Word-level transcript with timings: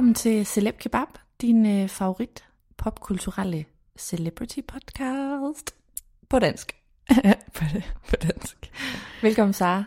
Velkommen 0.00 0.14
til 0.14 0.46
Celeb 0.46 0.78
Kebab, 0.78 1.08
din 1.40 1.66
øh, 1.66 1.88
favorit 1.88 2.44
popkulturelle 2.76 3.64
celebrity 3.98 4.58
podcast 4.68 5.74
på 6.28 6.38
dansk. 6.38 6.76
på, 7.54 7.64
på 8.08 8.16
dansk. 8.22 8.70
Velkommen 9.22 9.52
Sara. 9.52 9.84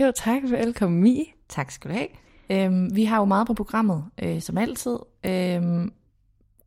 Jo, 0.00 0.12
tak. 0.16 0.42
Velkommen, 0.42 1.00
Mi. 1.02 1.32
Tak 1.48 1.70
skal 1.70 1.90
du 1.90 1.94
have. 1.96 2.08
Øhm, 2.50 2.96
vi 2.96 3.04
har 3.04 3.18
jo 3.18 3.24
meget 3.24 3.46
på 3.46 3.54
programmet, 3.54 4.04
øh, 4.22 4.40
som 4.40 4.58
altid. 4.58 4.98
Øhm, 5.24 5.92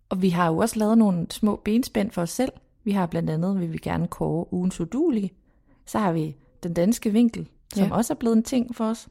og 0.09 0.21
vi 0.21 0.29
har 0.29 0.47
jo 0.47 0.57
også 0.57 0.79
lavet 0.79 0.97
nogle 0.97 1.27
små 1.29 1.55
benspænd 1.55 2.11
for 2.11 2.21
os 2.21 2.29
selv. 2.29 2.51
Vi 2.83 2.91
har 2.91 3.05
blandt 3.05 3.29
andet, 3.29 3.59
vil 3.59 3.73
vi 3.73 3.77
gerne 3.77 4.07
kåre 4.07 4.53
ugens 4.53 4.79
udulige. 4.79 5.31
Så 5.85 5.99
har 5.99 6.11
vi 6.11 6.35
den 6.63 6.73
danske 6.73 7.09
vinkel, 7.11 7.49
som 7.73 7.87
Ja. 7.87 7.93
også 7.93 8.13
er 8.13 8.17
blevet 8.17 8.35
en 8.35 8.43
ting 8.43 8.75
for 8.75 8.85
os. 8.85 9.07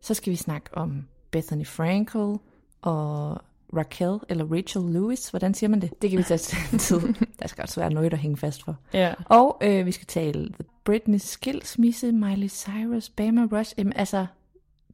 Så 0.00 0.14
skal 0.14 0.30
vi 0.30 0.36
snakke 0.36 0.70
om 0.72 1.06
Bethany 1.30 1.66
Frankel 1.66 2.38
og 2.82 3.38
Raquel, 3.76 4.18
eller 4.28 4.44
Rachel 4.52 4.82
Lewis. 4.82 5.28
Hvordan 5.30 5.54
siger 5.54 5.70
man 5.70 5.80
det? 5.80 6.02
Det 6.02 6.10
kan 6.10 6.18
vi 6.18 6.22
tage 6.24 6.38
til 6.38 6.78
tid. 6.78 7.00
Der 7.40 7.46
skal 7.48 7.62
også 7.62 7.80
være 7.80 7.92
noget 7.92 8.12
at 8.12 8.18
hænge 8.18 8.36
fast 8.36 8.64
for. 8.64 8.76
Ja. 8.92 9.14
Og 9.24 9.58
øh, 9.62 9.86
vi 9.86 9.92
skal 9.92 10.06
tale 10.06 10.48
The 10.48 10.64
Britney 10.84 11.18
skilsmisse, 11.18 12.12
Miley 12.12 12.48
Cyrus, 12.48 13.08
Bama 13.10 13.46
Rush, 13.52 13.74
jamen, 13.78 13.92
altså 13.96 14.26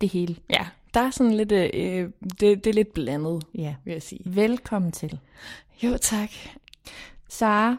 det 0.01 0.09
hele. 0.09 0.37
Ja, 0.51 0.67
der 0.95 1.01
er 1.01 1.11
sådan 1.11 1.35
lidt, 1.35 1.53
øh, 1.53 2.11
det, 2.41 2.41
det 2.41 2.67
er 2.67 2.73
lidt 2.73 2.93
blandet, 2.95 3.43
Ja. 3.55 3.75
vil 3.85 3.93
jeg 3.93 4.03
sige. 4.03 4.21
Velkommen 4.25 4.93
til. 4.93 5.19
Jo, 5.83 5.97
tak. 6.01 6.31
Sara, 7.29 7.77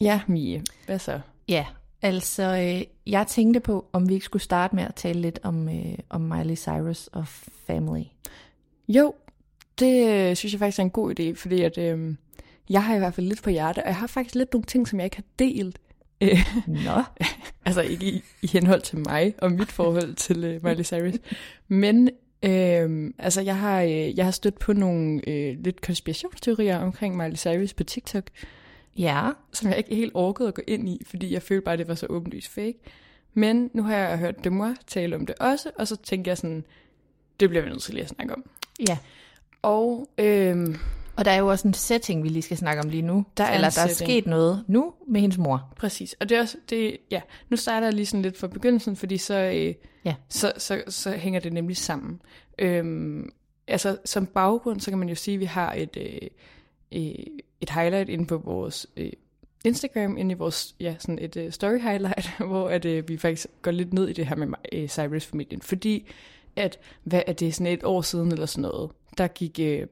Ja, 0.00 0.20
Mie. 0.26 0.62
Hvad 0.86 0.98
så? 0.98 1.20
ja, 1.48 1.66
altså 2.02 2.42
øh, 2.42 2.82
jeg 3.12 3.26
tænkte 3.26 3.60
på, 3.60 3.86
om 3.92 4.08
vi 4.08 4.14
ikke 4.14 4.24
skulle 4.26 4.42
starte 4.42 4.76
med 4.76 4.84
at 4.84 4.94
tale 4.94 5.20
lidt 5.20 5.38
om, 5.42 5.68
øh, 5.68 5.98
om 6.10 6.20
Miley 6.20 6.56
Cyrus 6.56 7.06
og 7.06 7.26
Family. 7.66 8.02
Jo, 8.88 9.14
det 9.78 10.08
øh, 10.08 10.36
synes 10.36 10.52
jeg 10.52 10.58
faktisk 10.58 10.78
er 10.78 10.82
en 10.82 10.90
god 10.90 11.20
idé, 11.20 11.34
fordi 11.34 11.62
at, 11.62 11.78
øh, 11.78 12.14
jeg 12.70 12.84
har 12.84 12.94
i 12.94 12.98
hvert 12.98 13.14
fald 13.14 13.26
lidt 13.26 13.42
på 13.42 13.50
hjerte, 13.50 13.78
og 13.78 13.86
jeg 13.86 13.96
har 13.96 14.06
faktisk 14.06 14.34
lidt 14.34 14.52
nogle 14.52 14.64
ting, 14.64 14.88
som 14.88 14.98
jeg 14.98 15.04
ikke 15.04 15.16
har 15.16 15.24
delt. 15.38 15.78
Øh, 16.20 16.38
Nå, 16.66 17.02
altså 17.66 17.80
ikke 17.80 18.06
i, 18.06 18.22
i 18.42 18.46
henhold 18.46 18.80
til 18.80 18.98
mig 18.98 19.34
og 19.38 19.52
mit 19.52 19.72
forhold 19.72 20.14
til 20.14 20.44
øh, 20.44 20.64
Miley 20.64 20.84
Cyrus. 20.84 21.14
Men 21.68 22.10
øh, 22.42 23.12
altså 23.18 23.40
jeg 23.40 23.58
har, 23.58 23.82
øh, 23.82 24.16
jeg 24.16 24.24
har 24.24 24.32
stødt 24.32 24.58
på 24.58 24.72
nogle 24.72 25.28
øh, 25.28 25.56
lidt 25.64 25.80
konspirationsteorier 25.80 26.78
omkring 26.78 27.16
Miley 27.16 27.36
Cyrus 27.36 27.74
på 27.74 27.84
TikTok, 27.84 28.24
ja, 28.98 29.30
som 29.52 29.68
jeg 29.68 29.78
ikke 29.78 29.94
helt 29.94 30.12
orkede 30.14 30.48
at 30.48 30.54
gå 30.54 30.62
ind 30.66 30.88
i, 30.88 31.02
fordi 31.06 31.32
jeg 31.32 31.42
følte 31.42 31.64
bare, 31.64 31.72
at 31.72 31.78
det 31.78 31.88
var 31.88 31.94
så 31.94 32.06
åbenlyst 32.10 32.48
fake. 32.48 32.78
Men 33.34 33.70
nu 33.74 33.82
har 33.82 33.96
jeg 33.96 34.18
hørt 34.18 34.44
Demois 34.44 34.78
tale 34.86 35.16
om 35.16 35.26
det 35.26 35.34
også, 35.40 35.70
og 35.78 35.88
så 35.88 35.96
tænker 35.96 36.30
jeg 36.30 36.38
sådan, 36.38 36.64
det 37.40 37.48
bliver 37.48 37.62
vi 37.62 37.70
nødt 37.70 37.82
til 37.82 37.94
lige 37.94 38.04
at 38.04 38.08
snakke 38.08 38.34
om. 38.34 38.44
ja. 38.88 38.98
Og 39.66 40.08
øhm, 40.18 40.76
Og 41.16 41.24
der 41.24 41.30
er 41.30 41.36
jo 41.38 41.46
også 41.46 41.68
en 41.68 41.74
setting, 41.74 42.22
vi 42.22 42.28
lige 42.28 42.42
skal 42.42 42.56
snakke 42.56 42.82
om 42.82 42.88
lige 42.88 43.02
nu. 43.02 43.24
Der 43.36 43.44
er 43.44 43.54
Eller 43.54 43.70
der 43.70 43.82
er 43.82 43.88
sket 43.88 44.26
noget 44.26 44.64
nu 44.68 44.92
med 45.08 45.20
hendes 45.20 45.38
mor. 45.38 45.72
præcis, 45.76 46.16
og 46.20 46.28
det 46.28 46.36
er 46.36 46.40
også, 46.40 46.56
det, 46.70 46.96
ja, 47.10 47.20
nu 47.48 47.56
starter 47.56 47.86
jeg 47.86 47.94
lige 47.94 48.06
sådan 48.06 48.22
lidt 48.22 48.38
fra 48.38 48.46
begyndelsen, 48.46 48.96
fordi 48.96 49.18
så, 49.18 49.34
øh, 49.34 49.74
Ja. 50.04 50.14
så, 50.28 50.52
så, 50.58 50.82
så 50.88 51.10
hænger 51.10 51.40
det 51.40 51.52
nemlig 51.52 51.76
sammen. 51.76 52.20
Øhm, 52.58 53.28
altså 53.68 53.98
som 54.04 54.26
baggrund, 54.26 54.80
så 54.80 54.90
kan 54.90 54.98
man 54.98 55.08
jo 55.08 55.14
sige, 55.14 55.34
at 55.34 55.40
vi 55.40 55.44
har 55.44 55.72
et, 55.72 55.96
øh, 55.96 56.28
øh, 56.92 57.14
et 57.60 57.70
highlight 57.70 58.08
inde 58.08 58.26
på 58.26 58.36
vores 58.38 58.86
øh, 58.96 59.12
Instagram, 59.64 60.16
inde 60.16 60.32
i 60.32 60.34
vores, 60.38 60.74
ja, 60.80 60.94
sådan 60.98 61.18
et 61.18 61.36
øh, 61.36 61.52
story 61.52 61.78
highlight, 61.80 62.30
hvor 62.48 62.68
at, 62.68 62.84
øh, 62.84 63.08
vi 63.08 63.16
faktisk 63.16 63.46
går 63.62 63.70
lidt 63.70 63.92
ned 63.92 64.08
i 64.08 64.12
det 64.12 64.26
her 64.26 64.36
med 64.36 64.48
øh, 64.72 64.88
Cyrus-familien, 64.88 65.62
fordi 65.62 66.10
at, 66.56 66.78
hvad 67.04 67.22
er 67.26 67.32
det, 67.32 67.54
sådan 67.54 67.72
et 67.72 67.84
år 67.84 68.02
siden 68.02 68.32
eller 68.32 68.46
sådan 68.46 68.62
noget, 68.62 68.90
der 69.18 69.26
gik 69.28 69.58
øh, 69.62 69.86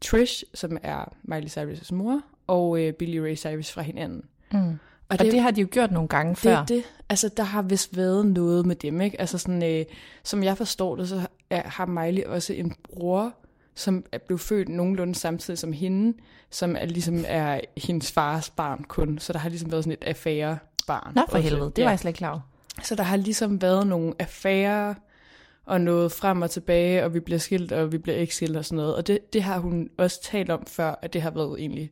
Trish, 0.00 0.44
som 0.54 0.78
er 0.82 1.12
Miley 1.22 1.48
Cyrus' 1.48 1.94
mor, 1.94 2.20
og 2.46 2.80
øh, 2.82 2.92
Billy 2.92 3.16
Ray 3.18 3.36
Cyrus 3.36 3.72
fra 3.72 3.82
hinanden. 3.82 4.24
Mm. 4.52 4.58
Og, 4.58 4.78
Og 5.08 5.18
det, 5.18 5.32
det 5.32 5.40
har 5.40 5.50
de 5.50 5.60
jo 5.60 5.68
gjort 5.70 5.92
nogle 5.92 6.08
gange 6.08 6.30
det 6.30 6.38
før. 6.38 6.56
er 6.56 6.64
det. 6.64 6.82
Altså, 7.08 7.30
der 7.36 7.42
har 7.42 7.62
vist 7.62 7.96
været 7.96 8.26
noget 8.26 8.66
med 8.66 8.76
dem, 8.76 9.00
ikke? 9.00 9.20
Altså 9.20 9.38
sådan, 9.38 9.62
øh, 9.62 9.84
som 10.24 10.42
jeg 10.42 10.56
forstår 10.56 10.96
det, 10.96 11.08
så 11.08 11.26
er, 11.50 11.62
har 11.68 11.86
Miley 11.86 12.24
også 12.24 12.52
en 12.52 12.74
bror, 12.82 13.34
som 13.74 14.04
er 14.12 14.18
blevet 14.18 14.40
født 14.40 14.68
nogenlunde 14.68 15.14
samtidig 15.14 15.58
som 15.58 15.72
hende, 15.72 16.18
som 16.50 16.76
er 16.78 16.86
ligesom 16.86 17.24
er 17.28 17.60
hendes 17.76 18.12
fars 18.12 18.50
barn 18.50 18.84
kun. 18.88 19.18
Så 19.18 19.32
der 19.32 19.38
har 19.38 19.48
ligesom 19.48 19.72
været 19.72 19.84
sådan 19.84 19.98
et 20.02 20.08
affære-barn. 20.08 21.12
Nå 21.14 21.22
for 21.28 21.36
også. 21.36 21.48
helvede, 21.48 21.72
det 21.76 21.84
var 21.84 21.90
jeg 21.90 21.98
slet 21.98 22.08
ikke 22.08 22.18
klar 22.18 22.30
over. 22.30 22.40
Så 22.82 22.94
der 22.94 23.02
har 23.02 23.16
ligesom 23.16 23.62
været 23.62 23.86
nogle 23.86 24.14
affærer 24.18 24.94
og 25.68 25.80
noget 25.80 26.12
frem 26.12 26.42
og 26.42 26.50
tilbage, 26.50 27.04
og 27.04 27.14
vi 27.14 27.20
bliver 27.20 27.38
skilt, 27.38 27.72
og 27.72 27.92
vi 27.92 27.98
bliver 27.98 28.18
ikke 28.18 28.34
skilt 28.34 28.56
og 28.56 28.64
sådan 28.64 28.76
noget. 28.76 28.96
Og 28.96 29.06
det, 29.06 29.32
det 29.32 29.42
har 29.42 29.58
hun 29.58 29.90
også 29.98 30.22
talt 30.22 30.50
om 30.50 30.66
før, 30.66 30.94
at 31.02 31.12
det 31.12 31.22
har 31.22 31.30
været 31.30 31.60
egentlig 31.60 31.90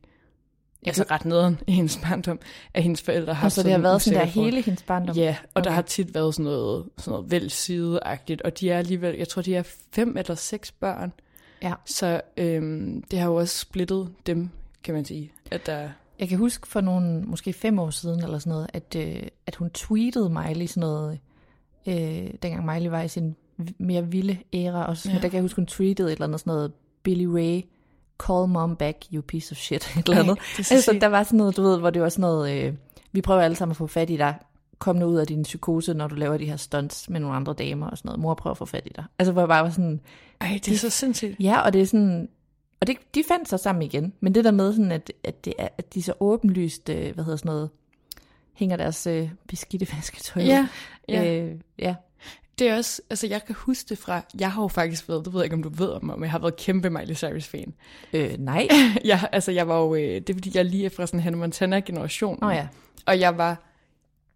altså 0.85 1.05
ret 1.11 1.25
nederen 1.25 1.59
i 1.67 1.71
hendes 1.71 1.99
barndom, 2.03 2.39
at 2.73 2.83
hendes 2.83 3.01
forældre 3.01 3.33
har 3.33 3.47
Og 3.47 3.51
så 3.51 3.63
det 3.63 3.71
har 3.71 3.79
været 3.79 4.01
sådan 4.01 4.19
der 4.19 4.25
forhold. 4.25 4.51
hele 4.51 4.61
hendes 4.61 4.83
barndom. 4.83 5.15
Ja, 5.15 5.35
og 5.43 5.49
okay. 5.55 5.63
der 5.69 5.71
har 5.71 5.81
tit 5.81 6.15
været 6.15 6.33
sådan 6.35 6.43
noget, 6.43 6.85
sådan 6.97 7.11
noget 7.11 7.31
velsideagtigt, 7.31 8.41
og 8.41 8.59
de 8.59 8.71
er 8.71 8.77
alligevel, 8.77 9.15
jeg 9.15 9.27
tror, 9.27 9.41
de 9.41 9.55
er 9.55 9.63
fem 9.93 10.17
eller 10.17 10.35
seks 10.35 10.71
børn. 10.71 11.13
Ja. 11.61 11.73
Så 11.85 12.21
øhm, 12.37 13.03
det 13.11 13.19
har 13.19 13.27
jo 13.27 13.35
også 13.35 13.57
splittet 13.57 14.09
dem, 14.25 14.49
kan 14.83 14.93
man 14.93 15.05
sige. 15.05 15.31
At 15.51 15.65
der, 15.65 15.89
Jeg 16.19 16.29
kan 16.29 16.37
huske 16.37 16.67
for 16.67 16.81
nogle, 16.81 17.21
måske 17.21 17.53
fem 17.53 17.79
år 17.79 17.89
siden 17.89 18.23
eller 18.23 18.39
sådan 18.39 18.51
noget, 18.51 18.67
at, 18.73 18.95
øh, 18.97 19.23
at 19.45 19.55
hun 19.55 19.69
tweetede 19.69 20.29
Miley 20.29 20.67
sådan 20.67 20.81
noget, 20.81 21.19
øh, 21.87 22.33
dengang 22.41 22.65
Miley 22.65 22.89
var 22.89 23.01
i 23.01 23.07
sin 23.07 23.35
mere 23.77 24.07
vilde 24.07 24.37
æra 24.53 24.85
også. 24.85 25.09
Ja. 25.09 25.15
Ja. 25.15 25.21
Der 25.21 25.27
kan 25.27 25.33
jeg 25.35 25.41
huske, 25.41 25.55
hun 25.55 25.65
tweetede 25.65 26.07
et 26.07 26.11
eller 26.11 26.25
andet 26.25 26.39
sådan 26.39 26.51
noget, 26.53 26.71
Billy 27.03 27.25
Ray, 27.25 27.61
call 28.27 28.47
mom 28.47 28.75
back, 28.75 28.97
you 29.13 29.21
piece 29.21 29.51
of 29.53 29.57
shit, 29.57 29.87
et 29.99 30.09
eller 30.09 30.21
andet. 30.23 30.37
det 30.57 30.65
så 30.65 30.73
Altså, 30.73 30.91
sygt. 30.91 31.01
der 31.01 31.07
var 31.07 31.23
sådan 31.23 31.37
noget, 31.37 31.57
du 31.57 31.61
ved, 31.61 31.79
hvor 31.79 31.89
det 31.89 32.01
var 32.01 32.09
sådan 32.09 32.21
noget, 32.21 32.63
øh, 32.65 32.73
vi 33.11 33.21
prøver 33.21 33.41
alle 33.41 33.55
sammen 33.55 33.71
at 33.71 33.77
få 33.77 33.87
fat 33.87 34.09
i 34.09 34.17
dig. 34.17 34.35
Kom 34.79 34.95
nu 34.95 35.05
ud 35.05 35.15
af 35.17 35.27
din 35.27 35.43
psykose, 35.43 35.93
når 35.93 36.07
du 36.07 36.15
laver 36.15 36.37
de 36.37 36.45
her 36.45 36.55
stunts 36.57 37.09
med 37.09 37.19
nogle 37.19 37.35
andre 37.35 37.53
damer 37.53 37.87
og 37.87 37.97
sådan 37.97 38.09
noget. 38.09 38.19
Mor 38.19 38.33
prøver 38.33 38.51
at 38.51 38.57
få 38.57 38.65
fat 38.65 38.83
i 38.85 38.91
dig. 38.95 39.03
Altså, 39.19 39.31
hvor 39.31 39.41
jeg 39.41 39.47
bare 39.49 39.63
var 39.63 39.69
sådan, 39.69 39.99
Ej, 40.41 40.59
det 40.65 40.73
er 40.73 40.77
så 40.77 40.89
sindssygt. 40.89 41.35
ja, 41.39 41.59
og 41.61 41.73
det 41.73 41.81
er 41.81 41.85
sådan, 41.85 42.29
og 42.81 42.87
det, 42.87 42.97
de 43.15 43.23
fandt 43.27 43.49
sig 43.49 43.59
sammen 43.59 43.81
igen. 43.81 44.13
Men 44.19 44.35
det 44.35 44.43
der 44.43 44.51
med, 44.51 44.73
sådan, 44.73 44.91
at, 44.91 45.11
at, 45.23 45.45
det 45.45 45.53
er, 45.59 45.67
at 45.77 45.93
de 45.93 46.03
så 46.03 46.13
åbenlyst, 46.19 46.89
øh, 46.89 47.13
hvad 47.13 47.23
hedder 47.23 47.37
sådan 47.37 47.49
noget, 47.49 47.69
hænger 48.53 48.77
deres 48.77 49.07
øh, 49.07 49.29
beskidte 49.47 49.87
vasketøj. 49.95 50.43
Ja, 50.43 50.67
ja. 51.09 51.33
Øh, 51.41 51.55
ja. 51.79 51.95
Det 52.59 52.69
er 52.69 52.77
også, 52.77 53.01
altså 53.09 53.27
jeg 53.27 53.45
kan 53.45 53.55
huske 53.55 53.89
det 53.89 53.97
fra, 53.97 54.21
jeg 54.39 54.51
har 54.51 54.61
jo 54.61 54.67
faktisk 54.67 55.09
været, 55.09 55.25
det 55.25 55.33
ved 55.33 55.39
jeg 55.39 55.45
ikke, 55.45 55.55
om 55.55 55.63
du 55.63 55.69
ved 55.69 55.89
om, 55.89 56.03
men 56.03 56.21
jeg 56.21 56.31
har 56.31 56.39
været 56.39 56.55
kæmpe 56.55 56.89
Miley 56.89 57.15
Cyrus-fan. 57.15 57.73
Øh, 58.13 58.35
nej. 58.39 58.67
ja, 59.05 59.21
altså 59.31 59.51
jeg 59.51 59.67
var 59.67 59.79
jo, 59.79 59.95
øh, 59.95 60.01
det 60.01 60.29
er 60.29 60.33
fordi, 60.33 60.51
jeg 60.53 60.65
lige 60.65 60.85
er 60.85 60.89
fra 60.89 61.07
sådan 61.07 61.19
Hannah 61.19 61.39
Montana-generation. 61.39 62.37
Nå 62.41 62.49
ja. 62.49 62.67
Og 63.05 63.19
jeg 63.19 63.37
var 63.37 63.67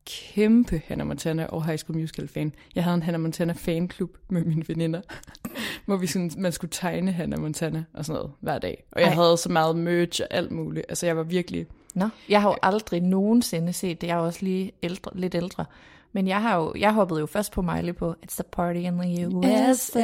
kæmpe 0.05 0.81
Hannah 0.87 1.07
Montana 1.07 1.45
og 1.45 1.65
High 1.65 1.77
School 1.77 1.97
Musical-fan. 1.99 2.53
Jeg 2.75 2.83
havde 2.83 2.95
en 2.95 3.03
Hannah 3.03 3.21
Montana-fanklub 3.21 4.17
med 4.29 4.43
mine 4.43 4.63
veninder, 4.67 5.01
hvor 5.85 5.97
vi 5.97 6.07
sådan, 6.07 6.31
man 6.37 6.51
skulle 6.51 6.71
tegne 6.71 7.11
Hannah 7.11 7.39
Montana 7.39 7.83
og 7.93 8.05
sådan 8.05 8.19
noget 8.19 8.31
hver 8.39 8.59
dag. 8.59 8.83
Og 8.91 9.01
jeg 9.01 9.07
Ej. 9.07 9.13
havde 9.13 9.37
så 9.37 9.49
meget 9.49 9.75
merch 9.75 10.21
og 10.21 10.27
alt 10.37 10.51
muligt. 10.51 10.85
Altså 10.89 11.05
jeg 11.05 11.17
var 11.17 11.23
virkelig... 11.23 11.65
Nå, 11.95 12.09
jeg 12.29 12.41
har 12.41 12.49
jo 12.49 12.55
aldrig 12.61 13.01
nogensinde 13.01 13.73
set 13.73 14.01
det. 14.01 14.07
Jeg 14.07 14.13
er 14.13 14.21
også 14.21 14.39
lige 14.41 14.71
ældre, 14.83 15.11
lidt 15.15 15.35
ældre. 15.35 15.65
Men 16.13 16.27
jeg 16.27 16.41
har 16.41 16.57
jo, 16.57 16.73
jeg 16.77 16.93
hoppede 16.93 17.19
jo 17.19 17.25
først 17.25 17.51
på 17.51 17.61
Miley 17.61 17.95
på 17.95 18.15
It's 18.25 18.39
a 18.39 18.43
party 18.51 18.79
in 18.79 18.97
the 18.97 19.27
USA. 19.27 19.99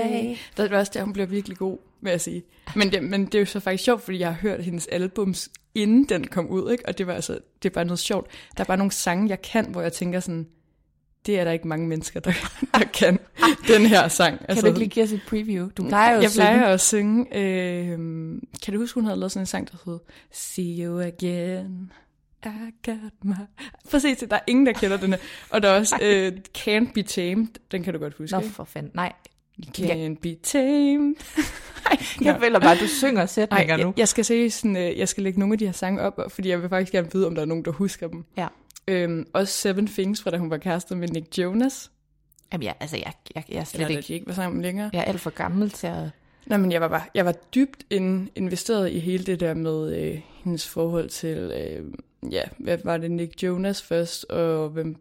Det 0.57 0.71
var 0.71 0.77
også 0.77 0.92
der, 0.95 1.04
hun 1.04 1.13
bliver 1.13 1.25
virkelig 1.27 1.57
god, 1.57 1.77
vil 2.01 2.09
jeg 2.12 2.21
sige. 2.21 2.44
Men 2.75 2.92
det, 2.92 3.04
men 3.04 3.25
det 3.25 3.36
er 3.36 3.39
jo 3.39 3.45
så 3.45 3.59
faktisk 3.59 3.83
sjovt, 3.83 4.01
fordi 4.01 4.19
jeg 4.19 4.27
har 4.27 4.42
hørt 4.42 4.63
hendes 4.63 4.88
albums, 4.88 5.50
inden 5.75 6.04
den 6.04 6.27
kom 6.27 6.48
ud, 6.48 6.71
ikke? 6.71 6.88
Og 6.88 6.98
det 6.98 7.07
var 7.07 7.13
altså, 7.13 7.39
det 7.63 7.69
er 7.69 7.74
bare 7.74 7.86
noget 7.86 8.00
sjovt. 8.00 8.31
Der 8.57 8.63
er 8.63 8.65
bare 8.65 8.77
nogle 8.77 8.92
sange, 8.92 9.30
jeg 9.30 9.42
kan, 9.42 9.65
hvor 9.71 9.81
jeg 9.81 9.94
tænker 9.94 10.19
sådan, 10.19 10.48
det 11.25 11.39
er 11.39 11.44
der 11.44 11.51
ikke 11.51 11.68
mange 11.68 11.88
mennesker, 11.88 12.19
der, 12.19 12.31
der 12.74 12.86
kan 12.94 13.19
den 13.68 13.86
her 13.86 14.07
sang. 14.07 14.39
Kan 14.39 14.57
du 14.57 14.68
ikke 14.68 14.80
lige 14.80 14.89
give 14.89 15.04
os 15.04 15.12
et 15.12 15.21
preview? 15.27 15.69
Du 15.77 15.88
plejer 15.88 16.15
jo 16.15 16.21
jeg 16.21 16.30
plejer 16.36 16.65
at 16.65 16.81
synge. 16.81 17.38
Øh, 17.38 17.98
kan 18.63 18.74
du 18.74 18.80
huske, 18.80 18.94
hun 18.94 19.06
havde 19.06 19.19
lavet 19.19 19.31
sådan 19.31 19.42
en 19.42 19.45
sang, 19.45 19.71
der 19.71 19.77
hed 19.86 20.00
See 20.31 20.86
you 20.86 21.00
again. 21.00 21.92
I 22.45 22.50
got 22.86 23.13
my... 23.24 23.34
Præcis, 23.92 24.18
der 24.30 24.36
er 24.36 24.39
ingen, 24.48 24.66
der 24.66 24.74
kender 24.74 24.98
den 24.98 25.10
her. 25.10 25.19
Og 25.50 25.63
der 25.63 25.69
er 25.69 25.80
også 25.80 26.00
øh, 26.07 26.31
Can't 26.57 26.94
Be 26.94 27.04
Tamed. 27.04 27.48
Den 27.72 27.84
kan 27.84 27.94
du 27.94 28.00
godt 28.00 28.13
huske, 28.13 28.36
Nå, 28.36 28.42
for 28.42 28.63
fanden. 28.63 28.92
Nej, 28.95 29.13
Can't 29.78 30.19
Be 30.22 30.36
Tamed. 30.44 31.16
Ej, 31.92 31.98
jeg 32.22 32.38
føler 32.39 32.60
bare, 32.60 32.72
at 32.72 32.80
du 32.80 32.88
synger 32.88 33.22
Ej, 33.22 33.25
sætninger 33.25 33.78
nu. 33.78 33.88
jeg, 33.88 34.00
jeg 34.00 34.07
skal 34.07 34.25
se 34.25 34.50
sådan, 34.50 34.78
øh, 34.78 34.98
jeg 34.98 35.10
skal 35.10 35.24
lægge 35.24 35.39
nogle 35.39 35.54
af 35.54 35.60
de 35.60 35.66
her 35.66 35.72
sange 35.72 36.01
op, 36.01 36.19
fordi 36.30 36.50
jeg 36.50 36.62
vil 36.62 36.69
faktisk 36.69 36.92
gerne 36.92 37.12
vide, 37.13 37.28
om 37.28 37.36
der 37.36 37.42
er 37.42 37.45
nogen, 37.45 37.66
der 37.66 37.72
husker 37.72 38.07
dem. 38.07 38.25
Ja. 38.38 38.48
Øhm, 38.88 39.28
også 39.33 39.54
Seven 39.54 39.88
Things, 39.88 40.24
fra 40.24 40.31
da 40.31 40.38
hun 40.38 40.50
var 40.50 40.57
kærester 40.57 40.95
med 40.95 41.07
Nick 41.07 41.38
Jonas. 41.38 41.92
Jamen, 42.54 42.63
jeg, 42.63 42.75
altså, 42.80 42.98
jeg, 42.98 43.13
jeg, 43.36 43.44
jeg 43.50 43.57
er 43.57 43.63
slet 43.63 43.81
Eller 43.81 43.98
ikke... 43.98 44.13
ikke 44.13 44.28
var 44.28 44.33
sammen 44.33 44.62
længere. 44.62 44.90
Jeg 44.94 45.00
er 45.00 45.04
alt 45.04 45.22
for 45.22 45.30
gammel 45.30 45.69
til 45.69 45.88
at... 45.88 46.10
Nej, 46.45 46.57
men 46.57 46.72
jeg 46.72 46.81
var 46.81 46.88
bare, 46.88 47.04
jeg 47.13 47.25
var 47.25 47.31
dybt 47.31 47.83
in, 47.90 48.30
investeret 48.36 48.92
i 48.92 49.00
hele 49.00 49.24
det 49.24 49.40
der 49.40 49.54
med 49.54 49.95
øh, 50.04 50.22
hendes 50.44 50.68
forhold 50.68 51.10
til, 51.10 51.38
øh, 51.38 51.86
ja, 52.31 52.42
hvad 52.58 52.78
var 52.84 52.98
det, 52.98 53.12
Nick 53.12 53.44
Jonas 53.44 53.81
først, 53.81 54.24
og 54.24 54.69
hvem, 54.69 54.96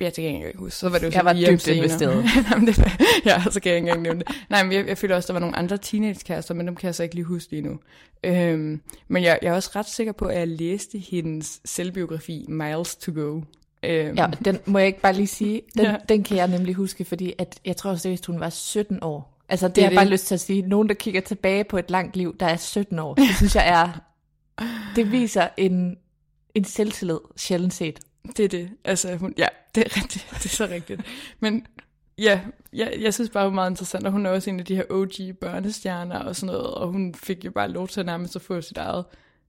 ja, 0.00 0.06
det 0.06 0.14
kan 0.14 0.24
jeg 0.24 0.32
ikke 0.32 0.36
engang 0.38 0.58
huske. 0.58 0.76
Så 0.78 0.88
var 0.88 0.98
det 0.98 1.06
jo 1.06 1.10
Jeg 1.14 1.24
var 1.24 1.32
dybt 1.32 1.66
investeret. 1.68 2.24
Ja, 3.26 3.42
så 3.50 3.60
kan 3.60 3.70
jeg 3.70 3.76
ikke 3.76 3.88
engang 3.88 4.02
nævne 4.02 4.18
det. 4.20 4.28
Nej, 4.50 4.62
men 4.62 4.72
jeg, 4.72 4.86
jeg 4.88 4.98
føler 4.98 5.16
også, 5.16 5.26
der 5.26 5.32
var 5.32 5.40
nogle 5.40 5.56
andre 5.56 5.78
teenagekærester, 5.78 6.54
men 6.54 6.66
dem 6.66 6.76
kan 6.76 6.86
jeg 6.86 6.94
så 6.94 7.02
ikke 7.02 7.14
lige 7.14 7.24
huske 7.24 7.50
lige 7.50 7.62
nu. 7.62 7.78
Øhm, 8.24 8.80
men 9.08 9.22
jeg, 9.22 9.38
jeg 9.42 9.50
er 9.50 9.54
også 9.54 9.70
ret 9.76 9.88
sikker 9.88 10.12
på, 10.12 10.24
at 10.24 10.38
jeg 10.38 10.48
læste 10.48 10.98
hendes 10.98 11.60
selvbiografi, 11.64 12.44
Miles 12.48 12.96
to 12.96 13.12
Go. 13.14 13.40
Øhm, 13.82 14.16
Ja, 14.16 14.26
den 14.44 14.58
må 14.66 14.78
jeg 14.78 14.86
ikke 14.86 15.00
bare 15.00 15.12
lige 15.12 15.26
sige. 15.26 15.60
Den, 15.76 15.84
Ja. 15.84 15.96
den 16.08 16.22
kan 16.24 16.36
jeg 16.36 16.48
nemlig 16.48 16.74
huske, 16.74 17.04
fordi 17.04 17.32
at, 17.38 17.60
jeg 17.64 17.76
tror 17.76 17.94
seriøst, 17.94 18.26
hun 18.26 18.40
var 18.40 18.50
17 18.50 18.98
år. 19.02 19.40
Altså, 19.48 19.68
det, 19.68 19.76
Det 19.76 19.82
er 19.82 19.86
har 19.86 19.90
jeg 19.92 19.96
bare 19.98 20.08
lyst 20.08 20.26
til 20.26 20.34
at 20.34 20.40
sige. 20.40 20.62
Nogen, 20.62 20.88
der 20.88 20.94
kigger 20.94 21.20
tilbage 21.20 21.64
på 21.64 21.78
et 21.78 21.90
langt 21.90 22.16
liv, 22.16 22.36
der 22.40 22.46
er 22.46 22.56
17 22.56 22.98
år. 22.98 23.14
Det 23.14 23.24
synes 23.36 23.54
jeg 23.54 23.68
er... 23.68 24.00
Det 24.96 25.12
viser 25.12 25.48
en, 25.56 25.96
en 26.54 26.64
selvtillid 26.64 27.18
sjældent 27.36 27.74
set. 27.74 28.00
Det 28.36 28.44
er 28.44 28.48
det. 28.48 28.70
Altså, 28.84 29.16
hun, 29.16 29.34
ja, 29.38 29.48
det 29.74 29.80
er 29.80 29.96
rigtigt. 29.96 30.26
Det 30.42 30.44
er 30.44 30.48
så 30.48 30.66
rigtigt. 30.66 31.00
Men 31.40 31.66
ja, 32.18 32.40
jeg, 32.72 32.96
jeg 33.00 33.14
synes 33.14 33.30
bare, 33.30 33.44
hun 33.44 33.52
er 33.52 33.54
meget 33.54 33.70
interessant, 33.70 34.06
og 34.06 34.12
hun 34.12 34.26
er 34.26 34.30
også 34.30 34.50
en 34.50 34.60
af 34.60 34.66
de 34.66 34.76
her 34.76 34.84
OG 34.90 35.36
børnestjerner 35.40 36.18
og 36.18 36.36
sådan 36.36 36.54
noget, 36.54 36.74
og 36.74 36.88
hun 36.88 37.14
fik 37.14 37.44
jo 37.44 37.50
bare 37.50 37.68
lov 37.68 37.88
til 37.88 38.00
at 38.00 38.06
nærmest 38.06 38.36
at 38.36 38.42
få 38.42 38.60
sit 38.60 38.76
eget 38.76 39.04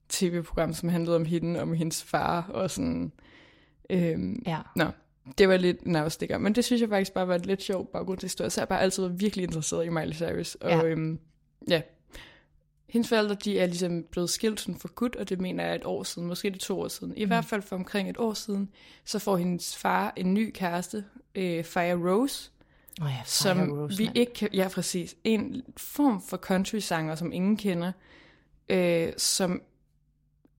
tv-program, 0.10 0.74
som 0.74 0.90
handlede 0.90 1.16
om 1.16 1.26
hende, 1.26 1.62
om 1.62 1.74
hendes 1.74 2.04
far, 2.04 2.50
og 2.54 2.72
sådan... 2.72 3.12
Øhm, 3.90 4.44
Ja. 4.46 4.58
Nå, 4.76 4.86
det 5.38 5.50
var 5.50 5.58
lidt 5.58 5.82
en 5.82 5.96
afstikker, 5.96 6.38
men 6.38 6.56
det 6.56 6.66
synes 6.66 6.82
jeg 6.82 6.90
faktisk 6.90 7.14
bare 7.14 7.28
var 7.28 7.36
et 7.36 7.46
lidt 7.46 7.62
sjov 7.64 7.90
baggrundshistorie, 7.94 8.50
så 8.50 8.62
jeg 8.62 8.64
har 8.64 8.68
bare 8.68 8.82
altid 8.82 9.04
været 9.04 9.20
virkelig 9.22 9.44
interesseret 9.44 9.86
i 9.86 9.90
Miley 9.90 10.14
Cyrus, 10.14 10.56
og 10.56 10.70
ja. 10.70 10.84
Øhm, 10.84 11.20
ja. 11.70 11.82
Hendes 12.96 13.10
forældre, 13.10 13.36
de 13.36 13.60
er 13.60 13.66
ligesom 13.66 14.04
blevet 14.12 14.30
skilt 14.30 14.60
sådan 14.60 14.80
for 14.80 14.94
godt, 14.94 15.16
og 15.16 15.30
det 15.30 15.42
mener 15.42 15.66
jeg 15.66 15.76
et 15.76 15.86
år 15.86 16.04
siden, 16.04 16.28
måske 16.28 16.50
det 16.50 16.60
to 16.60 16.82
år 16.82 16.88
siden. 16.88 17.14
I 17.18 17.26
mm. 17.26 17.30
hvert 17.30 17.46
fald 17.46 17.62
for 17.62 17.76
omkring 17.76 18.10
et 18.10 18.18
år 18.18 18.34
siden, 18.34 18.70
så 19.06 19.20
får 19.20 19.38
hendes 19.38 19.76
far 19.76 20.14
en 20.18 20.34
ny 20.34 20.52
kæreste, 20.54 21.06
øh, 21.36 21.64
Fire 21.64 21.96
Rose, 21.96 22.52
Oh 23.02 23.08
ja, 23.08 23.22
som 23.26 23.58
Fire 23.58 23.82
Rose, 23.82 23.98
vi 23.98 24.06
mand. 24.06 24.18
ikke 24.18 24.34
kan, 24.34 24.50
ja 24.54 24.68
præcis, 24.68 25.16
en 25.24 25.64
form 25.78 26.22
for 26.22 26.38
country-sanger, 26.38 27.16
som 27.16 27.32
ingen 27.32 27.58
kender, 27.58 27.92
øh, 28.70 29.14
som 29.18 29.62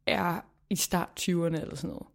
er 0.06 0.41
i 0.71 0.77
start 0.77 1.09
20'erne 1.21 1.61
eller 1.61 1.77
sådan 1.77 1.91
noget. 1.91 2.06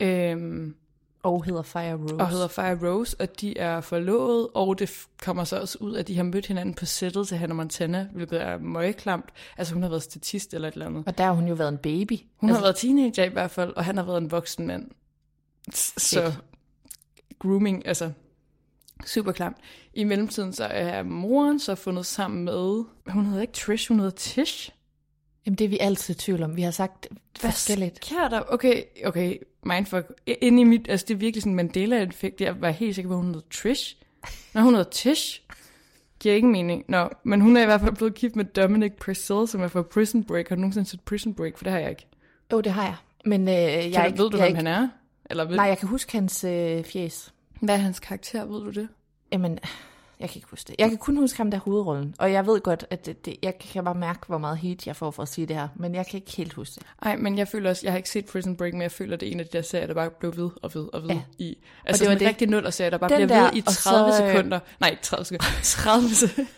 Øhm, 0.00 0.76
Og 1.22 1.44
hedder 1.44 1.62
Fire 1.62 1.94
Rose. 1.94 2.14
og 2.14 2.28
hedder 2.28 2.48
Fire 2.48 2.88
Rose, 2.90 3.16
og 3.20 3.40
de 3.40 3.58
er 3.58 3.80
forlovet, 3.80 4.48
og 4.54 4.78
det 4.78 5.06
kommer 5.22 5.44
så 5.44 5.60
også 5.60 5.78
ud, 5.80 5.96
at 5.96 6.08
de 6.08 6.16
har 6.16 6.22
mødt 6.22 6.46
hinanden 6.46 6.74
på 6.74 6.86
sættet 6.86 7.28
til 7.28 7.36
Hannah 7.36 7.56
Montana, 7.56 8.08
hvilket 8.12 8.42
er 8.42 8.58
møgklamt. 8.58 9.24
Altså 9.58 9.74
hun 9.74 9.82
har 9.82 9.90
været 9.90 10.02
statist 10.02 10.54
eller 10.54 10.68
et 10.68 10.72
eller 10.74 10.86
andet. 10.86 11.04
Og 11.06 11.18
der 11.18 11.24
har 11.24 11.32
hun 11.32 11.48
jo 11.48 11.54
været 11.54 11.68
en 11.68 11.78
baby. 11.78 12.18
Hun 12.36 12.48
altså, 12.50 12.58
har 12.60 12.64
været 12.66 12.76
teenager 12.76 13.24
i 13.24 13.28
hvert 13.28 13.50
fald, 13.50 13.72
og 13.76 13.84
han 13.84 13.96
har 13.96 14.04
været 14.04 14.18
en 14.18 14.30
voksen 14.30 14.66
mand. 14.66 14.90
S- 15.74 16.02
Så 16.02 16.32
grooming, 17.38 17.86
altså 17.86 18.12
super 19.06 19.32
klamt. 19.32 19.56
I 19.94 20.04
mellemtiden 20.04 20.52
så 20.52 20.64
er 20.64 21.02
moren 21.02 21.58
så 21.60 21.74
fundet 21.74 22.06
sammen 22.06 22.44
med, 22.44 22.84
hun 23.08 23.24
hedder 23.26 23.40
ikke 23.40 23.52
Trish, 23.52 23.88
hun 23.88 23.98
hedder 23.98 24.16
Tish. 24.16 24.70
Jamen, 25.46 25.56
det 25.56 25.64
er 25.64 25.68
vi 25.68 25.78
altid 25.80 26.14
i 26.14 26.18
tvivl 26.18 26.42
om. 26.42 26.56
Vi 26.56 26.62
har 26.62 26.70
sagt 26.70 27.08
forskelligt. 27.40 28.04
sker 28.04 28.28
der? 28.28 28.42
Okay, 28.48 28.82
okay, 29.04 29.36
mindfuck. 29.62 30.06
Inde 30.26 30.60
i 30.60 30.64
mit, 30.64 30.86
altså 30.88 31.06
det 31.08 31.14
er 31.14 31.18
virkelig 31.18 31.42
sådan 31.42 31.52
en 31.52 31.56
Mandela-effekt. 31.56 32.40
Jeg 32.40 32.60
var 32.60 32.70
helt 32.70 32.94
sikker 32.94 33.08
på, 33.08 33.14
at 33.14 33.20
hun 33.20 33.26
hedder 33.34 33.46
Trish. 33.50 33.96
Når 34.54 34.62
hun 34.62 34.74
hedder 34.74 34.90
Tish, 34.90 35.42
giver 36.20 36.34
ikke 36.34 36.48
mening. 36.48 36.84
Nå, 36.88 37.08
men 37.24 37.40
hun 37.40 37.56
er 37.56 37.62
i 37.62 37.64
hvert 37.64 37.80
fald 37.80 37.92
blevet 37.96 38.14
gift 38.14 38.36
med 38.36 38.44
Dominic 38.44 38.92
Purcell, 39.00 39.48
som 39.48 39.60
er 39.62 39.68
fra 39.68 39.82
Prison 39.82 40.24
Break. 40.24 40.48
Har 40.48 40.56
du 40.56 40.60
nogensinde 40.60 40.88
set 40.88 41.00
Prison 41.00 41.34
Break? 41.34 41.56
For 41.56 41.64
det 41.64 41.72
har 41.72 41.80
jeg 41.80 41.90
ikke. 41.90 42.06
Jo, 42.52 42.60
det 42.60 42.72
har 42.72 42.82
jeg. 42.84 42.94
Men 43.24 43.48
øh, 43.48 43.54
jeg 43.54 43.92
Kan 43.92 44.00
du, 44.02 44.06
ikke, 44.06 44.22
ved 44.22 44.30
du, 44.30 44.36
jeg 44.36 44.42
hvem 44.46 44.56
ikke, 44.56 44.68
han 44.70 44.82
er? 44.82 44.88
Eller 45.30 45.44
ved, 45.44 45.56
Nej, 45.56 45.64
jeg 45.66 45.78
kan 45.78 45.88
huske 45.88 46.12
hans 46.12 46.44
øh, 46.44 46.84
fjes. 46.84 47.32
hvad 47.60 47.74
er 47.74 47.78
hans 47.78 48.00
karakter? 48.00 48.44
Ved 48.44 48.60
du 48.60 48.70
det? 48.70 48.88
Jamen, 49.32 49.58
jeg 50.22 50.30
kan 50.30 50.38
ikke 50.38 50.48
huske 50.50 50.68
det. 50.68 50.74
Jeg 50.78 50.88
kan 50.88 50.98
kun 50.98 51.16
huske 51.16 51.36
ham 51.36 51.50
der 51.50 51.58
hovedrollen. 51.58 52.14
Og 52.18 52.32
jeg 52.32 52.46
ved 52.46 52.60
godt, 52.60 52.84
at 52.90 53.06
det, 53.06 53.24
det, 53.26 53.36
jeg 53.42 53.58
kan 53.58 53.84
bare 53.84 53.94
mærke, 53.94 54.20
hvor 54.26 54.38
meget 54.38 54.58
heat 54.58 54.86
jeg 54.86 54.96
får 54.96 55.10
for 55.10 55.22
at 55.22 55.28
sige 55.28 55.46
det 55.46 55.56
her. 55.56 55.68
Men 55.76 55.94
jeg 55.94 56.06
kan 56.06 56.16
ikke 56.20 56.32
helt 56.36 56.52
huske 56.52 56.74
det. 56.74 56.82
Nej, 57.04 57.16
men 57.16 57.38
jeg 57.38 57.48
føler 57.48 57.70
også, 57.70 57.80
jeg 57.84 57.92
har 57.92 57.96
ikke 57.96 58.10
set 58.10 58.24
Prison 58.26 58.56
Break, 58.56 58.72
men 58.72 58.82
jeg 58.82 58.92
føler, 58.92 59.16
det 59.16 59.28
er 59.28 59.32
en 59.32 59.40
af 59.40 59.46
de 59.46 59.56
der 59.56 59.62
serier, 59.62 59.86
der 59.86 59.94
bare 59.94 60.10
blev 60.10 60.36
ved 60.36 60.50
og 60.62 60.74
ved 60.74 60.86
og 60.92 61.02
ved 61.02 61.08
Ja. 61.10 61.20
i. 61.38 61.56
Altså 61.84 62.04
det 62.04 62.08
var 62.08 62.14
det 62.14 62.20
det. 62.20 62.24
en 62.26 62.28
rigtig 62.28 62.48
nul-serie, 62.48 62.90
der 62.90 62.98
bare 62.98 63.10
Den 63.10 63.16
bliver 63.16 63.40
der, 63.40 63.42
ved 63.50 63.56
i 63.56 63.62
og 63.66 63.72
30 63.72 64.12
så, 64.12 64.16
sekunder. 64.32 64.58
Nej, 64.80 64.90
ikke 64.90 65.02
30 65.02 65.24
sekunder. 65.24 65.44
30 65.62 66.08
sekunder. 66.08 66.50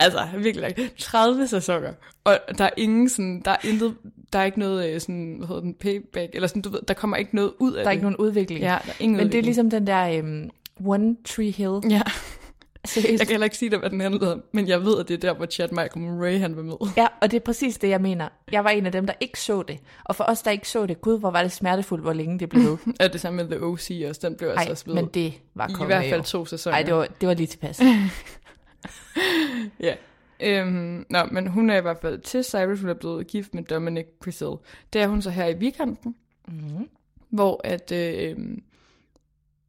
altså, 0.00 0.20
virkelig 0.38 0.74
langt. 0.76 0.98
30 0.98 1.46
sæsoner. 1.48 1.92
Og 2.24 2.38
der 2.58 2.64
er 2.64 2.70
ingen 2.76 3.08
sådan, 3.08 3.42
der 3.44 3.50
er 3.50 3.56
intet, 3.64 3.94
der 4.32 4.38
er 4.38 4.44
ikke 4.44 4.58
noget 4.58 4.90
øh, 4.94 5.00
sådan, 5.00 5.34
hvad 5.38 5.48
hedder 5.48 5.60
den, 5.62 5.74
payback, 5.74 6.30
eller 6.34 6.46
sådan, 6.48 6.62
du 6.62 6.68
ved, 6.70 6.80
der 6.88 6.94
kommer 6.94 7.16
ikke 7.16 7.36
noget 7.36 7.52
ud 7.58 7.72
af 7.72 7.74
Der 7.74 7.80
er 7.80 7.84
det. 7.84 7.92
ikke 7.92 8.02
nogen 8.02 8.16
udvikling. 8.16 8.60
Ja, 8.60 8.66
der 8.66 8.72
er 8.92 8.96
ingen 9.00 9.16
Men 9.16 9.18
det 9.18 9.22
er 9.22 9.26
udvikling. 9.26 9.44
ligesom 9.44 9.70
den 9.70 9.86
der 9.86 10.22
um, 10.22 10.50
One 10.86 11.16
Tree 11.24 11.50
Hill. 11.50 11.80
Ja, 11.90 12.02
Seriøst. 12.84 13.18
jeg 13.18 13.26
kan 13.26 13.34
heller 13.34 13.44
ikke 13.44 13.56
sige 13.56 13.70
dig, 13.70 13.78
hvad 13.78 13.90
den 13.90 14.00
handlede 14.00 14.32
om, 14.32 14.42
men 14.52 14.68
jeg 14.68 14.84
ved, 14.84 15.00
at 15.00 15.08
det 15.08 15.14
er 15.14 15.18
der, 15.18 15.34
hvor 15.34 15.46
Chad 15.46 15.68
Michael 15.68 15.98
Murray, 15.98 16.38
han 16.38 16.56
var 16.56 16.62
med. 16.62 16.74
Ja, 16.96 17.06
og 17.22 17.30
det 17.30 17.36
er 17.36 17.40
præcis 17.44 17.78
det, 17.78 17.88
jeg 17.88 18.00
mener. 18.00 18.28
Jeg 18.52 18.64
var 18.64 18.70
en 18.70 18.86
af 18.86 18.92
dem, 18.92 19.06
der 19.06 19.14
ikke 19.20 19.40
så 19.40 19.62
det. 19.62 19.78
Og 20.04 20.16
for 20.16 20.24
os, 20.24 20.42
der 20.42 20.50
ikke 20.50 20.68
så 20.68 20.86
det, 20.86 21.00
gud, 21.00 21.18
hvor 21.18 21.30
var 21.30 21.42
det 21.42 21.52
smertefuldt, 21.52 22.02
hvor 22.02 22.12
længe 22.12 22.38
det 22.38 22.48
blev. 22.48 22.78
Er 23.00 23.08
det 23.08 23.20
samme 23.20 23.36
med 23.36 23.50
The 23.50 23.66
O.C. 23.66 24.04
også, 24.08 24.20
den 24.28 24.36
blev 24.36 24.48
altså 24.48 24.64
Ej, 24.64 24.70
også 24.70 24.84
ved. 24.86 24.94
men 24.94 25.06
det 25.06 25.34
var 25.54 25.68
I 25.68 25.72
kommet 25.72 25.96
hvert 25.96 26.10
fald 26.10 26.22
to 26.22 26.44
sæsoner. 26.44 26.76
Ej, 26.76 26.82
det 26.82 26.94
var, 26.94 27.06
det 27.20 27.28
var 27.28 27.34
lige 27.34 27.46
tilpas. 27.46 27.80
Ja. 29.80 29.94
Øhm, 30.40 31.06
nå, 31.10 31.24
men 31.24 31.46
hun 31.46 31.70
er 31.70 31.76
i 31.76 31.80
hvert 31.80 31.98
fald 32.02 32.18
til 32.18 32.44
Cyrus, 32.44 32.80
hun 32.80 32.90
er 32.90 32.94
blevet 32.94 33.26
gift 33.26 33.54
med 33.54 33.62
Dominic 33.62 34.06
Purcell. 34.20 34.56
Det 34.92 35.00
er 35.00 35.06
hun 35.06 35.22
så 35.22 35.30
her 35.30 35.46
i 35.46 35.54
weekenden, 35.54 36.14
mm-hmm. 36.48 36.88
hvor 37.28 37.60
at, 37.64 37.92
øh, 37.92 38.36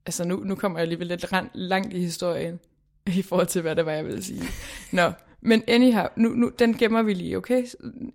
altså 0.05 0.27
nu, 0.27 0.36
nu 0.36 0.55
kommer 0.55 0.79
jeg 0.79 0.81
alligevel 0.81 1.07
lidt 1.07 1.25
langt 1.53 1.93
i 1.93 2.00
historien, 2.00 2.60
i 3.08 3.22
forhold 3.22 3.48
til, 3.48 3.62
hvad 3.62 3.76
det 3.76 3.86
var, 3.86 3.92
jeg 3.92 4.06
ville 4.06 4.24
sige. 4.24 4.44
Nå, 4.92 5.12
men 5.42 5.64
anyhow, 5.68 6.06
nu, 6.16 6.30
nu, 6.30 6.52
den 6.60 6.78
gemmer 6.78 7.02
vi 7.02 7.14
lige, 7.14 7.38
okay? 7.38 7.66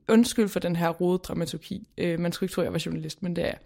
Undskyld 0.09 0.49
for 0.49 0.61
den 0.61 0.77
her 0.77 0.89
rode 0.89 1.19
dramaturgi. 1.19 1.87
Øh, 1.99 2.21
man 2.21 2.33
skulle 2.33 2.47
ikke 2.47 2.55
tro, 2.55 2.63
jeg 2.63 2.73
var 2.73 2.83
journalist, 2.87 3.23
men 3.23 3.37
det 3.37 3.45
er 3.45 3.49
jeg. 3.49 3.59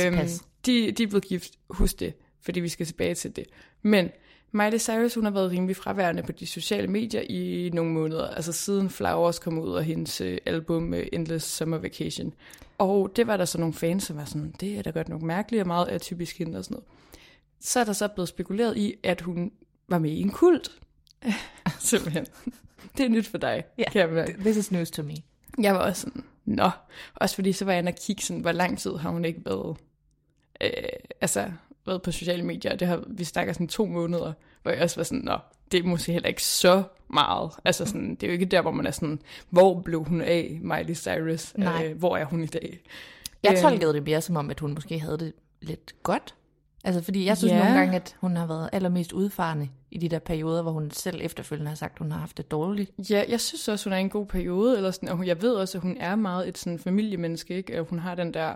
Tilpas. 0.00 0.44
de, 0.66 0.92
de 0.92 1.02
er 1.02 1.06
blevet 1.06 1.24
gift, 1.24 1.52
husk 1.70 2.00
det, 2.00 2.14
fordi 2.40 2.60
vi 2.60 2.68
skal 2.68 2.86
tilbage 2.86 3.14
til 3.14 3.36
det. 3.36 3.44
Men 3.82 4.10
Miley 4.52 4.78
Cyrus, 4.78 5.14
hun 5.14 5.24
har 5.24 5.30
været 5.30 5.50
rimelig 5.50 5.76
fraværende 5.76 6.22
på 6.22 6.32
de 6.32 6.46
sociale 6.46 6.88
medier 6.88 7.20
i 7.20 7.70
nogle 7.74 7.92
måneder, 7.92 8.28
altså 8.28 8.52
siden 8.52 8.90
Flowers 8.90 9.38
kom 9.38 9.58
ud 9.58 9.76
af 9.76 9.84
hendes 9.84 10.20
øh, 10.20 10.38
album 10.46 10.94
øh, 10.94 11.06
Endless 11.12 11.46
Summer 11.46 11.78
Vacation. 11.78 12.34
Og 12.78 13.12
det 13.16 13.26
var 13.26 13.36
der 13.36 13.44
så 13.44 13.58
nogle 13.58 13.74
fans, 13.74 14.04
som 14.04 14.16
var 14.16 14.24
sådan, 14.24 14.54
det 14.60 14.78
er 14.78 14.82
da 14.82 14.90
godt 14.90 15.08
nok 15.08 15.22
mærkeligt 15.22 15.60
og 15.60 15.66
meget 15.66 15.88
atypisk 15.88 16.38
hende 16.38 16.58
og 16.58 16.64
sådan 16.64 16.74
noget. 16.74 16.86
Så 17.60 17.80
er 17.80 17.84
der 17.84 17.92
så 17.92 18.08
blevet 18.08 18.28
spekuleret 18.28 18.76
i, 18.76 18.94
at 19.02 19.20
hun 19.20 19.52
var 19.88 19.98
med 19.98 20.10
i 20.10 20.20
en 20.20 20.30
kult. 20.30 20.70
Simpelthen. 21.78 22.26
Det 22.96 23.04
er 23.06 23.08
nyt 23.08 23.26
for 23.26 23.38
dig, 23.38 23.64
Ja, 23.78 23.90
kan 23.90 24.00
jeg 24.00 24.08
mærke. 24.10 24.32
this 24.40 24.56
is 24.56 24.70
news 24.72 24.90
to 24.90 25.02
me. 25.02 25.14
Jeg 25.62 25.74
var 25.74 25.80
også 25.80 26.00
sådan, 26.00 26.24
nå. 26.44 26.70
Også 27.14 27.34
fordi 27.34 27.52
så 27.52 27.64
var 27.64 27.72
jeg 27.72 27.78
inde 27.78 27.90
og 27.90 27.96
kigge 28.06 28.22
sådan, 28.22 28.40
hvor 28.40 28.52
lang 28.52 28.78
tid 28.78 28.96
har 28.96 29.10
hun 29.10 29.24
ikke 29.24 29.40
været, 29.44 29.76
øh, 30.60 30.70
altså, 31.20 31.50
været 31.86 32.02
på 32.02 32.12
sociale 32.12 32.42
medier. 32.42 32.76
Det 32.76 32.88
har, 32.88 33.04
vi 33.08 33.24
snakker 33.24 33.52
sådan 33.52 33.68
to 33.68 33.86
måneder, 33.86 34.32
hvor 34.62 34.70
jeg 34.70 34.82
også 34.82 34.96
var 34.96 35.04
sådan, 35.04 35.24
nå, 35.24 35.38
det 35.72 35.80
er 35.80 35.84
måske 35.88 36.12
heller 36.12 36.28
ikke 36.28 36.42
så 36.42 36.82
meget. 37.10 37.50
Altså 37.64 37.86
sådan, 37.86 38.10
det 38.14 38.22
er 38.22 38.26
jo 38.26 38.32
ikke 38.32 38.44
der, 38.46 38.62
hvor 38.62 38.70
man 38.70 38.86
er 38.86 38.90
sådan, 38.90 39.18
hvor 39.50 39.80
blev 39.80 40.04
hun 40.04 40.20
af, 40.20 40.58
Miley 40.62 40.94
Cyrus? 40.94 41.54
Nej. 41.56 41.86
Øh, 41.86 41.98
hvor 41.98 42.16
er 42.16 42.24
hun 42.24 42.42
i 42.42 42.46
dag? 42.46 42.80
Jeg 43.42 43.52
Øhm, 43.52 43.60
tolkede 43.62 43.92
det 43.94 44.02
mere 44.02 44.20
som 44.20 44.36
om, 44.36 44.50
at 44.50 44.60
hun 44.60 44.74
måske 44.74 44.98
havde 44.98 45.18
det 45.18 45.32
lidt 45.60 45.94
godt. 46.02 46.34
Altså, 46.86 47.02
fordi 47.02 47.24
jeg 47.26 47.36
synes 47.38 47.52
Ja. 47.52 47.58
nogle 47.58 47.78
gange, 47.78 47.96
at 47.96 48.16
hun 48.20 48.36
har 48.36 48.46
været 48.46 48.68
allermest 48.72 49.12
udfarende 49.12 49.68
i 49.90 49.98
de 49.98 50.08
der 50.08 50.18
perioder, 50.18 50.62
hvor 50.62 50.72
hun 50.72 50.90
selv 50.90 51.20
efterfølgende 51.22 51.68
har 51.68 51.76
sagt, 51.76 51.92
at 51.92 51.98
hun 51.98 52.12
har 52.12 52.18
haft 52.18 52.36
det 52.36 52.50
dårligt. 52.50 53.10
Ja, 53.10 53.24
jeg 53.28 53.40
synes 53.40 53.68
også, 53.68 53.88
hun 53.88 53.92
er 53.92 53.96
en 53.96 54.08
god 54.10 54.26
periode, 54.26 54.76
eller 54.76 54.90
sådan, 54.90 55.08
og 55.08 55.26
jeg 55.26 55.42
ved 55.42 55.52
også, 55.52 55.78
at 55.78 55.82
hun 55.82 55.96
er 56.00 56.16
meget 56.16 56.48
et 56.48 56.58
sådan 56.58 56.78
familiemenneske, 56.78 57.54
ikke? 57.56 57.80
Og 57.80 57.86
hun 57.90 57.98
har 57.98 58.14
den 58.14 58.34
der, 58.34 58.54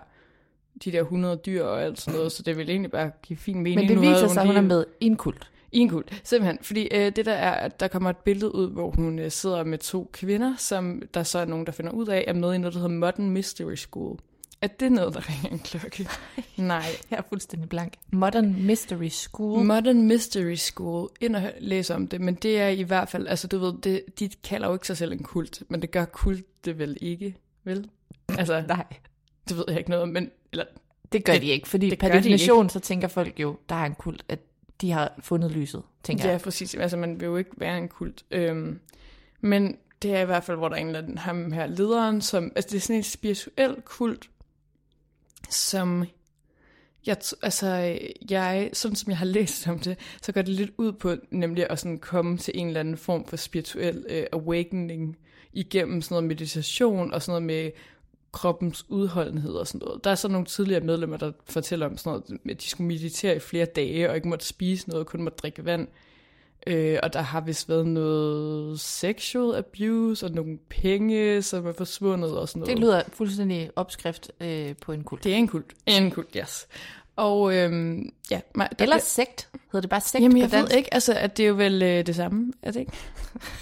de 0.83 0.91
der 0.91 1.01
100 1.01 1.35
dyr 1.45 1.63
og 1.63 1.83
alt 1.83 1.99
sådan 2.01 2.17
noget, 2.17 2.31
så 2.31 2.43
det 2.43 2.57
vil 2.57 2.69
egentlig 2.69 2.91
bare 2.91 3.11
give 3.23 3.37
fin 3.37 3.59
mening. 3.61 3.79
Men 3.79 3.87
det 3.89 3.95
Nu 3.95 4.01
viser 4.01 4.27
sig, 4.27 4.41
at 4.41 4.47
hun 4.47 4.57
er 4.57 4.61
med 4.61 4.85
i 4.99 5.05
en 5.05 5.15
kult. 5.17 5.49
I 5.71 5.79
en 5.79 5.89
kult, 5.89 6.21
simpelthen. 6.23 6.57
Fordi 6.61 6.87
øh, 6.91 7.11
det 7.15 7.25
der 7.25 7.33
er, 7.33 7.51
at 7.51 7.79
der 7.79 7.87
kommer 7.87 8.09
et 8.09 8.17
billede 8.17 8.55
ud, 8.55 8.71
hvor 8.71 8.91
hun 8.91 9.19
øh, 9.19 9.31
sidder 9.31 9.63
med 9.63 9.77
to 9.77 10.09
kvinder, 10.13 10.53
som 10.57 11.01
der 11.13 11.23
så 11.23 11.39
er 11.39 11.45
nogen, 11.45 11.65
der 11.65 11.71
finder 11.71 11.91
ud 11.91 12.07
af, 12.07 12.23
er 12.27 12.33
med 12.33 12.53
i 12.53 12.57
noget, 12.57 12.73
der 12.73 12.79
hedder 12.79 12.95
Modern 12.95 13.29
Mystery 13.29 13.75
School. 13.75 14.19
Er 14.61 14.67
det 14.67 14.91
noget, 14.91 15.13
der 15.13 15.29
ringer 15.29 15.49
en 15.49 15.59
klokke? 15.59 16.07
Nej. 16.57 16.85
Jeg 17.11 17.17
er 17.17 17.21
fuldstændig 17.29 17.69
blank. 17.69 17.93
Modern 18.11 18.65
Mystery 18.65 19.07
School. 19.07 19.65
Modern 19.65 20.07
Mystery 20.07 20.55
School, 20.55 21.09
ind 21.21 21.35
og 21.35 21.51
læse 21.59 21.95
om 21.95 22.07
det, 22.07 22.21
men 22.21 22.35
det 22.35 22.59
er 22.59 22.67
i 22.67 22.81
hvert 22.81 23.09
fald, 23.09 23.27
altså 23.27 23.47
du 23.47 23.59
ved, 23.59 23.73
det, 23.83 24.03
de 24.19 24.29
kalder 24.43 24.67
jo 24.67 24.73
ikke 24.73 24.87
sig 24.87 24.97
selv 24.97 25.11
en 25.11 25.23
kult, 25.23 25.63
men 25.69 25.81
det 25.81 25.91
gør 25.91 26.05
kult 26.05 26.65
det 26.65 26.79
vel 26.79 26.97
ikke, 27.01 27.35
vel? 27.63 27.89
Altså, 28.37 28.63
Nej, 28.67 28.85
det 29.49 29.57
ved 29.57 29.65
jeg 29.67 29.77
ikke 29.77 29.89
noget 29.89 30.03
om, 30.03 30.09
men, 30.09 30.31
eller, 30.51 30.65
det 31.11 31.23
gør 31.25 31.33
Det- 31.33 31.41
de 31.41 31.47
ikke, 31.47 31.67
fordi 31.67 31.89
det 31.89 31.99
per 31.99 32.07
de 32.07 32.13
definition, 32.17 32.69
så 32.69 32.79
tænker 32.79 33.07
folk 33.07 33.39
jo, 33.39 33.57
der 33.69 33.75
er 33.75 33.85
en 33.85 33.95
kult, 33.95 34.25
at 34.29 34.39
de 34.81 34.91
har 34.91 35.13
fundet 35.19 35.51
lyset, 35.51 35.81
tænker 36.03 36.25
ja, 36.25 36.31
jeg. 36.31 36.41
præcis, 36.41 36.75
altså 36.75 36.97
man 36.97 37.19
vil 37.19 37.25
jo 37.25 37.37
ikke 37.37 37.51
være 37.57 37.77
en 37.77 37.87
kult. 37.87 38.23
Øhm, 38.31 38.79
men 39.41 39.77
det 40.01 40.15
er 40.15 40.21
i 40.21 40.25
hvert 40.25 40.43
fald, 40.43 40.57
hvor 40.57 40.69
der 40.69 40.75
er 40.75 40.79
en 40.79 40.87
eller 40.87 40.99
anden, 41.01 41.17
ham 41.17 41.51
her 41.51 41.67
lederen, 41.67 42.21
som, 42.21 42.51
altså 42.55 42.69
det 42.71 42.77
er 42.77 42.81
sådan 42.81 42.95
en 42.95 43.03
spirituel 43.03 43.75
kult, 43.85 44.29
som 45.51 46.05
jeg, 47.05 47.17
altså, 47.41 47.99
jeg, 48.29 48.69
sådan 48.73 48.95
som 48.95 49.09
jeg 49.09 49.17
har 49.17 49.25
læst 49.25 49.67
om 49.67 49.79
det, 49.79 49.97
så 50.21 50.31
går 50.31 50.41
det 50.41 50.53
lidt 50.53 50.71
ud 50.77 50.91
på 50.91 51.15
nemlig 51.31 51.69
at 51.69 51.79
sådan 51.79 51.99
komme 51.99 52.37
til 52.37 52.59
en 52.59 52.67
eller 52.67 52.79
anden 52.79 52.97
form 52.97 53.25
for 53.25 53.37
spirituel 53.37 54.05
øh, 54.09 54.25
awakening 54.33 55.17
igennem 55.53 56.01
sådan 56.01 56.15
noget 56.15 56.27
meditation 56.27 57.13
og 57.13 57.21
sådan 57.21 57.31
noget 57.31 57.63
med 57.63 57.71
kroppens 58.31 58.85
udholdenhed 58.89 59.53
og 59.53 59.67
sådan 59.67 59.85
noget. 59.85 60.03
Der 60.03 60.11
er 60.11 60.15
så 60.15 60.27
nogle 60.27 60.45
tidligere 60.45 60.81
medlemmer, 60.81 61.17
der 61.17 61.31
fortæller 61.45 61.85
om 61.85 61.97
sådan 61.97 62.21
noget, 62.29 62.41
at 62.49 62.61
de 62.61 62.67
skulle 62.67 62.87
meditere 62.87 63.35
i 63.35 63.39
flere 63.39 63.65
dage 63.65 64.09
og 64.09 64.15
ikke 64.15 64.27
måtte 64.27 64.45
spise 64.45 64.89
noget, 64.89 65.07
kun 65.07 65.23
måtte 65.23 65.37
drikke 65.37 65.65
vand. 65.65 65.87
Øh, 66.67 66.99
og 67.03 67.13
der 67.13 67.21
har 67.21 67.41
vist 67.41 67.69
været 67.69 67.87
noget 67.87 68.79
sexual 68.79 69.55
abuse 69.57 70.25
og 70.25 70.31
nogle 70.31 70.57
penge, 70.69 71.41
som 71.41 71.67
er 71.67 71.71
forsvundet 71.73 72.37
og 72.37 72.49
sådan 72.49 72.59
noget. 72.59 72.75
Det 72.75 72.79
lyder 72.79 73.01
fuldstændig 73.13 73.69
opskrift 73.75 74.31
øh, 74.41 74.75
på 74.81 74.91
en 74.91 75.03
kult. 75.03 75.23
Det 75.23 75.31
er 75.31 75.35
en 75.37 75.47
kult. 75.47 75.73
En 75.85 76.11
kult, 76.11 76.29
yes. 76.37 76.67
Og 77.15 77.55
øhm, 77.55 78.13
ja, 78.31 78.41
mig, 78.55 78.69
der, 78.79 78.83
Eller 78.83 78.97
sekt. 78.97 79.49
Hedder 79.53 79.81
det 79.81 79.89
bare 79.89 80.01
sekt 80.01 80.23
Jamen, 80.23 80.37
jeg 80.37 80.51
ved 80.51 80.69
ikke, 80.77 80.93
altså, 80.93 81.13
at 81.13 81.37
det 81.37 81.43
er 81.43 81.47
jo 81.47 81.55
vel 81.55 81.81
øh, 81.83 82.05
det 82.05 82.15
samme, 82.15 82.53
er 82.61 82.71
det 82.71 82.79
ikke? 82.79 82.91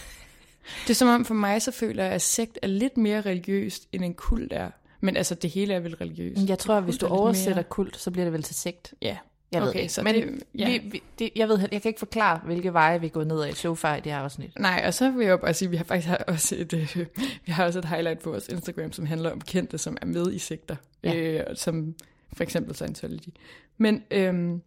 det 0.84 0.90
er 0.90 0.94
som 0.94 1.08
om 1.08 1.26
for 1.26 1.34
mig, 1.34 1.62
så 1.62 1.72
føler 1.72 2.04
jeg, 2.04 2.14
at 2.14 2.22
sekt 2.22 2.60
er 2.62 2.68
lidt 2.68 2.98
mere 2.98 3.22
religiøst, 3.22 3.88
end 3.92 4.04
en 4.06 4.14
kult 4.14 4.54
er. 4.54 4.70
Men 5.02 5.18
altså, 5.18 5.36
det 5.36 5.50
hele 5.50 5.74
er 5.74 5.80
vel 5.80 5.96
religiøst. 5.96 6.50
Jeg 6.50 6.60
tror, 6.60 6.74
at 6.76 6.84
hvis 6.84 6.98
du 6.98 7.06
er 7.06 7.10
oversætter 7.10 7.56
mere- 7.56 7.64
kult, 7.64 7.98
så 7.98 8.12
bliver 8.12 8.26
det 8.26 8.34
vel 8.34 8.44
til 8.44 8.56
sekt. 8.56 8.94
Ja, 9.02 9.18
Jeg 9.52 9.62
ved 9.62 9.70
Okay, 9.70 9.82
ikke. 9.82 9.94
så 9.94 10.04
Men 10.04 10.16
det- 10.16 10.44
ja. 10.60 10.72
vi, 10.72 10.90
vi, 10.92 11.04
det, 11.20 11.30
jeg, 11.36 11.48
ved, 11.50 11.60
jeg 11.72 11.82
kan 11.82 11.90
ikke 11.90 12.00
forklare, 12.00 12.40
hvilke 12.46 12.74
veje 12.74 13.00
vi 13.00 13.06
er 13.06 13.10
gået 13.12 13.28
ned 13.28 13.44
ad 13.44 13.54
so 13.54 13.76
far 13.76 13.96
i 13.96 14.00
det 14.02 14.12
her 14.12 14.20
afsnit. 14.20 14.60
Nej, 14.60 14.84
og 14.86 14.94
så 14.94 15.12
vil 15.12 15.26
jeg 15.28 15.40
bare 15.40 15.54
sige, 15.54 15.68
at 15.68 15.72
vi 15.72 15.78
har 15.78 15.84
faktisk 15.84 16.10
også 16.28 16.56
et, 16.58 16.74
øh, 16.74 16.98
vi 17.46 17.52
har 17.52 17.66
også 17.66 17.80
et 17.80 17.86
highlight 17.86 18.20
på 18.20 18.30
vores 18.30 18.48
Instagram, 18.48 18.92
som 18.92 19.06
handler 19.06 19.32
om 19.32 19.42
kendte, 19.42 19.78
som 19.78 19.98
er 20.02 20.06
med 20.06 20.32
i 20.34 20.40
sekter, 20.40 20.76
Ja. 21.04 21.16
øh, 21.16 21.44
som 21.56 21.96
for 22.34 22.44
eksempel 22.44 22.76
Scientology. 22.76 23.30
Men 23.78 24.04
øhm, 24.12 24.62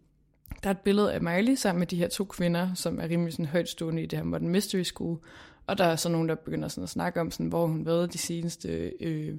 der 0.62 0.68
er 0.68 0.74
et 0.74 0.78
billede 0.78 1.12
af 1.12 1.20
Miley 1.22 1.54
sammen 1.54 1.78
med 1.78 1.86
de 1.86 1.96
her 1.96 2.08
to 2.08 2.24
kvinder, 2.24 2.74
som 2.74 3.00
er 3.00 3.08
rimelig 3.08 3.32
sådan 3.32 3.46
højtstående 3.46 4.02
i 4.02 4.06
det 4.06 4.18
her 4.18 4.24
Modern 4.26 4.48
Mystery 4.48 4.82
School, 4.82 5.18
og 5.66 5.78
der 5.78 5.84
er 5.84 5.96
så 5.96 6.08
nogen, 6.08 6.28
der 6.28 6.34
begynder 6.34 6.68
sådan 6.68 6.82
at 6.84 6.88
snakke 6.90 7.20
om, 7.20 7.30
sådan, 7.30 7.46
hvor 7.46 7.66
hun 7.66 7.86
været 7.86 8.12
de 8.12 8.18
seneste 8.18 8.92
øh, 9.00 9.34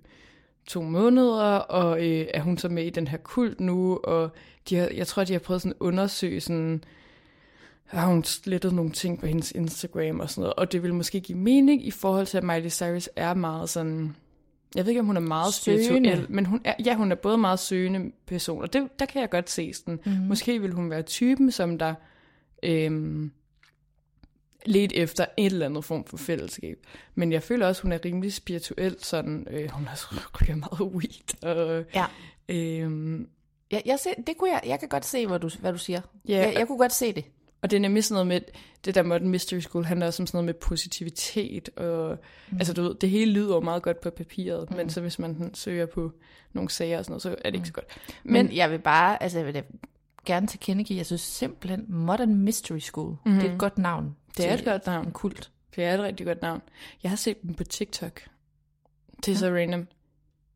to 0.68 0.82
måneder, 0.82 1.56
og 1.56 2.08
øh, 2.08 2.26
er 2.34 2.42
hun 2.42 2.58
så 2.58 2.70
med 2.70 2.84
i 2.86 2.90
den 2.90 3.08
her 3.08 3.18
kult 3.18 3.60
nu, 3.60 4.00
og 4.04 4.30
de 4.70 4.76
har, 4.76 4.90
jeg 4.96 5.08
tror, 5.08 5.24
de 5.24 5.34
har 5.34 5.40
prøvet 5.40 5.62
sådan 5.62 5.72
at 5.72 5.78
undersøge 5.86 6.42
sådan, 6.42 6.84
har 7.86 8.08
hun 8.08 8.24
slettet 8.24 8.74
nogle 8.74 8.92
ting 8.92 9.20
på 9.20 9.26
hendes 9.26 9.52
Instagram 9.52 10.20
og 10.20 10.30
sådan 10.30 10.42
noget, 10.42 10.54
og 10.54 10.72
det 10.72 10.84
vil 10.84 10.94
måske 10.94 11.20
give 11.20 11.38
mening 11.38 11.88
i 11.88 11.92
forhold 11.92 12.26
til, 12.26 12.38
at 12.38 12.44
Miley 12.44 12.70
Cyrus 12.70 13.10
er 13.16 13.34
meget 13.34 13.70
sådan, 13.70 14.16
jeg 14.76 14.86
ved 14.86 14.90
ikke, 14.92 15.00
om 15.00 15.06
hun 15.06 15.18
er 15.18 15.22
meget 15.22 15.54
Søgende. 15.54 15.86
spirituel, 15.86 16.26
men 16.30 16.46
hun 16.46 16.62
er, 16.64 16.74
ja, 16.86 16.96
hun 16.96 17.12
er 17.12 17.16
både 17.16 17.38
meget 17.38 17.60
søgende 17.60 18.12
person, 18.26 18.62
og 18.62 18.74
det, 18.74 18.88
der 19.00 19.06
kan 19.06 19.22
jeg 19.22 19.30
godt 19.30 19.50
se 19.50 19.74
sådan, 19.74 19.94
Mhm. 19.94 20.02
mm-hmm. 20.14 20.28
måske 20.28 20.62
vil 20.62 20.72
hun 20.74 20.90
være 20.90 21.02
typen, 21.02 21.52
som 21.52 21.78
der 21.78 21.94
øhm, 22.64 23.32
let 24.66 24.92
efter 24.96 25.26
et 25.38 25.46
eller 25.46 25.66
andet 25.66 25.86
form 25.86 26.06
for 26.06 26.18
fællesskab. 26.18 26.78
Men 27.16 27.32
jeg 27.32 27.44
føler 27.44 27.68
også, 27.68 27.82
hun 27.82 27.92
er 27.92 28.00
rimelig 28.06 28.34
spirituel, 28.34 28.96
sådan, 29.00 29.48
øh, 29.52 29.70
hun 29.70 29.86
har 29.86 29.96
så 29.96 30.08
ryger 30.42 30.56
meget 30.56 30.82
weed, 30.82 31.44
og 31.44 31.86
Ja. 31.96 32.06
øhm, 32.50 33.28
Jeg, 33.72 33.82
jeg, 33.86 34.00
ser, 34.00 34.10
det 34.28 34.38
kunne 34.38 34.50
jeg, 34.52 34.62
jeg 34.66 34.80
kan 34.80 34.90
godt 34.90 35.06
se, 35.06 35.28
hvad 35.28 35.40
du, 35.40 35.50
hvad 35.60 35.72
du 35.72 35.78
siger. 35.78 36.02
Ja, 36.28 36.38
jeg, 36.38 36.54
jeg 36.58 36.68
kunne 36.68 36.78
godt 36.78 36.94
se 36.94 37.14
det. 37.14 37.26
Og 37.62 37.72
det 37.72 37.78
er 37.78 37.82
nemlig 37.82 38.04
sådan 38.04 38.14
noget 38.14 38.28
med, 38.28 38.42
det 38.86 38.96
der 38.96 39.04
Modern 39.04 39.30
Mystery 39.30 39.60
School 39.60 39.86
handler 39.86 40.08
også 40.08 40.24
om 40.24 40.28
sådan 40.28 40.38
noget 40.38 40.46
med 40.46 40.54
positivitet, 40.54 41.70
og 41.78 42.18
mm. 42.52 42.58
altså 42.58 42.74
du 42.74 42.82
ved, 42.82 42.96
det 42.96 43.10
hele 43.10 43.32
lyder 43.32 43.56
jo 43.56 43.60
meget 43.62 43.84
godt 43.84 44.02
på 44.02 44.10
papiret, 44.10 44.70
mm. 44.72 44.78
men 44.78 44.90
så 44.90 45.02
hvis 45.02 45.20
man 45.20 45.34
sådan 45.38 45.54
søger 45.54 45.86
på 45.86 46.12
nogle 46.54 46.70
sager 46.70 46.98
og 46.98 47.06
sådan 47.06 47.12
noget, 47.12 47.22
så 47.22 47.36
er 47.46 47.50
det 47.50 47.58
ikke 47.58 47.68
så 47.68 47.74
godt. 47.74 47.86
Men, 48.24 48.34
Men 48.34 48.56
jeg 48.56 48.72
vil 48.72 48.80
bare, 48.80 49.24
altså 49.24 49.38
jeg 49.40 49.46
vil 49.46 49.54
da 49.54 49.64
gerne 50.26 50.48
tilkendegive, 50.48 50.98
jeg 50.98 51.06
synes 51.06 51.22
simpelthen 51.22 51.86
Modern 51.90 52.36
Mystery 52.36 52.80
School, 52.80 53.10
mm-hmm. 53.26 53.40
det 53.40 53.50
er 53.50 53.54
et 53.54 53.60
godt 53.60 53.78
navn. 53.78 54.16
Det 54.38 54.50
er 54.50 54.54
et 54.54 54.66
godt 54.66 54.86
navn. 54.86 55.12
Kult. 55.12 55.50
Det 55.76 55.84
er 55.84 55.94
et 55.94 56.00
rigtig 56.00 56.26
godt 56.26 56.42
navn. 56.42 56.62
Jeg 57.04 57.12
har 57.12 57.16
set 57.16 57.42
dem 57.42 57.54
på 57.54 57.64
TikTok. 57.64 58.22
Det 59.26 59.32
er 59.32 59.36
så 59.36 59.50
random. 59.50 59.88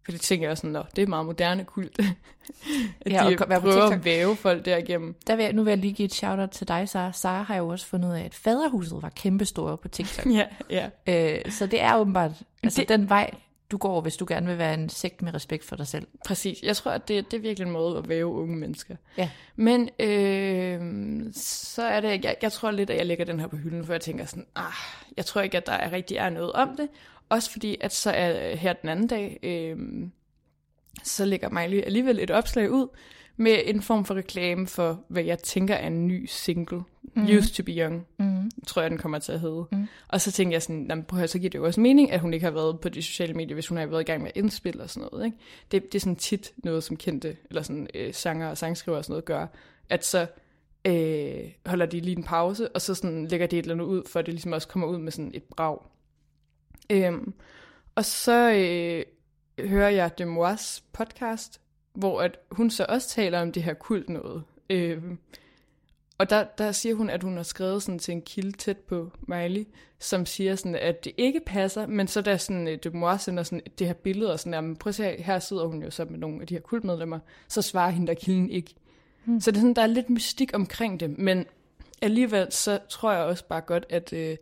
For 0.06 0.12
det 0.12 0.22
tænker 0.22 0.48
jeg 0.48 0.58
sådan, 0.58 0.72
Nå, 0.72 0.84
det 0.96 1.02
er 1.02 1.08
meget 1.08 1.26
moderne 1.26 1.64
kult. 1.64 2.00
at 3.02 3.12
Ja, 3.12 3.26
og 3.26 3.32
de 3.32 3.38
være 3.50 3.62
på 3.62 3.68
prøver 3.68 3.84
at 3.84 4.06
væve 4.06 4.36
folk 4.36 4.66
derigennem. 4.66 5.16
Der 5.28 5.36
vil 5.36 5.44
jeg, 5.44 5.54
nu 5.54 5.64
vil 5.64 5.72
jeg 5.72 5.78
lige 5.78 5.94
give 5.94 6.06
et 6.06 6.14
shout-out 6.14 6.50
til 6.50 6.68
dig, 6.68 6.90
Sara. 6.90 7.12
Sara 7.12 7.44
har 7.44 7.56
jo 7.56 7.68
også 7.68 7.86
fundet 7.86 8.10
ud 8.10 8.14
af, 8.14 8.24
at 8.24 8.34
faderhuset 8.34 9.02
var 9.02 9.10
kæmpestore 9.10 9.78
på 9.78 9.88
TikTok. 9.88 10.26
Ja, 10.36 10.46
ja. 10.70 10.90
øh, 11.08 11.52
så 11.52 11.66
det 11.66 11.82
er 11.82 11.98
åbenbart 11.98 12.32
altså 12.64 12.82
det... 12.82 12.90
den 12.90 13.10
vej, 13.10 13.32
du 13.72 13.78
går, 13.78 14.02
hvis 14.02 14.18
du 14.18 14.26
gerne 14.28 14.48
vil 14.48 14.58
være 14.58 14.74
en 14.74 14.90
sekt 14.90 15.22
med 15.22 15.34
respekt 15.34 15.64
for 15.64 15.76
dig 15.76 15.88
selv. 15.88 16.08
Præcis. 16.26 16.64
Jeg 16.64 16.76
tror, 16.76 16.92
at 16.92 17.08
det, 17.08 17.32
det 17.32 17.38
er 17.38 17.42
virkelig 17.42 17.66
en 17.66 17.72
måde 17.72 17.98
at 17.98 18.10
væve 18.10 18.28
unge 18.28 18.58
mennesker. 18.58 18.96
Ja. 19.18 19.30
Men 19.56 19.90
øh, 20.00 21.26
så 21.34 21.84
er 21.84 22.02
det, 22.02 22.26
jeg, 22.26 22.36
jeg 22.42 22.52
tror 22.52 22.72
lidt, 22.72 22.90
at 22.90 22.98
jeg 22.98 23.06
lægger 23.06 23.26
den 23.26 23.40
her 23.40 23.48
på 23.48 23.56
hylden, 23.56 23.86
for 23.86 23.94
jeg 23.94 24.02
tænker 24.02 24.26
sådan, 24.26 24.48
ah, 24.56 24.74
jeg 25.18 25.26
tror 25.26 25.42
ikke, 25.42 25.58
at 25.58 25.66
der 25.66 25.74
er 25.74 25.92
rigtig 25.92 26.18
er 26.18 26.30
noget 26.30 26.52
om 26.52 26.76
det. 26.78 26.90
Også 27.30 27.52
fordi, 27.52 27.78
at 27.82 27.94
så 27.94 28.12
er 28.12 28.56
her 28.56 28.74
den 28.74 28.90
anden 28.90 29.08
dag, 29.08 29.40
øh, 29.44 29.78
så 31.04 31.26
lægger 31.26 31.50
Miley 31.50 31.82
alligevel 31.86 32.20
et 32.20 32.32
opslag 32.32 32.72
ud 32.72 32.88
med 33.38 33.58
en 33.66 33.82
form 33.82 34.06
for 34.06 34.16
reklame 34.16 34.68
for, 34.68 35.04
hvad 35.08 35.24
jeg 35.24 35.40
tænker 35.40 35.76
er 35.76 35.88
en 35.88 36.08
ny 36.08 36.26
single. 36.26 36.82
Mm. 37.16 37.24
Used 37.24 37.54
to 37.54 37.64
be 37.64 37.72
young, 37.72 38.08
Mm. 38.18 38.52
tror 38.68 38.82
jeg, 38.82 38.92
den 38.92 38.98
kommer 39.00 39.20
til 39.20 39.32
at 39.32 39.40
hedde. 39.40 39.66
Mm. 39.72 39.88
Og 40.08 40.22
så 40.22 40.32
tænker 40.32 40.54
jeg 40.56 40.62
sådan, 40.62 40.82
"Nå, 40.82 40.96
men 40.96 41.04
prøv 41.04 41.20
at 41.22 41.30
så 41.30 41.40
giver 41.40 41.50
det 41.50 41.58
jo 41.60 41.66
også 41.66 41.82
mening, 41.82 42.12
at 42.12 42.20
hun 42.20 42.34
ikke 42.34 42.44
har 42.46 42.52
været 42.52 42.80
på 42.80 42.90
de 42.90 43.02
sociale 43.02 43.34
medier, 43.34 43.54
hvis 43.54 43.68
hun 43.68 43.78
har 43.78 43.86
været 43.86 44.02
i 44.02 44.06
gang 44.06 44.22
med 44.22 44.32
at 44.36 44.38
indspille 44.38 44.84
og 44.84 44.90
sådan 44.90 45.10
noget. 45.12 45.26
Ikke? 45.26 45.38
Det, 45.72 45.84
det 45.84 45.96
er 45.96 46.00
sådan 46.00 46.16
tit 46.16 46.52
noget, 46.58 46.84
som 46.84 46.98
kendte, 46.98 47.38
eller 47.50 47.62
sådan 47.62 47.88
øh, 47.94 48.14
sanger 48.14 48.48
og 48.50 48.58
sangskriver 48.58 48.98
og 48.98 49.04
sådan 49.06 49.12
noget 49.12 49.26
gør, 49.26 49.48
at 49.90 50.06
så 50.06 50.28
øh, 50.86 51.52
holder 51.66 51.86
de 51.86 52.00
lige 52.00 52.18
en 52.18 52.24
pause, 52.24 52.70
og 52.76 52.82
så 52.82 52.96
sådan 52.96 53.28
lægger 53.28 53.48
de 53.48 53.58
et 53.60 53.64
eller 53.64 53.76
andet 53.76 53.86
ud, 53.86 54.04
for 54.08 54.20
at 54.20 54.26
det 54.26 54.34
ligesom 54.34 54.52
også 54.52 54.68
kommer 54.68 54.88
ud 54.88 54.98
med 54.98 55.12
sådan 55.12 55.32
et 55.34 55.44
brag. 55.44 55.78
Øhm, 56.90 57.34
og 57.96 58.06
så 58.06 58.52
øh, 58.52 59.04
hører 59.70 59.90
jeg 59.90 60.18
Demois 60.18 60.84
podcast, 60.94 61.62
hvor 61.98 62.22
at 62.22 62.40
hun 62.52 62.70
så 62.70 62.86
også 62.90 63.10
taler 63.10 63.42
om 63.42 63.52
det 63.52 63.64
her 63.64 63.74
kult 63.74 64.10
noget. 64.10 64.44
Øh, 64.70 65.04
og 66.18 66.30
der, 66.30 66.44
der 66.44 66.72
siger 66.72 66.96
hun, 66.96 67.10
at 67.10 67.24
hun 67.24 67.38
har 67.38 67.44
skrevet 67.44 67.84
sådan 67.84 68.00
til 68.00 68.12
en 68.12 68.22
kilde 68.22 68.52
tæt 68.52 68.78
på 68.78 69.12
Miley, 69.28 69.68
som 70.00 70.26
siger 70.26 70.56
sådan, 70.56 70.76
at 70.76 71.04
det 71.04 71.14
ikke 71.18 71.42
passer, 71.46 71.88
men 71.88 72.08
så 72.08 72.22
da 72.22 72.38
sådan, 72.38 72.68
øh, 72.68 72.78
Dumois 72.84 73.22
sender 73.22 73.44
sådan 73.44 73.62
det 73.80 73.88
her 73.88 73.94
billede, 73.94 74.34
og 74.34 74.40
sådan, 74.40 74.54
jamen, 74.54 74.76
prøv 74.76 74.90
at 74.90 74.96
se, 74.96 75.04
her, 75.04 75.24
her 75.24 75.40
sidder 75.40 75.66
hun 75.66 75.84
jo 75.84 75.92
så 75.92 76.06
med 76.06 76.20
nogle 76.20 76.42
af 76.42 76.48
de 76.48 76.54
her 76.54 76.62
kultmedlemmer, 76.62 77.20
så 77.48 77.62
svarer 77.62 77.90
hende 77.90 78.08
der 78.08 78.14
kilden 78.14 78.50
ikke. 78.50 78.76
Hmm. 79.26 79.42
Så 79.42 79.52
det 79.52 79.58
er 79.58 79.62
sådan, 79.62 79.74
der 79.74 79.82
er 79.82 79.88
lidt 79.88 80.10
mystik 80.10 80.52
omkring 80.54 81.00
det, 81.00 81.18
men 81.18 81.46
alligevel 82.02 82.52
så 82.52 82.80
tror 82.90 83.12
jeg 83.12 83.24
også 83.24 83.46
bare 83.48 83.62
godt, 83.62 83.86
at 83.90 84.14
øh, 84.14 84.38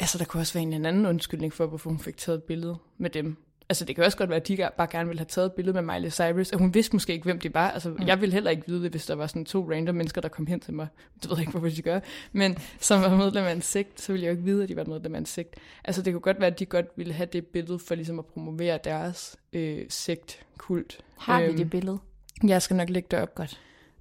altså, 0.00 0.18
der 0.18 0.24
kunne 0.24 0.40
også 0.40 0.54
være 0.54 0.62
en 0.62 0.86
anden 0.86 1.06
undskyldning 1.06 1.52
for, 1.52 1.66
hvorfor 1.66 1.90
hun 1.90 1.98
fik 1.98 2.16
taget 2.16 2.36
et 2.38 2.44
billede 2.44 2.76
med 2.98 3.10
dem. 3.10 3.36
Altså, 3.72 3.84
det 3.84 3.94
kan 3.96 4.04
også 4.04 4.18
godt 4.18 4.30
være, 4.30 4.36
at 4.40 4.48
de 4.48 4.68
bare 4.76 4.86
gerne 4.90 5.08
ville 5.08 5.18
have 5.20 5.26
taget 5.26 5.46
et 5.46 5.52
billede 5.52 5.82
med 5.82 5.94
Miley 5.94 6.10
Cyrus, 6.10 6.50
og 6.50 6.58
hun 6.58 6.74
vidste 6.74 6.96
måske 6.96 7.12
ikke, 7.12 7.24
hvem 7.24 7.38
det 7.38 7.54
var. 7.54 7.70
Altså, 7.70 7.90
mm. 7.90 8.06
jeg 8.06 8.20
ville 8.20 8.32
heller 8.32 8.50
ikke 8.50 8.62
vide 8.66 8.82
det, 8.82 8.90
hvis 8.90 9.06
der 9.06 9.14
var 9.14 9.26
sådan 9.26 9.44
to 9.44 9.70
random 9.70 9.94
mennesker, 9.94 10.20
der 10.20 10.28
kom 10.28 10.46
hen 10.46 10.60
til 10.60 10.74
mig. 10.74 10.86
Det 11.22 11.30
ved 11.30 11.36
jeg 11.36 11.40
ikke, 11.40 11.50
hvorfor 11.50 11.68
de 11.68 11.82
gør. 11.82 12.00
Men 12.32 12.58
som 12.80 13.02
var 13.02 13.16
medlem 13.16 13.44
af 13.44 13.52
en 13.52 13.62
sekt, 13.62 14.00
så 14.00 14.12
ville 14.12 14.24
jeg 14.24 14.30
jo 14.30 14.32
ikke 14.32 14.44
vide, 14.44 14.62
at 14.62 14.68
de 14.68 14.76
var 14.76 14.84
medlem 14.84 15.14
af 15.14 15.18
en 15.18 15.26
sekt. 15.26 15.54
Altså, 15.84 16.02
det 16.02 16.12
kunne 16.12 16.20
godt 16.20 16.40
være, 16.40 16.46
at 16.50 16.58
de 16.58 16.66
godt 16.66 16.86
ville 16.96 17.12
have 17.12 17.28
det 17.32 17.46
billede 17.46 17.78
for 17.78 17.94
ligesom 17.94 18.18
at 18.18 18.26
promovere 18.26 18.78
deres 18.84 19.36
øh, 19.52 19.84
sekt-kult. 19.88 20.98
Har 21.18 21.40
vi 21.40 21.46
Øhm, 21.46 21.56
det 21.56 21.70
billede? 21.70 21.98
Jeg 22.46 22.62
skal 22.62 22.76
nok 22.76 22.90
lægge 22.90 23.06
det 23.10 23.18
op. 23.18 23.34
Godt. 23.34 23.60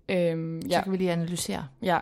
Øhm, 0.10 0.62
Så 0.62 0.68
ja. 0.70 0.84
kan 0.84 0.92
vi 0.92 0.98
lige 0.98 1.12
analysere. 1.12 1.68
Ja. 1.82 2.00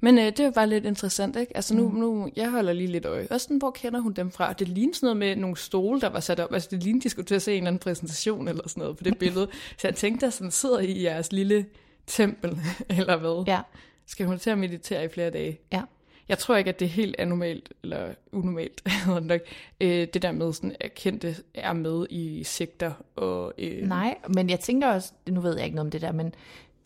Men 0.00 0.18
øh, 0.18 0.24
det 0.24 0.44
var 0.44 0.50
bare 0.50 0.66
lidt 0.66 0.84
interessant, 0.86 1.36
ikke? 1.36 1.56
Altså 1.56 1.74
nu, 1.74 1.88
Mm. 1.88 1.94
nu, 1.94 2.30
jeg 2.36 2.50
holder 2.50 2.72
lige 2.72 2.86
lidt 2.86 3.06
øje. 3.06 3.28
Sådan, 3.38 3.58
hvor 3.58 3.70
kender 3.70 4.00
hun 4.00 4.12
dem 4.12 4.30
fra? 4.30 4.52
Det 4.52 4.68
lignede 4.68 4.96
sådan 4.96 5.06
noget 5.06 5.16
med 5.16 5.36
nogle 5.36 5.56
stole, 5.56 6.00
der 6.00 6.08
var 6.08 6.20
sat 6.20 6.40
op. 6.40 6.52
Altså 6.54 6.68
det 6.70 6.82
lignede, 6.82 7.02
de 7.04 7.08
skulle 7.08 7.26
til 7.26 7.34
at 7.34 7.42
se 7.42 7.52
en 7.52 7.56
eller 7.56 7.66
anden 7.68 7.80
præsentation 7.80 8.48
eller 8.48 8.68
sådan 8.68 8.80
noget 8.80 8.96
på 8.96 9.04
det 9.04 9.18
billede. 9.24 9.48
Så 9.78 9.88
jeg 9.88 9.94
tænkte, 9.94 10.26
at 10.26 10.32
sådan 10.32 10.50
sidder 10.50 10.78
I 10.78 11.02
jeres 11.02 11.32
lille 11.32 11.66
tempel, 12.06 12.58
eller 12.98 13.16
hvad? 13.16 13.44
Ja. 13.46 13.60
Skal 14.06 14.26
hun 14.26 14.38
til 14.38 14.50
at 14.50 14.58
meditere 14.58 15.04
i 15.04 15.08
flere 15.08 15.30
dage? 15.30 15.58
Ja. 15.72 15.82
Jeg 16.28 16.38
tror 16.38 16.56
ikke, 16.56 16.68
at 16.68 16.80
det 16.80 16.84
er 16.86 16.90
helt 16.90 17.16
anormalt, 17.18 17.72
eller 17.82 18.08
unormalt, 18.32 18.82
nok, 19.28 19.40
øh, 19.80 20.06
det 20.14 20.22
der 20.22 20.32
med, 20.32 20.52
sådan, 20.52 20.76
at 20.80 20.94
kendte 20.94 21.36
er 21.54 21.72
med 21.72 22.06
i 22.10 22.44
sekter. 22.44 22.92
Og, 23.16 23.52
øh, 23.58 23.88
Nej, 23.88 24.14
men 24.28 24.50
jeg 24.50 24.60
tænker 24.60 24.88
også, 24.88 25.12
nu 25.28 25.40
ved 25.40 25.56
jeg 25.56 25.64
ikke 25.64 25.74
noget 25.74 25.86
om 25.86 25.90
det 25.90 26.00
der, 26.00 26.12
men 26.12 26.34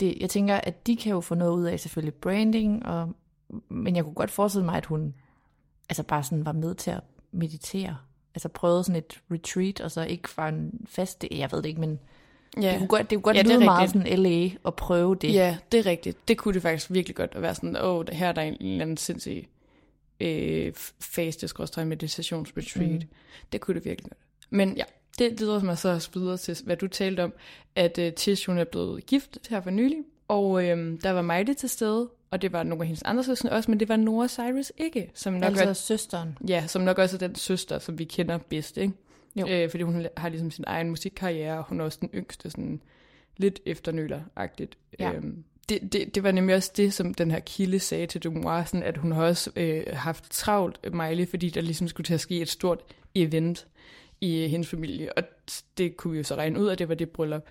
det, 0.00 0.16
jeg 0.20 0.30
tænker, 0.30 0.54
at 0.54 0.86
de 0.86 0.96
kan 0.96 1.12
jo 1.12 1.20
få 1.20 1.34
noget 1.34 1.52
ud 1.52 1.64
af 1.64 1.80
selvfølgelig 1.80 2.14
branding, 2.14 2.86
og, 2.86 3.12
men 3.68 3.96
jeg 3.96 4.04
kunne 4.04 4.14
godt 4.14 4.30
forestille 4.30 4.64
mig, 4.64 4.76
at 4.76 4.86
hun 4.86 5.14
altså 5.88 6.02
bare 6.02 6.22
sådan 6.22 6.44
var 6.44 6.52
med 6.52 6.74
til 6.74 6.90
at 6.90 7.00
meditere. 7.32 7.96
Altså 8.34 8.48
prøvede 8.48 8.84
sådan 8.84 8.96
et 8.96 9.20
retreat, 9.30 9.80
og 9.80 9.90
så 9.90 10.04
ikke 10.04 10.28
var 10.36 10.48
en 10.48 10.86
fast, 10.88 11.24
jeg 11.30 11.52
ved 11.52 11.62
det 11.62 11.68
ikke, 11.68 11.80
men 11.80 12.00
ja. 12.62 12.70
det 12.70 12.78
kunne 12.78 12.88
godt, 12.88 13.10
det 13.10 13.16
kunne 13.16 13.22
godt 13.22 13.36
Ja, 13.36 13.42
ja, 13.42 13.48
det 13.48 13.56
lyde 13.56 13.64
meget 13.64 13.90
sådan 13.90 14.18
LA 14.18 14.50
at 14.66 14.74
prøve 14.74 15.14
det. 15.14 15.34
Ja, 15.34 15.56
det 15.72 15.80
er 15.80 15.86
rigtigt. 15.86 16.28
Det 16.28 16.38
kunne 16.38 16.54
det 16.54 16.62
faktisk 16.62 16.92
virkelig 16.92 17.16
godt 17.16 17.32
at 17.34 17.42
være 17.42 17.54
sådan, 17.54 17.76
åh, 17.76 17.98
oh, 17.98 18.04
her 18.12 18.28
er 18.28 18.32
der 18.32 18.42
en 18.42 18.56
eller 18.60 18.82
anden 18.82 18.96
sindssyg 18.96 19.48
øh, 20.20 20.72
faste 21.00 21.84
meditationsretreat. 21.84 23.02
Mm. 23.02 23.08
Det 23.52 23.60
kunne 23.60 23.74
det 23.74 23.84
virkelig 23.84 24.10
godt. 24.10 24.20
Men 24.50 24.76
ja, 24.76 24.84
det 25.18 25.40
leder 25.40 25.62
mig 25.62 25.78
så 25.78 25.88
også 25.88 26.10
videre 26.14 26.36
til, 26.36 26.56
hvad 26.64 26.76
du 26.76 26.88
talte 26.88 27.24
om, 27.24 27.32
at 27.76 27.98
øh, 27.98 28.12
Tish, 28.12 28.46
hun 28.46 28.58
er 28.58 28.64
blevet 28.64 29.06
gift 29.06 29.38
her 29.50 29.60
for 29.60 29.70
nylig, 29.70 29.98
og 30.28 30.64
øh, 30.64 31.00
der 31.02 31.10
var 31.10 31.22
Miley 31.22 31.54
til 31.54 31.68
stede, 31.68 32.08
og 32.30 32.42
det 32.42 32.52
var 32.52 32.62
nogle 32.62 32.82
af 32.82 32.86
hendes 32.86 33.02
andre 33.02 33.24
søstre 33.24 33.50
også, 33.50 33.70
men 33.70 33.80
det 33.80 33.88
var 33.88 33.96
Nora 33.96 34.28
Cyrus 34.28 34.72
ikke, 34.76 35.10
som 35.14 35.32
nok, 35.32 35.44
Altså 35.44 35.64
er, 35.64 35.72
søsteren. 35.72 36.38
ja, 36.48 36.66
som 36.66 36.82
nok 36.82 36.98
også 36.98 37.16
er 37.16 37.18
den 37.18 37.34
søster, 37.34 37.78
som 37.78 37.98
vi 37.98 38.04
kender 38.04 38.38
bedst, 38.38 38.76
ikke? 38.76 38.92
Jo. 39.36 39.48
Øh, 39.48 39.70
fordi 39.70 39.82
hun 39.82 40.06
har 40.16 40.28
ligesom 40.28 40.50
sin 40.50 40.64
egen 40.66 40.90
musikkarriere, 40.90 41.58
og 41.58 41.64
hun 41.64 41.80
er 41.80 41.84
også 41.84 41.98
den 42.00 42.10
yngste, 42.14 42.50
sådan 42.50 42.80
lidt 43.36 43.60
efternøler-agtigt. 43.66 44.78
Ja. 44.98 45.12
Øhm, 45.12 45.44
det, 45.68 45.92
det, 45.92 46.14
det 46.14 46.22
var 46.22 46.32
nemlig 46.32 46.56
også 46.56 46.72
det, 46.76 46.92
som 46.92 47.14
den 47.14 47.30
her 47.30 47.40
kilde 47.40 47.78
sagde 47.78 48.06
til 48.06 48.22
Dumois, 48.22 48.68
sådan, 48.68 48.82
at 48.82 48.96
hun 48.96 49.12
har 49.12 49.24
også 49.24 49.50
øh, 49.56 49.84
haft 49.92 50.30
travlt, 50.30 50.94
Miley, 50.94 51.28
fordi 51.28 51.50
der 51.50 51.60
ligesom 51.60 51.88
skulle 51.88 52.04
til 52.04 52.14
at 52.14 52.20
ske 52.20 52.40
et 52.40 52.48
stort 52.48 52.80
event 53.14 53.66
i 54.20 54.44
øh, 54.44 54.50
hendes 54.50 54.68
familie, 54.68 55.18
og 55.18 55.22
det 55.78 55.96
kunne 55.96 56.10
vi 56.10 56.16
jo 56.18 56.24
så 56.24 56.34
regne 56.34 56.60
ud, 56.60 56.68
at 56.68 56.78
det 56.78 56.88
var 56.88 56.94
det 56.94 57.10
bryllup. 57.10 57.42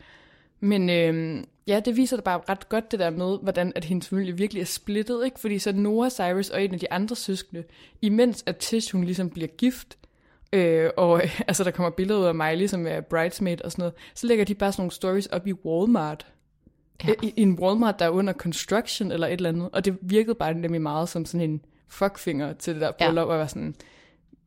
Men 0.60 0.90
øh, 0.90 1.44
ja, 1.68 1.80
det 1.86 1.98
viser 1.98 2.18
da 2.18 2.22
bare 2.22 2.42
ret 2.50 2.70
godt 2.70 2.92
det 2.92 3.00
der 3.00 3.10
med, 3.10 3.38
hvordan 3.42 3.74
at 3.76 3.86
hendes 3.86 4.08
familie 4.08 4.38
virkelig 4.38 4.62
er 4.62 4.66
splittet, 4.66 5.26
ikke? 5.26 5.40
Fordi 5.40 5.60
så 5.60 5.72
Nora 5.72 6.10
Cyrus 6.10 6.50
og 6.50 6.64
en 6.64 6.74
af 6.74 6.80
de 6.80 6.92
andre 6.92 7.16
søskende, 7.16 7.64
imens 8.02 8.44
at 8.46 8.58
Tish, 8.58 8.96
hun 8.96 9.04
ligesom 9.04 9.30
bliver 9.30 9.48
gift, 9.48 9.98
øh, 10.54 10.90
og 10.98 11.22
øh, 11.24 11.42
altså 11.48 11.64
der 11.64 11.72
kommer 11.72 11.90
billeder 11.90 12.20
ud 12.20 12.26
af 12.26 12.36
Miley, 12.36 12.68
som 12.68 12.88
er 12.88 13.02
bridesmaid 13.02 13.62
og 13.62 13.72
sådan 13.72 13.82
noget, 13.82 13.94
så 14.14 14.28
lægger 14.28 14.46
de 14.46 14.56
bare 14.56 14.72
sådan 14.72 14.82
nogle 14.82 14.92
stories 14.92 15.28
op 15.28 15.48
i 15.48 15.54
Walmart. 15.54 16.28
Ja. 17.04 17.10
Ja. 17.10 17.14
I, 17.28 17.34
I 17.36 17.42
en 17.42 17.60
Walmart, 17.60 18.00
der 18.00 18.06
er 18.06 18.10
under 18.10 18.34
construction 18.34 19.12
eller 19.12 19.28
et 19.28 19.34
eller 19.34 19.50
andet, 19.50 19.70
og 19.74 19.86
det 19.86 19.98
virkede 20.02 20.36
bare 20.36 20.54
nemlig 20.54 20.82
meget 20.82 21.10
som 21.10 21.26
sådan 21.26 21.50
en 21.50 21.62
fuckfinger 21.88 22.54
til 22.54 22.74
det 22.74 22.82
der 22.82 22.92
Ja. 23.00 23.08
bryllup, 23.08 23.28
og 23.28 23.40
var 23.40 23.48
sådan, 23.48 23.76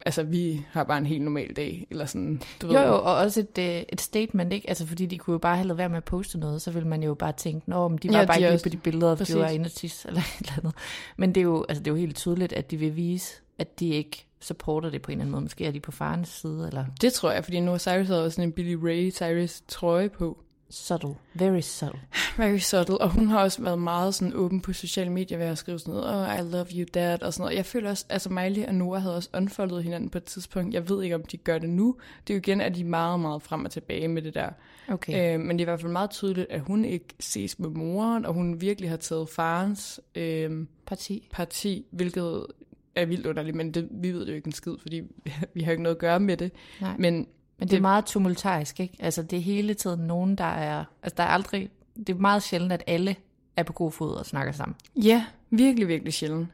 altså 0.06 0.22
vi 0.22 0.64
har 0.70 0.84
bare 0.84 0.98
en 0.98 1.06
helt 1.06 1.22
normal 1.22 1.52
dag, 1.56 1.86
eller 1.90 2.06
sådan, 2.06 2.40
du 2.62 2.66
Jo, 2.66 2.72
ved. 2.78 2.86
jo, 2.86 2.94
og 2.94 3.14
også 3.16 3.40
et, 3.40 3.58
øh, 3.58 3.82
et 3.92 4.00
statement, 4.00 4.52
ikke? 4.52 4.68
Altså, 4.68 4.86
fordi 4.86 5.06
de 5.06 5.18
kunne 5.18 5.32
jo 5.32 5.38
bare 5.38 5.56
have 5.56 5.66
lavet 5.66 5.78
være 5.78 5.88
med 5.88 5.96
at 5.96 6.04
poste 6.04 6.38
noget, 6.38 6.62
så 6.62 6.70
ville 6.70 6.88
man 6.88 7.02
jo 7.02 7.14
bare 7.14 7.32
tænke, 7.32 7.70
nå, 7.70 7.88
men 7.88 7.98
de 7.98 8.08
var 8.12 8.18
Ja, 8.18 8.24
bare 8.26 8.36
de 8.36 8.40
ikke 8.42 8.52
også- 8.52 8.64
på 8.64 8.68
de 8.68 8.76
billeder, 8.76 9.16
Præcis. 9.16 9.34
de 9.34 9.40
var 9.40 9.48
inde 9.48 9.66
og 9.66 9.72
tisse, 9.72 10.08
eller 10.08 10.20
et 10.40 10.40
eller 10.40 10.52
andet. 10.58 10.74
Men 11.16 11.34
det 11.34 11.40
er, 11.40 11.44
jo, 11.44 11.64
altså, 11.68 11.82
det 11.82 11.90
er 11.90 11.92
jo 11.94 11.98
helt 12.00 12.16
tydeligt, 12.16 12.52
at 12.52 12.70
de 12.70 12.76
vil 12.76 12.96
vise, 12.96 13.34
at 13.58 13.80
de 13.80 13.88
ikke 13.88 14.26
supporter 14.40 14.90
det 14.90 15.02
på 15.02 15.10
en 15.10 15.12
eller 15.12 15.22
anden 15.22 15.32
måde. 15.32 15.42
Måske 15.42 15.66
er 15.66 15.70
de 15.70 15.80
på 15.80 15.92
farens 15.92 16.28
side, 16.28 16.66
eller 16.68 16.84
Det 17.00 17.12
tror 17.12 17.30
jeg, 17.30 17.44
fordi 17.44 17.60
Noah 17.60 17.78
Cyrus 17.78 18.06
havde 18.06 18.24
også 18.24 18.34
sådan 18.36 18.48
en 18.48 18.52
Billy 18.52 18.74
Ray 18.74 19.12
Cyrus 19.12 19.62
trøje 19.68 20.08
på. 20.08 20.38
Subtle, 20.70 21.14
very 21.34 21.60
subtle. 21.60 22.00
Very 22.38 22.58
subtle, 22.58 23.00
og 23.00 23.10
hun 23.10 23.28
har 23.28 23.42
også 23.42 23.62
været 23.62 23.78
meget 23.78 24.14
sådan 24.14 24.32
åben 24.34 24.60
på 24.60 24.72
sociale 24.72 25.10
medier 25.10 25.38
ved 25.38 25.46
at 25.46 25.58
skrive 25.58 25.78
sådan 25.78 25.94
noget, 25.94 26.30
oh, 26.30 26.38
I 26.38 26.52
love 26.52 26.66
you 26.74 26.86
dad, 26.94 27.22
og 27.22 27.32
sådan 27.32 27.42
noget. 27.42 27.56
Jeg 27.56 27.66
føler 27.66 27.90
også, 27.90 28.06
altså 28.08 28.32
Miley 28.32 28.66
og 28.66 28.74
Noah 28.74 29.02
havde 29.02 29.16
også 29.16 29.30
unfoldet 29.34 29.82
hinanden 29.82 30.10
på 30.10 30.18
et 30.18 30.24
tidspunkt. 30.24 30.74
Jeg 30.74 30.88
ved 30.88 31.02
ikke, 31.02 31.14
om 31.14 31.24
de 31.24 31.36
gør 31.36 31.58
det 31.58 31.70
nu. 31.70 31.96
Det 32.26 32.32
er 32.32 32.36
jo 32.36 32.38
igen, 32.38 32.60
at 32.60 32.74
de 32.74 32.80
er 32.80 32.84
meget, 32.84 33.20
meget 33.20 33.42
frem 33.42 33.64
og 33.64 33.70
tilbage 33.70 34.08
med 34.08 34.22
det 34.22 34.34
der. 34.34 34.48
Okay. 34.88 35.34
Øh, 35.34 35.40
men 35.40 35.58
det 35.58 35.62
er 35.62 35.64
i 35.64 35.70
hvert 35.70 35.80
fald 35.80 35.92
meget 35.92 36.10
tydeligt, 36.10 36.46
at 36.50 36.60
hun 36.60 36.84
ikke 36.84 37.14
ses 37.20 37.58
med 37.58 37.68
moren, 37.68 38.26
og 38.26 38.34
hun 38.34 38.60
virkelig 38.60 38.90
har 38.90 38.96
taget 38.96 39.28
farens 39.28 40.00
øh, 40.14 40.66
Parti. 40.86 41.28
parti, 41.32 41.86
hvilket 41.90 42.46
er 42.94 43.06
vildt 43.06 43.26
underligt, 43.26 43.56
men 43.56 43.70
det, 43.74 43.88
vi 43.90 44.12
ved 44.12 44.20
det 44.20 44.28
jo 44.28 44.34
ikke 44.34 44.46
en 44.46 44.52
skid, 44.52 44.72
fordi 44.80 45.00
vi 45.54 45.60
har 45.60 45.66
jo 45.66 45.70
ikke 45.70 45.82
noget 45.82 45.96
at 45.96 46.00
gøre 46.00 46.20
med 46.20 46.36
det. 46.36 46.52
Nej. 46.80 46.96
Men 46.98 47.26
Men 47.58 47.68
det 47.68 47.76
er 47.76 47.80
meget 47.80 48.04
tumultarisk, 48.04 48.80
ikke? 48.80 48.96
Altså, 48.98 49.22
det 49.22 49.36
er 49.36 49.42
hele 49.42 49.74
tiden 49.74 50.00
nogen, 50.00 50.36
der 50.36 50.44
er... 50.44 50.84
Altså, 51.02 51.14
der 51.16 51.22
er 51.22 51.28
aldrig... 51.28 51.70
Det 51.96 52.08
er 52.08 52.14
meget 52.14 52.42
sjældent, 52.42 52.72
at 52.72 52.84
alle 52.86 53.16
er 53.56 53.62
på 53.62 53.72
god 53.72 53.92
fod 53.92 54.14
og 54.14 54.26
snakker 54.26 54.52
sammen. 54.52 54.76
Ja, 54.96 55.24
virkelig, 55.50 55.88
virkelig 55.88 56.12
sjældent. 56.12 56.48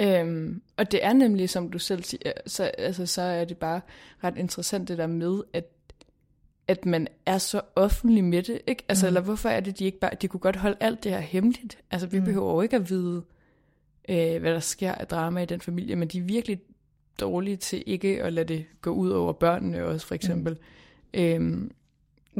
Øhm, 0.00 0.62
og 0.76 0.92
det 0.92 1.04
er 1.04 1.12
nemlig, 1.12 1.50
som 1.50 1.70
du 1.70 1.78
selv 1.78 2.04
siger, 2.04 2.32
så, 2.46 2.64
altså, 2.64 3.06
så 3.06 3.22
er 3.22 3.44
det 3.44 3.56
bare 3.56 3.80
ret 4.24 4.36
interessant 4.36 4.88
det 4.88 4.98
der 4.98 5.06
med, 5.06 5.42
at, 5.52 5.64
at 6.68 6.86
man 6.86 7.08
er 7.26 7.38
så 7.38 7.60
offentlig 7.76 8.24
med 8.24 8.42
det, 8.42 8.60
ikke? 8.66 8.84
Altså, 8.88 9.06
mm. 9.06 9.08
eller 9.08 9.20
hvorfor 9.20 9.48
er 9.48 9.60
det, 9.60 9.78
de 9.78 9.84
ikke 9.84 9.98
bare, 9.98 10.10
de 10.22 10.28
kunne 10.28 10.40
godt 10.40 10.56
holde 10.56 10.76
alt 10.80 11.04
det 11.04 11.12
her 11.12 11.20
hemmeligt? 11.20 11.78
Altså, 11.90 12.06
vi 12.06 12.18
mm. 12.18 12.24
behøver 12.24 12.52
jo 12.52 12.60
ikke 12.60 12.76
at 12.76 12.90
vide, 12.90 13.22
øh, 14.08 14.40
hvad 14.40 14.52
der 14.52 14.60
sker 14.60 14.92
af 14.92 15.06
drama 15.06 15.42
i 15.42 15.46
den 15.46 15.60
familie, 15.60 15.96
men 15.96 16.08
de 16.08 16.18
er 16.18 16.22
virkelig 16.22 16.60
dårlige 17.20 17.56
til 17.56 17.82
ikke 17.86 18.22
at 18.22 18.32
lade 18.32 18.54
det 18.54 18.64
gå 18.80 18.90
ud 18.90 19.10
over 19.10 19.32
børnene 19.32 19.84
også, 19.84 20.06
for 20.06 20.14
eksempel. 20.14 20.58
Mm. 21.14 21.20
Øhm, 21.20 21.70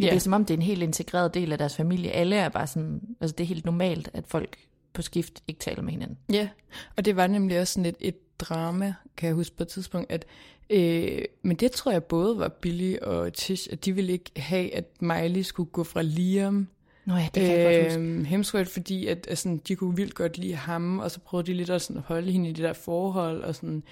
Ja. 0.01 0.07
Det 0.07 0.15
er 0.15 0.19
som 0.19 0.33
om, 0.33 0.45
det 0.45 0.55
er 0.55 0.59
en 0.59 0.63
helt 0.63 0.83
integreret 0.83 1.35
del 1.35 1.53
af 1.53 1.59
deres 1.59 1.77
familie. 1.77 2.11
Alle 2.11 2.37
er 2.37 2.49
bare 2.49 2.67
sådan... 2.67 3.01
Altså, 3.21 3.35
det 3.39 3.45
er 3.45 3.49
helt 3.49 3.65
normalt, 3.65 4.11
at 4.13 4.25
folk 4.27 4.57
på 4.93 5.03
skift 5.03 5.43
ikke 5.49 5.61
taler 5.61 5.83
med 5.83 5.93
hinanden. 5.93 6.19
Ja, 6.33 6.49
og 6.97 7.05
det 7.05 7.17
var 7.17 7.27
nemlig 7.27 7.61
også 7.61 7.73
sådan 7.73 7.87
et, 7.87 7.97
et 8.01 8.39
drama, 8.39 8.95
kan 9.17 9.27
jeg 9.27 9.35
huske 9.35 9.57
på 9.57 9.63
et 9.63 9.69
tidspunkt, 9.69 10.13
at 10.13 10.25
øh, 10.71 11.23
men 11.43 11.57
det 11.57 11.73
tror 11.73 11.93
jeg 11.93 12.05
både 12.05 12.39
var 12.39 12.49
Billy 12.49 12.97
og 13.03 13.33
Tish, 13.33 13.69
at 13.73 13.85
de 13.85 13.93
ville 13.93 14.13
ikke 14.13 14.31
have, 14.37 14.75
at 14.75 15.03
Miley 15.03 15.43
skulle 15.43 15.71
gå 15.71 15.85
fra 15.85 16.03
Liam 16.03 16.69
Nå 17.05 17.15
ja, 17.15 17.29
det 17.35 17.43
kan 17.43 17.59
jeg 17.61 17.75
godt 17.75 17.85
huske. 17.85 18.01
øh, 18.01 18.25
Hemsworth, 18.25 18.71
fordi 18.71 19.07
at, 19.07 19.27
altså, 19.29 19.59
de 19.69 19.77
kunne 19.77 19.97
vildt 19.97 20.15
godt 20.15 20.39
lide 20.39 20.55
ham, 20.55 20.99
og 20.99 21.11
så 21.11 21.21
prøvede 21.21 21.47
de 21.47 21.55
lidt 21.57 21.71
at 21.71 21.83
sådan, 21.83 22.03
holde 22.07 22.33
hende 22.33 22.49
i 22.49 22.53
det 22.53 22.65
der 22.65 22.73
forhold, 22.73 23.43
og 23.43 23.55
sådan, 23.55 23.83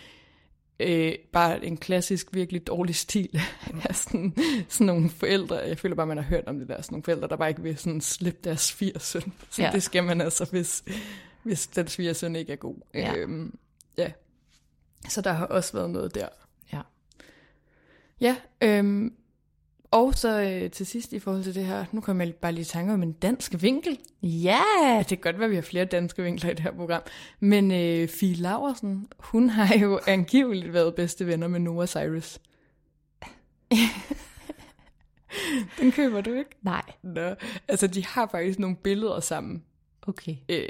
øh, 0.80 1.14
bare 1.32 1.64
en 1.64 1.76
klassisk, 1.76 2.34
virkelig 2.34 2.66
dårlig 2.66 2.94
stil 2.94 3.40
af 3.88 3.94
sådan, 3.96 4.34
sådan 4.68 4.86
nogle 4.86 5.10
forældre. 5.10 5.56
Jeg 5.56 5.78
føler 5.78 5.96
bare, 5.96 6.06
man 6.06 6.16
har 6.16 6.24
hørt 6.24 6.44
om 6.46 6.58
det 6.58 6.68
der, 6.68 6.82
sådan 6.82 6.94
nogle 6.94 7.02
forældre, 7.04 7.28
der 7.28 7.36
bare 7.36 7.48
ikke 7.48 7.62
vil 7.62 7.76
sådan 7.76 8.00
slippe 8.00 8.40
deres 8.44 8.60
svigersøn. 8.60 9.22
Så 9.50 9.62
Ja. 9.62 9.70
det 9.72 9.82
skal 9.82 10.04
man 10.04 10.20
altså, 10.20 10.44
hvis, 10.50 10.84
hvis 11.42 11.66
den 11.66 11.88
svigersøn 11.88 12.36
ikke 12.36 12.52
er 12.52 12.56
god. 12.56 12.76
Ja. 12.94 13.14
Øhm, 13.16 13.58
ja. 13.98 14.12
Så 15.08 15.20
der 15.20 15.32
har 15.32 15.46
også 15.46 15.72
været 15.72 15.90
noget 15.90 16.14
der. 16.14 16.28
Ja. 16.72 16.80
Ja, 18.20 18.36
øhm, 18.62 19.14
og 19.94 20.14
så 20.14 20.40
øh, 20.40 20.70
til 20.70 20.86
sidst 20.86 21.12
i 21.12 21.18
forhold 21.18 21.42
til 21.42 21.54
det 21.54 21.66
her, 21.66 21.84
nu 21.92 22.00
kommer 22.00 22.24
jeg 22.24 22.34
bare 22.34 22.52
lige 22.52 22.62
i 22.62 22.64
tanke 22.64 22.92
om 22.92 23.02
en 23.02 23.12
dansk 23.12 23.52
vinkel. 23.62 23.98
Ja! 24.22 24.60
Ja, 24.82 24.98
det 24.98 25.08
kan 25.08 25.18
godt 25.18 25.38
være, 25.38 25.44
at 25.44 25.50
vi 25.50 25.54
har 25.54 25.62
flere 25.62 25.84
danske 25.84 26.22
vinkler 26.22 26.50
i 26.50 26.54
det 26.54 26.62
her 26.62 26.72
program. 26.72 27.02
Men 27.40 27.72
øh, 27.72 28.08
Fie 28.08 28.34
Laversen, 28.34 29.08
hun 29.18 29.48
har 29.48 29.78
jo 29.78 30.00
angiveligt 30.06 30.72
været 30.72 30.94
bedste 30.94 31.26
venner 31.26 31.48
med 31.48 31.60
Noah 31.60 31.86
Cyrus. 31.86 32.38
Den 35.80 35.92
køber 35.92 36.20
du 36.20 36.32
ikke? 36.32 36.50
Nej. 36.62 36.82
Nå, 37.02 37.34
altså 37.68 37.86
de 37.86 38.04
har 38.06 38.28
faktisk 38.30 38.58
nogle 38.58 38.76
billeder 38.76 39.20
sammen. 39.20 39.62
Okay. 40.06 40.36
Øh, 40.48 40.68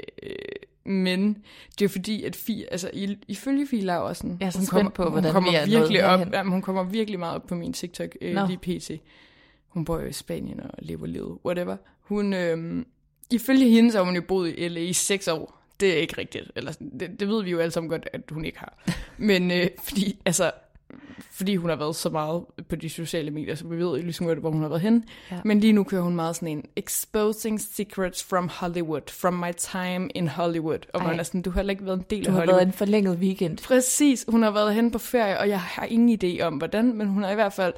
men 0.85 1.27
det 1.71 1.81
er 1.81 1.85
jo 1.85 1.89
fordi, 1.89 2.23
at 2.23 2.35
Fie, 2.35 2.71
altså, 2.71 2.89
i, 2.93 3.17
ifølge 3.27 3.67
Fie 3.67 3.81
Laversen, 3.81 4.37
Jeg 4.39 4.45
er 4.45 4.49
så 4.49 4.59
hun 4.59 4.65
kommer, 4.65 4.91
på, 4.91 5.09
hvordan 5.09 5.23
hun 5.23 5.33
kommer 5.33 5.51
vi 5.51 5.57
er 5.57 5.65
virkelig 5.79 6.05
op, 6.05 6.19
jamen, 6.19 6.51
hun 6.51 6.61
kommer 6.61 6.83
virkelig 6.83 7.19
meget 7.19 7.35
op 7.35 7.47
på 7.47 7.55
min 7.55 7.73
TikTok 7.73 8.09
øh, 8.21 8.33
Nå. 8.33 8.47
lige 8.47 8.79
pt. 8.79 8.91
Hun 9.67 9.85
bor 9.85 9.99
jo 9.99 10.05
i 10.05 10.13
Spanien 10.13 10.59
og 10.59 10.69
lever 10.79 11.05
livet, 11.05 11.37
whatever. 11.45 11.77
Hun, 12.01 12.33
øh, 12.33 12.85
ifølge 13.31 13.69
hende, 13.69 13.91
så 13.91 13.97
har 13.97 14.05
hun 14.05 14.15
jo 14.15 14.21
boet 14.27 14.55
i 14.57 14.67
LA 14.67 14.79
i 14.79 14.93
seks 14.93 15.27
år. 15.27 15.61
Det 15.79 15.93
er 15.93 15.97
ikke 15.97 16.17
rigtigt. 16.17 16.51
Eller, 16.55 16.71
det, 16.99 17.19
det 17.19 17.27
ved 17.27 17.43
vi 17.43 17.51
jo 17.51 17.59
alle 17.59 17.71
sammen 17.71 17.89
godt, 17.89 18.09
at 18.13 18.21
hun 18.31 18.45
ikke 18.45 18.59
har. 18.59 18.83
Men 19.17 19.51
øh, 19.51 19.67
fordi, 19.83 20.19
altså, 20.25 20.51
fordi 21.31 21.55
hun 21.55 21.69
har 21.69 21.75
været 21.75 21.95
så 21.95 22.09
meget 22.09 22.43
på 22.69 22.75
de 22.75 22.89
sociale 22.89 23.31
medier, 23.31 23.55
så 23.55 23.67
vi 23.67 23.77
ved 23.77 24.01
ligesom 24.01 24.27
godt, 24.27 24.39
hvor 24.39 24.51
hun 24.51 24.61
har 24.61 24.69
været 24.69 24.81
henne. 24.81 25.03
Ja. 25.31 25.37
Men 25.45 25.59
lige 25.59 25.73
nu 25.73 25.83
kører 25.83 26.01
hun 26.01 26.15
meget 26.15 26.35
sådan 26.35 26.47
en 26.47 26.63
Exposing 26.75 27.61
Secrets 27.61 28.23
from 28.23 28.49
Hollywood, 28.53 29.09
from 29.11 29.33
my 29.33 29.51
time 29.57 30.09
in 30.15 30.27
Hollywood. 30.27 30.79
Og 30.93 31.01
Ej. 31.01 31.07
man 31.07 31.19
er 31.19 31.23
sådan, 31.23 31.41
du 31.41 31.49
har 31.49 31.55
heller 31.59 31.71
ikke 31.71 31.85
været 31.85 31.97
en 31.97 32.05
del 32.09 32.25
Du 32.25 32.29
af 32.29 32.33
har 32.33 32.39
Hollywood. 32.39 32.59
været 32.59 32.67
en 32.67 32.73
forlænget 32.73 33.17
weekend. 33.17 33.57
Præcis, 33.57 34.25
hun 34.27 34.43
har 34.43 34.51
været 34.51 34.73
hen 34.73 34.91
på 34.91 34.97
ferie, 34.99 35.39
og 35.39 35.49
jeg 35.49 35.59
har 35.61 35.85
ingen 35.85 36.19
idé 36.23 36.41
om 36.43 36.53
hvordan, 36.57 36.93
men 36.93 37.07
hun 37.07 37.23
har 37.23 37.31
i 37.31 37.35
hvert 37.35 37.53
fald 37.53 37.73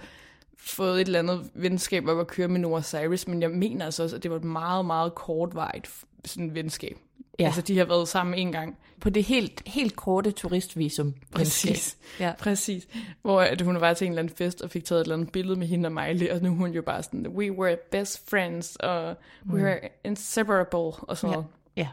fået 0.58 1.02
et 1.02 1.06
eller 1.06 1.20
andet 1.20 1.50
venskab 1.54 2.08
op 2.08 2.20
at 2.20 2.28
køre 2.28 2.48
med 2.48 2.60
Noah 2.60 2.84
Cyrus, 2.84 3.28
men 3.28 3.42
jeg 3.42 3.52
mener 3.52 3.86
altså 3.86 4.04
også, 4.04 4.16
at 4.16 4.24
det 4.24 4.32
var 4.32 4.38
et 4.38 4.44
meget, 4.44 4.86
meget 4.86 5.16
kortvarigt 5.16 5.90
sådan 6.26 6.56
venskab. 6.56 6.98
Ja. 7.40 7.46
Altså, 7.46 7.62
de 7.62 7.78
har 7.78 7.86
været 7.86 8.08
sammen 8.08 8.36
en 8.40 8.52
gang. 8.52 8.78
På 9.00 9.10
det 9.10 9.24
helt, 9.24 9.62
helt 9.66 9.96
korte 9.96 10.32
turistvisum. 10.32 11.14
Præcis. 11.32 11.98
Ja. 12.20 12.34
Præcis. 12.40 12.88
Hvor 13.22 13.42
at 13.42 13.62
hun 13.62 13.82
var 13.82 13.94
til 13.94 14.06
en 14.06 14.12
eller 14.12 14.22
anden 14.22 14.36
fest 14.36 14.62
og 14.62 14.70
fik 14.70 14.86
taget 14.86 15.00
et 15.02 15.04
eller 15.06 15.16
andet 15.16 15.32
billede 15.32 15.60
med 15.60 15.68
hende 15.68 15.88
og 15.88 15.92
Miley, 15.94 16.30
og 16.30 16.42
nu 16.42 16.50
er 16.50 16.56
hun 16.56 16.72
jo 16.72 16.82
bare 16.82 17.04
sådan, 17.04 17.28
we 17.28 17.52
were 17.52 17.78
best 17.92 18.30
friends, 18.30 18.76
og 18.76 19.16
we 19.50 19.64
were 19.64 19.80
inseparable, 20.04 20.78
og 21.08 21.18
sådan 21.18 21.30
Ja. 21.32 21.36
noget. 21.36 21.48
Ja. 21.76 21.88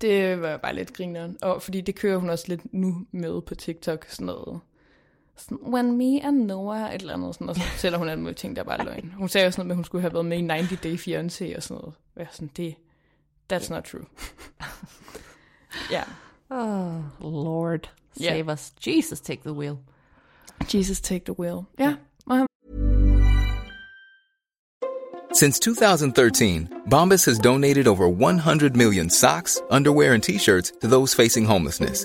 Det 0.00 0.40
var 0.42 0.56
bare 0.56 0.74
lidt 0.74 0.92
grineren. 0.92 1.36
Og 1.42 1.62
fordi 1.62 1.80
det 1.80 1.94
kører 1.94 2.16
hun 2.18 2.30
også 2.30 2.44
lidt 2.48 2.74
nu 2.74 3.06
med 3.12 3.40
på 3.42 3.54
TikTok, 3.54 4.06
sådan 4.08 4.26
noget. 4.26 4.60
Sådan, 5.36 5.58
When 5.62 5.92
me 5.98 6.24
and 6.24 6.44
Noah, 6.46 6.94
et 6.94 7.00
eller 7.00 7.14
andet 7.14 7.34
sådan, 7.34 7.48
og 7.48 7.56
så 7.56 7.62
fortæller 7.72 7.98
hun 7.98 8.08
alle 8.08 8.20
mulige 8.22 8.34
ting, 8.36 8.56
der 8.56 8.62
er 8.62 8.66
bare 8.66 8.84
løgn. 8.84 9.12
Hun 9.16 9.28
sagde 9.28 9.44
jo 9.44 9.50
sådan 9.50 9.60
noget 9.60 9.66
med, 9.66 9.74
at 9.74 9.76
hun 9.76 9.84
skulle 9.84 10.02
have 10.02 10.12
været 10.12 10.26
med 10.26 10.38
i 10.38 10.46
90 10.46 10.80
Day 10.80 10.96
Fiancé 10.96 11.56
og 11.56 11.62
sådan 11.62 11.80
noget. 11.80 11.94
Og 12.14 12.20
jeg 12.20 12.26
sådan, 12.32 12.50
det, 12.56 12.74
that's 13.50 13.68
not 13.68 13.84
true. 13.84 14.06
yeah. 15.90 16.06
Oh, 16.50 17.04
Lord, 17.20 17.88
Ja. 18.16 18.30
save 18.30 18.48
us. 18.48 18.72
Jesus, 18.80 19.20
take 19.20 19.42
the 19.42 19.52
wheel. 19.52 19.78
Jesus 20.66 21.00
take 21.00 21.24
the 21.26 21.32
wheel. 21.34 21.66
Yeah. 21.78 21.96
og 22.26 22.36
uh-huh. 22.36 22.46
Since 25.32 25.60
2013, 25.60 26.82
Bombas 26.88 27.24
has 27.26 27.38
donated 27.38 27.86
over 27.86 28.08
100 28.08 28.76
million 28.76 29.08
socks, 29.10 29.60
underwear, 29.70 30.12
and 30.14 30.22
t-shirts 30.22 30.72
to 30.80 30.88
those 30.88 31.14
facing 31.14 31.44
homelessness. 31.44 32.04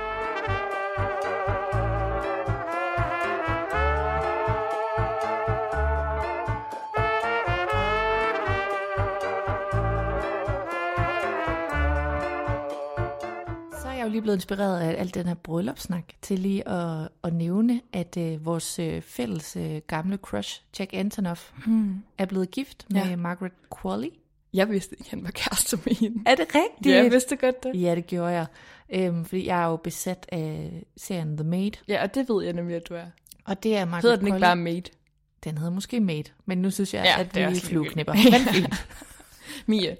Jeg 14.01 14.07
jo 14.07 14.11
lige 14.11 14.21
blevet 14.21 14.37
inspireret 14.37 14.79
af 14.79 14.99
al 15.01 15.13
den 15.13 15.25
her 15.27 15.33
bryllupssnak 15.33 16.03
til 16.21 16.39
lige 16.39 16.67
at, 16.67 17.07
at 17.23 17.33
nævne, 17.33 17.81
at 17.93 18.17
øh, 18.17 18.45
vores 18.45 18.79
øh, 18.79 19.01
fælles 19.01 19.55
øh, 19.55 19.81
gamle 19.87 20.17
crush, 20.17 20.61
Jack 20.79 20.89
Antonoff, 20.93 21.51
hmm. 21.65 22.03
er 22.17 22.25
blevet 22.25 22.51
gift 22.51 22.85
med 22.89 23.01
Ja. 23.01 23.15
Margaret 23.15 23.51
Qualley. 23.81 24.09
Jeg 24.53 24.69
vidste 24.69 24.95
ikke, 24.99 25.09
han 25.09 25.23
var 25.23 25.31
kærester 25.31 25.77
med 25.85 25.95
hende. 25.95 26.23
Er 26.25 26.35
det 26.35 26.45
rigtigt? 26.55 26.95
Ja, 26.95 27.03
jeg 27.03 27.11
vidste 27.11 27.35
godt 27.35 27.63
det. 27.63 27.81
Ja, 27.81 27.95
det 27.95 28.07
gjorde 28.07 28.31
jeg. 28.31 28.45
Øhm, 28.89 29.25
fordi 29.25 29.47
jeg 29.47 29.63
er 29.63 29.67
jo 29.67 29.75
besat 29.75 30.25
af 30.31 30.71
serien 30.97 31.37
The 31.37 31.47
Maid. 31.47 31.71
Ja, 31.87 32.03
og 32.03 32.15
det 32.15 32.29
ved 32.29 32.43
jeg 32.43 32.53
nemlig, 32.53 32.75
at 32.75 32.89
du 32.89 32.93
er. 32.93 33.05
Og 33.45 33.63
det 33.63 33.77
er 33.77 33.85
Margaret 33.85 34.01
Hedder 34.01 34.15
den 34.15 34.27
ikke 34.27 34.33
Qualley. 34.33 34.47
bare 34.47 34.55
Maid? 34.55 34.81
Den 35.43 35.57
hedder 35.57 35.71
måske 35.73 35.99
Maid, 35.99 36.23
men 36.45 36.57
nu 36.57 36.71
synes 36.71 36.93
jeg, 36.93 37.03
Ja, 37.05 37.21
at 37.21 37.33
det 37.35 37.43
er 37.43 37.49
vi 37.49 37.55
flueknipper. 37.59 38.13
Men 38.13 38.53
fint. 38.53 38.87
Mia. 39.67 39.95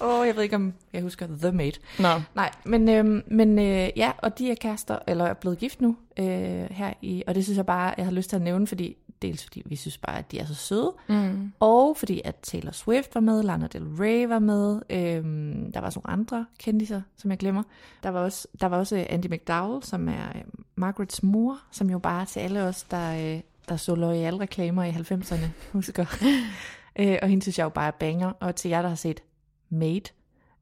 Åh, 0.00 0.20
oh, 0.20 0.26
jeg 0.26 0.36
ved 0.36 0.42
ikke, 0.42 0.56
om 0.56 0.74
jeg 0.92 1.02
husker 1.02 1.26
The 1.26 1.52
Maid. 1.52 1.72
Nå. 1.98 2.08
Nej, 2.34 2.50
men, 2.64 2.88
øhm, 2.88 3.22
men 3.26 3.58
øh, 3.58 3.88
ja, 3.96 4.12
og 4.18 4.38
de 4.38 4.50
er 4.50 4.54
kærester, 4.54 4.98
eller 5.06 5.24
er 5.24 5.34
blevet 5.34 5.58
gift 5.58 5.80
nu 5.80 5.96
øh, 6.18 6.26
her 6.70 6.92
i, 7.02 7.22
og 7.26 7.34
det 7.34 7.44
synes 7.44 7.56
jeg 7.56 7.66
bare, 7.66 7.94
jeg 7.96 8.04
har 8.06 8.12
lyst 8.12 8.28
til 8.28 8.36
at 8.36 8.42
nævne, 8.42 8.66
fordi 8.66 8.96
dels 9.22 9.44
fordi 9.44 9.62
vi 9.66 9.76
synes 9.76 9.98
bare, 9.98 10.18
at 10.18 10.32
de 10.32 10.38
er 10.38 10.46
så 10.46 10.54
søde, 10.54 10.92
mm. 11.08 11.52
og 11.60 11.96
fordi 11.96 12.20
at 12.24 12.36
Taylor 12.42 12.72
Swift 12.72 13.14
var 13.14 13.20
med, 13.20 13.42
Lana 13.42 13.66
Del 13.66 13.82
Rey 13.82 14.26
var 14.26 14.38
med, 14.38 14.80
øhm, 14.90 15.72
der 15.72 15.80
var 15.80 15.86
også 15.86 16.00
nogle 16.04 16.20
andre 16.20 16.46
kendiser, 16.58 17.02
som 17.16 17.30
jeg 17.30 17.38
glemmer. 17.38 17.62
Der 18.02 18.08
var 18.08 18.20
også, 18.20 18.48
der 18.60 18.66
var 18.66 18.78
også 18.78 19.06
Andy 19.10 19.26
McDowell, 19.26 19.82
som 19.82 20.08
er 20.08 20.28
øh, 20.34 20.42
Margarets 20.76 21.22
mor, 21.22 21.58
som 21.70 21.90
jo 21.90 21.98
bare 21.98 22.26
til 22.26 22.40
alle 22.40 22.62
os, 22.62 22.82
der, 22.82 23.34
øh, 23.34 23.40
der 23.68 23.76
så 23.76 23.94
loyal 23.94 24.36
reklamer 24.36 24.84
i 24.84 24.90
90'erne, 24.90 25.46
husker. 25.72 26.04
øh, 27.00 27.18
og 27.22 27.28
hende 27.28 27.42
synes 27.42 27.58
jeg 27.58 27.64
jo 27.64 27.68
bare 27.68 27.86
er 27.86 27.96
banger, 28.00 28.32
og 28.40 28.56
til 28.56 28.68
jer, 28.68 28.82
der 28.82 28.88
har 28.88 28.96
set 28.96 29.22
Maid, 29.68 30.00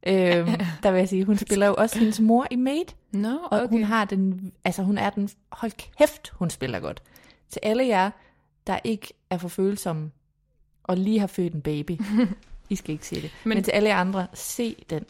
øhm, 0.06 0.46
der 0.82 0.90
vil 0.90 0.98
jeg 0.98 1.08
sige, 1.08 1.24
hun 1.24 1.38
spiller 1.38 1.66
jo 1.66 1.74
også 1.78 1.98
hendes 1.98 2.20
mor 2.20 2.46
i 2.50 2.56
Maid. 2.56 2.84
Nå, 3.12 3.36
Og 3.50 3.60
okay. 3.60 3.68
hun 3.68 3.84
har 3.84 4.04
den, 4.04 4.52
altså 4.64 4.82
hun 4.82 4.98
er 4.98 5.10
den, 5.10 5.28
hold 5.52 5.72
kæft, 5.98 6.28
hun 6.34 6.50
spiller 6.50 6.80
godt. 6.80 7.02
Til 7.50 7.60
alle 7.62 7.86
jer, 7.86 8.10
der 8.66 8.78
ikke 8.84 9.12
er 9.30 9.38
for 9.38 9.48
følsomme, 9.48 10.10
og 10.82 10.96
lige 10.96 11.18
har 11.20 11.26
født 11.26 11.54
en 11.54 11.62
baby, 11.62 12.00
I 12.70 12.76
skal 12.76 12.92
ikke 12.92 13.06
se 13.06 13.14
det. 13.16 13.22
Men, 13.22 13.30
Men- 13.48 13.56
Men 13.56 13.64
til 13.64 13.70
alle 13.70 13.88
jer 13.88 13.96
andre, 13.96 14.26
se 14.34 14.76
den. 14.90 15.04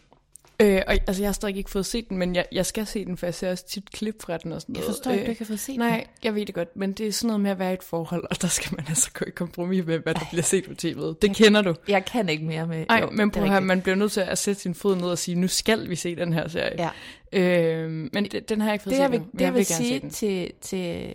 Øh, 0.61 0.83
og, 0.87 0.93
altså, 1.07 1.23
jeg 1.23 1.29
har 1.29 1.33
stadig 1.33 1.57
ikke 1.57 1.71
fået 1.71 1.87
set 1.87 2.09
den, 2.09 2.17
men 2.19 2.35
jeg, 2.35 2.47
jeg 2.53 2.67
skal 2.67 2.87
se 2.87 3.05
den, 3.05 3.17
for 3.17 3.27
jeg 3.27 3.35
ser 3.35 3.51
også 3.51 3.67
tit 3.67 3.91
klip 3.91 4.23
fra 4.23 4.37
den 4.37 4.53
og 4.53 4.61
sådan 4.61 4.75
Jeg 4.75 4.81
noget. 4.81 4.95
forstår 4.97 5.11
ikke, 5.11 5.25
du 5.25 5.31
ikke 5.31 5.41
har 5.41 5.47
fået 5.47 5.61
set 5.61 5.77
Nej, 5.79 5.97
den. 5.97 6.07
jeg 6.25 6.35
ved 6.35 6.47
det 6.47 6.55
godt, 6.55 6.77
men 6.77 6.93
det 6.93 7.07
er 7.07 7.13
sådan 7.13 7.27
noget 7.29 7.41
med 7.41 7.51
at 7.51 7.59
være 7.59 7.71
i 7.71 7.75
et 7.75 7.83
forhold, 7.83 8.25
og 8.31 8.43
der 8.43 8.49
skal 8.49 8.77
man 8.77 8.85
altså 8.89 9.11
gå 9.13 9.25
i 9.25 9.31
kompromis 9.31 9.87
med, 9.87 9.99
hvad 9.99 10.15
der 10.15 10.21
bliver 10.31 10.43
set 10.43 10.65
på 10.65 10.73
tv'et. 10.83 11.19
Det 11.23 11.37
kender 11.37 11.63
du. 11.63 11.75
Jeg 11.89 12.05
kan 12.05 12.29
ikke 12.29 12.45
mere 12.45 12.67
med... 12.67 12.87
Nej, 12.89 13.07
men 13.11 13.21
er 13.21 13.33
prøv 13.33 13.53
at 13.53 13.63
man 13.63 13.83
bliver 13.83 13.97
nødt 13.97 14.13
til 14.13 14.21
at 14.21 14.39
sætte 14.39 14.61
sin 14.63 14.75
fod 14.75 14.97
ned 14.97 15.05
og 15.07 15.19
sige, 15.19 15.35
nu 15.35 15.49
skal 15.49 15.89
vi 15.91 15.97
se 15.97 16.17
den 16.17 16.33
her 16.33 16.49
serie. 16.49 16.91
Ja. 17.33 17.39
Øh, 17.41 17.91
men 18.13 18.25
det, 18.25 18.49
den 18.49 18.61
har 18.61 18.69
jeg 18.69 18.75
ikke 18.75 18.83
fået 18.83 18.91
Det, 18.91 18.97
set 18.97 19.03
jeg 19.03 19.11
vil, 19.13 19.21
men 19.21 19.29
det, 19.33 19.41
jeg 19.41 19.55
vil 19.55 19.67
gerne 19.67 19.85
se 19.85 19.85
sige 19.85 20.01
den. 20.01 20.11
til, 20.11 20.53
til 20.61 21.13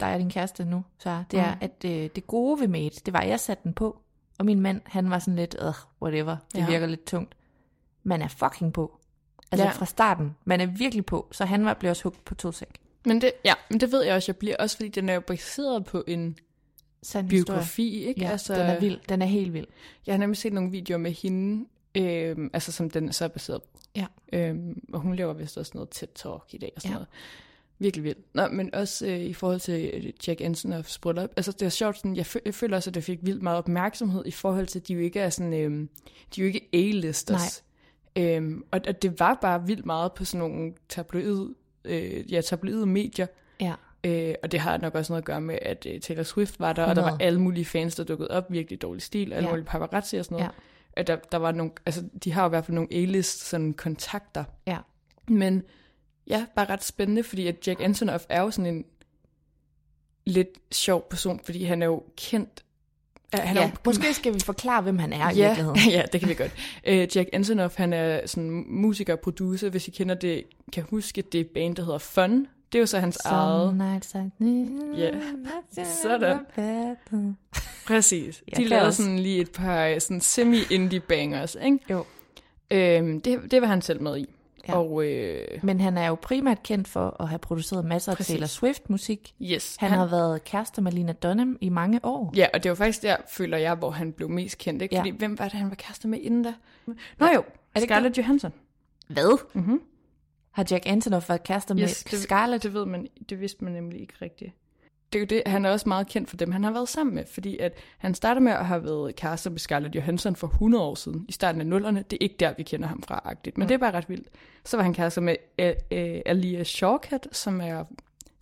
dig 0.00 0.12
og 0.14 0.18
din 0.18 0.30
kæreste 0.30 0.64
nu, 0.64 0.84
så 0.98 1.22
det 1.30 1.38
er, 1.40 1.50
Mm. 1.54 1.58
at 1.60 1.84
øh, 1.84 2.08
det 2.16 2.26
gode 2.26 2.60
ved 2.60 2.68
Maid, 2.68 2.90
det 3.06 3.12
var, 3.14 3.20
at 3.20 3.28
jeg 3.28 3.40
satte 3.40 3.62
den 3.64 3.72
på, 3.72 3.96
og 4.38 4.44
min 4.44 4.60
mand, 4.60 4.80
han 4.84 5.10
var 5.10 5.18
sådan 5.18 5.36
lidt, 5.36 5.56
øh, 5.62 5.72
whatever, 6.02 6.36
det 6.54 6.58
ja. 6.60 6.66
virker 6.70 6.86
lidt 6.86 7.06
tungt. 7.06 7.34
Man 8.04 8.22
er 8.22 8.28
fucking 8.28 8.72
på. 8.72 8.98
Altså 9.52 9.64
Ja. 9.64 9.70
fra 9.70 9.86
starten, 9.86 10.36
man 10.44 10.60
er 10.60 10.66
virkelig 10.66 11.06
på, 11.06 11.28
så 11.32 11.44
han 11.44 11.64
var, 11.64 11.74
blev 11.74 11.90
også 11.90 12.02
hugt 12.02 12.24
på 12.24 12.34
to 12.34 12.52
sæk. 12.52 12.68
Men 13.06 13.20
det, 13.20 13.32
ja, 13.44 13.54
men 13.70 13.80
det 13.80 13.92
ved 13.92 14.02
jeg 14.04 14.14
også, 14.14 14.32
jeg 14.32 14.36
bliver 14.36 14.56
også, 14.58 14.76
fordi 14.76 14.88
den 14.88 15.08
er 15.08 15.14
jo 15.14 15.20
baseret 15.20 15.84
på 15.84 16.04
en 16.06 16.36
Sådan 17.02 17.28
biografi, 17.28 18.04
ikke? 18.04 18.20
Ja, 18.20 18.30
altså, 18.30 18.54
den 18.54 18.62
er 18.62 18.80
vild. 18.80 18.98
Den 19.08 19.22
er 19.22 19.26
helt 19.26 19.52
vild. 19.52 19.66
Jeg 20.06 20.12
har 20.12 20.18
nemlig 20.18 20.36
set 20.36 20.52
nogle 20.52 20.70
videoer 20.70 20.98
med 20.98 21.12
hende, 21.12 21.66
øh, 21.94 22.36
altså 22.52 22.72
som 22.72 22.90
den 22.90 23.12
så 23.12 23.24
er 23.24 23.28
baseret 23.28 23.62
på. 23.62 23.68
Ja. 23.96 24.06
Øh, 24.32 24.56
og 24.92 25.00
hun 25.00 25.16
laver 25.16 25.32
vist 25.32 25.58
også 25.58 25.72
noget 25.74 25.88
TED-talk 25.94 26.48
i 26.52 26.58
dag 26.58 26.72
og 26.76 26.82
sådan 26.82 26.90
Ja. 26.92 26.94
noget. 26.94 27.08
Virkelig 27.78 28.04
vildt. 28.04 28.34
Nå, 28.34 28.48
men 28.48 28.74
også 28.74 29.06
øh, 29.06 29.20
i 29.20 29.32
forhold 29.34 29.60
til 29.60 29.90
øh, 29.94 30.12
Jack 30.28 30.40
Antonoffs 30.40 30.98
bryllup. 30.98 31.30
Altså 31.36 31.52
det 31.52 31.62
er 31.62 31.68
sjovt, 31.68 31.96
sådan, 31.96 32.16
jeg, 32.16 32.26
jeg 32.44 32.54
føler 32.54 32.76
også, 32.76 32.90
at 32.90 32.94
det 32.94 33.04
fik 33.04 33.18
vildt 33.22 33.42
meget 33.42 33.58
opmærksomhed 33.58 34.22
i 34.26 34.30
forhold 34.30 34.66
til, 34.66 34.78
at 34.78 34.88
de 34.88 34.92
jo 34.94 35.00
ikke 35.00 35.20
er 35.20 35.30
sådan, 35.30 35.52
øh, 35.54 35.70
de 36.34 36.40
er 36.40 36.44
jo 36.44 36.46
ikke 36.46 36.68
A-listers. 36.72 37.64
Øhm, 38.16 38.64
og, 38.70 38.80
og 38.88 39.02
det 39.02 39.20
var 39.20 39.38
bare 39.42 39.66
vildt 39.66 39.86
meget 39.86 40.12
på 40.12 40.24
sådan 40.24 40.48
nogle 40.48 40.72
tabloid 40.88 41.54
øh, 41.84 42.32
ja, 42.32 42.40
tabloide 42.40 42.86
medier. 42.86 43.26
Ja. 43.60 43.74
Øh, 44.04 44.34
og 44.42 44.52
det 44.52 44.60
har 44.60 44.76
nok 44.78 44.94
også 44.94 45.12
noget 45.12 45.22
at 45.22 45.26
gøre 45.26 45.40
med, 45.40 45.58
at 45.62 45.86
øh, 45.90 46.00
Taylor 46.00 46.22
Swift 46.22 46.60
var 46.60 46.72
der, 46.72 46.84
og 46.84 46.96
der 46.96 47.02
var 47.02 47.08
100. 47.08 47.26
alle 47.26 47.40
mulige 47.40 47.64
fans, 47.64 47.94
der 47.94 48.04
dukkede 48.04 48.30
op, 48.30 48.52
virkelig 48.52 48.82
dårlig 48.82 49.02
stil, 49.02 49.32
og 49.32 49.36
alle 49.36 49.46
Ja. 49.48 49.52
mulige 49.52 49.66
paparazzi 49.66 50.16
og 50.16 50.24
sådan 50.24 50.36
noget. 50.36 50.44
Ja. 50.44 51.00
At 51.00 51.06
der, 51.06 51.16
der 51.16 51.38
var 51.38 51.52
nogle, 51.52 51.72
altså, 51.86 52.04
de 52.24 52.32
har 52.32 52.42
jo 52.42 52.46
i 52.46 52.48
hvert 52.48 52.64
fald 52.64 52.74
nogle 52.74 52.88
A-list 52.92 53.40
sådan 53.46 53.72
kontakter. 53.72 54.44
Ja. 54.66 54.78
Men 55.28 55.62
ja, 56.26 56.46
bare 56.56 56.66
ret 56.68 56.84
spændende, 56.84 57.22
fordi 57.22 57.46
at 57.46 57.66
Jack 57.68 57.80
Antonoff 57.80 58.24
er 58.28 58.40
jo 58.40 58.50
sådan 58.50 58.74
en 58.74 58.84
lidt 60.26 60.48
sjov 60.72 61.06
person, 61.10 61.40
fordi 61.44 61.64
han 61.64 61.82
er 61.82 61.86
jo 61.86 62.02
kendt. 62.16 62.64
Han 63.38 63.56
er 63.56 63.60
ja. 63.60 63.70
Måske 63.86 64.14
skal 64.14 64.34
vi 64.34 64.40
forklare, 64.40 64.82
hvem 64.82 64.98
han 64.98 65.12
er 65.12 65.30
i 65.30 65.34
ja, 65.34 65.46
virkeligheden. 65.46 65.90
ja, 65.96 66.02
det 66.12 66.20
kan 66.20 66.28
vi 66.28 66.34
godt. 66.34 66.52
Uh, 66.88 67.16
Jack 67.16 67.28
Antonoff, 67.32 67.76
han 67.76 67.92
er 67.92 68.26
sådan 68.26 68.64
musiker 68.66 69.12
og 69.12 69.20
producer, 69.20 69.70
hvis 69.70 69.88
I 69.88 69.90
kender 69.90 70.14
det, 70.14 70.42
kan 70.72 70.84
huske 70.90 71.22
det 71.22 71.46
band, 71.46 71.76
der 71.76 71.84
hedder 71.84 71.98
Fun. 71.98 72.46
Det 72.72 72.78
er 72.78 72.82
jo 72.82 72.86
så 72.86 72.98
hans 72.98 73.16
eget. 73.24 73.68
Some 73.68 73.84
nights 73.84 74.14
I 74.14 74.44
Ja, 74.96 75.10
sådan. 75.84 76.38
Præcis. 77.86 78.42
De 78.56 78.64
lavede 78.64 78.86
også. 78.86 79.02
sådan 79.02 79.18
lige 79.18 79.40
et 79.40 79.50
par 79.50 79.86
øh, 79.86 80.00
sådan 80.00 80.20
semi-indie 80.20 81.00
bangers, 81.00 81.56
ikke? 81.64 81.78
Jo. 81.90 82.04
Øhm, 82.70 83.20
det, 83.20 83.40
det 83.50 83.62
var 83.62 83.68
han 83.68 83.82
selv 83.82 84.02
med 84.02 84.18
i. 84.18 84.33
Ja. 84.68 84.76
Og 84.78 85.04
øh, 85.06 85.44
Men 85.62 85.80
han 85.80 85.98
er 85.98 86.06
jo 86.06 86.14
primært 86.14 86.62
kendt 86.62 86.88
for 86.88 87.16
at 87.20 87.28
have 87.28 87.38
produceret 87.38 87.84
masser 87.84 88.12
af. 88.12 88.18
Taylor 88.18 88.46
Swift-musik. 88.46 89.34
yes, 89.42 89.76
Han, 89.80 89.90
han 89.90 89.98
har 89.98 90.06
været 90.06 90.44
kærester 90.44 90.82
med 90.82 90.92
Lina 90.92 91.12
Dunham 91.12 91.58
i 91.60 91.68
mange 91.68 92.00
år. 92.02 92.32
Ja, 92.36 92.46
og 92.54 92.62
det 92.62 92.68
var 92.68 92.74
faktisk 92.74 93.02
der, 93.02 93.16
føler 93.28 93.58
jeg, 93.58 93.74
hvor 93.74 93.90
han 93.90 94.12
blev 94.12 94.28
mest 94.30 94.58
kendt, 94.58 94.82
ikke? 94.82 94.94
Ja. 94.94 95.00
Fordi 95.00 95.10
hvem 95.10 95.38
var 95.38 95.44
det, 95.44 95.52
han 95.58 95.68
var 95.68 95.74
kærester 95.76 96.08
med 96.08 96.18
inden 96.20 96.42
da? 96.42 96.54
Nå 97.18 97.26
jo, 97.34 97.42
det 97.74 97.82
Scarlett 97.82 98.18
Johansson. 98.18 98.52
Hvad? 99.08 99.38
Mhm. 99.52 99.80
Har 100.50 100.66
Jack 100.70 100.82
Antonoff 100.86 101.28
været 101.28 101.42
kærester 101.42 101.74
med 101.74 101.82
Yes, 101.82 102.04
det, 102.04 102.18
Scarlett? 102.18 102.62
det 102.62 102.74
ved 102.74 102.86
man, 102.86 103.08
det 103.28 103.40
vidste 103.40 103.64
man 103.64 103.72
nemlig 103.72 104.00
ikke 104.00 104.14
rigtigt. 104.22 104.52
Det 105.14 105.18
er 105.18 105.36
jo 105.36 105.40
det, 105.44 105.50
han 105.52 105.64
er 105.64 105.70
også 105.70 105.88
meget 105.88 106.06
kendt 106.06 106.28
for 106.30 106.36
dem, 106.36 106.52
han 106.52 106.64
har 106.64 106.70
været 106.70 106.88
sammen 106.88 107.14
med, 107.14 107.24
fordi 107.26 107.58
at 107.58 107.72
han 107.98 108.14
starter 108.14 108.40
med 108.40 108.52
at 108.52 108.66
have 108.66 108.84
været 108.84 109.16
kærester 109.16 109.50
med 109.50 109.58
Scarlett 109.58 109.94
Johansson 109.94 110.36
for 110.36 110.46
100 110.46 110.84
år 110.84 110.94
siden, 110.94 111.24
i 111.28 111.32
starten 111.32 111.60
af 111.60 111.66
nullerne. 111.66 112.04
Det 112.10 112.16
er 112.16 112.24
ikke 112.24 112.36
der, 112.40 112.54
vi 112.56 112.62
kender 112.62 112.88
ham 112.88 113.02
fra, 113.02 113.22
agtigt, 113.24 113.58
men 113.58 113.68
det 113.68 113.74
er 113.74 113.78
bare 113.78 113.92
ret 113.92 114.08
vildt. 114.08 114.28
Så 114.64 114.76
var 114.76 114.84
han 114.84 114.94
kærester 114.94 115.20
med 115.20 115.36
uh, 115.62 115.66
uh, 115.66 116.20
Alia 116.26 116.64
Shawkat, 116.64 117.28
som 117.32 117.60
er, 117.60 117.84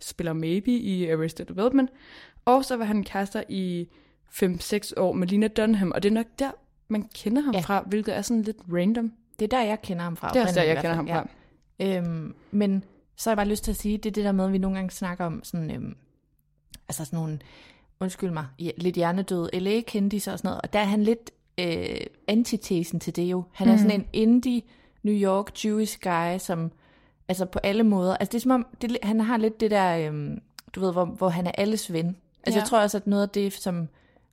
spiller 0.01 0.33
Maybe 0.33 0.71
i 0.71 1.09
Arrested 1.09 1.45
Development, 1.45 1.89
og 2.45 2.65
så 2.65 2.77
var 2.77 2.85
han 2.85 3.03
kærester 3.03 3.43
i 3.49 3.87
5-6 4.29 4.91
år 4.97 5.13
med 5.13 5.27
Lina 5.27 5.47
Dunham, 5.47 5.91
og 5.91 6.03
det 6.03 6.09
er 6.09 6.13
nok 6.13 6.27
der, 6.39 6.51
man 6.87 7.09
kender 7.15 7.41
ham 7.41 7.53
Ja. 7.53 7.59
fra, 7.59 7.83
hvilket 7.87 8.15
er 8.15 8.21
sådan 8.21 8.43
lidt 8.43 8.57
random. 8.73 9.13
Det 9.39 9.45
er 9.53 9.57
der, 9.57 9.63
jeg 9.63 9.81
kender 9.81 10.03
ham 10.03 10.15
fra. 10.15 10.29
Det 10.29 10.35
er 10.35 10.41
også 10.43 10.59
der, 10.59 10.65
jeg 10.65 10.75
kender 10.75 10.93
ham 10.95 11.07
fra. 11.07 11.27
Ja. 11.79 11.97
Øhm, 11.97 12.35
men 12.51 12.83
så 13.15 13.29
har 13.29 13.31
jeg 13.31 13.37
bare 13.37 13.47
lyst 13.47 13.63
til 13.63 13.71
at 13.71 13.77
sige, 13.77 13.97
det 13.97 14.09
er 14.09 14.13
det 14.13 14.25
der 14.25 14.31
med, 14.31 14.45
at 14.45 14.51
vi 14.51 14.57
nogle 14.57 14.77
gange 14.77 14.91
snakker 14.91 15.25
om 15.25 15.43
sådan, 15.43 15.71
øhm, 15.71 15.95
altså 16.87 17.05
sådan 17.05 17.19
nogle, 17.19 17.39
undskyld 17.99 18.31
mig, 18.31 18.45
lidt 18.77 18.95
hjernedøde 18.95 19.49
LA-kendiser 19.53 20.31
og 20.31 20.37
sådan 20.39 20.47
noget, 20.49 20.61
og 20.61 20.73
der 20.73 20.79
er 20.79 20.83
han 20.85 21.03
lidt 21.03 21.31
øh, 21.57 22.05
antitesen 22.27 22.99
til 22.99 23.15
det 23.15 23.23
jo. 23.23 23.43
Han 23.51 23.67
er 23.67 23.71
Mhm. 23.71 23.81
sådan 23.81 23.99
en 24.01 24.07
indie 24.13 24.61
New 25.03 25.15
York 25.15 25.65
Jewish 25.65 25.99
guy, 26.01 26.37
som 26.37 26.71
altså 27.27 27.45
på 27.45 27.59
alle 27.63 27.83
måder, 27.83 28.17
altså 28.17 28.31
det 28.31 28.37
er 28.37 28.41
som 28.41 28.51
om, 28.51 28.65
det, 28.81 28.97
han 29.03 29.19
har 29.21 29.37
lidt 29.37 29.59
det 29.59 29.71
der, 29.71 29.97
øhm, 30.07 30.41
du 30.75 30.79
ved, 30.79 30.91
hvor, 30.91 31.05
hvor 31.05 31.29
han 31.29 31.47
er 31.47 31.51
alles 31.57 31.93
ven. 31.93 32.15
Altså 32.43 32.57
Ja. 32.59 32.61
jeg 32.61 32.69
tror 32.69 32.79
også, 32.79 32.97
at 32.97 33.07
noget 33.07 33.23
af 33.23 33.29
det, 33.29 33.53
som 33.53 33.87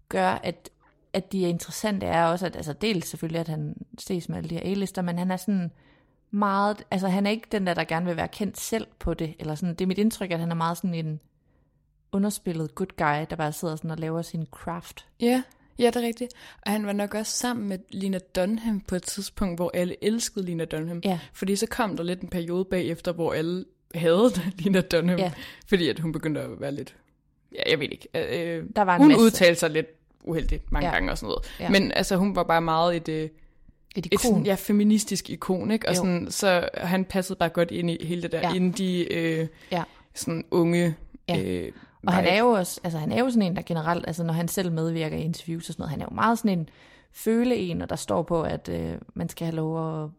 gør, 0.09 0.29
at, 0.29 0.71
at 1.13 1.33
de 1.33 1.45
er 1.45 1.49
interessante, 1.49 2.07
er 2.07 2.25
også, 2.25 2.47
at 2.47 2.57
altså 2.57 2.73
dels 2.73 3.09
selvfølgelig, 3.09 3.41
at 3.41 3.49
han 3.49 3.77
ses 3.99 4.29
med 4.29 4.37
alle 4.39 4.51
de 4.51 4.55
her 4.55 4.63
A-lister, 4.71 5.03
men 5.03 5.19
han 5.19 5.31
er 5.31 5.37
sådan 5.37 5.71
meget, 6.31 6.83
altså 6.91 7.09
han 7.09 7.27
er 7.27 7.31
ikke 7.31 7.49
den 7.53 7.67
der, 7.67 7.75
der 7.75 7.85
gerne 7.85 8.07
vil 8.07 8.17
være 8.17 8.29
kendt 8.29 8.61
selv 8.61 8.87
på 8.99 9.15
det, 9.15 9.35
eller 9.39 9.55
sådan, 9.55 9.75
det 9.75 9.81
er 9.81 9.87
mit 9.87 9.99
indtryk, 9.99 10.31
at 10.31 10.41
han 10.41 10.51
er 10.51 10.55
meget 10.55 10.77
sådan 10.77 10.95
en 10.95 11.21
underspillet 12.13 12.75
good 12.75 12.89
guy, 12.97 13.27
der 13.31 13.37
bare 13.37 13.53
sidder 13.53 13.77
sådan 13.77 13.91
og 13.91 13.99
laver 13.99 14.23
sin 14.23 14.47
craft. 14.51 15.07
Ja, 15.21 15.43
ja, 15.79 15.87
det 15.87 15.97
er 15.97 16.01
rigtigt. 16.07 16.33
Og 16.67 16.73
han 16.73 16.87
var 16.87 16.93
nok 16.93 17.15
også 17.15 17.33
sammen 17.37 17.69
med 17.69 17.79
Lina 17.91 18.19
Dunham 18.37 18.81
på 18.81 18.95
et 18.95 19.03
tidspunkt, 19.03 19.59
hvor 19.59 19.71
alle 19.75 20.05
elskede 20.05 20.45
Lina 20.45 20.65
Dunham. 20.65 21.01
Ja. 21.05 21.19
Fordi 21.33 21.57
så 21.57 21.67
kom 21.67 21.97
der 21.97 22.05
lidt 22.05 22.21
en 22.21 22.29
periode 22.29 22.65
bagefter, 22.65 23.13
hvor 23.13 23.33
alle 23.33 23.65
havde 23.95 24.31
Lina 24.59 24.81
Dunham. 24.81 25.19
Ja. 25.19 25.33
Fordi 25.67 25.89
at 25.89 25.99
hun 25.99 26.13
begyndte 26.13 26.41
at 26.41 26.61
være 26.61 26.73
lidt... 26.73 26.97
Ja, 27.55 27.71
jeg 27.71 27.81
ved 27.81 27.89
ikke. 27.93 28.09
Øh, 28.59 28.65
Der 28.77 28.83
var 28.83 28.95
en 28.95 29.01
hun 29.01 29.09
masse- 29.09 29.25
udtalte 29.25 29.61
sig 29.61 29.71
lidt 29.71 29.87
uheldigt 30.25 30.73
mange 30.73 30.89
Ja. 30.89 30.95
gange 30.95 31.11
og 31.13 31.19
sådan 31.19 31.27
noget. 31.29 31.45
Ja. 31.61 31.71
Men 31.71 31.93
altså, 31.93 32.17
hun 32.17 32.37
var 32.37 32.43
bare 32.43 32.63
meget 32.63 32.97
et, 32.97 33.09
øh, 33.09 33.23
Et 33.25 33.31
et 33.97 34.07
ikon. 34.07 34.19
sådan, 34.19 34.47
ja, 34.47 34.55
feministisk 34.55 35.31
ikon, 35.31 35.71
ikke? 35.71 35.89
Og 35.89 35.95
Jo. 35.95 35.97
sådan, 35.97 36.27
så 36.31 36.69
han 36.75 37.05
passede 37.05 37.39
bare 37.39 37.49
godt 37.49 37.71
ind 37.71 37.91
i 37.91 38.07
hele 38.07 38.23
det 38.23 38.33
der 38.33 38.39
ja. 38.41 38.55
indie, 38.55 39.13
øh, 39.13 39.47
Ja. 39.73 39.83
sådan 40.15 40.45
unge... 40.51 40.95
Ja. 41.29 41.43
Øh, 41.43 41.73
Og 42.07 42.13
han 42.13 42.25
er 42.25 42.39
jo 42.39 42.49
også, 42.49 42.81
altså 42.85 42.99
han 42.99 43.13
er 43.13 43.21
jo 43.21 43.31
sådan 43.31 43.43
en, 43.43 43.57
der 43.57 43.63
generelt, 43.63 44.07
altså 44.07 44.25
når 44.25 44.33
han 44.33 44.49
selv 44.49 44.73
medvirker 44.73 45.17
i 45.17 45.23
interviews 45.23 45.69
og 45.69 45.73
sådan 45.73 45.83
noget, 45.83 45.91
han 45.91 46.01
er 46.01 46.07
jo 46.11 46.15
meget 46.15 46.39
sådan 46.39 46.59
en 46.59 46.69
føle 47.13 47.57
en, 47.57 47.83
og 47.83 47.91
der 47.91 47.97
står 47.97 48.23
på, 48.23 48.43
at 48.43 48.69
øh, 48.69 48.95
man 49.15 49.29
skal 49.29 49.45
have 49.45 49.57
lov 49.57 50.03
at 50.05 50.11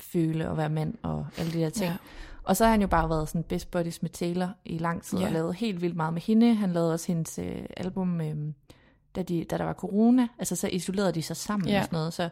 føle 0.00 0.50
og 0.50 0.56
være 0.56 0.68
mand 0.68 0.94
og 1.02 1.26
alle 1.38 1.52
de 1.52 1.58
der 1.58 1.70
ting. 1.70 1.90
Ja. 1.90 1.96
Og 2.44 2.56
så 2.56 2.64
har 2.64 2.70
han 2.70 2.80
jo 2.80 2.86
bare 2.86 3.08
været 3.08 3.28
sådan 3.28 3.42
best 3.42 3.70
buddies 3.70 4.02
med 4.02 4.10
Taylor 4.10 4.48
i 4.64 4.78
lang 4.78 5.02
tid, 5.02 5.18
ja. 5.18 5.26
og 5.26 5.32
lavet 5.32 5.54
helt 5.54 5.82
vildt 5.82 5.96
meget 5.96 6.12
med 6.12 6.22
hende. 6.22 6.54
Han 6.54 6.72
lavede 6.72 6.92
også 6.92 7.06
hendes 7.06 7.38
øh, 7.38 7.62
album, 7.76 8.20
øh, 8.20 8.36
da, 9.16 9.22
de, 9.22 9.44
da 9.44 9.58
der 9.58 9.64
var 9.64 9.72
corona, 9.72 10.28
altså 10.38 10.56
så 10.56 10.68
isolerede 10.68 11.12
de 11.12 11.22
sig 11.22 11.36
sammen 11.36 11.68
Ja. 11.68 11.78
og 11.78 11.84
sådan 11.84 11.96
noget. 11.96 12.12
Så 12.12 12.28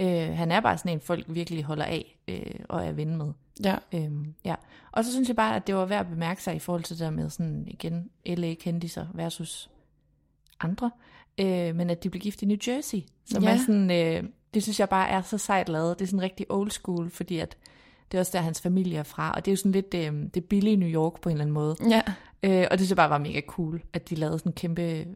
øh, 0.00 0.36
han 0.36 0.52
er 0.52 0.60
bare 0.60 0.78
sådan 0.78 0.92
en, 0.92 1.00
folk 1.00 1.24
virkelig 1.28 1.64
holder 1.64 1.84
af 1.84 2.18
øh, 2.28 2.54
og 2.68 2.86
er 2.86 2.92
ven 2.92 3.16
med. 3.16 3.32
Ja. 3.64 3.76
Øhm, 3.94 4.34
ja. 4.44 4.54
Og 4.92 5.04
så 5.04 5.12
synes 5.12 5.28
jeg 5.28 5.36
bare, 5.36 5.56
at 5.56 5.66
det 5.66 5.74
var 5.74 5.84
værd 5.84 6.00
at 6.00 6.08
bemærke 6.08 6.42
sig 6.42 6.56
i 6.56 6.58
forhold 6.58 6.82
til 6.82 6.96
det 6.98 7.04
der 7.04 7.10
med 7.10 7.30
sådan 7.30 7.64
igen 7.66 8.10
LA-kendiser 8.26 9.06
versus 9.14 9.70
andre. 10.60 10.90
Øh, 11.40 11.76
men 11.76 11.90
at 11.90 12.04
de 12.04 12.10
blev 12.10 12.20
gift 12.20 12.42
i 12.42 12.46
New 12.46 12.56
Jersey. 12.68 12.98
Som 13.24 13.42
Ja. 13.42 13.52
er 13.52 13.56
sådan, 13.58 13.90
øh, 13.90 14.30
det 14.54 14.62
synes 14.62 14.80
jeg 14.80 14.88
bare 14.88 15.08
er 15.08 15.22
så 15.22 15.38
sejt 15.38 15.68
lavet. 15.68 15.98
Det 15.98 16.04
er 16.04 16.08
sådan 16.08 16.22
rigtig 16.22 16.46
old 16.48 16.70
school, 16.70 17.10
fordi 17.10 17.38
at 17.38 17.56
det 18.12 18.18
er 18.18 18.20
også 18.20 18.32
der, 18.38 18.40
hans 18.44 18.60
familie 18.60 18.98
er 18.98 19.02
fra. 19.02 19.32
Og 19.32 19.44
det 19.44 19.50
er 19.50 19.52
jo 19.52 19.56
sådan 19.56 19.72
lidt 19.72 19.94
øh, 19.94 20.12
det 20.34 20.44
billige 20.44 20.76
New 20.76 20.88
York 20.88 21.20
på 21.20 21.28
en 21.28 21.32
eller 21.32 21.44
anden 21.44 21.54
måde. 21.54 21.76
Ja. 21.90 22.02
Øh, 22.42 22.66
og 22.70 22.78
det 22.78 22.80
synes 22.80 22.90
jeg 22.90 22.96
bare 22.96 23.10
var 23.10 23.18
mega 23.18 23.40
cool, 23.46 23.82
at 23.92 24.10
de 24.10 24.14
lavede 24.14 24.38
sådan 24.38 24.50
en 24.50 24.54
kæmpe 24.54 25.06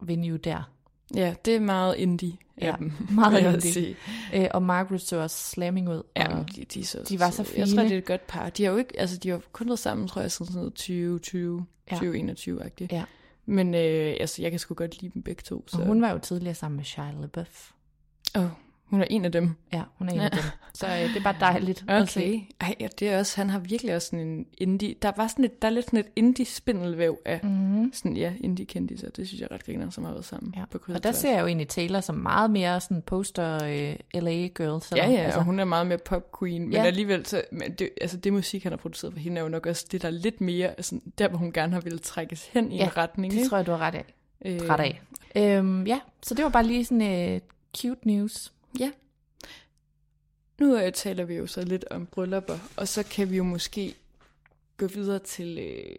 venue 0.00 0.36
der. 0.36 0.70
Ja, 1.14 1.34
det 1.44 1.56
er 1.56 1.60
meget 1.60 1.96
indie 1.96 2.32
af 2.56 2.66
Ja, 2.66 2.74
dem, 2.78 2.92
meget 3.10 3.40
indie. 3.54 3.72
sige. 3.72 3.96
Øh, 4.34 4.46
og 4.50 4.62
Margaret 4.62 5.00
så 5.00 5.16
også 5.16 5.50
slamming 5.50 5.88
ud. 5.90 6.02
Ja, 6.16 6.26
de, 6.56 6.64
de, 6.64 6.84
så, 6.86 6.98
de 7.08 7.20
var 7.20 7.30
så 7.30 7.42
Jeg 7.56 7.68
tror, 7.68 7.76
fine. 7.76 7.82
det 7.84 7.92
er 7.92 7.98
et 7.98 8.04
godt 8.04 8.26
par. 8.26 8.50
De 8.50 8.64
har 8.64 8.70
jo 8.72 8.76
ikke, 8.78 9.00
altså 9.00 9.16
de 9.16 9.28
har 9.28 9.40
kun 9.52 9.66
været 9.68 9.78
sammen, 9.78 10.08
tror 10.08 10.20
jeg, 10.20 10.32
siden 10.32 10.46
sådan 10.52 10.58
noget 10.60 10.74
2020, 10.74 11.66
Ja. 11.90 11.96
2021-agtigt. 11.96 12.92
Ja. 12.92 13.04
Men 13.46 13.74
øh, 13.74 14.16
altså, 14.20 14.42
jeg 14.42 14.50
kan 14.50 14.60
sgu 14.60 14.74
godt 14.74 15.02
lide 15.02 15.12
dem 15.14 15.22
begge 15.22 15.42
to. 15.42 15.64
Så. 15.66 15.76
og 15.78 15.86
hun 15.86 16.02
var 16.02 16.10
jo 16.12 16.18
tidligere 16.18 16.54
sammen 16.54 16.76
med 16.76 16.84
Shia 16.84 17.10
LaBeouf. 17.20 17.70
oh, 18.34 18.44
hun 18.94 19.00
er 19.02 19.06
en 19.10 19.24
af 19.24 19.32
dem. 19.32 19.50
Ja, 19.72 19.82
hun 19.98 20.08
er 20.08 20.12
en 20.12 20.20
af 20.20 20.24
Ja. 20.24 20.28
dem. 20.28 20.42
Så 20.74 20.86
øh, 20.86 20.92
det 21.08 21.16
er 21.16 21.22
bare 21.22 21.36
dejligt 21.40 21.84
at 21.88 22.08
se. 22.08 22.20
Okay. 22.20 22.40
Ej, 22.60 22.74
ja, 22.80 22.88
det 23.00 23.08
er 23.08 23.18
også, 23.18 23.36
han 23.36 23.50
har 23.50 23.58
virkelig 23.58 23.94
også 23.96 24.06
sådan 24.06 24.26
en 24.26 24.46
indie, 24.58 24.94
der 25.02 25.12
var 25.16 25.26
sådan 25.26 25.44
et, 25.44 25.62
der 25.62 25.68
er 25.68 25.72
lidt 25.72 25.86
sådan 25.86 25.98
et 25.98 26.06
indie-spindelvæv 26.16 27.18
af 27.24 27.40
Mm-hmm. 27.42 27.92
sådan, 27.92 28.16
ja, 28.16 28.32
indie-kendiser. 28.40 29.10
Det 29.10 29.28
synes 29.28 29.40
jeg 29.40 29.48
er 29.50 29.54
ret 29.54 29.64
griner, 29.64 29.90
som 29.90 30.04
har 30.04 30.12
været 30.12 30.24
sammen 30.24 30.54
Ja. 30.56 30.64
på 30.70 30.78
kryds 30.78 30.96
Og 30.96 31.02
der 31.04 31.12
ser 31.12 31.32
jeg 31.32 31.40
jo 31.40 31.46
egentlig 31.46 31.68
Taylor 31.68 32.00
som 32.00 32.14
meget 32.14 32.50
mere 32.50 32.80
sådan 32.80 33.02
poster 33.02 33.54
øh, 33.64 34.22
LA 34.22 34.30
girl. 34.46 34.82
Så 34.82 34.96
Ja, 34.96 35.10
ja, 35.10 35.16
altså, 35.16 35.38
og 35.38 35.44
hun 35.44 35.60
er 35.60 35.64
meget 35.64 35.86
mere 35.86 35.98
pop 35.98 36.38
queen, 36.38 36.62
men 36.62 36.72
Ja. 36.72 36.80
ja. 36.80 36.86
alligevel, 36.86 37.26
så, 37.26 37.42
men 37.52 37.72
det, 37.72 37.90
altså 38.00 38.16
det 38.16 38.32
musik, 38.32 38.62
han 38.62 38.72
har 38.72 38.76
produceret 38.76 39.12
for 39.12 39.20
hende, 39.20 39.38
er 39.38 39.42
jo 39.42 39.48
nok 39.48 39.66
også 39.66 39.86
det, 39.92 40.02
der 40.02 40.08
er 40.08 40.12
lidt 40.12 40.40
mere, 40.40 40.68
altså, 40.68 41.00
der 41.18 41.28
hvor 41.28 41.38
hun 41.38 41.52
gerne 41.52 41.72
har 41.72 41.80
ville 41.80 41.98
trækkes 41.98 42.46
hen 42.52 42.72
i 42.72 42.76
Ja, 42.76 42.84
en 42.84 42.96
retning. 42.96 43.32
det 43.32 43.38
ikke? 43.38 43.48
tror 43.48 43.56
jeg, 43.56 43.66
du 43.66 43.70
har 43.70 43.78
ret 43.78 43.94
af. 43.94 44.04
Øh, 44.44 44.60
Ret 44.62 44.80
af. 44.80 45.00
Øhm, 45.36 45.86
ja, 45.86 46.00
så 46.22 46.34
det 46.34 46.42
var 46.44 46.50
bare 46.50 46.64
lige 46.66 46.84
sådan 46.84 47.32
øh, 47.34 47.40
cute 47.78 48.08
news. 48.08 48.52
Ja. 48.78 48.90
Nu 50.60 50.76
øh, 50.76 50.92
taler 50.92 51.24
vi 51.24 51.34
jo 51.34 51.46
så 51.46 51.64
lidt 51.64 51.84
om 51.90 52.06
bryllupper, 52.06 52.58
og 52.76 52.88
så 52.88 53.02
kan 53.02 53.30
vi 53.30 53.36
jo 53.36 53.44
måske 53.44 53.94
gå 54.76 54.86
videre 54.86 55.18
til... 55.18 55.58
Øh, 55.58 55.96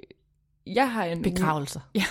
jeg 0.76 0.92
har 0.92 1.06
en 1.06 1.22
Begravelser. 1.22 1.80
Uge, 1.96 2.04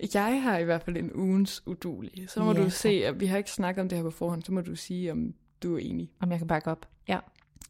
ja, 0.14 0.22
jeg 0.24 0.42
har 0.42 0.58
i 0.58 0.64
hvert 0.64 0.82
fald 0.82 0.96
en 0.96 1.12
ugens 1.14 1.62
udulige. 1.66 2.28
Så 2.28 2.42
må 2.42 2.52
Ja, 2.52 2.64
du 2.64 2.70
se, 2.70 2.88
at 2.88 3.20
vi 3.20 3.26
har 3.26 3.38
ikke 3.38 3.50
snakket 3.50 3.82
om 3.82 3.88
det 3.88 3.98
her 3.98 4.02
på 4.02 4.10
forhånd, 4.10 4.42
så 4.42 4.52
må 4.52 4.60
du 4.60 4.76
sige, 4.76 5.12
om 5.12 5.34
du 5.62 5.74
er 5.74 5.78
enig. 5.78 6.10
Om 6.20 6.30
jeg 6.30 6.38
kan 6.38 6.46
bakke 6.48 6.70
op. 6.70 6.88
Ja. 7.08 7.18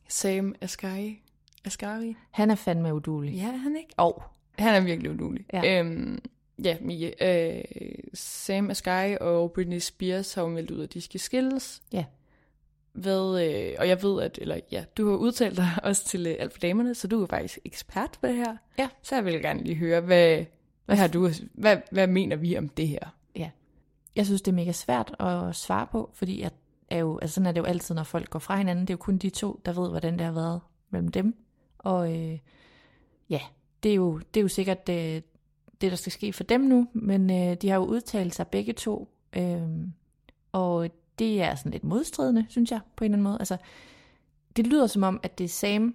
Sam 0.09 0.55
Asghari. 0.61 1.22
Asghari? 1.64 2.16
Han 2.31 2.50
er 2.50 2.55
fandme 2.55 2.94
udulig. 2.94 3.35
Ja, 3.35 3.50
han 3.57 3.77
ikke? 3.77 3.94
Og. 3.96 4.22
Han 4.59 4.74
er 4.74 4.81
virkelig 4.81 5.11
udulig. 5.11 5.46
Ja. 5.53 5.81
Øhm, 5.81 6.18
ja, 6.64 6.77
Mie, 6.81 7.25
øh, 7.25 7.64
Sam 8.14 8.71
Asghari 8.71 9.17
og 9.21 9.53
Britney 9.53 9.79
Spears 9.79 10.35
har 10.35 10.43
jo 10.43 10.49
meldt 10.49 10.71
ud, 10.71 10.83
at 10.83 10.95
de 10.95 11.01
skal 11.01 11.21
skilles. 11.21 11.83
Ja. 11.93 12.05
Hvad, 12.93 13.45
øh, 13.45 13.75
og 13.79 13.88
jeg 13.88 14.03
ved, 14.03 14.23
at 14.23 14.38
eller, 14.43 14.61
ja, 14.73 14.85
du 14.97 15.11
har 15.11 15.17
udtalt 15.17 15.57
dig 15.57 15.71
også 15.83 16.05
til 16.05 16.27
øh, 16.27 16.37
alt 16.38 16.53
for 16.53 16.61
damerne, 16.61 16.95
så 16.95 17.09
du 17.09 17.23
er 17.23 17.27
faktisk 17.27 17.59
ekspert 17.64 18.19
på 18.21 18.27
det 18.27 18.37
her. 18.37 18.57
Ja. 18.79 18.88
Så 19.03 19.14
jeg 19.14 19.25
vil 19.25 19.43
gerne 19.43 19.62
lige 19.62 19.77
høre, 19.77 20.01
hvad, 20.01 20.45
hvad, 20.85 20.97
har 20.97 21.09
du, 21.09 21.31
hvad, 21.55 21.77
hvad 21.90 22.07
mener 22.07 22.37
vi 22.37 22.59
om 22.59 22.69
det 22.69 22.88
her? 22.88 23.17
Ja. 23.37 23.51
Jeg 24.17 24.27
synes, 24.27 24.43
det 24.43 24.51
er 24.51 24.57
mega 24.57 24.73
svært 24.73 25.14
at 25.21 25.57
svare 25.57 25.87
på, 25.93 26.11
fordi 26.14 26.43
at 26.43 26.53
er 26.90 26.99
jo, 26.99 27.19
altså 27.19 27.35
sådan 27.35 27.47
er 27.47 27.53
det 27.53 27.61
jo 27.61 27.64
altid, 27.64 27.95
når 27.95 28.03
folk 28.03 28.31
går 28.31 28.38
fra 28.38 28.57
hinanden. 28.57 28.87
Det 28.87 28.90
er 28.90 28.95
jo 28.95 29.03
kun 29.03 29.19
de 29.19 29.31
to, 29.31 29.61
der 29.64 29.73
ved, 29.73 29.90
hvordan 29.90 30.12
det 30.12 30.27
har 30.27 30.33
været 30.33 30.61
mellem 30.90 31.09
dem. 31.09 31.37
Og 31.79 32.12
øh, 32.12 32.38
ja, 33.31 33.40
det 33.83 33.90
er, 33.90 33.95
jo, 33.95 34.19
det 34.19 34.40
er 34.40 34.43
jo 34.43 34.49
sikkert 34.49 34.87
det, 34.87 35.25
det, 35.85 35.90
der 35.92 35.97
skal 35.97 36.12
ske 36.12 36.33
for 36.33 36.44
dem 36.44 36.61
nu, 36.61 36.88
men 36.92 37.31
øh, 37.31 37.55
de 37.57 37.68
har 37.68 37.77
jo 37.77 37.85
udtalt 37.85 38.35
sig 38.35 38.49
begge 38.49 38.73
to, 38.73 39.09
øh, 39.37 39.62
og 40.53 40.90
det 41.18 41.42
er 41.42 41.55
sådan 41.55 41.73
lidt 41.73 41.85
modstridende, 41.85 42.47
synes 42.49 42.70
jeg, 42.70 42.81
på 42.97 43.05
en 43.05 43.07
eller 43.07 43.14
anden 43.16 43.23
måde. 43.25 43.37
Altså, 43.40 43.57
det 44.57 44.66
lyder 44.66 44.87
som 44.87 45.03
om, 45.03 45.20
at 45.23 45.38
det 45.38 45.44
er 45.44 45.49
Sam, 45.49 45.94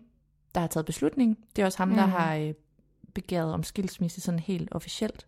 der 0.56 0.62
har 0.62 0.67
taget 0.67 0.86
beslutningen. 0.86 1.38
Det 1.56 1.62
er 1.62 1.65
også 1.65 1.78
ham, 1.78 1.88
mm. 1.88 1.95
der 1.95 2.06
har 2.06 2.36
øh, 2.36 2.54
begæret 3.13 3.54
om 3.54 3.63
skilsmisse 3.63 4.21
sådan 4.21 4.39
helt 4.39 4.69
officielt. 4.71 5.28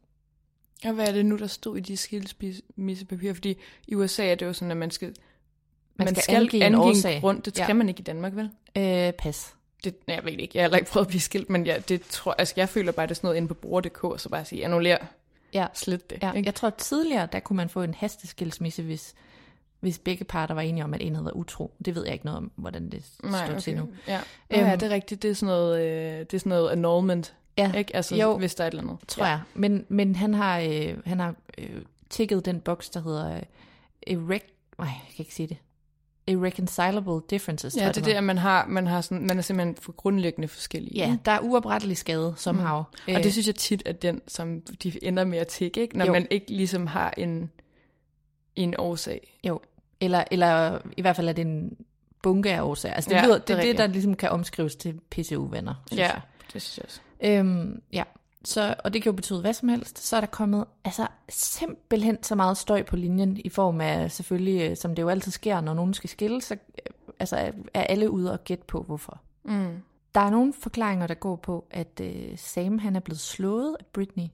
Og 0.85 0.93
hvad 0.93 1.07
er 1.07 1.11
det 1.11 1.25
nu, 1.25 1.37
der 1.37 1.47
stod 1.47 1.77
i 1.77 1.79
de 1.79 1.97
skilsmissepapirer? 1.97 3.33
Fordi 3.33 3.55
i 3.87 3.95
USA 3.95 4.25
er 4.31 4.35
det 4.35 4.45
jo 4.45 4.53
sådan, 4.53 4.71
at 4.71 4.77
man 4.77 4.91
skal, 4.91 5.07
Man 5.07 6.05
man 6.05 6.15
skal 6.15 6.23
skal 6.23 6.35
angive 6.35 6.59
en 6.59 6.65
angive 6.73 6.81
årsag. 6.83 7.15
en 7.15 7.21
grund. 7.21 7.41
Det 7.41 7.55
skal 7.55 7.67
Ja. 7.67 7.73
man 7.73 7.89
ikke 7.89 7.99
i 7.99 8.03
Danmark, 8.03 8.35
vel? 8.35 8.49
Øh, 8.77 9.13
pas. 9.13 9.55
Det, 9.83 9.95
jeg 10.07 10.25
ved 10.25 10.31
ikke. 10.31 10.51
Jeg 10.57 10.61
har 10.61 10.65
heller 10.67 10.77
ikke 10.77 10.91
prøvet 10.91 11.05
at 11.05 11.09
blive 11.09 11.21
skilt, 11.21 11.49
men 11.49 11.65
jeg, 11.65 11.89
det 11.89 12.01
tror, 12.01 12.35
altså, 12.37 12.53
jeg 12.57 12.69
føler 12.69 12.91
bare, 12.91 13.05
det 13.07 13.11
er 13.11 13.15
sådan 13.15 13.27
noget 13.27 13.37
inde 13.37 13.47
på 13.47 13.53
bruger.dk, 13.53 14.03
og 14.03 14.19
så 14.19 14.29
bare 14.29 14.45
sige, 14.45 14.65
annullér, 14.67 15.05
Ja, 15.53 15.67
slet 15.73 16.09
det. 16.09 16.19
ja. 16.23 16.31
ikke? 16.33 16.47
Jeg 16.47 16.55
tror 16.55 16.69
tidligere, 16.69 17.27
der 17.31 17.39
kunne 17.39 17.57
man 17.57 17.69
få 17.69 17.81
en 17.83 17.93
hasteskilsmisse, 17.93 18.83
hvis, 18.83 19.13
hvis 19.79 19.99
begge 19.99 20.23
parter 20.25 20.55
var 20.55 20.61
enige 20.61 20.83
om, 20.83 20.93
at 20.93 21.01
en 21.01 21.15
havde 21.15 21.25
været 21.25 21.35
utro. 21.35 21.71
Det 21.85 21.95
ved 21.95 22.03
jeg 22.03 22.13
ikke 22.13 22.25
noget 22.25 22.37
om, 22.37 22.51
hvordan 22.55 22.89
det 22.89 23.03
Nej, 23.23 23.45
står 23.47 23.59
til 23.59 23.75
nu. 23.77 23.89
Ja. 24.07 24.19
Øhm, 24.49 24.65
ja, 24.67 24.75
det 24.75 24.83
er 24.83 24.89
rigtigt. 24.89 25.21
Det 25.23 25.29
er 25.31 25.35
sådan 25.35 25.53
noget, 25.53 25.81
øh, 25.81 26.19
det 26.19 26.33
er 26.33 26.37
sådan 26.37 26.49
noget 26.49 26.69
annulment, 26.71 27.33
Ja, 27.57 27.71
ikke? 27.73 27.95
Altså, 27.95 28.15
jo. 28.15 28.37
hvis 28.37 28.55
der 28.55 28.63
er 28.63 28.67
et 28.67 28.71
eller 28.71 28.83
andet. 28.83 28.97
tror 29.07 29.25
jeg. 29.25 29.41
Men, 29.53 29.85
men 29.89 30.15
han 30.15 30.33
har, 30.33 30.59
øh, 30.59 30.97
han 31.05 31.19
har 31.19 31.35
øh, 31.57 31.81
tækket 32.09 32.45
den 32.45 32.59
boks, 32.61 32.89
der 32.89 33.01
hedder 33.01 33.35
øh, 33.35 33.41
erect... 34.07 34.45
Nej, 34.77 34.87
jeg 34.87 35.01
kan 35.15 35.23
ikke 35.23 35.33
sige 35.35 35.47
det. 35.47 35.57
Irreconcilable 36.27 37.21
differences, 37.29 37.75
Ja, 37.77 37.87
det 37.87 37.97
er 37.97 38.01
det, 38.01 38.13
at 38.13 38.23
man, 38.23 38.37
har, 38.37 38.65
man, 38.67 38.87
har 38.87 39.01
sådan, 39.01 39.27
man 39.27 39.37
er 39.37 39.41
simpelthen 39.41 39.75
for 39.75 39.91
grundlæggende 39.91 40.47
forskellige. 40.47 40.95
Ja, 40.97 41.17
der 41.25 41.31
er 41.31 41.39
uoprettelig 41.39 41.97
skade, 41.97 42.33
somehow. 42.37 42.83
Mm. 43.07 43.15
Og 43.15 43.23
det 43.23 43.31
synes 43.31 43.47
jeg 43.47 43.55
tit 43.55 43.83
er 43.85 43.91
den, 43.91 44.21
som 44.27 44.61
de 44.83 45.03
ender 45.03 45.23
med 45.25 45.37
at 45.37 45.47
tække, 45.47 45.81
ikke? 45.81 45.97
når 45.97 46.05
Jo. 46.05 46.11
man 46.11 46.27
ikke 46.29 46.51
ligesom 46.51 46.87
har 46.87 47.13
en, 47.17 47.51
en 48.55 48.75
årsag. 48.77 49.37
Jo, 49.47 49.59
eller, 50.01 50.23
eller 50.31 50.79
i 50.97 51.01
hvert 51.01 51.15
fald 51.15 51.29
er 51.29 51.33
det 51.33 51.41
en 51.41 51.77
bunke 52.23 52.51
af 52.53 52.61
årsager. 52.61 52.95
Altså 52.95 53.09
det, 53.09 53.15
Ja, 53.15 53.25
lyder, 53.25 53.37
det 53.37 53.47
det 53.47 53.57
er 53.57 53.61
det, 53.61 53.77
der 53.77 53.87
ligesom 53.87 54.15
kan 54.15 54.29
omskrives 54.29 54.75
til 54.75 54.99
PCU-venner, 55.11 55.73
Ja, 55.91 55.95
jeg. 55.97 56.21
det 56.53 56.61
synes 56.61 56.77
jeg 56.77 56.85
også. 56.85 56.99
Øhm, 57.23 57.81
ja, 57.93 58.03
så, 58.43 58.75
og 58.83 58.93
det 58.93 59.03
kan 59.03 59.11
jo 59.11 59.15
betyde 59.15 59.41
hvad 59.41 59.53
som 59.53 59.69
helst. 59.69 59.99
Så 59.99 60.15
er 60.15 60.19
der 60.19 60.27
kommet 60.27 60.65
altså, 60.85 61.07
simpelthen 61.29 62.23
så 62.23 62.35
meget 62.35 62.57
støj 62.57 62.83
på 62.83 62.95
linjen, 62.95 63.37
i 63.45 63.49
form 63.49 63.81
af 63.81 64.11
selvfølgelig, 64.11 64.69
øh, 64.69 64.77
som 64.77 64.95
det 64.95 65.01
jo 65.01 65.09
altid 65.09 65.31
sker, 65.31 65.61
når 65.61 65.73
nogen 65.73 65.93
skal 65.93 66.09
skille, 66.09 66.41
så 66.41 66.53
øh, 66.53 66.93
altså, 67.19 67.35
er 67.35 67.51
er 67.73 67.83
alle 67.83 68.09
ude 68.09 68.31
og 68.31 68.43
gætte 68.43 68.63
på, 68.67 68.81
hvorfor. 68.81 69.21
Mm. 69.43 69.77
Der 70.15 70.21
er 70.21 70.29
nogle 70.29 70.53
forklaringer, 70.53 71.07
der 71.07 71.13
går 71.13 71.35
på, 71.35 71.65
at 71.71 72.01
øh, 72.03 72.37
Sam 72.37 72.79
han 72.79 72.95
er 72.95 72.99
blevet 72.99 73.19
slået 73.19 73.75
af 73.79 73.85
Britney. 73.93 74.27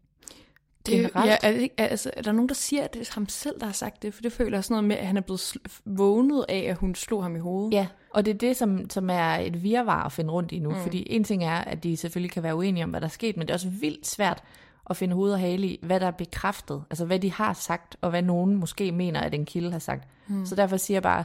Er 0.87 0.95
Generelt. 0.95 1.29
ja, 1.29 1.37
er, 1.43 1.51
det 1.51 1.69
altså, 1.77 2.11
er 2.17 2.21
der 2.21 2.31
nogen, 2.31 2.49
der 2.49 2.55
siger, 2.55 2.83
at 2.83 2.93
det 2.93 3.01
er 3.01 3.13
ham 3.13 3.29
selv, 3.29 3.59
der 3.59 3.65
har 3.65 3.73
sagt 3.73 4.03
det? 4.03 4.13
For 4.13 4.21
det 4.21 4.31
føler 4.31 4.57
jeg 4.57 4.63
sådan 4.63 4.73
noget 4.73 4.87
med, 4.87 4.95
at 4.95 5.07
han 5.07 5.17
er 5.17 5.21
blevet 5.21 5.57
vågnet 5.85 6.45
af, 6.49 6.65
at 6.69 6.77
hun 6.77 6.95
slog 6.95 7.23
ham 7.23 7.35
i 7.35 7.39
hovedet. 7.39 7.73
Ja, 7.73 7.87
og 8.09 8.25
det 8.25 8.33
er 8.33 8.37
det, 8.37 8.57
som, 8.57 8.89
som 8.89 9.09
er 9.09 9.35
et 9.35 9.63
virvar 9.63 10.03
at 10.03 10.11
finde 10.11 10.31
rundt 10.31 10.51
i 10.51 10.59
nu. 10.59 10.69
Mm. 10.69 10.75
Fordi 10.75 11.07
en 11.09 11.23
ting 11.23 11.43
er, 11.43 11.55
at 11.57 11.83
de 11.83 11.97
selvfølgelig 11.97 12.31
kan 12.31 12.43
være 12.43 12.55
uenige 12.55 12.83
om, 12.83 12.89
hvad 12.89 13.01
der 13.01 13.07
er 13.07 13.11
sket, 13.11 13.37
men 13.37 13.47
det 13.47 13.49
er 13.49 13.55
også 13.55 13.69
vildt 13.69 14.07
svært 14.07 14.43
at 14.89 14.97
finde 14.97 15.15
hoved 15.15 15.33
og 15.33 15.39
hale 15.39 15.67
i, 15.67 15.79
hvad 15.81 15.99
der 15.99 16.07
er 16.07 16.11
bekræftet. 16.11 16.83
Altså 16.89 17.05
hvad 17.05 17.19
de 17.19 17.31
har 17.31 17.53
sagt, 17.53 17.97
og 18.01 18.09
hvad 18.09 18.21
nogen 18.21 18.55
måske 18.55 18.91
mener, 18.91 19.19
at 19.19 19.33
en 19.33 19.45
kilde 19.45 19.71
har 19.71 19.79
sagt. 19.79 20.07
Mm. 20.27 20.45
Så 20.45 20.55
derfor 20.55 20.77
siger 20.77 20.95
jeg 20.95 21.03
bare, 21.03 21.23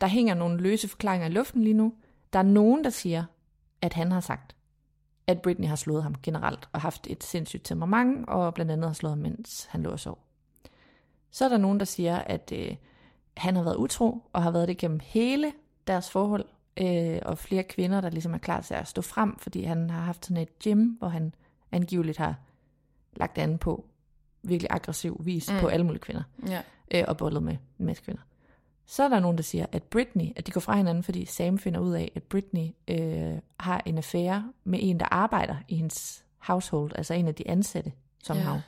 der 0.00 0.06
hænger 0.06 0.34
nogle 0.34 0.56
løse 0.62 0.88
forklaringer 0.88 1.26
i 1.26 1.30
luften 1.30 1.62
lige 1.62 1.74
nu. 1.74 1.92
Der 2.32 2.38
er 2.38 2.42
nogen, 2.42 2.84
der 2.84 2.90
siger, 2.90 3.24
at 3.82 3.92
han 3.92 4.12
har 4.12 4.20
sagt, 4.20 4.54
at 5.26 5.42
Britney 5.42 5.68
har 5.68 5.76
slået 5.76 6.02
ham 6.02 6.14
generelt, 6.22 6.68
og 6.72 6.80
haft 6.80 7.06
et 7.10 7.24
sindssygt 7.24 7.64
temperament, 7.64 8.28
og 8.28 8.54
blandt 8.54 8.72
andet 8.72 8.86
har 8.86 8.94
slået 8.94 9.10
ham, 9.12 9.18
mens 9.18 9.66
han 9.70 9.82
lå 9.82 9.90
og 9.90 10.00
sov. 10.00 10.18
Så 11.30 11.44
er 11.44 11.48
der 11.48 11.56
nogen, 11.56 11.78
der 11.78 11.84
siger, 11.84 12.16
at 12.18 12.52
øh, 12.54 12.76
han 13.36 13.56
har 13.56 13.62
været 13.62 13.76
utro, 13.76 14.22
og 14.32 14.42
har 14.42 14.50
været 14.50 14.68
det 14.68 14.78
gennem 14.78 15.00
hele 15.02 15.52
deres 15.86 16.10
forhold, 16.10 16.44
øh, 16.76 17.18
og 17.22 17.38
flere 17.38 17.62
kvinder, 17.62 18.00
der 18.00 18.10
ligesom 18.10 18.34
er 18.34 18.38
klar 18.38 18.60
til 18.60 18.74
at 18.74 18.88
stå 18.88 19.02
frem, 19.02 19.38
fordi 19.38 19.62
han 19.62 19.90
har 19.90 20.00
haft 20.00 20.26
sådan 20.26 20.42
et 20.42 20.58
gym, 20.58 20.88
hvor 20.98 21.08
han 21.08 21.34
angiveligt 21.72 22.18
har 22.18 22.34
lagt 23.16 23.38
an 23.38 23.58
på 23.58 23.84
virkelig 24.42 24.70
aggressiv 24.70 25.20
vis 25.24 25.48
Mm. 25.50 25.54
mm. 25.54 25.60
på 25.60 25.66
alle 25.68 25.86
mulige 25.86 26.00
kvinder, 26.00 26.22
Ja. 26.48 26.62
øh, 26.90 27.04
og 27.08 27.16
bollet 27.16 27.42
med 27.42 27.56
en 27.78 27.86
masse 27.86 28.02
kvinder. 28.02 28.22
Så 28.92 29.02
er 29.02 29.08
der 29.08 29.20
nogen, 29.20 29.36
der 29.36 29.42
siger, 29.42 29.66
at 29.72 29.82
Britney, 29.82 30.24
at 30.36 30.46
de 30.46 30.50
går 30.52 30.60
fra 30.60 30.76
hinanden, 30.76 31.04
fordi 31.04 31.24
Sam 31.24 31.58
finder 31.58 31.80
ud 31.80 31.92
af, 31.92 32.12
at 32.14 32.22
Britney 32.22 32.66
øh, 32.88 33.38
har 33.60 33.82
en 33.86 33.98
affære 33.98 34.52
med 34.64 34.78
en, 34.82 35.00
der 35.00 35.06
arbejder 35.10 35.56
i 35.68 35.74
hendes 35.76 36.24
household, 36.38 36.92
altså 36.94 37.14
en 37.14 37.28
af 37.28 37.34
de 37.34 37.48
ansatte, 37.48 37.92
som 38.24 38.36
Ja. 38.36 38.60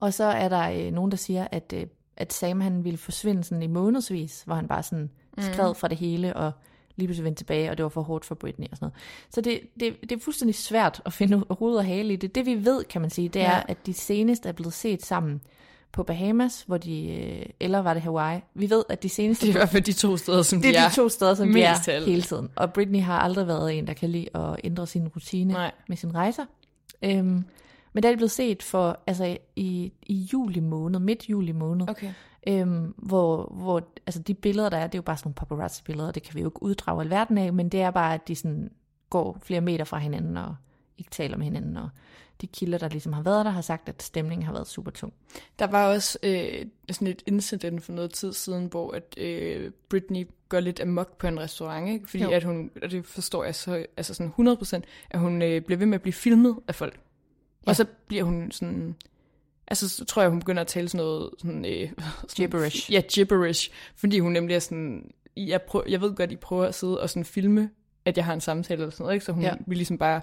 Og 0.00 0.14
så 0.14 0.24
er 0.24 0.48
der 0.48 0.70
øh, 0.70 0.92
nogen, 0.92 1.10
der 1.10 1.16
siger, 1.16 1.48
at, 1.52 1.72
øh, 1.76 1.86
at 2.16 2.32
Sam 2.32 2.60
han 2.60 2.84
ville 2.84 2.96
forsvinde 2.98 3.44
sådan 3.44 3.62
i 3.62 3.66
månedsvis, 3.66 4.42
hvor 4.42 4.54
han 4.54 4.68
bare 4.68 4.82
sådan 4.82 5.10
Mm. 5.36 5.42
skred 5.42 5.74
fra 5.74 5.88
det 5.88 5.96
hele, 5.98 6.36
og 6.36 6.52
lige 6.96 7.06
pludselig 7.08 7.24
vendte 7.24 7.40
tilbage, 7.40 7.70
og 7.70 7.76
det 7.78 7.82
var 7.82 7.88
for 7.88 8.02
hårdt 8.02 8.24
for 8.24 8.34
Britney 8.34 8.66
og 8.70 8.76
sådan 8.76 8.86
noget. 8.86 8.94
Så 9.30 9.40
det, 9.40 9.60
det, 9.80 9.96
det 10.00 10.12
er 10.12 10.18
fuldstændig 10.20 10.54
svært 10.54 11.02
at 11.06 11.12
finde 11.12 11.44
hoved 11.50 11.76
og 11.76 11.84
hale 11.84 12.12
i 12.12 12.16
det. 12.16 12.34
Det 12.34 12.46
vi 12.46 12.64
ved, 12.64 12.84
kan 12.84 13.00
man 13.00 13.10
sige, 13.10 13.28
det 13.28 13.42
er, 13.42 13.50
Ja. 13.50 13.56
ja. 13.56 13.62
at 13.68 13.86
de 13.86 13.94
senest 13.94 14.46
er 14.46 14.52
blevet 14.52 14.72
set 14.72 15.02
sammen 15.02 15.40
på 15.94 16.02
Bahamas, 16.02 16.62
hvor 16.66 16.78
de, 16.78 17.08
øh, 17.08 17.46
eller 17.60 17.78
var 17.78 17.94
det 17.94 18.02
Hawaii? 18.02 18.40
Vi 18.54 18.70
ved, 18.70 18.84
at 18.88 19.02
de 19.02 19.08
seneste... 19.08 19.46
Det 19.46 19.52
er 19.52 19.56
i 19.56 19.58
hvert 19.58 19.68
fald 19.68 19.82
de 19.82 19.92
to 19.92 20.16
steder, 20.16 20.42
som 20.42 20.60
det 20.62 20.74
de 20.74 20.78
er 20.78 20.82
er. 20.84 20.88
de 20.88 20.94
to 20.94 21.08
steder, 21.08 21.34
som 21.34 21.52
de 21.52 21.62
er 21.62 21.88
alle. 21.88 22.06
hele 22.06 22.22
tiden. 22.22 22.48
Og 22.56 22.72
Britney 22.72 23.00
har 23.00 23.18
aldrig 23.18 23.46
været 23.46 23.78
en, 23.78 23.86
der 23.86 23.92
kan 23.92 24.08
lide 24.10 24.28
at 24.36 24.56
ændre 24.64 24.86
sin 24.86 25.08
rutine 25.08 25.52
Nej. 25.52 25.70
med 25.88 25.96
sine 25.96 26.12
rejser. 26.14 26.44
Øhm, 27.02 27.44
men 27.92 28.02
der 28.02 28.08
er 28.08 28.12
det 28.12 28.18
blevet 28.18 28.30
set 28.30 28.62
for, 28.62 28.98
altså 29.06 29.36
i, 29.56 29.92
i 30.02 30.28
juli 30.32 30.60
måned, 30.60 31.00
midt 31.00 31.28
juli 31.30 31.52
måned, 31.52 31.88
Okay. 31.90 32.12
øhm, 32.46 32.94
hvor, 32.96 33.52
hvor 33.56 33.82
altså 34.06 34.22
de 34.22 34.34
billeder, 34.34 34.68
der 34.68 34.76
er, 34.76 34.86
det 34.86 34.94
er 34.94 34.98
jo 34.98 35.02
bare 35.02 35.16
sådan 35.16 35.26
nogle 35.28 35.34
paparazzi-billeder, 35.34 36.10
det 36.10 36.22
kan 36.22 36.34
vi 36.34 36.40
jo 36.40 36.48
ikke 36.48 36.62
uddrage 36.62 37.02
alverden 37.02 37.38
af, 37.38 37.52
men 37.52 37.68
det 37.68 37.80
er 37.82 37.90
bare, 37.90 38.14
at 38.14 38.28
de 38.28 38.34
sådan 38.36 38.70
går 39.10 39.38
flere 39.42 39.60
meter 39.60 39.84
fra 39.84 39.98
hinanden 39.98 40.36
og 40.36 40.54
ikke 40.98 41.10
taler 41.10 41.36
med 41.36 41.44
hinanden, 41.44 41.76
og 41.76 41.88
de 42.40 42.46
kilder, 42.46 42.78
der 42.78 42.88
ligesom 42.88 43.12
har 43.12 43.22
været 43.22 43.44
der, 43.44 43.50
har 43.50 43.60
sagt, 43.60 43.88
at 43.88 44.02
stemningen 44.02 44.46
har 44.46 44.52
været 44.52 44.66
super 44.66 44.90
tung. 44.90 45.12
Der 45.58 45.66
var 45.66 45.86
også 45.86 46.18
øh, 46.22 46.66
sådan 46.90 47.08
et 47.08 47.22
incident 47.26 47.82
for 47.82 47.92
noget 47.92 48.12
tid 48.12 48.32
siden, 48.32 48.66
hvor 48.66 48.92
at, 48.92 49.18
øh, 49.18 49.70
Britney 49.88 50.26
går 50.48 50.60
lidt 50.60 50.80
amok 50.80 51.18
på 51.18 51.26
en 51.26 51.40
restaurant, 51.40 51.88
ikke? 51.88 52.08
fordi 52.08 52.22
Jo. 52.22 52.30
at 52.30 52.42
hun, 52.44 52.70
og 52.82 52.90
det 52.90 53.06
forstår 53.06 53.44
jeg 53.44 53.54
så, 53.54 53.86
altså 53.96 54.14
sådan 54.14 54.32
100%, 54.38 54.80
at 55.10 55.20
hun 55.20 55.42
øh, 55.42 55.62
bliver 55.62 55.78
ved 55.78 55.86
med 55.86 55.94
at 55.94 56.02
blive 56.02 56.12
filmet 56.12 56.56
af 56.68 56.74
folk. 56.74 57.00
Ja. 57.66 57.70
Og 57.70 57.76
så 57.76 57.84
bliver 58.06 58.24
hun 58.24 58.50
sådan, 58.50 58.96
altså 59.68 59.88
så 59.88 60.04
tror 60.04 60.22
jeg, 60.22 60.30
hun 60.30 60.40
begynder 60.40 60.60
at 60.60 60.66
tale 60.66 60.88
sådan 60.88 61.04
noget, 61.04 61.30
sådan, 61.38 61.64
øh, 61.64 61.90
sådan 61.98 62.28
Gibberish. 62.36 62.92
Ja, 62.92 63.00
gibberish, 63.00 63.70
fordi 63.96 64.18
hun 64.18 64.32
nemlig 64.32 64.54
er 64.54 64.58
sådan, 64.58 65.10
jeg, 65.36 65.62
prøver, 65.62 65.84
jeg 65.88 66.00
ved 66.00 66.14
godt, 66.14 66.32
I 66.32 66.36
prøver 66.36 66.64
at 66.64 66.74
sidde 66.74 67.00
og 67.00 67.10
sådan 67.10 67.24
filme, 67.24 67.70
at 68.04 68.16
jeg 68.16 68.24
har 68.24 68.32
en 68.32 68.40
samtale 68.40 68.80
eller 68.82 68.90
sådan 68.90 69.04
noget, 69.04 69.14
ikke? 69.14 69.24
så 69.24 69.32
hun. 69.32 69.42
Ja. 69.42 69.54
vil 69.66 69.76
ligesom 69.76 69.98
bare 69.98 70.20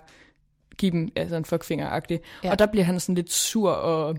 give 0.82 0.91
dem 0.91 1.12
altså 1.15 1.36
en 1.36 1.46
fuckfinger-agtig. 1.46 2.20
Ja. 2.44 2.52
Og 2.52 2.60
der 2.60 2.65
bliver 2.65 2.84
han 2.84 3.00
sådan 3.00 3.15
lidt 3.15 3.32
sur 3.32 3.72
og 3.72 4.17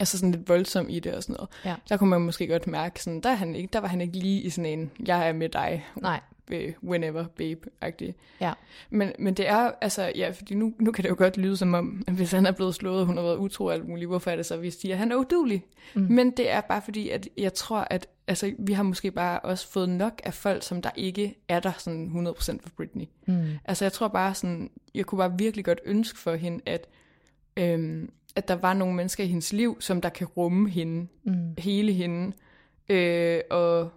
altså 0.00 0.18
sådan 0.18 0.30
lidt 0.32 0.48
voldsom 0.48 0.88
i 0.88 1.00
det 1.00 1.14
og 1.14 1.22
sådan 1.22 1.34
noget. 1.34 1.50
Ja. 1.64 1.74
Der 1.88 1.96
kunne 1.96 2.10
man 2.10 2.20
måske 2.20 2.46
godt 2.46 2.66
mærke, 2.66 3.02
sådan, 3.02 3.20
der, 3.20 3.30
er 3.30 3.34
han 3.34 3.54
ikke, 3.54 3.68
der 3.72 3.80
var 3.80 3.88
han 3.88 4.00
ikke 4.00 4.18
lige 4.18 4.42
i 4.42 4.50
sådan 4.50 4.78
en, 4.78 4.90
jeg 5.06 5.28
er 5.28 5.32
med 5.32 5.48
dig, 5.48 5.86
Nej, 5.96 6.20
whenever, 6.84 7.24
babe-agtig. 7.24 8.14
ja. 8.40 8.52
Men, 8.90 9.12
men 9.18 9.34
det 9.34 9.48
er, 9.48 9.70
altså, 9.80 10.12
ja, 10.16 10.30
fordi 10.30 10.54
nu, 10.54 10.72
nu 10.78 10.92
kan 10.92 11.04
det 11.04 11.10
jo 11.10 11.14
godt 11.18 11.36
lyde 11.36 11.56
som 11.56 11.74
om, 11.74 12.02
at 12.06 12.14
hvis 12.14 12.32
han 12.32 12.46
er 12.46 12.52
blevet 12.52 12.74
slået, 12.74 13.00
og 13.00 13.06
hun 13.06 13.16
har 13.16 13.24
været 13.24 13.36
utro 13.36 13.64
og 13.64 13.72
alt 13.74 13.88
muligt, 13.88 14.08
hvorfor 14.08 14.30
er 14.30 14.36
det 14.36 14.46
så, 14.46 14.56
vi 14.56 14.70
siger, 14.70 14.94
at 14.94 14.98
han 14.98 15.12
er 15.12 15.16
udulig? 15.16 15.64
Mm. 15.94 16.06
Men 16.10 16.30
det 16.30 16.50
er 16.50 16.60
bare 16.60 16.82
fordi, 16.82 17.08
at 17.08 17.28
jeg 17.38 17.54
tror, 17.54 17.86
at 17.90 18.06
altså, 18.26 18.52
vi 18.58 18.72
har 18.72 18.82
måske 18.82 19.10
bare 19.10 19.40
også 19.40 19.68
fået 19.72 19.88
nok 19.88 20.20
af 20.24 20.34
folk, 20.34 20.62
som 20.62 20.82
der 20.82 20.90
ikke 20.96 21.34
er 21.48 21.60
der 21.60 21.72
sådan 21.78 22.26
100% 22.28 22.58
for 22.62 22.70
Britney. 22.76 23.04
Mm. 23.26 23.44
Altså 23.64 23.84
jeg 23.84 23.92
tror 23.92 24.08
bare 24.08 24.34
sådan, 24.34 24.70
jeg 24.94 25.06
kunne 25.06 25.18
bare 25.18 25.38
virkelig 25.38 25.64
godt 25.64 25.80
ønske 25.84 26.18
for 26.18 26.34
hende, 26.34 26.60
at, 26.66 26.86
øhm, 27.56 28.10
at 28.36 28.48
der 28.48 28.54
var 28.56 28.74
nogle 28.74 28.94
mennesker 28.94 29.24
i 29.24 29.26
hendes 29.26 29.52
liv, 29.52 29.76
som 29.80 30.00
der 30.00 30.08
kan 30.08 30.26
rumme 30.26 30.70
hende, 30.70 31.06
Mm. 31.24 31.54
hele 31.58 31.92
hende, 31.92 32.32
øh, 32.88 33.40
og 33.50 33.90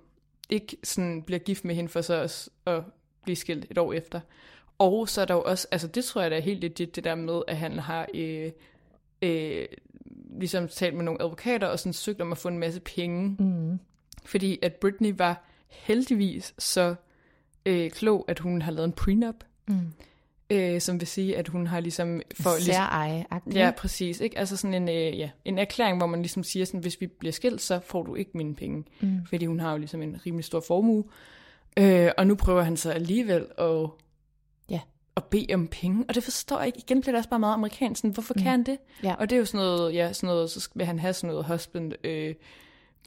ikke 0.49 0.77
sådan 0.83 1.21
bliver 1.21 1.39
gift 1.39 1.65
med 1.65 1.75
hende 1.75 1.89
for 1.89 2.01
så 2.01 2.21
også 2.21 2.49
at 2.65 2.83
blive 3.23 3.35
skilt 3.35 3.65
et 3.71 3.77
år 3.77 3.93
efter. 3.93 4.19
Og 4.77 5.09
så 5.09 5.21
er 5.21 5.25
der 5.25 5.33
jo 5.33 5.41
også, 5.41 5.67
altså 5.71 5.87
det 5.87 6.05
tror 6.05 6.21
jeg 6.21 6.31
da 6.31 6.35
er 6.37 6.41
helt 6.41 6.61
legit, 6.61 6.95
det 6.95 7.03
der 7.03 7.15
med, 7.15 7.41
at 7.47 7.57
han 7.57 7.79
har 7.79 8.07
øh, 8.13 8.51
øh, 9.21 9.65
ligesom 10.39 10.67
talt 10.67 10.95
med 10.95 11.03
nogle 11.03 11.21
advokater 11.21 11.67
og 11.67 11.79
sådan 11.79 11.93
søgt 11.93 12.21
om 12.21 12.31
at 12.31 12.37
få 12.37 12.47
en 12.47 12.59
masse 12.59 12.79
penge. 12.79 13.35
Mm. 13.39 13.79
Fordi 14.25 14.59
at 14.61 14.73
Britney 14.75 15.13
var 15.17 15.45
heldigvis 15.69 16.53
så 16.57 16.95
øh, 17.65 17.91
klog, 17.91 18.25
at 18.27 18.39
hun 18.39 18.61
har 18.61 18.71
lavet 18.71 18.85
en 18.85 18.93
prenup, 18.93 19.35
Mm. 19.67 19.93
Øh, 20.49 20.81
som 20.81 20.99
vil 20.99 21.07
sige, 21.07 21.37
at 21.37 21.47
hun 21.47 21.67
har 21.67 21.79
ligesom... 21.79 22.21
For, 22.39 22.55
ligesom, 22.55 22.73
Særeje-agtigt. 22.73 23.55
ja, 23.55 23.71
præcis. 23.77 24.21
Ikke? 24.21 24.37
Altså 24.37 24.57
sådan 24.57 24.73
en, 24.73 24.89
øh, 24.89 25.19
ja, 25.19 25.29
en 25.45 25.57
erklæring, 25.57 25.97
hvor 25.97 26.07
man 26.07 26.21
ligesom 26.21 26.43
siger, 26.43 26.65
sådan, 26.65 26.79
hvis 26.79 27.01
vi 27.01 27.07
bliver 27.07 27.31
skilt, 27.31 27.61
så 27.61 27.79
får 27.79 28.03
du 28.03 28.15
ikke 28.15 28.31
mine 28.33 28.55
penge. 28.55 28.83
Mm. 29.01 29.19
Fordi 29.29 29.45
hun 29.45 29.59
har 29.59 29.71
jo 29.71 29.77
ligesom 29.77 30.01
en 30.01 30.17
rimelig 30.25 30.45
stor 30.45 30.59
formue. 30.59 31.03
Øh, 31.77 32.11
og 32.17 32.27
nu 32.27 32.35
prøver 32.35 32.61
han 32.61 32.77
så 32.77 32.91
alligevel 32.91 33.45
at 35.17 35.23
bede 35.23 35.53
om 35.53 35.67
penge, 35.67 36.05
og 36.07 36.15
det 36.15 36.23
forstår 36.23 36.57
jeg 36.57 36.67
ikke. 36.67 36.79
Igen 36.79 37.01
bliver 37.01 37.11
det 37.11 37.17
også 37.17 37.29
bare 37.29 37.39
meget 37.39 37.53
amerikansk. 37.53 38.01
Sådan, 38.01 38.13
hvorfor 38.13 38.33
mm. 38.37 38.41
kan 38.41 38.51
han 38.51 38.63
det? 38.63 38.77
Ja. 39.03 39.15
Og 39.19 39.29
det 39.29 39.35
er 39.35 39.39
jo 39.39 39.45
sådan 39.45 39.65
noget, 39.65 39.93
ja, 39.93 40.13
sådan 40.13 40.27
noget, 40.27 40.49
så 40.49 40.69
vil 40.75 40.85
han 40.85 40.99
have 40.99 41.13
sådan 41.13 41.27
noget 41.27 41.45
husband 41.45 41.93
øh, 42.03 42.35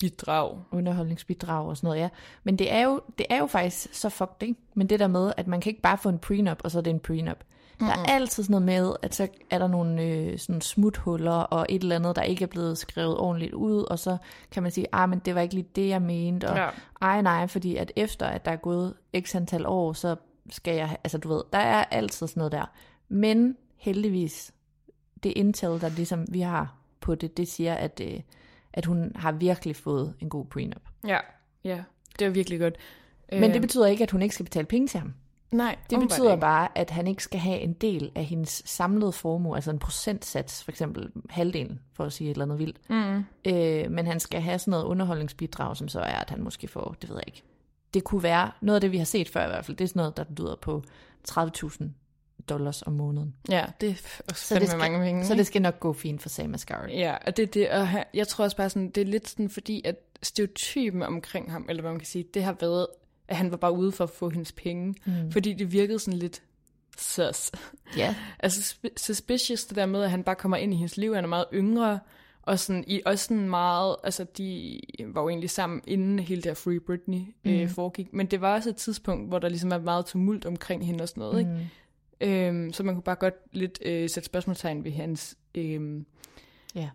bidrag. 0.01 0.59
underholdningsbidrag 0.70 1.66
og 1.68 1.76
sådan 1.76 1.86
noget, 1.88 2.01
ja. 2.01 2.09
Men 2.44 2.57
det 2.59 2.72
er 2.72 2.80
jo, 2.80 3.01
det 3.18 3.26
er 3.30 3.38
jo 3.38 3.46
faktisk 3.46 3.94
så 3.94 4.09
fucked, 4.09 4.42
ikke? 4.49 4.61
Men 4.74 4.86
det 4.86 5.01
der 5.01 5.07
med, 5.09 5.32
at 5.36 5.46
man 5.46 5.61
kan 5.61 5.70
ikke 5.70 5.82
bare 5.82 5.99
få 5.99 6.09
en 6.09 6.18
prenup, 6.18 6.61
og 6.64 6.70
så 6.70 6.78
er 6.78 6.82
det 6.82 6.90
en 6.90 7.01
prenup. 7.01 7.38
Der 7.80 7.86
er 7.86 8.05
altid 8.09 8.42
sådan 8.42 8.53
noget 8.53 8.66
med, 8.66 8.92
at 9.03 9.14
så 9.14 9.28
er 9.51 9.59
der 9.59 9.66
nogle 9.68 10.03
øh, 10.03 10.38
sådan 10.38 10.61
smuthuller 10.61 11.32
og 11.32 11.66
et 11.68 11.82
eller 11.82 11.96
andet, 11.96 12.16
der 12.16 12.22
ikke 12.22 12.42
er 12.42 12.46
blevet 12.46 12.78
skrevet 12.78 13.16
ordentligt 13.16 13.55
ud, 13.55 13.82
og 13.82 13.99
så 13.99 14.16
kan 14.51 14.62
man 14.62 14.72
sige, 14.72 14.86
ah, 14.92 15.09
men 15.09 15.18
det 15.18 15.34
var 15.34 15.40
ikke 15.40 15.55
lige 15.55 15.68
det, 15.76 15.88
jeg 15.88 16.03
mente, 16.03 16.49
og 16.49 16.57
Ja. 16.57 16.68
ej 17.03 17.22
nej, 17.22 17.46
fordi 17.46 17.76
at 17.76 17.92
efter 17.96 18.26
at 18.26 18.44
der 18.44 18.51
er 18.51 18.57
gået 18.57 18.94
x 19.20 19.34
antal 19.34 19.66
år, 19.66 19.92
så 19.92 20.16
skal 20.51 20.74
jeg, 20.76 20.96
altså 21.05 21.18
du 21.18 21.28
ved, 21.28 21.42
der 21.53 21.59
er 21.59 21.84
altid 21.84 22.26
sådan 22.26 22.40
noget 22.40 22.53
der. 22.53 22.70
Men 23.09 23.57
heldigvis, 23.76 24.53
det 25.22 25.32
intel, 25.36 25.80
der 25.80 25.88
ligesom 25.88 26.24
vi 26.28 26.40
har 26.40 26.74
på 27.01 27.14
det, 27.14 27.36
det 27.36 27.49
siger, 27.49 27.74
at, 27.74 28.01
øh, 28.05 28.20
at 28.79 28.87
hun 28.87 29.12
har 29.14 29.33
virkelig 29.33 29.76
fået 29.76 30.14
en 30.20 30.29
god 30.29 30.45
prenup. 30.45 30.83
Ja, 31.07 31.18
ja, 31.64 31.83
det 32.18 32.26
er 32.26 32.31
virkelig 32.31 32.61
godt. 32.61 32.74
Men 33.33 33.53
det 33.53 33.61
betyder 33.61 33.87
ikke, 33.87 34.03
at 34.03 34.11
hun 34.11 34.22
ikke 34.22 34.35
skal 34.35 34.45
betale 34.45 34.66
penge 34.66 34.89
til 34.89 35.01
ham. 35.01 35.14
Nej, 35.51 35.76
Det 35.91 36.01
betyder 36.01 36.31
ikke. 36.31 36.41
bare, 36.41 36.68
at 36.79 36.91
han 36.91 37.07
ikke 37.07 37.22
skal 37.22 37.41
have 37.41 37.59
en 37.61 37.72
del 37.72 38.11
af 38.14 38.24
hendes 38.24 38.62
samlede 38.66 39.12
formue, 39.12 39.57
altså 39.57 39.70
en 39.70 39.79
procentsats, 39.79 40.64
for 40.64 40.70
eksempel 40.70 41.11
halvdelen, 41.31 41.81
for 41.93 42.05
at 42.05 42.12
sige 42.12 42.31
et 42.31 42.35
eller 42.35 42.45
andet 42.45 42.59
vildt. 42.59 42.91
Mm. 42.91 43.24
Øh, 43.45 43.91
men 43.91 44.07
han 44.07 44.20
skal 44.20 44.41
have 44.41 44.59
sådan 44.59 44.70
noget 44.70 44.85
underholdningsbidrag, 44.85 45.76
som 45.76 45.89
så 45.89 46.01
er, 46.01 46.16
at 46.20 46.31
han 46.31 46.43
måske 46.43 46.68
får, 46.68 46.97
det 47.03 47.09
ved 47.11 47.16
jeg 47.16 47.24
ikke. 47.26 47.43
Det 47.95 48.05
kunne 48.05 48.22
være, 48.22 48.51
noget 48.61 48.74
af 48.74 48.81
det, 48.81 48.93
vi 48.93 48.99
har 48.99 49.05
set 49.05 49.29
før 49.29 49.45
i 49.45 49.49
hvert 49.49 49.64
fald, 49.64 49.76
det 49.76 49.85
er 49.85 49.89
sådan 49.89 50.01
noget, 50.01 50.16
der 50.16 50.24
lyder 50.39 50.57
på 50.62 50.83
30.000 51.31 51.85
dollars 52.49 52.82
om 52.82 52.92
måneden. 52.92 53.34
Ja, 53.49 53.64
det 53.80 53.88
er 53.90 53.94
Så 54.34 54.59
det, 54.59 54.68
skal, 54.68 54.78
mange 54.78 54.99
penge. 55.01 55.24
så 55.24 55.34
det 55.34 55.46
skal 55.46 55.62
nok 55.62 55.80
gå 55.80 55.92
fint 55.92 56.22
for 56.22 56.28
Sam 56.28 56.55
Asghari. 56.55 56.99
Ja, 56.99 57.16
og 57.26 57.36
det 57.36 57.55
det, 57.55 57.70
og 57.70 57.88
jeg 58.14 58.28
tror 58.28 58.44
også 58.44 58.57
bare 58.57 58.70
sådan, 58.70 58.90
det 58.90 59.01
er 59.01 59.05
lidt 59.05 59.28
sådan, 59.28 59.51
fordi 59.51 59.82
at 59.84 59.96
stereotypen 60.22 61.03
omkring 61.03 61.53
ham, 61.53 61.66
eller 61.68 61.82
hvad 61.82 61.90
man 61.90 62.01
kan 62.01 62.07
sige, 62.07 62.24
det 62.34 62.44
har 62.44 62.57
været, 62.61 62.86
at 63.28 63.36
han 63.36 63.51
var 63.51 63.57
bare 63.57 63.72
ude 63.72 63.92
for 63.92 64.05
at 64.05 64.11
få 64.11 64.30
hendes 64.30 64.53
penge, 64.53 64.94
mm. 65.07 65.32
fordi 65.32 65.53
det 65.53 65.72
virkede 65.72 65.99
sådan 65.99 66.18
lidt 66.18 66.42
sus. 66.99 67.51
Ja. 67.96 68.14
Altså 68.40 68.74
sp- 68.74 68.94
suspicious, 68.96 69.64
det 69.64 69.76
der 69.76 69.86
med, 69.86 70.03
at 70.03 70.11
han 70.11 70.22
bare 70.22 70.34
kommer 70.34 70.57
ind 70.57 70.74
i 70.74 70.76
hendes 70.76 70.96
liv, 70.96 71.14
han 71.14 71.24
er 71.24 71.28
meget 71.28 71.44
yngre, 71.55 71.99
og 72.42 72.59
sådan, 72.59 72.84
i, 72.86 73.01
også 73.07 73.24
sådan 73.24 73.49
meget, 73.49 73.96
altså 74.05 74.26
de 74.38 74.80
var 75.07 75.22
jo 75.22 75.28
egentlig 75.28 75.51
sammen, 75.51 75.80
inden 75.86 76.18
hele 76.18 76.42
det 76.42 76.51
her 76.51 76.55
Free 76.55 76.80
Britney 76.80 77.20
øh, 77.44 77.68
foregik, 77.68 78.12
men 78.12 78.26
det 78.26 78.40
var 78.40 78.55
også 78.55 78.70
et 78.70 78.76
tidspunkt, 78.76 79.28
hvor 79.28 79.38
der 79.38 79.49
ligesom 79.49 79.70
var 79.70 79.78
meget 79.78 80.07
tumult 80.07 80.46
omkring 80.46 80.86
hende 80.86 81.03
og 81.03 81.09
sådan 81.09 81.20
noget, 81.20 81.38
ikke? 81.38 81.70
Øhm, 82.21 82.73
så 82.73 82.83
man 82.83 82.95
kunne 82.95 83.03
bare 83.03 83.14
godt 83.16 83.35
lidt 83.53 83.79
øh, 83.83 84.11
sætte 84.11 84.27
spørgsmålstegn 84.27 84.85
ved 84.85 84.93
hans 84.93 85.37
øh, 85.55 86.01
ja. 86.75 86.89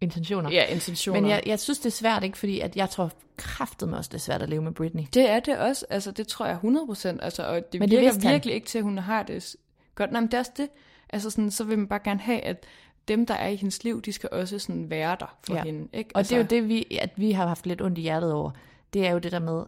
Intentioner. 0.00 0.50
ja, 0.50 0.64
intentioner. 0.64 1.20
Men 1.20 1.30
jeg, 1.30 1.42
jeg 1.46 1.60
synes, 1.60 1.78
det 1.78 1.86
er 1.86 1.90
svært, 1.90 2.24
ikke? 2.24 2.38
Fordi 2.38 2.60
at 2.60 2.76
jeg 2.76 2.90
tror 2.90 3.12
kraftet 3.36 3.94
også, 3.94 4.08
det 4.08 4.14
er 4.14 4.18
svært 4.18 4.42
at 4.42 4.48
leve 4.48 4.62
med 4.62 4.72
Britney. 4.72 5.02
Det 5.14 5.30
er 5.30 5.40
det 5.40 5.58
også, 5.58 5.86
altså 5.90 6.10
det 6.10 6.28
tror 6.28 6.46
jeg 6.46 6.58
100%, 6.64 7.06
altså, 7.24 7.42
og 7.46 7.72
det 7.72 7.80
Men 7.80 7.90
det 7.90 8.00
virker 8.00 8.20
han. 8.22 8.32
virkelig 8.32 8.54
ikke 8.54 8.66
til, 8.66 8.78
at 8.78 8.84
hun 8.84 8.98
har 8.98 9.22
det 9.22 9.56
godt. 9.94 10.12
Nej, 10.12 10.20
men 10.20 10.26
det 10.30 10.34
er 10.34 10.38
også 10.38 10.52
det, 10.56 10.68
altså 11.10 11.30
sådan, 11.30 11.50
så 11.50 11.64
vil 11.64 11.78
man 11.78 11.86
bare 11.88 12.00
gerne 12.04 12.20
have, 12.20 12.40
at 12.40 12.64
dem, 13.08 13.26
der 13.26 13.34
er 13.34 13.48
i 13.48 13.56
hendes 13.56 13.84
liv, 13.84 14.02
de 14.02 14.12
skal 14.12 14.28
også 14.32 14.58
sådan 14.58 14.90
være 14.90 15.16
der 15.20 15.36
for 15.46 15.54
Ja. 15.54 15.62
hende. 15.62 15.88
Ikke? 15.92 16.10
Og 16.14 16.18
altså, 16.18 16.34
det 16.34 16.52
er 16.52 16.56
jo 16.58 16.62
det, 16.62 16.68
vi, 16.68 16.98
at 17.00 17.10
vi 17.16 17.32
har 17.32 17.46
haft 17.46 17.66
lidt 17.66 17.82
ondt 17.82 17.98
i 17.98 18.00
hjertet 18.00 18.32
over. 18.32 18.50
Det 18.92 19.06
er 19.06 19.10
jo 19.10 19.18
det 19.18 19.32
der 19.32 19.38
med, 19.38 19.64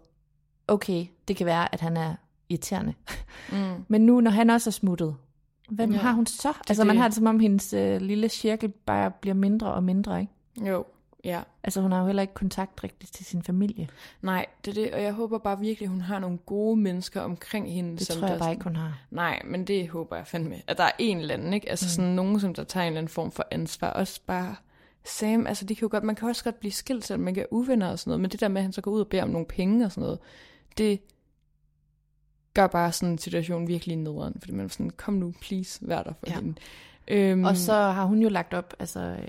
okay, 0.69 1.07
det 1.29 1.37
kan 1.37 1.47
være, 1.47 1.75
at 1.75 1.81
han 1.81 1.97
er 1.97 2.15
irriterende. 2.49 2.95
Mm. 3.53 3.85
Men 3.89 4.07
nu, 4.07 4.21
når 4.21 4.31
han 4.31 4.51
også 4.51 4.71
er 4.71 4.73
smuttet, 4.73 5.17
hvem 5.69 5.93
ja, 5.93 5.99
har 5.99 6.13
hun 6.13 6.27
så? 6.27 6.53
Altså, 6.69 6.85
man 6.85 6.97
det. 6.97 7.01
har 7.01 7.09
det 7.09 7.15
som 7.15 7.27
om, 7.27 7.41
hendes 7.41 7.73
øh, 7.73 8.01
lille 8.01 8.29
cirkel 8.29 8.69
bare 8.69 9.11
bliver 9.11 9.35
mindre 9.35 9.73
og 9.73 9.85
mindre, 9.85 10.21
ikke? 10.21 10.33
Jo, 10.71 10.85
ja. 11.25 11.41
Altså, 11.65 11.81
hun 11.81 11.93
har 11.93 12.01
jo 12.01 12.07
heller 12.07 12.23
ikke 12.23 12.35
kontakt 12.35 12.85
rigtigt 12.85 13.15
til 13.15 13.27
sin 13.27 13.43
familie. 13.43 13.89
Nej, 14.23 14.47
det 14.65 14.71
er 14.71 14.83
det, 14.83 14.95
og 14.95 15.03
jeg 15.03 15.13
håber 15.13 15.39
bare 15.39 15.59
virkelig, 15.59 15.87
at 15.87 15.91
hun 15.91 16.01
har 16.01 16.19
nogle 16.19 16.39
gode 16.39 16.77
mennesker 16.77 17.21
omkring 17.21 17.73
hende. 17.73 17.99
Det 17.99 18.07
som 18.07 18.19
tror 18.19 18.27
jeg 18.27 18.35
der 18.35 18.39
bare 18.39 18.53
ikke, 18.53 18.65
hun 18.65 18.77
har. 18.77 18.99
Nej, 19.11 19.43
men 19.45 19.67
det 19.67 19.89
håber 19.89 20.17
jeg 20.17 20.27
fandme. 20.27 20.57
At 20.67 20.79
der 20.79 20.85
er 20.85 20.93
en 20.99 21.19
eller 21.19 21.35
anden, 21.35 21.53
ikke? 21.53 21.71
Altså 21.71 21.87
mm. 21.87 21.91
sådan 21.91 22.11
nogen, 22.11 22.41
som 22.41 22.55
der 22.55 22.65
tager 22.65 22.85
en 22.85 22.87
eller 22.87 22.99
anden 22.99 23.13
form 23.13 23.31
for 23.31 23.47
ansvar. 23.51 23.91
Også 23.91 24.21
bare 24.27 24.57
Sam, 25.05 25.47
altså 25.47 25.65
de 25.65 25.75
kan 25.75 25.83
jo 25.83 25.89
godt, 25.91 26.05
man 26.05 26.15
kan 26.15 26.29
også 26.29 26.45
godt 26.45 26.61
blive 26.61 26.73
skilt, 26.73 27.05
selvom 27.05 27.25
man 27.25 27.35
kan 27.35 27.43
er 27.43 27.47
uvenner 27.51 27.89
og 27.89 27.99
sådan 27.99 28.11
noget. 28.11 28.21
Men 28.21 28.31
det 28.31 28.41
der 28.41 28.49
med, 28.49 28.57
at 28.57 28.63
han 28.63 28.73
så 28.73 28.81
går 28.81 28.91
ud 28.91 29.01
og 29.01 29.09
beder 29.09 29.23
om 29.23 29.29
nogle 29.29 29.47
penge 29.47 29.85
og 29.85 29.93
sådan 29.93 30.03
noget, 30.03 30.19
det 30.79 31.01
gør 32.61 32.67
bare 32.67 32.93
sådan 32.93 33.09
en 33.13 33.19
situation 33.19 33.69
virkelig 33.69 33.97
nederen. 33.97 34.37
Fordi 34.39 34.53
man 34.53 34.65
er 34.65 34.69
sådan, 34.69 34.91
kom 34.91 35.15
nu, 35.15 35.33
please, 35.41 35.79
vær 35.83 36.03
der 36.03 36.13
for 36.19 36.27
Ja. 36.27 36.35
hende. 36.35 36.55
Øhm, 37.09 37.45
Og 37.45 37.57
så 37.57 37.73
har 37.73 38.05
hun 38.05 38.23
jo 38.23 38.29
lagt 38.29 38.55
op, 38.55 38.75
altså... 38.79 39.01
Øh, 39.01 39.29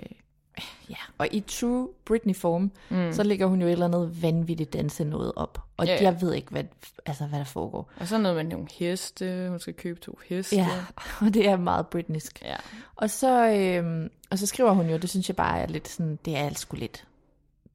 ja, 0.90 0.96
og 1.18 1.28
i 1.32 1.40
true 1.40 1.88
Britney-form, 2.04 2.70
mm. 2.90 3.12
så 3.12 3.22
lægger 3.22 3.46
hun 3.46 3.60
jo 3.60 3.66
et 3.66 3.72
eller 3.72 3.84
andet 3.86 4.22
vanvittigt 4.22 4.72
danse 4.72 5.04
noget 5.04 5.32
op. 5.36 5.62
Og 5.76 5.86
Ja, 5.86 5.92
ja, 5.94 6.02
jeg 6.02 6.20
ved 6.22 6.34
ikke, 6.34 6.50
hvad, 6.50 6.64
altså, 7.06 7.24
hvad 7.26 7.38
der 7.38 7.44
foregår. 7.44 7.90
og 7.96 8.08
så 8.08 8.18
noget 8.18 8.36
med 8.36 8.44
nogle 8.44 8.66
heste, 8.78 9.46
hun 9.48 9.58
skal 9.60 9.74
købe 9.74 10.00
to 10.00 10.18
heste. 10.28 10.56
Ja, 10.56 10.68
og 11.26 11.34
det 11.34 11.48
er 11.48 11.56
meget 11.56 11.86
britneysk. 11.86 12.42
ja. 12.44 12.56
Og 12.96 13.10
så, 13.10 13.48
øhm, 13.54 14.10
og 14.30 14.38
så 14.38 14.46
skriver 14.46 14.70
hun 14.72 14.90
jo, 14.90 14.96
det 14.96 15.10
synes 15.10 15.28
jeg 15.28 15.36
bare 15.36 15.58
er 15.60 15.66
lidt 15.66 15.88
sådan, 15.88 16.18
det 16.24 16.36
er 16.36 16.54
sgu 16.54 16.76
lidt 16.76 17.04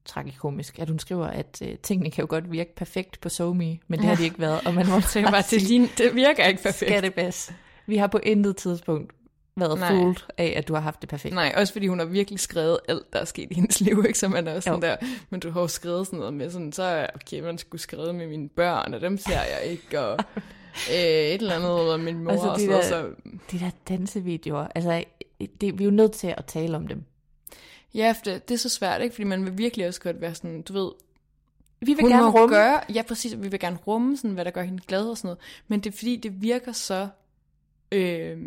tragikomisk, 0.06 0.78
at 0.78 0.88
hun 0.88 0.98
skriver, 0.98 1.26
at 1.26 1.62
øh, 1.64 1.74
tingene 1.82 2.10
kan 2.10 2.22
jo 2.22 2.26
godt 2.30 2.52
virke 2.52 2.74
perfekt 2.76 3.20
på 3.20 3.28
SoMe, 3.28 3.78
men 3.88 3.98
det 4.00 4.04
har 4.08 4.14
de 4.16 4.24
ikke 4.24 4.38
været, 4.40 4.60
og 4.66 4.74
man 4.74 4.86
må 4.88 4.94
jeg 5.14 5.24
bare, 5.30 5.42
det, 5.50 5.62
lign- 5.62 5.90
det 5.98 6.14
virker 6.14 6.44
ikke 6.46 6.62
perfekt. 6.62 6.90
Skattebas. 6.90 7.52
Vi 7.86 7.96
har 7.96 8.06
på 8.06 8.18
intet 8.22 8.56
tidspunkt 8.56 9.12
været 9.56 9.78
Nej. 9.78 9.88
fooled 9.88 10.16
af, 10.38 10.54
at 10.56 10.68
du 10.68 10.74
har 10.74 10.80
haft 10.80 11.00
det 11.00 11.08
perfekt. 11.08 11.34
Nej, 11.34 11.54
også 11.56 11.72
fordi 11.72 11.86
hun 11.86 11.98
har 11.98 12.06
virkelig 12.06 12.40
skrevet 12.40 12.78
alt, 12.88 13.12
der 13.12 13.18
er 13.18 13.24
sket 13.24 13.48
i 13.50 13.54
hendes 13.54 13.80
liv, 13.80 14.04
ikke? 14.06 14.18
Så 14.18 14.28
man 14.28 14.48
er 14.48 14.54
også 14.54 14.66
sådan 14.66 14.80
Jo. 14.82 14.86
der, 14.88 14.96
men 15.30 15.40
du 15.40 15.50
har 15.50 15.60
jo 15.60 15.68
skrevet 15.68 16.06
sådan 16.06 16.18
noget 16.18 16.34
med 16.34 16.50
sådan, 16.50 16.72
så 16.72 16.82
er 16.82 17.06
okay, 17.14 17.40
man 17.40 17.58
skulle 17.58 17.80
skrevet 17.82 18.14
med 18.14 18.26
mine 18.28 18.48
børn, 18.48 18.94
og 18.94 19.00
dem 19.00 19.18
ser 19.18 19.32
jeg 19.42 19.60
ikke, 19.70 20.00
og 20.00 20.18
øh, 20.92 20.94
et 20.96 21.34
eller 21.34 21.54
andet, 21.54 21.70
og 21.92 22.00
min 22.00 22.24
mor, 22.24 22.30
Altså, 22.30 22.46
og 22.48 22.56
de 22.58 22.60
sådan 22.60 22.70
noget, 22.70 22.90
der- 22.90 23.32
så 23.32 23.32
De 23.52 23.58
der 23.58 23.70
dansevideoer, 23.88 24.66
altså, 24.74 25.04
det, 25.60 25.78
vi 25.78 25.84
er 25.84 25.88
jo 25.88 25.90
nødt 25.90 26.12
til 26.12 26.34
at 26.36 26.44
tale 26.44 26.76
om 26.76 26.86
dem. 26.88 27.02
Ja, 27.94 28.12
for 28.12 28.24
det, 28.24 28.48
det 28.48 28.54
er 28.54 28.58
så 28.58 28.68
svært, 28.68 29.02
ikke? 29.02 29.14
Fordi 29.14 29.24
man 29.24 29.44
vil 29.44 29.58
virkelig 29.58 29.86
også 29.88 30.00
godt 30.00 30.20
være 30.20 30.34
sådan, 30.34 30.62
du 30.62 30.72
ved, 30.72 30.90
Vi 31.80 31.94
vil 31.94 32.00
hun 32.00 32.10
gerne 32.10 32.30
rumme. 32.30 32.56
gøre, 32.56 32.80
ja 32.94 33.02
præcis, 33.02 33.36
vi 33.42 33.48
vil 33.48 33.60
gerne 33.60 33.76
rumme 33.86 34.16
sådan, 34.16 34.30
hvad 34.30 34.44
der 34.44 34.50
gør 34.50 34.62
hende 34.62 34.82
glad 34.86 35.04
og 35.08 35.18
sådan 35.18 35.26
noget, 35.28 35.38
men 35.68 35.80
det 35.80 35.92
er 35.92 35.96
fordi, 35.96 36.16
det 36.16 36.42
virker 36.42 36.72
så, 36.72 37.08
øh, 37.92 38.38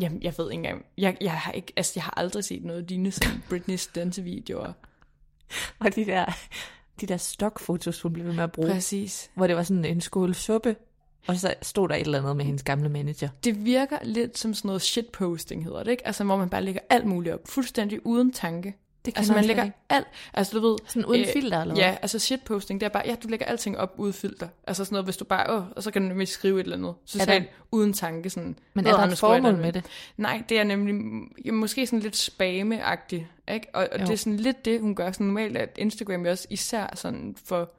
jamen, 0.00 0.22
jeg 0.22 0.34
ved 0.38 0.50
ikke 0.50 0.58
engang, 0.58 0.84
jeg, 0.98 1.16
jeg 1.20 1.32
har 1.32 1.52
ikke, 1.52 1.72
altså, 1.76 1.92
jeg 1.96 2.04
har 2.04 2.14
aldrig 2.16 2.44
set 2.44 2.64
noget 2.64 2.88
lignende 2.88 3.12
som 3.12 3.42
Britneys 3.48 3.86
dansevideoer. 3.86 4.72
Og 5.78 5.94
de 5.94 6.04
der, 6.06 6.24
de 7.00 7.06
der 7.06 7.16
stokfotos, 7.16 8.00
hun 8.00 8.12
blev 8.12 8.26
ved 8.26 8.32
med 8.34 8.44
at 8.44 8.52
bruge, 8.52 8.70
Præcis. 8.70 9.30
hvor 9.34 9.46
det 9.46 9.56
var 9.56 9.62
sådan 9.62 9.84
en 9.84 10.00
skål 10.00 10.34
suppe, 10.34 10.76
og 11.26 11.36
så 11.36 11.54
stod 11.62 11.88
der 11.88 11.94
et 11.94 12.00
eller 12.00 12.18
andet 12.18 12.36
med 12.36 12.44
hendes 12.44 12.62
gamle 12.62 12.88
manager. 12.88 13.28
det 13.44 13.64
virker 13.64 13.98
lidt 14.02 14.38
som 14.38 14.54
sådan 14.54 14.68
noget 14.68 14.82
shitposting, 14.82 15.64
hedder 15.64 15.82
det, 15.82 15.90
ikke? 15.90 16.06
Altså, 16.06 16.24
hvor 16.24 16.36
man 16.36 16.48
bare 16.48 16.62
lægger 16.62 16.80
alt 16.90 17.06
muligt 17.06 17.34
op, 17.34 17.40
fuldstændig 17.48 18.06
uden 18.06 18.32
tanke. 18.32 18.76
Det 19.04 19.12
altså, 19.16 19.32
man 19.32 19.44
lægger 19.44 19.64
ikke. 19.64 19.76
alt, 19.90 20.06
altså 20.34 20.58
du 20.58 20.66
ved... 20.68 20.76
Sådan 20.86 21.04
uden 21.06 21.26
filter, 21.32 21.60
eller 21.60 21.74
hvad? 21.74 21.84
Ja, 21.84 21.96
altså 22.02 22.18
shitposting, 22.18 22.80
det 22.80 22.86
er 22.86 22.90
bare, 22.90 23.02
ja, 23.06 23.14
du 23.22 23.28
lægger 23.28 23.46
alting 23.46 23.78
op 23.78 23.94
uden 23.96 24.12
filter. 24.12 24.48
Altså 24.66 24.84
sådan 24.84 24.94
noget, 24.94 25.06
hvis 25.06 25.16
du 25.16 25.24
bare, 25.24 25.50
åh, 25.56 25.64
og 25.76 25.82
så 25.82 25.90
kan 25.90 26.02
du 26.02 26.08
nemlig 26.08 26.28
skrive 26.28 26.60
et 26.60 26.64
eller 26.64 26.76
andet. 26.76 26.94
Så 27.04 27.18
Er 27.18 27.22
er 27.34 27.38
der- 27.38 27.46
uden 27.72 27.92
tanke, 27.92 28.30
sådan... 28.30 28.58
Men 28.74 28.86
"Åh, 28.86 28.92
er 28.92 28.96
der 28.96 29.06
et 29.12 29.18
formål 29.18 29.56
med 29.56 29.72
det? 29.72 29.84
Nej, 30.16 30.42
det 30.48 30.58
er 30.58 30.64
nemlig 30.64 30.94
ja, 31.44 31.52
måske 31.52 31.86
sådan 31.86 31.98
lidt 32.00 32.16
spame-agtigt, 32.16 33.24
ikke? 33.54 33.66
Og, 33.74 33.88
og 33.92 33.98
Jo. 34.00 34.04
det 34.06 34.12
er 34.12 34.16
sådan 34.16 34.36
lidt 34.36 34.64
det, 34.64 34.80
hun 34.80 34.94
gør. 34.94 35.12
Sådan 35.12 35.26
normalt 35.26 35.56
at 35.56 35.76
Instagram 35.78 36.26
er 36.26 36.30
også 36.30 36.46
især 36.50 36.86
sådan 36.94 37.36
for 37.44 37.70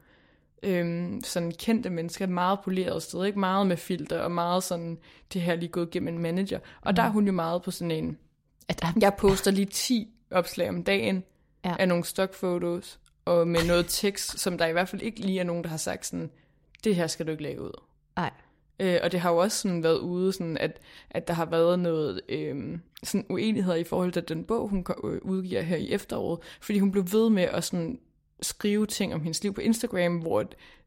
øhm, 0.64 1.20
sådan 1.24 1.52
kendte 1.52 1.90
mennesker, 1.90 2.24
et 2.24 2.30
meget 2.30 2.58
poleret 2.64 3.02
sted, 3.02 3.24
ikke? 3.24 3.38
Meget 3.38 3.66
med 3.66 3.76
filter, 3.76 4.20
og 4.20 4.30
meget 4.30 4.62
sådan, 4.62 4.98
det 5.32 5.42
her 5.42 5.52
er 5.52 5.56
lige 5.56 5.68
gået 5.68 5.90
gennem 5.90 6.14
en 6.14 6.22
manager. 6.22 6.58
Og 6.82 6.90
mm. 6.92 6.96
der 6.96 7.02
er 7.02 7.08
hun 7.10 7.26
jo 7.26 7.32
meget 7.32 7.62
på 7.62 7.70
sådan 7.70 7.90
en, 7.90 8.18
At 8.68 8.82
der, 8.82 8.86
jeg 9.00 9.14
poster 9.18 9.50
lige 9.50 9.66
10 9.66 10.08
opslag 10.30 10.68
om 10.68 10.82
dagen 10.82 11.24
Ja. 11.64 11.76
af 11.78 11.88
nogle 11.88 12.04
stockfotos, 12.04 12.98
og 13.24 13.48
med 13.48 13.66
noget 13.66 13.86
tekst, 13.88 14.40
som 14.40 14.58
der 14.58 14.66
i 14.66 14.72
hvert 14.72 14.88
fald 14.88 15.02
ikke 15.02 15.20
lige 15.20 15.40
er 15.40 15.44
nogen, 15.44 15.64
der 15.64 15.70
har 15.70 15.76
sagt 15.76 16.06
sådan, 16.06 16.30
det 16.84 16.96
her 16.96 17.06
skal 17.06 17.26
du 17.26 17.30
ikke 17.30 17.42
lave 17.42 17.62
ud. 17.62 17.80
nej. 18.16 18.30
Øh, 18.80 18.98
og 19.02 19.12
det 19.12 19.20
har 19.20 19.30
jo 19.30 19.36
også 19.36 19.58
sådan 19.58 19.82
været 19.82 19.98
ude, 19.98 20.32
sådan 20.32 20.58
at, 20.58 20.80
at 21.10 21.28
der 21.28 21.34
har 21.34 21.44
været 21.44 21.78
noget 21.78 22.20
øh, 22.28 22.78
sådan 23.02 23.26
uenigheder 23.28 23.76
i 23.76 23.84
forhold 23.84 24.12
til 24.12 24.28
den 24.28 24.44
bog, 24.44 24.68
hun 24.68 24.86
øh, 25.04 25.20
udgiver 25.22 25.62
her 25.62 25.76
i 25.76 25.92
efteråret, 25.92 26.38
fordi 26.60 26.78
hun 26.78 26.92
blev 26.92 27.04
ved 27.12 27.30
med 27.30 27.42
at 27.42 27.64
sådan 27.64 27.98
skrive 28.42 28.86
ting 28.86 29.14
om 29.14 29.20
hendes 29.20 29.42
liv 29.42 29.54
på 29.54 29.60
Instagram, 29.60 30.18
hvor 30.18 30.44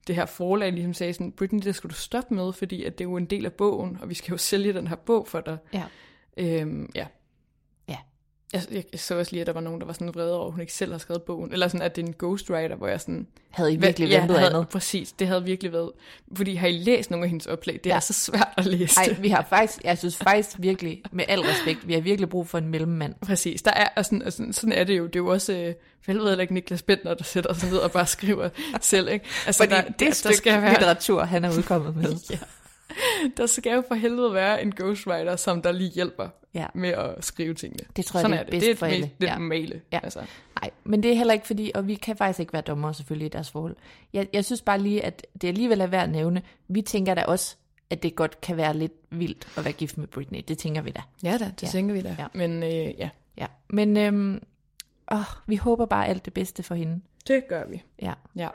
det 0.07 0.15
her 0.15 0.25
forlag 0.25 0.71
ligesom 0.71 0.93
sagde 0.93 1.13
sådan, 1.13 1.31
Britney, 1.31 1.61
det 1.61 1.75
skal 1.75 1.89
du 1.89 1.95
stoppe 1.95 2.35
med, 2.35 2.53
fordi 2.53 2.83
at 2.83 2.97
det 2.97 3.03
er 3.03 3.09
jo 3.09 3.17
en 3.17 3.25
del 3.25 3.45
af 3.45 3.53
bogen, 3.53 3.97
og 4.01 4.09
vi 4.09 4.13
skal 4.13 4.31
jo 4.31 4.37
sælge 4.37 4.73
den 4.73 4.87
her 4.87 4.95
bog 4.95 5.27
for 5.27 5.41
dig. 5.41 5.57
Ja. 5.73 5.83
Øhm, 6.37 6.89
ja. 6.95 7.07
Ja. 8.53 8.57
Jeg, 8.57 8.75
jeg, 8.75 8.83
jeg 8.91 8.99
så 8.99 9.17
også 9.19 9.31
lige, 9.31 9.41
at 9.41 9.47
der 9.47 9.53
var 9.53 9.61
nogen, 9.61 9.79
der 9.81 9.85
var 9.85 9.93
sådan 9.93 10.15
vrede 10.15 10.33
over, 10.37 10.45
at 10.45 10.51
hun 10.51 10.61
ikke 10.61 10.73
selv 10.73 10.91
har 10.91 10.97
skrevet 10.99 11.23
bogen. 11.23 11.53
Eller 11.53 11.67
sådan, 11.67 11.81
at 11.81 11.95
det 11.95 12.03
er 12.03 12.07
en 12.07 12.15
ghostwriter, 12.19 12.75
hvor 12.75 12.87
jeg 12.87 13.01
sådan... 13.01 13.27
Havde 13.49 13.73
I 13.73 13.75
virkelig 13.75 14.09
ja, 14.09 14.19
ventet 14.19 14.37
havde, 14.39 14.49
andet? 14.51 14.69
Præcis, 14.69 15.11
det 15.11 15.27
havde 15.27 15.43
virkelig 15.43 15.73
været... 15.73 15.91
Fordi 16.35 16.55
har 16.55 16.67
I 16.67 16.71
læst 16.71 17.11
nogle 17.11 17.23
af 17.25 17.29
hendes 17.29 17.47
oplæg? 17.47 17.83
Det 17.83 17.89
er 17.89 17.95
Ja. 17.95 17.99
så 17.99 18.13
svært 18.13 18.47
at 18.57 18.65
læse 18.65 18.95
Nej, 18.95 19.15
vi 19.19 19.29
har 19.29 19.45
faktisk, 19.49 19.83
jeg 19.83 19.97
synes 19.97 20.17
faktisk 20.17 20.55
virkelig, 20.59 21.01
med 21.11 21.25
al 21.27 21.39
respekt, 21.39 21.87
vi 21.87 21.93
har 21.93 22.01
virkelig 22.01 22.29
brug 22.29 22.47
for 22.47 22.57
en 22.57 22.67
mellemmand. 22.67 23.13
Præcis, 23.21 23.61
der 23.61 23.71
er, 23.71 23.87
og 23.95 24.05
sådan, 24.05 24.23
og 24.23 24.33
sådan, 24.33 24.53
sådan 24.53 24.71
er 24.71 24.83
det 24.83 24.97
jo. 24.97 25.05
Det 25.05 25.15
er 25.15 25.19
jo 25.19 25.27
også, 25.27 25.53
øh, 25.53 25.73
for 26.01 26.11
helvede 26.11 26.41
ikke 26.41 26.53
Niklas 26.53 26.81
Bentner, 26.81 27.13
der 27.13 27.23
sætter 27.23 27.53
sig 27.53 27.69
ned 27.69 27.77
og 27.77 27.91
bare 27.91 28.05
skriver 28.07 28.49
selv, 28.81 29.09
ikke? 29.09 29.25
Altså, 29.45 29.63
Fordi 29.63 29.75
der, 29.75 29.81
det 29.81 29.99
der, 29.99 30.05
er 30.05 30.21
der, 30.23 30.31
skal 30.31 30.61
være, 30.61 30.71
litteratur, 30.71 31.23
han 31.23 31.45
er 31.45 31.57
udkommet 31.57 31.95
med. 31.95 32.15
ja, 32.31 32.37
der 33.37 33.45
skal 33.45 33.73
jo 33.75 33.83
for 33.87 33.95
helvede 33.95 34.33
være 34.33 34.61
en 34.61 34.73
ghostwriter, 34.75 35.35
som 35.35 35.61
der 35.61 35.71
lige 35.71 35.89
hjælper 35.89 36.29
Ja. 36.53 36.65
med 36.73 36.89
at 36.89 37.25
skrive 37.25 37.53
tingene. 37.53 37.83
Det 37.95 38.05
tror 38.05 38.19
jeg, 38.19 38.21
Sådan 38.21 38.31
det 38.31 38.39
er 38.39 38.43
det. 38.43 38.51
bedst 38.51 38.65
det 38.65 38.71
er 38.71 38.75
for 38.75 38.85
alle. 38.85 39.11
det 39.21 39.27
Ja. 39.27 39.33
normale. 39.37 39.81
Ja. 39.91 39.99
Altså. 40.03 40.19
Nej, 40.61 40.71
men 40.83 41.03
det 41.03 41.11
er 41.11 41.15
heller 41.15 41.33
ikke 41.33 41.47
fordi, 41.47 41.71
og 41.75 41.87
vi 41.87 41.95
kan 41.95 42.17
faktisk 42.17 42.39
ikke 42.39 42.53
være 42.53 42.61
dommere 42.61 42.93
selvfølgelig 42.93 43.25
i 43.25 43.29
deres 43.29 43.51
forhold. 43.51 43.75
Jeg, 44.13 44.27
jeg 44.33 44.45
synes 44.45 44.61
bare 44.61 44.79
lige, 44.79 45.05
at 45.05 45.27
det 45.41 45.47
alligevel 45.47 45.81
er 45.81 45.87
værd 45.87 46.03
at 46.03 46.09
nævne. 46.09 46.41
Vi 46.67 46.81
tænker 46.81 47.13
da 47.13 47.23
også, 47.23 47.55
at 47.89 48.03
det 48.03 48.15
godt 48.15 48.41
kan 48.41 48.57
være 48.57 48.77
lidt 48.77 48.93
vildt 49.09 49.47
at 49.57 49.63
være 49.65 49.73
gift 49.73 49.97
med 49.97 50.07
Britney. 50.07 50.41
Det 50.47 50.57
tænker 50.57 50.81
vi 50.81 50.89
da. 50.91 51.01
Ja 51.23 51.37
da, 51.37 51.45
det 51.45 51.63
Ja. 51.63 51.67
tænker 51.67 51.93
vi 51.93 52.01
da. 52.01 52.15
Ja. 52.19 52.25
Men 52.33 52.63
øh, 52.63 52.69
ja, 52.99 53.09
Ja. 53.37 53.45
Men 53.69 53.97
øhm, 53.97 54.41
åh, 55.11 55.17
vi 55.47 55.55
håber 55.55 55.85
bare 55.85 56.07
alt 56.07 56.25
det 56.25 56.33
bedste 56.33 56.63
for 56.63 56.75
hende. 56.75 57.01
det 57.27 57.43
gør 57.49 57.63
vi. 57.67 57.83
Ja. 58.01 58.13
Ja. 58.35 58.47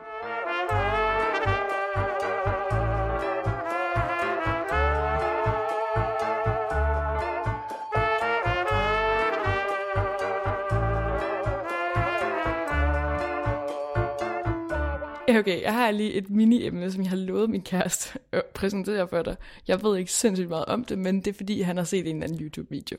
Okay, 15.38 15.62
jeg 15.62 15.72
har 15.74 15.90
lige 15.90 16.12
et 16.12 16.30
mini-emne, 16.30 16.92
som 16.92 17.02
jeg 17.02 17.10
har 17.10 17.16
lovet 17.16 17.50
min 17.50 17.62
kæreste 17.62 18.18
at 18.32 18.42
præsentere 18.54 19.08
for 19.08 19.22
dig. 19.22 19.36
Jeg 19.68 19.82
ved 19.82 19.98
ikke 19.98 20.12
sindssygt 20.12 20.48
meget 20.48 20.64
om 20.64 20.84
det, 20.84 20.98
men 20.98 21.16
det 21.16 21.26
er 21.26 21.32
fordi, 21.34 21.60
han 21.62 21.76
har 21.76 21.84
set 21.84 22.00
en 22.08 22.16
eller 22.16 22.26
anden 22.26 22.40
YouTube-video. 22.40 22.98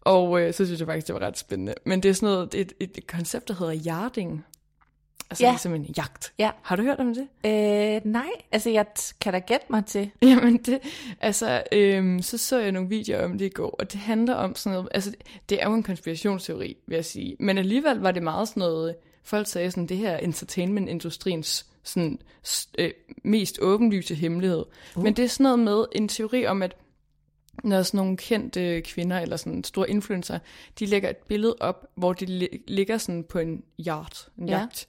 Og 0.00 0.40
øh, 0.40 0.54
så 0.54 0.64
synes 0.66 0.80
jeg 0.80 0.88
faktisk, 0.88 1.06
det 1.06 1.14
var 1.14 1.20
ret 1.22 1.38
spændende. 1.38 1.74
Men 1.86 2.02
det 2.02 2.08
er 2.08 2.12
sådan 2.12 2.34
noget, 2.34 2.54
et, 2.54 2.72
et, 2.80 2.90
et 2.98 3.06
koncept, 3.06 3.48
der 3.48 3.54
hedder 3.54 3.82
yarding. 3.86 4.44
Altså 5.30 5.44
Ja. 5.44 5.50
ligesom 5.50 5.74
en 5.74 5.94
jagt. 5.96 6.32
Ja. 6.38 6.50
Har 6.62 6.76
du 6.76 6.82
hørt 6.82 6.98
om 6.98 7.14
det? 7.14 7.28
Øh, 7.46 8.00
nej, 8.12 8.28
altså 8.52 8.70
jeg 8.70 8.86
kan 9.20 9.32
da 9.32 9.38
gætte 9.38 9.66
mig 9.70 9.84
til. 9.86 10.10
Jamen, 10.22 10.56
det, 10.56 10.78
altså, 11.20 11.62
øhm, 11.72 12.22
så 12.22 12.38
så 12.38 12.58
jeg 12.58 12.72
nogle 12.72 12.88
videoer 12.88 13.24
om 13.24 13.38
det 13.38 13.44
i 13.44 13.48
går, 13.48 13.70
og 13.78 13.92
det 13.92 14.00
handler 14.00 14.34
om 14.34 14.54
sådan 14.54 14.76
noget, 14.76 14.88
altså, 14.94 15.12
det 15.48 15.62
er 15.62 15.68
jo 15.68 15.74
en 15.74 15.82
konspirationsteori, 15.82 16.76
vil 16.86 16.94
jeg 16.94 17.04
sige, 17.04 17.36
men 17.40 17.58
alligevel 17.58 17.98
var 17.98 18.10
det 18.10 18.22
meget 18.22 18.48
sådan 18.48 18.60
noget, 18.60 18.94
folk 19.22 19.46
sagde 19.46 19.70
sådan, 19.70 19.86
det 19.86 19.96
her 19.96 20.10
er 20.10 20.18
entertainment-industriens 20.18 21.66
sådan, 21.84 22.18
øh, 22.78 22.90
mest 23.24 23.58
åbenlyse 23.62 24.14
hemmelighed. 24.14 24.64
Uh. 24.96 25.02
Men 25.02 25.16
det 25.16 25.24
er 25.24 25.28
sådan 25.28 25.44
noget 25.44 25.58
med 25.58 25.84
en 25.92 26.08
teori 26.08 26.46
om, 26.46 26.62
at 26.62 26.76
når 27.64 27.82
sådan 27.82 27.98
nogle 27.98 28.16
kendte 28.16 28.80
kvinder, 28.80 29.20
eller 29.20 29.36
sådan 29.36 29.64
store 29.64 29.90
influencer, 29.90 30.38
de 30.78 30.86
lægger 30.86 31.10
et 31.10 31.16
billede 31.16 31.56
op, 31.60 31.86
hvor 31.94 32.12
de 32.12 32.24
li- 32.46 32.64
ligger 32.68 32.98
sådan 32.98 33.24
på 33.24 33.38
en 33.38 33.62
yacht, 33.88 34.28
en 34.38 34.48
Ja. 34.48 34.58
jagt, 34.58 34.88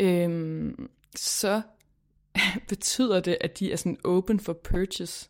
øhm, 0.00 0.88
så 1.16 1.62
betyder 2.68 3.20
det, 3.20 3.36
at 3.40 3.58
de 3.58 3.72
er 3.72 3.76
sådan 3.76 3.98
open 4.04 4.40
for 4.40 4.52
purchase. 4.52 5.28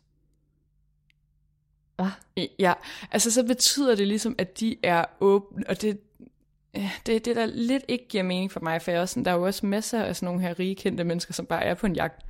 Hvad? 1.95 2.45
Ja, 2.59 2.73
altså 3.11 3.31
så 3.31 3.43
betyder 3.43 3.95
det 3.95 4.07
ligesom, 4.07 4.35
at 4.37 4.59
de 4.59 4.75
er 4.83 5.05
åbne, 5.19 5.63
og 5.69 5.81
det, 5.81 5.99
det, 7.05 7.25
det 7.25 7.35
der 7.35 7.45
lidt 7.45 7.83
ikke 7.87 8.07
giver 8.07 8.23
mening 8.23 8.51
for 8.51 8.59
mig, 8.59 8.81
for 8.81 8.91
jeg 8.91 8.97
er 8.97 9.01
også 9.01 9.13
sådan, 9.13 9.25
der 9.25 9.31
er 9.31 9.35
jo 9.35 9.45
også 9.45 9.65
masser 9.65 10.03
af 10.03 10.15
sådan 10.15 10.25
nogle 10.25 10.41
her 10.41 10.59
rige 10.59 10.75
kendte 10.75 11.03
mennesker, 11.03 11.33
som 11.33 11.45
bare 11.45 11.63
er 11.63 11.73
på 11.73 11.87
en 11.87 11.95
jagt, 11.95 12.25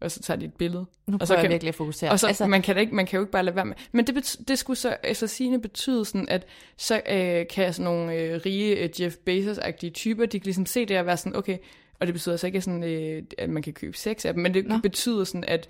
og 0.00 0.10
så 0.10 0.20
tager 0.20 0.38
de 0.38 0.44
et 0.44 0.54
billede. 0.54 0.86
Nu 1.06 1.16
og 1.20 1.26
så 1.26 1.34
jeg 1.34 1.42
kan, 1.42 1.50
virkelig 1.50 1.68
at 1.68 1.74
fokusere. 1.74 2.10
og 2.10 2.20
så, 2.20 2.26
altså, 2.26 2.46
man, 2.46 2.62
kan 2.62 2.74
da 2.74 2.80
ikke, 2.80 2.94
man 2.94 3.06
kan 3.06 3.16
jo 3.16 3.22
ikke 3.22 3.32
bare 3.32 3.44
lade 3.44 3.56
være 3.56 3.64
med. 3.64 3.74
Men 3.92 4.06
det, 4.06 4.14
bet, 4.14 4.36
det 4.48 4.58
skulle 4.58 4.76
så 4.76 4.88
altså 4.88 5.26
sigende 5.26 5.60
betyde 5.60 6.04
sådan, 6.04 6.28
at 6.28 6.46
så 6.76 7.00
øh, 7.10 7.46
kan 7.50 7.72
sådan 7.72 7.84
nogle 7.84 8.14
øh, 8.14 8.40
rige 8.46 8.76
øh, 8.76 9.00
Jeff 9.00 9.16
Bezos-agtige 9.16 9.90
typer, 9.90 10.26
de 10.26 10.40
kan 10.40 10.44
ligesom 10.44 10.66
se 10.66 10.86
det 10.86 10.98
og 10.98 11.06
være 11.06 11.16
sådan, 11.16 11.36
okay, 11.36 11.58
og 12.00 12.06
det 12.06 12.14
betyder 12.14 12.32
altså 12.32 12.46
ikke, 12.46 12.60
sådan, 12.60 12.84
øh, 12.84 13.22
at 13.38 13.50
man 13.50 13.62
kan 13.62 13.72
købe 13.72 13.96
sex 13.96 14.24
af 14.24 14.34
dem, 14.34 14.42
men 14.42 14.54
det. 14.54 14.66
Nå. 14.66 14.78
betyder 14.82 15.24
sådan, 15.24 15.44
at 15.44 15.68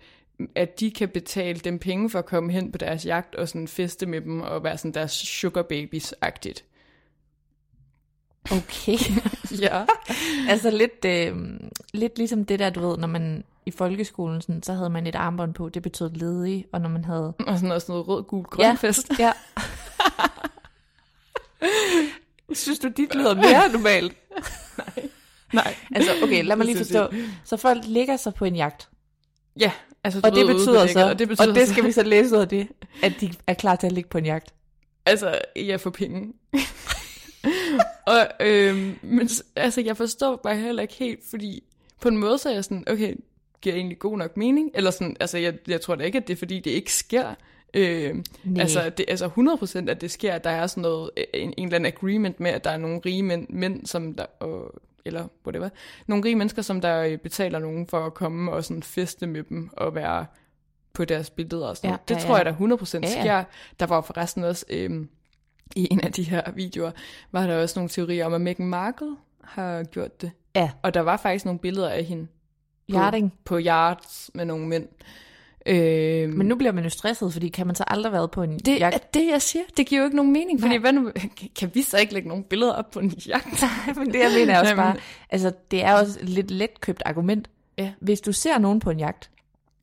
at 0.55 0.81
de 0.81 0.91
kan 0.91 1.09
betale 1.09 1.61
dem 1.61 1.79
penge 1.79 2.11
for 2.11 2.19
at 2.19 2.27
komme 2.27 2.53
hen 2.53 2.73
på 2.73 2.79
deres 2.79 3.07
jagt 3.07 3.35
og 3.35 3.49
sådan 3.49 3.69
feste 3.69 4.07
med 4.07 4.21
dem 4.21 4.41
og 4.41 4.65
være 4.65 4.79
sådan 4.79 4.95
deres 4.95 5.13
sugar 5.13 5.63
babies-agtigt. 5.63 6.65
Okay. 8.51 8.99
Ja. 9.61 9.85
altså 10.49 10.71
lidt, 10.71 11.05
øh, 11.07 11.37
lidt 11.95 12.19
ligesom 12.19 12.45
det 12.45 12.59
der, 12.59 12.71
du 12.71 12.89
ved, 12.89 12.99
når 12.99 13.09
man 13.09 13.45
i 13.67 13.71
folkeskolen, 13.71 14.41
sådan, 14.41 14.63
så 14.63 14.73
havde 14.73 14.91
man 14.91 15.07
et 15.07 15.15
armbånd 15.15 15.55
på, 15.55 15.69
det 15.69 15.83
betød 15.83 16.11
ledig, 16.11 16.65
og 16.73 16.81
når 16.81 16.89
man 16.89 17.05
havde... 17.05 17.33
Og 17.47 17.55
sådan 17.57 17.69
noget, 17.69 17.83
sådan 17.83 17.93
noget 17.93 18.09
rød, 18.09 18.23
gul, 18.23 18.45
grøn 18.45 18.67
Ja. 18.67 18.75
fest. 18.75 19.11
Ja. 19.19 19.33
Synes 22.55 22.79
du, 22.79 22.89
dit 22.97 23.15
lyder 23.15 23.35
mere 23.35 23.73
normalt? 23.73 24.13
Nej. 25.53 25.75
Altså, 25.95 26.11
okay, 26.23 26.45
lad 26.45 26.57
mig 26.57 26.67
lige 26.67 26.79
forstå. 26.79 27.09
Så 27.45 27.57
folk 27.57 27.83
ligger 27.87 28.17
sig 28.17 28.35
på 28.35 28.45
en 28.45 28.57
jagt, 28.57 28.89
Ja, 29.61 29.73
altså 30.05 30.21
og 30.25 30.33
det 30.33 30.47
betyder 30.47 30.87
så, 30.87 31.09
og 31.11 31.19
det, 31.19 31.29
betyder 31.29 31.49
og 31.49 31.55
det 31.55 31.67
så- 31.67 31.73
skal 31.73 31.85
vi 31.85 31.93
så 31.93 32.03
læse 32.03 32.37
ud 32.37 32.41
af 32.41 32.49
det, 32.49 32.69
at 33.03 33.13
de 33.21 33.35
er 33.47 33.55
klar 33.55 33.77
til 33.77 33.87
at 33.87 33.93
ligge 33.93 34.11
på 34.11 34.19
en 34.19 34.27
jagt. 34.27 34.55
Altså, 35.07 35.39
jeg 35.57 35.81
får 35.81 35.91
penge. 35.91 36.33
og, 38.07 38.29
øhm, 38.41 38.99
men 39.03 39.29
altså, 39.57 39.81
jeg 39.81 39.97
forstår 39.97 40.37
bare 40.37 40.57
heller 40.57 40.83
ikke 40.83 40.95
helt, 40.95 41.21
fordi 41.31 41.63
på 42.01 42.09
en 42.09 42.17
måde 42.17 42.39
så 42.39 42.49
er 42.49 42.55
jeg 42.55 42.65
sådan, 42.65 42.85
okay, 42.91 43.15
giver 43.61 43.77
egentlig 43.77 43.99
god 43.99 44.19
nok 44.19 44.37
mening? 44.37 44.71
Eller 44.75 44.91
sådan, 44.91 45.17
altså, 45.21 45.39
jeg, 45.39 45.55
jeg 45.69 45.81
tror 45.81 45.95
da 45.95 46.05
ikke, 46.05 46.19
at 46.19 46.27
det 46.29 46.33
er, 46.33 46.39
fordi 46.39 46.61
det 46.61 46.71
ikke 46.71 46.93
sker. 46.93 47.35
Nej. 47.75 48.61
altså, 48.61 48.91
det, 48.91 49.05
altså 49.09 49.27
100% 49.87 49.91
at 49.91 50.01
det 50.01 50.11
sker, 50.11 50.35
at 50.35 50.45
der 50.45 50.51
er 50.51 50.67
sådan 50.67 50.83
noget, 50.83 51.11
øh, 51.17 51.25
en, 51.35 51.55
en 51.57 51.65
eller 51.65 51.77
anden 51.77 51.93
agreement 51.93 52.41
med, 52.41 52.51
at 52.51 52.65
der 52.65 52.71
er 52.71 52.77
nogle 52.77 53.01
rige 53.07 53.23
mænd, 53.23 53.47
mænd 53.51 53.87
som 53.87 54.15
der, 54.15 54.27
og, 54.41 54.75
eller 55.05 55.29
whatever, 55.47 55.69
nogle 56.07 56.25
rige 56.25 56.37
mennesker, 56.37 56.63
som 56.63 56.81
der 56.81 57.03
øh, 57.03 57.19
betaler 57.19 57.59
nogen 57.59 57.87
for 57.87 58.07
at 58.07 58.15
komme 58.15 58.53
og 58.53 58.65
sådan 58.65 58.83
feste 58.83 59.27
med 59.27 59.43
dem 59.43 59.71
og 59.73 59.95
være 59.95 60.27
på 60.93 61.05
deres 61.05 61.31
billeder 61.31 61.67
og 61.67 61.77
sådan 61.77 61.89
Ja, 61.89 61.91
noget. 61.91 62.09
Det 62.09 62.15
ja, 62.15 62.21
tror 62.21 62.39
ja. 62.39 62.45
jeg 62.45 62.47
da 62.47 62.75
100% 62.75 62.95
Ja, 62.95 63.09
ja. 63.09 63.21
sker. 63.23 63.45
Der 63.81 63.87
var 63.87 64.01
forresten 64.01 64.45
også 64.45 64.65
øhm, 64.71 65.09
i 65.77 65.89
en 65.91 66.01
af 66.01 66.13
de 66.13 66.23
her 66.23 66.51
videoer, 66.55 66.91
var 67.33 67.47
der 67.47 67.63
også 67.63 67.79
nogle 67.79 67.89
teorier 67.89 68.27
om, 68.27 68.35
at 68.35 68.41
Meghan 68.41 68.67
Markle 68.67 69.17
har 69.45 69.83
gjort 69.85 70.21
det. 70.21 70.31
Ja. 70.57 70.71
Og 70.83 70.95
der 70.95 71.01
var 71.01 71.17
faktisk 71.17 71.45
nogle 71.45 71.59
billeder 71.59 71.89
af 71.91 72.05
hende 72.05 72.27
på, 72.93 72.97
Yachting. 72.99 73.33
på 73.45 73.59
yards 73.61 74.31
med 74.35 74.45
nogle 74.45 74.67
mænd. 74.69 74.89
Øhm, 75.67 76.33
Men 76.33 76.47
nu 76.47 76.57
bliver 76.57 76.73
man 76.73 76.85
jo 76.85 76.91
stresset, 76.91 77.33
fordi 77.33 77.49
kan 77.49 77.67
man 77.67 77.77
så 77.77 77.85
aldrig 77.87 78.13
været 78.13 78.31
på 78.31 78.43
en 78.43 78.59
det 78.59 78.79
jagt? 78.81 78.95
er 78.95 78.99
det, 79.15 79.27
jeg 79.29 79.43
siger. 79.43 79.63
Det 79.77 79.87
giver 79.87 80.01
jo 80.01 80.05
ikke 80.05 80.17
nogen 80.17 80.33
mening, 80.33 80.61
fordi 80.61 80.75
Nej. 80.75 80.79
hvad 80.79 80.93
nu, 80.93 81.13
kan 81.59 81.71
vi 81.75 81.83
så 81.83 81.99
ikke 81.99 82.13
lægge 82.15 82.29
nogle 82.29 82.45
billeder 82.45 82.73
op 82.73 82.91
på 82.91 83.01
en 83.01 83.09
jagt? 83.29 83.65
Men 83.97 84.07
det 84.13 84.19
jeg 84.21 84.31
mener 84.39 84.55
er 84.55 84.61
også 84.61 84.71
Jamen. 84.71 84.83
bare, 84.85 84.97
altså 85.31 85.53
det 85.71 85.85
er 85.85 85.95
også 85.95 86.19
et 86.23 86.29
lidt 86.29 86.51
letkøbt 86.51 87.03
argument. 87.07 87.49
Ja. 87.79 87.93
Hvis 88.01 88.21
du 88.21 88.33
ser 88.33 88.59
nogen 88.59 88.81
på 88.81 88.91
en 88.91 88.99
jagt, 88.99 89.31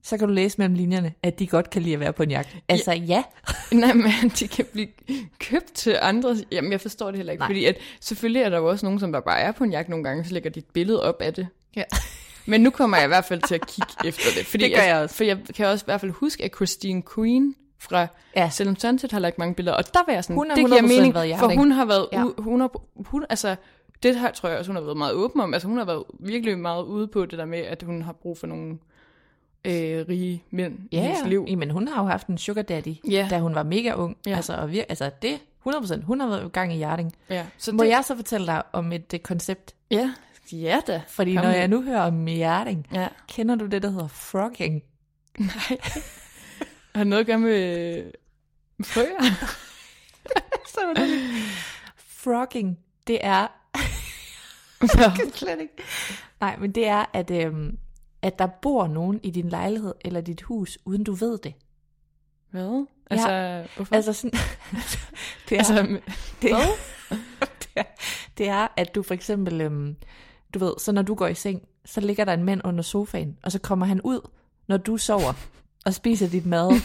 så 0.05 0.17
kan 0.17 0.27
du 0.27 0.33
læse 0.33 0.57
mellem 0.57 0.75
linjerne, 0.75 1.13
at 1.23 1.39
de 1.39 1.47
godt 1.47 1.69
kan 1.69 1.81
lide 1.81 1.93
at 1.93 1.99
være 1.99 2.13
på 2.13 2.23
en 2.23 2.31
jagt. 2.31 2.57
Altså 2.69 2.91
ja, 2.93 3.23
Nej, 3.71 3.93
men 3.93 4.29
de 4.39 4.47
kan 4.47 4.65
blive 4.73 4.87
købt 5.39 5.73
til 5.73 5.97
andre. 6.01 6.35
Jamen, 6.51 6.71
jeg 6.71 6.81
forstår 6.81 7.07
det 7.07 7.15
heller 7.17 7.31
ikke. 7.31 7.41
Nej. 7.41 7.49
Fordi 7.49 7.65
at, 7.65 7.77
selvfølgelig 8.01 8.41
er 8.41 8.49
der 8.49 8.57
jo 8.57 8.69
også 8.69 8.85
nogen, 8.85 8.99
som 8.99 9.11
der 9.11 9.19
bare 9.19 9.39
er 9.39 9.51
på 9.51 9.63
en 9.63 9.71
jagt 9.71 9.89
nogle 9.89 10.03
gange, 10.03 10.25
så 10.25 10.33
lægger 10.33 10.49
de 10.49 10.59
et 10.59 10.65
billede 10.73 11.03
op 11.03 11.21
af 11.21 11.33
det. 11.33 11.47
Ja. 11.75 11.83
Men 12.45 12.61
nu 12.61 12.69
kommer 12.69 12.97
jeg 12.97 13.05
i 13.05 13.07
hvert 13.07 13.25
fald 13.25 13.41
til 13.47 13.55
at 13.55 13.67
kigge 13.67 13.93
efter 14.09 14.29
det. 14.37 14.45
Fordi 14.45 14.63
Det 14.63 14.75
gør 14.75 14.81
jeg 14.83 14.97
også. 14.97 15.15
For 15.15 15.23
jeg 15.23 15.37
kan 15.55 15.65
også 15.67 15.83
i 15.83 15.87
hvert 15.87 16.01
fald 16.01 16.11
huske, 16.11 16.43
at 16.43 16.55
Christine 16.55 17.03
Queen 17.15 17.55
fra 17.79 17.99
Ja. 17.99 18.07
ja. 18.35 18.49
Selvom 18.49 18.75
Sunset 18.75 19.11
har 19.11 19.19
lagt 19.19 19.37
mange 19.37 19.55
billeder. 19.55 19.77
Og 19.77 19.93
der 19.93 19.99
var 20.07 20.13
jeg 20.13 20.23
sådan, 20.23 20.35
Hun 20.35 20.49
det 20.49 20.55
giver 20.55 20.77
100% 20.77 20.81
mening, 20.81 21.13
været 21.13 21.39
for 21.39 21.47
hun 21.55 21.71
har 21.71 21.85
været, 21.85 22.07
Ja. 22.11 22.19
ja. 22.19 22.25
hun 22.37 22.59
har, 22.59 22.71
hun, 22.95 23.25
altså, 23.29 23.55
det 24.03 24.19
her 24.19 24.31
tror 24.31 24.49
jeg 24.49 24.57
også, 24.57 24.69
hun 24.69 24.75
har 24.75 24.83
været 24.83 24.97
meget 24.97 25.13
åben 25.13 25.41
om. 25.41 25.53
Altså 25.53 25.67
hun 25.67 25.77
har 25.77 25.85
været 25.85 26.03
virkelig 26.19 26.59
meget 26.59 26.83
ude 26.83 27.07
på 27.07 27.25
det 27.25 27.39
der 27.39 27.45
med, 27.45 27.59
at 27.59 27.83
hun 27.83 28.01
har 28.01 28.13
brug 28.13 28.37
for 28.37 28.47
nogle 28.47 28.77
øh, 29.65 30.05
rige 30.09 30.43
mænd 30.51 30.79
i 30.91 30.95
ja, 30.97 31.01
hendes 31.01 31.19
ja. 31.23 31.27
liv. 31.27 31.45
Jamen, 31.49 31.71
hun 31.71 31.87
har 31.87 32.03
jo 32.03 32.07
haft 32.09 32.27
en 32.27 32.37
sugar 32.37 32.61
daddy, 32.61 32.95
Ja. 33.11 33.27
da 33.29 33.39
hun 33.39 33.55
var 33.55 33.63
mega 33.63 33.93
ung. 33.93 34.17
Ja. 34.25 34.35
Altså, 34.35 34.53
og 34.53 34.69
vir- 34.69 34.85
altså 34.89 35.11
det 35.21 35.39
100%, 35.67 36.03
hun 36.03 36.19
har 36.19 36.27
været 36.27 36.45
i 36.45 36.49
gang 36.49 36.73
i 36.73 36.75
hjerting. 36.77 37.13
Ja. 37.29 37.45
Så 37.57 37.71
Må 37.71 37.83
det, 37.83 37.89
jeg 37.89 38.03
så 38.05 38.15
fortælle 38.15 38.47
dig 38.47 38.63
om 38.73 38.91
et 38.91 39.13
uh, 39.13 39.19
koncept? 39.19 39.75
Ja, 39.91 40.13
ja 40.51 40.79
da. 40.87 41.01
Fordi 41.07 41.35
Kom 41.35 41.43
når 41.43 41.51
med. 41.51 41.59
jeg 41.59 41.67
nu 41.67 41.81
hører 41.81 42.01
om 42.01 42.25
hjerting, 42.25 42.87
Ja. 42.93 43.07
kender 43.27 43.55
du 43.55 43.65
det, 43.65 43.81
der 43.83 43.89
hedder 43.89 44.07
frogging? 44.07 44.83
Nej. 45.39 45.49
Har 46.95 47.03
det 47.03 47.07
noget 47.07 47.19
at 47.21 47.27
gøre 47.27 47.39
med 47.39 47.95
øh, 47.97 48.03
frøer? 48.85 49.21
så 50.73 50.79
var 50.85 50.93
det 50.93 51.09
Frogging, 51.97 52.77
det 53.07 53.17
er... 53.21 53.47
Nå. 54.81 54.87
slet 55.33 55.59
ikke. 55.61 55.73
Nej, 56.41 56.57
men 56.57 56.71
det 56.71 56.87
er, 56.87 57.05
at, 57.13 57.31
øhm, 57.31 57.77
at 58.25 58.39
der 58.39 58.47
bor 58.47 58.87
nogen 58.87 59.19
i 59.23 59.29
din 59.31 59.49
lejlighed 59.49 59.93
eller 60.01 60.21
dit 60.21 60.41
hus, 60.41 60.77
uden 60.85 61.03
du 61.03 61.13
ved 61.13 61.37
det. 61.37 61.53
Hvad? 62.51 62.85
Altså, 63.09 63.63
hvorfor? 63.75 63.95
Altså 63.95 64.13
sådan, 64.13 64.31
det 65.49 65.55
er, 65.55 65.57
altså, 65.57 65.73
det, 66.41 66.51
er, 66.51 66.57
det, 67.63 67.69
er, 67.75 67.83
det 68.37 68.47
er, 68.49 68.67
at 68.77 68.95
du 68.95 69.03
for 69.03 69.13
eksempel, 69.13 69.61
øhm, 69.61 69.95
du 70.53 70.59
ved, 70.59 70.73
så 70.79 70.91
når 70.91 71.01
du 71.01 71.15
går 71.15 71.27
i 71.27 71.35
seng, 71.35 71.61
så 71.85 72.01
ligger 72.01 72.25
der 72.25 72.33
en 72.33 72.43
mand 72.43 72.61
under 72.63 72.81
sofaen, 72.81 73.37
og 73.43 73.51
så 73.51 73.59
kommer 73.59 73.85
han 73.85 74.01
ud, 74.01 74.19
når 74.67 74.77
du 74.77 74.97
sover, 74.97 75.33
og 75.85 75.93
spiser 75.93 76.29
dit 76.29 76.45
mad. 76.45 76.71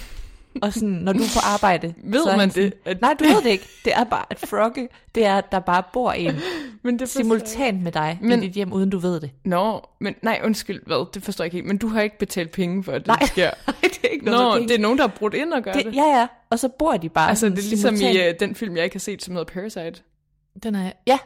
Og 0.63 0.73
sådan, 0.73 0.89
når 0.89 1.13
du 1.13 1.19
er 1.19 1.31
på 1.35 1.41
arbejde... 1.45 1.95
Ved 2.05 2.25
så 2.25 2.37
man 2.37 2.51
sådan, 2.51 2.65
det? 2.71 2.79
At- 2.85 3.01
Nej, 3.01 3.15
du 3.19 3.25
ved 3.25 3.43
det 3.43 3.51
ikke. 3.51 3.69
Det 3.85 3.93
er 3.95 4.05
bare, 4.05 4.25
at 4.31 4.39
frogge, 4.39 4.89
det 5.15 5.25
er, 5.25 5.39
at 5.39 5.53
der 5.53 5.59
bare 5.61 5.83
bor 5.93 6.13
en 6.13 6.35
men 6.83 6.95
det 6.95 7.01
jeg 7.01 7.09
simultant 7.09 7.83
med 7.83 7.93
dig 7.93 8.19
Men- 8.23 8.43
i 8.43 8.47
dit 8.47 8.55
hjem, 8.55 8.73
uden 8.73 8.91
du 8.91 8.99
ved 8.99 9.21
det. 9.21 9.31
Nå, 9.45 9.81
men 10.01 10.15
nej, 10.23 10.41
undskyld, 10.45 10.81
hvad? 10.87 11.07
Det 11.15 11.23
forstår 11.23 11.45
jeg 11.45 11.47
ikke 11.47 11.55
helt. 11.57 11.67
Men 11.67 11.79
du 11.79 11.89
har 11.89 12.01
ikke 12.03 12.19
betalt 12.19 12.51
penge 12.53 12.85
for, 12.85 12.93
at 12.93 13.01
det 13.01 13.07
Nej, 13.07 13.27
sker. 13.27 13.51
det 13.83 13.99
er 14.05 14.09
ikke 14.09 14.25
Nå, 14.25 14.31
noget 14.31 14.55
penge. 14.57 14.69
det 14.69 14.75
er 14.75 14.79
nogen, 14.83 14.99
der 14.99 15.09
har 15.09 15.15
brudt 15.19 15.35
ind 15.35 15.53
og 15.53 15.63
gør 15.63 15.73
det. 15.73 15.85
det, 15.85 15.95
ja, 15.95 16.19
ja. 16.21 16.27
Og 16.51 16.59
så 16.59 16.69
bor 16.69 16.97
de 16.97 17.09
bare 17.09 17.29
altså, 17.29 17.49
det 17.49 17.59
er 17.59 17.63
ligesom 17.63 17.95
i 17.95 17.99
simultant. 17.99 18.35
uh, 18.43 18.49
den 18.49 18.55
film, 18.55 18.77
jeg 18.77 18.85
ikke 18.85 18.95
har 18.95 19.01
set, 19.01 19.23
som 19.23 19.35
hedder 19.35 19.53
Parasite. 19.53 20.03
Den 20.63 20.75
er, 20.75 20.93
ja, 21.07 21.19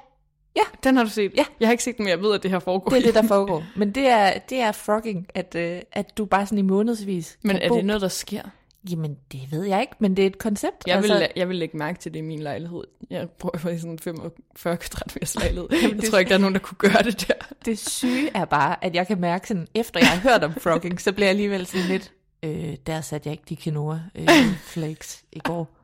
Den 0.84 0.96
har 0.96 1.04
du 1.04 1.10
set? 1.10 1.32
Ja. 1.36 1.44
Jeg 1.60 1.68
har 1.68 1.72
ikke 1.72 1.84
set 1.84 1.96
den, 1.96 2.04
men 2.04 2.10
jeg 2.10 2.20
ved, 2.22 2.34
at 2.34 2.42
det 2.42 2.50
her 2.50 2.58
foregår. 2.58 2.90
det 2.90 2.98
er 2.98 3.02
det, 3.02 3.14
der 3.14 3.22
foregår. 3.28 3.62
Men 3.76 3.90
det 3.90 4.08
er, 4.08 4.38
det 4.38 4.58
er 4.60 4.72
frogging, 4.72 5.26
at, 5.34 5.54
øh, 5.54 5.80
at 5.92 6.18
du 6.18 6.24
bare 6.24 6.46
sådan 6.46 6.58
i 6.58 6.62
månedsvis 6.62 7.38
Men 7.42 7.56
er 7.56 7.68
bo. 7.68 7.76
det 7.76 7.84
noget, 7.84 8.02
der 8.02 8.08
sker? 8.08 8.42
Jamen, 8.90 9.16
det 9.32 9.40
ved 9.52 9.64
jeg 9.64 9.80
ikke, 9.80 9.92
men 9.98 10.16
det 10.16 10.22
er 10.22 10.26
et 10.26 10.38
koncept. 10.38 10.76
Jeg 10.86 11.02
vil, 11.02 11.10
altså, 11.10 11.28
jeg 11.36 11.48
vil 11.48 11.56
lægge 11.56 11.76
mærke 11.76 11.98
til 11.98 12.12
det 12.14 12.18
i 12.18 12.22
min 12.22 12.38
lejlighed. 12.40 12.84
Jeg 13.10 13.28
jo 13.64 13.68
i 13.68 13.78
sådan 13.78 13.90
en 13.90 13.98
45 13.98 14.76
kvadratmeters 14.76 15.34
lejlighed. 15.42 15.68
Jeg 15.70 16.10
tror 16.10 16.18
ikke, 16.18 16.28
der 16.28 16.34
er 16.34 16.38
nogen, 16.38 16.54
der 16.54 16.60
kunne 16.60 16.90
gøre 16.90 17.02
det 17.02 17.28
der. 17.28 17.34
det 17.64 17.78
syge 17.78 18.30
er 18.34 18.44
bare, 18.44 18.84
at 18.84 18.94
jeg 18.94 19.06
kan 19.06 19.20
mærke 19.20 19.48
sådan, 19.48 19.66
efter 19.74 20.00
jeg 20.00 20.08
har 20.08 20.30
hørt 20.30 20.44
om 20.44 20.54
frogging, 20.54 21.00
så 21.00 21.12
bliver 21.12 21.26
jeg 21.26 21.30
alligevel 21.30 21.66
sådan 21.66 21.86
lidt, 21.86 22.12
øh, 22.42 22.76
der 22.86 23.00
satte 23.00 23.28
jeg 23.28 23.32
ikke 23.32 23.44
de 23.48 23.56
quinoa 23.56 24.00
øh, 24.14 24.28
flakes 24.72 25.24
i 25.32 25.38
går. 25.38 25.76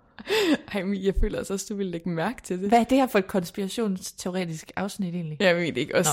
Ej, 0.74 0.82
men 0.82 1.04
jeg 1.04 1.14
føler 1.20 1.38
også, 1.38 1.66
du 1.68 1.74
vil 1.74 1.86
lægge 1.86 2.10
mærke 2.10 2.42
til 2.42 2.60
det. 2.60 2.68
Hvad 2.68 2.78
er 2.78 2.84
det 2.84 2.98
her 2.98 3.06
for 3.06 3.18
et 3.18 3.26
konspirationsteoretisk 3.26 4.72
afsnit 4.76 5.14
egentlig? 5.14 5.36
Jeg 5.40 5.56
ved 5.56 5.66
det 5.66 5.76
ikke 5.76 5.96
også. 5.96 6.10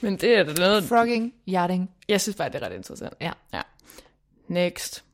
men 0.00 0.16
det 0.16 0.38
er 0.38 0.42
da 0.42 0.52
noget, 0.52 0.84
Frogging, 0.84 1.34
yachting, 1.48 1.90
jeg 2.08 2.20
synes 2.20 2.36
bare, 2.36 2.48
det 2.48 2.62
er 2.62 2.66
ret 2.66 2.74
interessant. 2.74 3.14
ja. 3.20 3.30
Ja. 3.54 3.60
Next. 4.48 5.04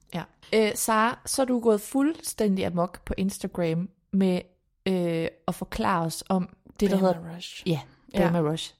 Ja. 0.54 0.68
Øh, 0.68 0.72
Sara, 0.74 1.18
så 1.26 1.42
er 1.42 1.46
du 1.46 1.60
gået 1.60 1.80
fuldstændig 1.80 2.66
amok 2.66 3.04
på 3.04 3.14
Instagram 3.16 3.88
med 4.12 4.40
øh, 4.88 5.28
at 5.48 5.54
forklare 5.54 6.04
os 6.06 6.24
om 6.28 6.48
det, 6.80 6.90
der 6.90 6.96
Bama 6.96 7.08
hedder... 7.08 7.36
Rush. 7.36 7.62
Ja, 7.68 7.80
Ja. 8.14 8.18
Bama 8.18 8.50
Rush. 8.50 8.74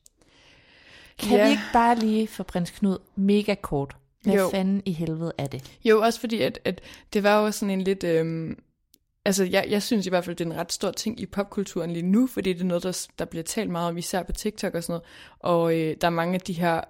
Kan 1.19 1.39
Ja. 1.39 1.45
vi 1.45 1.51
ikke 1.51 1.63
bare 1.73 1.99
lige 1.99 2.27
for 2.29 2.45
prins 2.45 2.71
Knud 2.71 2.99
mega 3.17 3.55
kort? 3.55 3.97
Hvad 4.23 4.35
Jo. 4.35 4.51
fanden 4.51 4.83
i 4.85 4.93
helvede 4.93 5.33
er 5.39 5.47
det? 5.47 5.79
Jo, 5.85 6.01
også 6.03 6.21
fordi, 6.21 6.41
at, 6.43 6.59
at 6.65 6.81
det 7.13 7.23
var 7.23 7.41
jo 7.41 7.51
sådan 7.51 7.71
en 7.71 7.83
lidt... 7.83 8.05
Øhm, 8.05 8.59
altså, 9.25 9.45
jeg, 9.45 9.67
jeg 9.69 9.83
synes 9.83 10.07
i 10.07 10.09
hvert 10.09 10.25
fald, 10.25 10.37
det 10.37 10.47
er 10.47 10.51
en 10.51 10.57
ret 10.59 10.73
stor 10.73 10.91
ting 10.91 11.21
i 11.21 11.27
popkulturen 11.27 11.91
lige 11.91 12.07
nu, 12.07 12.27
fordi 12.27 12.53
det 12.53 12.61
er 12.61 12.65
noget, 12.65 12.83
der, 12.83 13.07
der 13.19 13.25
bliver 13.25 13.43
talt 13.43 13.71
meget 13.71 13.89
om, 13.89 13.97
især 13.99 14.23
på 14.23 14.33
TikTok 14.33 14.75
og 14.75 14.83
sådan 14.83 14.93
noget. 14.93 15.05
Og 15.39 15.79
øh, 15.81 15.97
der 16.01 16.07
er 16.07 16.11
mange 16.11 16.35
af 16.35 16.41
de 16.41 16.53
her 16.53 16.81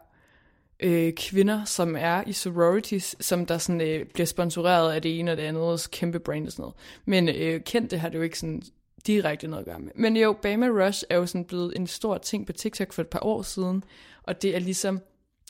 øh, 0.81 1.12
kvinder, 1.12 1.64
som 1.64 1.97
er 1.99 2.22
i 2.27 2.33
sororities, 2.33 3.16
som 3.20 3.47
der 3.47 3.59
sådan, 3.59 3.81
øh, 3.81 4.07
bliver 4.07 4.27
sponsoreret 4.27 4.93
af 4.93 5.03
det 5.03 5.18
ene 5.18 5.31
og 5.31 5.37
det 5.37 5.43
andet, 5.43 5.91
kæmpe 5.91 6.18
brand 6.18 6.47
og 6.47 6.53
sådan 6.53 6.62
noget. 6.62 6.75
Men 7.05 7.29
øh, 7.29 7.61
kendte 7.61 7.99
har 7.99 8.09
det 8.09 8.18
jo 8.18 8.22
ikke 8.22 8.39
sådan 8.39 8.62
direkte 9.07 9.47
noget 9.47 9.62
at 9.62 9.66
gøre 9.66 9.79
med. 9.79 9.93
Men 9.95 10.16
jo, 10.16 10.33
Bama 10.43 10.66
Rush 10.66 11.05
er 11.11 11.16
jo 11.16 11.27
sådan 11.27 11.45
blevet 11.45 11.72
en 11.77 11.87
stor 11.87 12.18
ting 12.18 12.47
på 12.47 12.53
TikTok 12.53 12.93
for 12.93 13.03
et 13.03 13.09
par 13.09 13.25
år 13.25 13.43
siden, 13.43 13.85
og 14.22 14.43
det 14.43 14.55
er 14.55 14.59
ligesom 14.59 15.01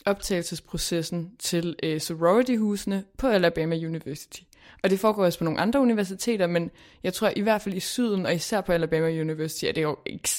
optagelsesprocessen 0.06 1.32
til 1.38 1.76
øh, 1.82 2.00
sorority-husene 2.00 3.04
på 3.18 3.26
Alabama 3.26 3.76
University. 3.76 4.40
Og 4.82 4.90
det 4.90 5.00
foregår 5.00 5.24
også 5.24 5.38
på 5.38 5.44
nogle 5.44 5.60
andre 5.60 5.80
universiteter, 5.80 6.46
men 6.46 6.70
jeg 7.02 7.14
tror 7.14 7.32
i 7.36 7.40
hvert 7.40 7.62
fald 7.62 7.74
i 7.74 7.80
syden, 7.80 8.26
og 8.26 8.34
især 8.34 8.60
på 8.60 8.72
Alabama 8.72 9.20
University, 9.20 9.64
er 9.64 9.72
det 9.72 9.82
jo 9.82 9.96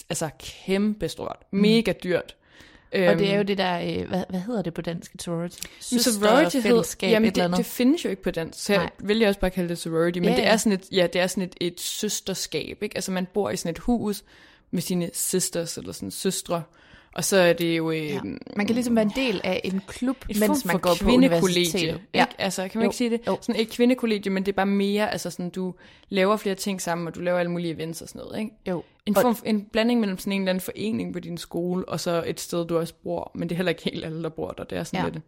altså 0.10 0.30
kæmpe 0.40 1.10
stort. 1.10 1.38
Mega 1.52 1.94
dyrt. 2.04 2.36
Mm. 2.94 3.04
Og 3.08 3.20
det 3.20 3.32
er 3.32 3.38
jo 3.38 3.44
det 3.44 3.58
der, 3.58 3.80
øh, 3.80 4.08
hvad, 4.08 4.24
hvad 4.30 4.40
hedder 4.40 4.62
det 4.62 4.74
på 4.74 4.82
dansk? 4.82 5.12
Sorority? 5.20 5.60
Men 5.92 6.00
sorority 6.00 6.58
fællesskab, 6.62 7.10
jamen 7.10 7.36
det, 7.36 7.58
det 7.58 7.66
findes 7.66 8.06
jo 8.06 8.10
ikke 8.10 8.22
på 8.22 8.32
dansk, 8.32 8.64
så 8.64 8.74
jeg 8.74 8.82
Nej. 8.82 8.92
vælger 9.00 9.28
også 9.28 9.40
bare 9.40 9.52
kalde 9.52 9.70
det 9.70 9.78
sorority, 9.78 10.20
men 10.20 10.30
Ja, 10.30 10.36
det 10.36 10.48
er 10.48 10.58
sådan 10.58 10.72
et, 10.72 10.84
ja, 10.92 11.08
det 11.14 11.22
er 11.22 11.28
sådan 11.28 11.44
et, 11.44 11.56
et 11.62 11.82
søsterskab, 11.82 12.78
ikke? 12.84 12.98
Altså 12.98 13.12
man 13.12 13.28
bor 13.34 13.50
i 13.50 13.58
sådan 13.58 13.72
et 13.72 13.80
hus 13.80 14.24
med 14.72 14.82
sine 14.82 15.10
sisters, 15.14 15.78
eller 15.78 15.92
sådan 15.92 16.12
søstre, 16.12 16.64
og 17.16 17.24
så 17.24 17.38
er 17.38 17.54
det 17.54 17.78
jo... 17.78 17.92
Øh, 17.92 18.06
Ja. 18.10 18.20
Man 18.56 18.66
kan 18.66 18.74
ligesom 18.76 18.96
være 18.96 19.06
en 19.06 19.12
del 19.16 19.42
af 19.44 19.62
en 19.64 19.82
klub, 19.88 20.18
et 20.30 20.40
mens 20.40 20.66
man 20.66 20.80
går 20.80 20.96
på 21.02 21.10
universitetet. 21.10 22.02
Ja. 22.14 22.26
Altså, 22.38 22.62
kan 22.68 22.72
man 22.80 22.84
Jo. 22.84 22.90
ikke 22.90 22.98
sige 22.98 23.10
det? 23.10 23.22
Jo. 23.28 23.38
Sådan 23.42 23.62
et 23.62 23.70
kvindekollegie, 23.70 24.32
men 24.32 24.44
det 24.46 24.52
er 24.52 24.56
bare 24.56 24.66
mere, 24.66 25.12
altså 25.12 25.30
sådan, 25.30 25.50
du 25.50 25.74
laver 26.10 26.38
flere 26.38 26.56
ting 26.56 26.82
sammen, 26.82 27.08
og 27.08 27.16
du 27.16 27.20
laver 27.22 27.40
alle 27.40 27.52
mulige 27.52 27.74
events 27.74 28.02
og 28.02 28.08
sådan 28.10 28.22
noget, 28.26 28.40
ikke? 28.40 28.52
Jo. 28.70 28.84
En, 29.06 29.18
Og- 29.18 29.22
form, 29.22 29.36
en 29.46 29.66
blanding 29.66 30.00
mellem 30.00 30.18
sådan 30.18 30.34
en 30.34 30.42
eller 30.42 30.50
anden 30.50 30.62
forening 30.62 31.14
på 31.14 31.20
din 31.20 31.38
skole, 31.38 31.90
og 31.90 32.00
så 32.00 32.24
et 32.28 32.40
sted, 32.40 32.66
du 32.68 32.78
også 32.78 32.94
bor, 33.04 33.32
men 33.36 33.50
det 33.50 33.56
er 33.56 33.58
heller 33.58 33.70
ikke 33.70 33.84
helt 33.84 34.06
alle, 34.06 34.24
der 34.24 34.30
bor 34.30 34.52
der. 34.52 34.64
Det 34.64 34.78
er 34.78 34.84
sådan 34.84 35.06
ja. 35.06 35.12
lidt... 35.12 35.24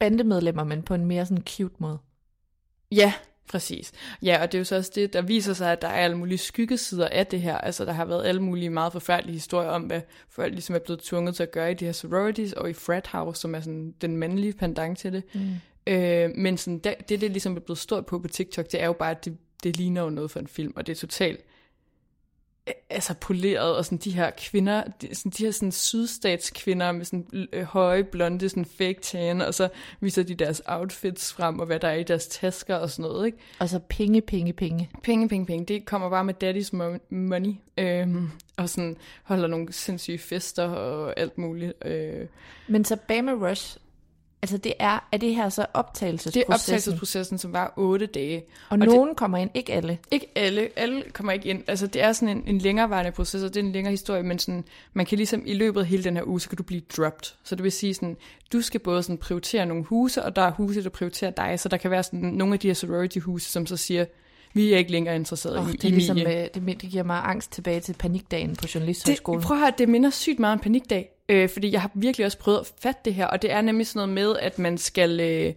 Bandemedlemmer, 0.00 0.64
men 0.64 0.82
på 0.82 0.94
en 0.94 1.06
mere 1.06 1.26
sådan 1.26 1.42
cute 1.46 1.74
måde. 1.78 1.98
Ja, 2.92 3.12
præcis. 3.48 3.92
Ja, 4.22 4.42
og 4.42 4.52
det 4.52 4.58
er 4.58 4.60
jo 4.60 4.64
så 4.64 4.76
også 4.76 4.92
det, 4.94 5.12
der 5.12 5.22
viser 5.22 5.52
sig, 5.52 5.72
at 5.72 5.82
der 5.82 5.88
er 5.88 6.04
alle 6.04 6.18
mulige 6.18 6.38
skyggesider 6.38 7.08
af 7.08 7.26
det 7.26 7.40
her. 7.40 7.58
Altså, 7.58 7.84
der 7.84 7.92
har 7.92 8.04
været 8.04 8.26
alle 8.26 8.42
mulige 8.42 8.70
meget 8.70 8.92
forfærdelige 8.92 9.34
historier 9.34 9.70
om, 9.70 9.82
hvad 9.82 10.00
folk 10.28 10.52
ligesom 10.52 10.74
er 10.74 10.78
blevet 10.78 11.00
tvunget 11.00 11.36
til 11.36 11.42
at 11.42 11.50
gøre 11.50 11.70
i 11.70 11.74
de 11.74 11.84
her 11.84 11.92
sororities, 11.92 12.52
og 12.52 12.70
i 12.70 12.72
frat 12.72 13.06
house, 13.06 13.40
som 13.40 13.54
er 13.54 13.60
sådan 13.60 13.94
den 14.00 14.16
mandlige 14.16 14.52
pendant 14.52 14.98
til 14.98 15.12
det. 15.12 15.22
Mm. 15.34 15.40
Øh, 15.86 16.30
men 16.34 16.58
sådan, 16.58 16.78
det, 16.78 16.94
det, 17.08 17.20
det 17.20 17.30
ligesom 17.30 17.56
er 17.56 17.60
blevet 17.60 17.78
stort 17.78 18.06
på 18.06 18.18
på 18.18 18.28
TikTok, 18.28 18.72
det 18.72 18.82
er 18.82 18.86
jo 18.86 18.92
bare, 18.92 19.10
at 19.10 19.24
det, 19.24 19.36
det 19.62 19.76
ligner 19.76 20.02
jo 20.02 20.10
noget 20.10 20.30
for 20.30 20.40
en 20.40 20.46
film, 20.46 20.72
og 20.76 20.86
det 20.86 20.92
er 20.92 20.96
totalt 20.96 21.44
altså 22.90 23.14
poleret, 23.14 23.76
og 23.76 23.84
sådan 23.84 23.98
de 23.98 24.10
her 24.10 24.30
kvinder, 24.38 24.82
de, 25.02 25.14
sådan, 25.14 25.32
de 25.38 25.44
her 25.44 25.50
sådan 25.50 25.72
sydstatskvinder 25.72 26.92
med 26.92 27.04
sådan 27.04 27.48
øh, 27.52 27.62
høje, 27.64 28.04
blonde, 28.04 28.48
sådan 28.48 28.64
fake 28.64 29.00
tan, 29.02 29.40
og 29.40 29.54
så 29.54 29.68
viser 30.00 30.22
de 30.22 30.34
deres 30.34 30.62
outfits 30.66 31.32
frem, 31.32 31.58
og 31.58 31.66
hvad 31.66 31.80
der 31.80 31.88
er 31.88 31.94
i 31.94 32.02
deres 32.02 32.26
tasker 32.26 32.76
og 32.76 32.90
sådan 32.90 33.10
noget, 33.10 33.26
ikke? 33.26 33.38
Og 33.58 33.68
så 33.68 33.80
penge, 33.88 34.20
penge, 34.20 34.52
penge. 34.52 34.90
Penge, 35.02 35.28
penge, 35.28 35.46
penge, 35.46 35.64
det 35.64 35.84
kommer 35.84 36.10
bare 36.10 36.24
med 36.24 36.34
daddy's 36.44 36.74
mo- 36.74 37.14
money, 37.14 37.54
øhm, 37.78 38.30
og 38.56 38.68
sådan 38.68 38.96
holder 39.22 39.46
nogle 39.46 39.72
sindssyge 39.72 40.18
fester 40.18 40.64
og 40.64 41.20
alt 41.20 41.38
muligt. 41.38 41.72
Øh. 41.84 42.26
Men 42.68 42.84
så 42.84 42.96
Bama 43.08 43.32
Rush, 43.32 43.78
altså 44.42 44.56
det 44.58 44.72
er, 44.78 45.08
er 45.12 45.16
det 45.16 45.34
her 45.34 45.48
så 45.48 45.60
Det 45.60 45.66
er 45.66 45.70
optagelsesprocessen? 45.78 46.52
optagelsesprocessen, 46.52 47.38
som 47.38 47.52
var 47.52 47.72
otte 47.76 48.06
dage. 48.06 48.42
Og, 48.70 48.78
det- 48.78 48.88
nogen 48.88 49.14
kommer 49.14 49.38
ind, 49.38 49.50
ikke 49.54 49.72
alle. 49.72 49.98
Ikke 50.10 50.26
alle, 50.36 50.68
alle 50.76 51.02
kommer 51.12 51.32
ikke 51.32 51.48
ind. 51.48 51.62
Altså, 51.66 51.86
det 51.86 52.02
er 52.02 52.12
sådan 52.12 52.36
en, 52.36 52.42
en 52.46 52.58
længerevarende 52.58 53.10
proces, 53.12 53.42
og 53.42 53.54
det 53.54 53.60
er 53.60 53.64
en 53.64 53.72
længere 53.72 53.90
historie, 53.90 54.22
men 54.22 54.38
sådan, 54.38 54.64
man 54.92 55.06
kan 55.06 55.16
ligesom 55.18 55.42
i 55.46 55.54
løbet 55.54 55.80
af 55.80 55.86
hele 55.86 56.04
den 56.04 56.16
her 56.16 56.22
uge, 56.28 56.40
så 56.40 56.48
kan 56.48 56.56
du 56.56 56.62
blive 56.62 56.82
dropped. 56.96 57.32
Så 57.44 57.54
det 57.54 57.64
vil 57.64 57.72
sige 57.72 57.94
sådan, 57.94 58.16
du 58.52 58.60
skal 58.60 58.80
både 58.80 59.02
sådan 59.02 59.18
prioritere 59.18 59.66
nogle 59.66 59.84
huse, 59.84 60.22
og 60.24 60.36
der 60.36 60.42
er 60.42 60.50
huse, 60.50 60.84
der 60.84 60.90
prioriterer 60.90 61.30
dig, 61.30 61.60
så 61.60 61.68
der 61.68 61.76
kan 61.76 61.90
være 61.90 62.02
sådan 62.02 62.20
nogle 62.20 62.54
af 62.54 62.60
de 62.60 62.66
her 62.66 62.74
sorority-huse, 62.74 63.50
som 63.52 63.66
så 63.66 63.76
siger, 63.76 64.04
vi 64.52 64.72
er 64.72 64.78
ikke 64.78 64.92
længere 64.92 65.16
interesseret 65.16 65.58
Oh, 65.58 65.68
i, 65.68 65.72
det, 65.72 65.84
er 65.84 65.88
i 65.88 65.90
ligesom, 65.90 66.18
øh, 66.18 66.24
det, 66.26 66.54
det 66.66 66.90
giver 66.90 67.02
mig 67.02 67.20
angst 67.24 67.52
tilbage 67.52 67.80
til 67.80 67.92
panikdagen 67.98 68.56
på 68.56 68.62
Det, 68.62 68.74
Journalisthøjskolen. 68.74 69.42
prøv 69.42 69.56
at 69.56 69.60
høre, 69.60 69.72
det 69.78 69.88
minder 69.88 70.10
sygt 70.10 70.38
meget 70.38 70.52
om 70.52 70.58
panikdag, 70.58 71.10
øh, 71.28 71.48
fordi 71.48 71.72
jeg 71.72 71.80
har 71.80 71.90
virkelig 71.94 72.26
også 72.26 72.38
prøvet 72.38 72.58
at 72.58 72.72
fatte 72.82 73.00
det 73.04 73.14
her, 73.14 73.26
og 73.26 73.42
det 73.42 73.52
er 73.52 73.60
nemlig 73.60 73.86
sådan 73.86 74.08
noget 74.08 74.14
med, 74.14 74.36
at 74.40 74.58
man 74.58 74.78
skal... 74.78 75.20
Øh, 75.20 75.54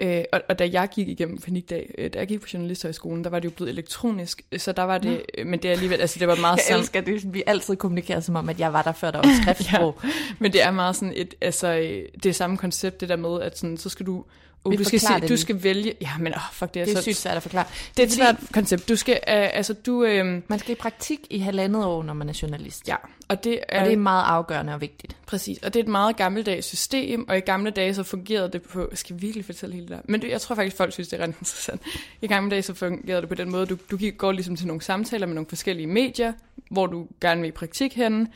øh, 0.00 0.24
og, 0.32 0.40
og 0.48 0.58
da 0.58 0.68
jeg 0.72 0.88
gik 0.94 1.08
igennem 1.08 1.38
panikdag, 1.38 1.94
øh, 1.98 2.10
da 2.12 2.18
jeg 2.18 2.28
gik 2.28 2.40
på 2.40 2.46
Journalisthøjskolen, 2.54 3.24
der 3.24 3.30
var 3.30 3.38
det 3.38 3.44
jo 3.44 3.50
blevet 3.50 3.70
elektronisk, 3.70 4.42
øh, 4.52 4.58
så 4.58 4.72
der 4.72 4.82
var 4.82 4.98
det, 4.98 5.22
øh, 5.38 5.46
men 5.46 5.62
det 5.62 5.68
er 5.68 5.72
alligevel, 5.72 6.00
altså 6.00 6.18
det 6.18 6.28
var 6.28 6.36
meget 6.36 6.56
Jeg 6.56 6.64
sådan, 6.64 6.80
elsker 6.80 7.00
det, 7.00 7.34
vi 7.34 7.42
altid 7.46 7.76
kommunikerer 7.76 8.20
som 8.20 8.36
om, 8.36 8.48
at 8.48 8.60
jeg 8.60 8.72
var 8.72 8.82
der 8.82 8.92
før, 8.92 9.10
der 9.10 9.18
var 9.18 9.34
skriftsprog. 9.42 9.98
ja, 10.04 10.08
men 10.38 10.52
det 10.52 10.62
er 10.62 10.70
meget 10.70 10.96
sådan 10.96 11.12
et, 11.16 11.34
altså 11.40 11.68
øh, 11.68 12.02
det 12.22 12.26
er 12.26 12.32
samme 12.32 12.56
koncept, 12.56 13.00
det 13.00 13.08
der 13.08 13.16
med, 13.16 13.40
at 13.42 13.58
sådan, 13.58 13.76
så 13.76 13.88
skal 13.88 14.06
du, 14.06 14.24
Vi 14.70 14.76
du 14.76 14.84
skal, 14.84 15.00
se, 15.00 15.06
du 15.20 15.26
lige. 15.26 15.38
skal 15.38 15.62
vælge, 15.62 15.94
ja, 16.00 16.10
men 16.20 16.34
oh, 16.34 16.40
fuck, 16.52 16.74
det 16.74 16.80
er, 16.80 16.84
Det 16.84 16.92
er 16.92 16.96
så, 16.96 17.02
sygt 17.02 17.16
svært 17.16 17.36
at 17.36 17.42
forklare. 17.42 17.64
det 17.96 18.02
er 18.02 18.06
et 18.06 18.12
svært 18.12 18.36
koncept, 18.52 18.88
du 18.88 18.96
skal, 18.96 19.14
øh, 19.14 19.20
altså 19.28 19.72
du, 19.72 20.04
øh, 20.04 20.42
Man 20.48 20.58
skal 20.58 20.72
i 20.72 20.74
praktik 20.74 21.18
i 21.30 21.38
halvandet 21.38 21.84
år, 21.84 22.02
når 22.02 22.14
man 22.14 22.28
er 22.28 22.38
journalist. 22.42 22.88
ja, 22.88 22.96
og 23.28 23.44
det 23.44 23.60
er, 23.68 23.80
Og 23.80 23.86
det 23.86 23.92
er 23.92 23.96
meget 23.96 24.24
afgørende 24.24 24.74
og 24.74 24.80
vigtigt. 24.80 25.16
Præcis, 25.26 25.58
og 25.58 25.74
det 25.74 25.80
er 25.80 25.84
et 25.84 25.90
meget 25.90 26.16
gammeldags 26.16 26.66
system, 26.66 27.28
og 27.28 27.36
i 27.38 27.40
gamle 27.40 27.70
dage 27.70 27.94
så 27.94 28.02
fungerede 28.02 28.48
det 28.52 28.62
på, 28.62 28.86
jeg 28.90 28.98
skal 28.98 29.16
virkelig 29.20 29.44
fortælle 29.44 29.74
hele 29.74 29.88
det 29.88 29.96
der, 29.96 30.02
men 30.04 30.22
det, 30.22 30.28
jeg 30.30 30.40
tror 30.40 30.54
faktisk, 30.54 30.76
folk 30.76 30.92
synes, 30.92 31.08
det 31.08 31.20
er 31.20 31.22
ret 31.22 31.28
interessant. 31.28 31.82
I 32.22 32.26
gamle 32.26 32.50
dage 32.50 32.62
så 32.62 32.74
fungerede 32.74 33.20
det 33.20 33.28
på 33.28 33.34
den 33.34 33.50
måde, 33.50 33.66
du, 33.66 33.76
du 33.90 33.96
gik, 33.96 34.18
går 34.18 34.32
ligesom 34.32 34.56
til 34.56 34.66
nogle 34.66 34.82
samtaler 34.82 35.26
med 35.26 35.34
nogle 35.34 35.48
forskellige 35.48 35.86
medier, 35.86 36.32
hvor 36.70 36.86
du 36.86 37.06
gerne 37.20 37.40
vil 37.40 37.48
i 37.48 37.52
praktik 37.52 37.94
henne, 37.94 38.26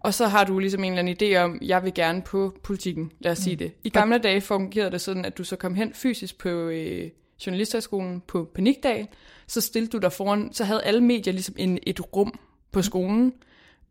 og 0.00 0.14
så 0.14 0.26
har 0.26 0.44
du 0.44 0.58
ligesom 0.58 0.84
en 0.84 0.92
eller 0.92 0.98
anden 1.12 1.16
idé 1.34 1.36
om, 1.36 1.58
jeg 1.62 1.84
vil 1.84 1.94
gerne 1.94 2.22
på 2.22 2.54
politikken, 2.62 3.12
lad 3.20 3.32
os 3.32 3.38
sige 3.38 3.56
det. 3.56 3.72
I 3.84 3.88
gamle 3.88 4.18
dage 4.18 4.40
fungerede 4.40 4.90
det 4.90 5.00
sådan, 5.00 5.24
at 5.24 5.38
du 5.38 5.44
så 5.44 5.56
kom 5.56 5.74
hen 5.74 5.94
fysisk 5.94 6.38
på 6.38 6.48
øh, 6.48 7.10
journalisthøjskolen 7.46 8.20
på 8.28 8.48
panikdag, 8.54 9.08
så 9.46 9.60
stillede 9.60 9.90
du 9.92 9.98
dig 9.98 10.12
foran, 10.12 10.52
så 10.52 10.64
havde 10.64 10.82
alle 10.82 11.00
medier 11.00 11.32
ligesom 11.32 11.54
en, 11.58 11.78
et 11.86 12.16
rum 12.16 12.38
på 12.72 12.82
skolen, 12.82 13.32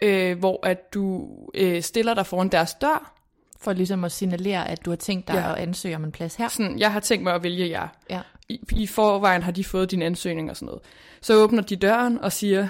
øh, 0.03 0.39
hvor 0.39 0.65
at 0.67 0.93
du 0.93 1.29
øh, 1.53 1.81
stiller 1.81 2.13
dig 2.13 2.25
foran 2.25 2.47
deres 2.49 2.73
dør, 2.73 3.15
For 3.61 3.73
ligesom 3.73 4.03
at 4.03 4.11
signalere, 4.11 4.69
at 4.69 4.85
du 4.85 4.89
har 4.91 4.95
tænkt 4.97 5.27
dig 5.27 5.33
Ja. 5.35 5.51
at 5.51 5.57
ansøge 5.57 5.95
om 5.95 6.03
en 6.03 6.11
plads 6.11 6.35
her. 6.35 6.47
sådan, 6.47 6.79
jeg 6.79 6.91
har 6.93 6.99
tænkt 6.99 7.23
mig 7.23 7.33
at 7.33 7.43
vælge 7.43 7.69
jer. 7.69 7.87
Ja. 8.09 8.21
i, 8.49 8.59
i 8.71 8.87
forvejen 8.87 9.43
har 9.43 9.51
de 9.51 9.63
fået 9.63 9.91
din 9.91 10.01
ansøgning 10.01 10.49
og 10.49 10.55
sådan 10.55 10.65
noget. 10.65 10.81
Så 11.21 11.33
åbner 11.35 11.61
de 11.61 11.75
døren 11.75 12.19
og 12.19 12.31
siger, 12.31 12.67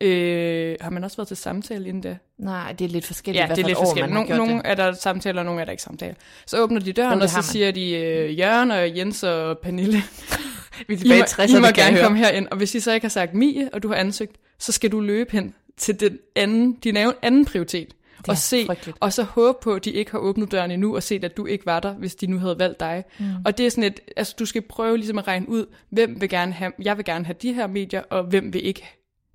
øh, 0.00 0.76
har 0.80 0.90
man 0.90 1.04
også 1.04 1.16
været 1.16 1.28
til 1.28 1.36
samtale 1.36 1.88
inden 1.88 2.02
da? 2.02 2.16
Nej, 2.38 2.72
det 2.72 2.84
er 2.84 2.88
lidt 2.88 3.06
forskelligt, 3.06 3.40
Ja, 3.40 3.46
hvad 3.46 3.56
det 3.56 3.62
er 3.62 3.66
lidt 3.66 3.78
forskelligt. 3.78 4.12
Nogle, 4.14 4.36
nogle 4.36 4.62
er 4.64 4.74
der 4.74 4.92
samtaler, 4.92 5.38
og 5.40 5.44
nogle 5.44 5.60
er 5.60 5.64
der 5.64 5.72
ikke 5.72 5.82
samtaler. 5.82 6.14
Så 6.46 6.58
åbner 6.62 6.80
de 6.80 6.92
døren, 6.92 7.14
det 7.14 7.22
og 7.22 7.28
så 7.28 7.36
man. 7.36 7.42
siger 7.42 7.70
de, 7.70 7.90
øh, 7.92 8.38
Jørgen 8.38 8.70
og 8.70 8.96
Jens 8.96 9.22
og 9.22 9.58
Pernille, 9.58 10.02
Vi 10.88 10.94
er 10.94 10.98
I 11.04 11.08
må, 11.08 11.14
i 11.14 11.20
60'erne, 11.20 11.56
I 11.56 11.60
må 11.60 11.66
gerne 11.66 11.98
komme 12.02 12.18
herind. 12.18 12.46
Og 12.50 12.56
hvis 12.56 12.74
I 12.74 12.80
så 12.80 12.92
ikke 12.92 13.04
har 13.04 13.08
sagt 13.10 13.34
Mie, 13.34 13.70
og 13.72 13.82
du 13.82 13.88
har 13.88 13.94
ansøgt, 13.94 14.36
så 14.58 14.72
skal 14.72 14.92
du 14.92 15.00
løbe 15.00 15.32
hen 15.32 15.54
til 15.76 16.00
den 16.00 16.18
anden, 16.36 16.72
din 16.72 16.96
anden- 16.96 17.16
anden 17.22 17.44
prioritet. 17.44 17.88
Og 18.28 18.36
se, 18.38 18.66
frygteligt. 18.66 18.98
og 19.00 19.12
så 19.12 19.22
håbe 19.22 19.58
på, 19.62 19.74
at 19.74 19.84
de 19.84 19.90
ikke 19.90 20.10
har 20.10 20.18
åbnet 20.18 20.52
døren 20.52 20.70
endnu, 20.70 20.96
og 20.96 21.02
set, 21.02 21.24
at 21.24 21.36
du 21.36 21.46
ikke 21.46 21.66
var 21.66 21.80
der, 21.80 21.92
hvis 21.94 22.14
de 22.14 22.26
nu 22.26 22.38
havde 22.38 22.58
valgt 22.58 22.80
dig. 22.80 23.04
Mm. 23.18 23.24
Og 23.44 23.58
det 23.58 23.66
er 23.66 23.70
sådan 23.70 23.84
et, 23.84 24.00
altså 24.16 24.34
du 24.38 24.44
skal 24.46 24.62
prøve 24.62 24.96
ligesom 24.96 25.18
at 25.18 25.28
regne 25.28 25.48
ud, 25.48 25.66
hvem 25.90 26.20
vil 26.20 26.28
gerne 26.28 26.52
have, 26.52 26.72
jeg 26.82 26.96
vil 26.96 27.04
gerne 27.04 27.24
have 27.24 27.36
de 27.42 27.52
her 27.52 27.66
medier, 27.66 28.02
og 28.10 28.22
hvem 28.24 28.52
vil 28.52 28.66
ikke 28.66 28.84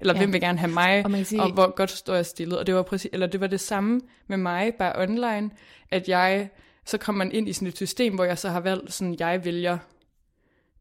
eller 0.02 0.14
Ja. 0.14 0.20
hvem 0.20 0.34
vil 0.34 0.42
gerne 0.42 0.58
have 0.60 0.72
mig, 0.72 1.06
Og 1.06 1.12
man 1.12 1.26
sige- 1.26 1.42
og 1.42 1.52
hvor 1.54 1.76
godt 1.76 1.92
står 1.92 2.16
jeg 2.16 2.26
stillet. 2.26 2.60
Og 2.60 2.68
det 2.68 2.76
var 2.76 2.82
præcis, 2.84 3.10
eller 3.14 3.28
det 3.28 3.40
var 3.42 3.48
det 3.48 3.60
samme 3.60 4.02
med 4.28 4.38
mig, 4.38 4.74
bare 4.80 5.02
online, 5.02 5.50
at 5.92 6.10
jeg, 6.10 6.50
så 6.86 6.98
kom 6.98 7.16
man 7.16 7.32
ind 7.32 7.50
i 7.50 7.54
sådan 7.54 7.68
et 7.68 7.76
system, 7.78 8.16
hvor 8.16 8.24
jeg 8.24 8.38
så 8.38 8.50
har 8.50 8.60
valgt 8.60 8.94
sådan, 8.94 9.16
jeg 9.20 9.46
vælger, 9.46 9.78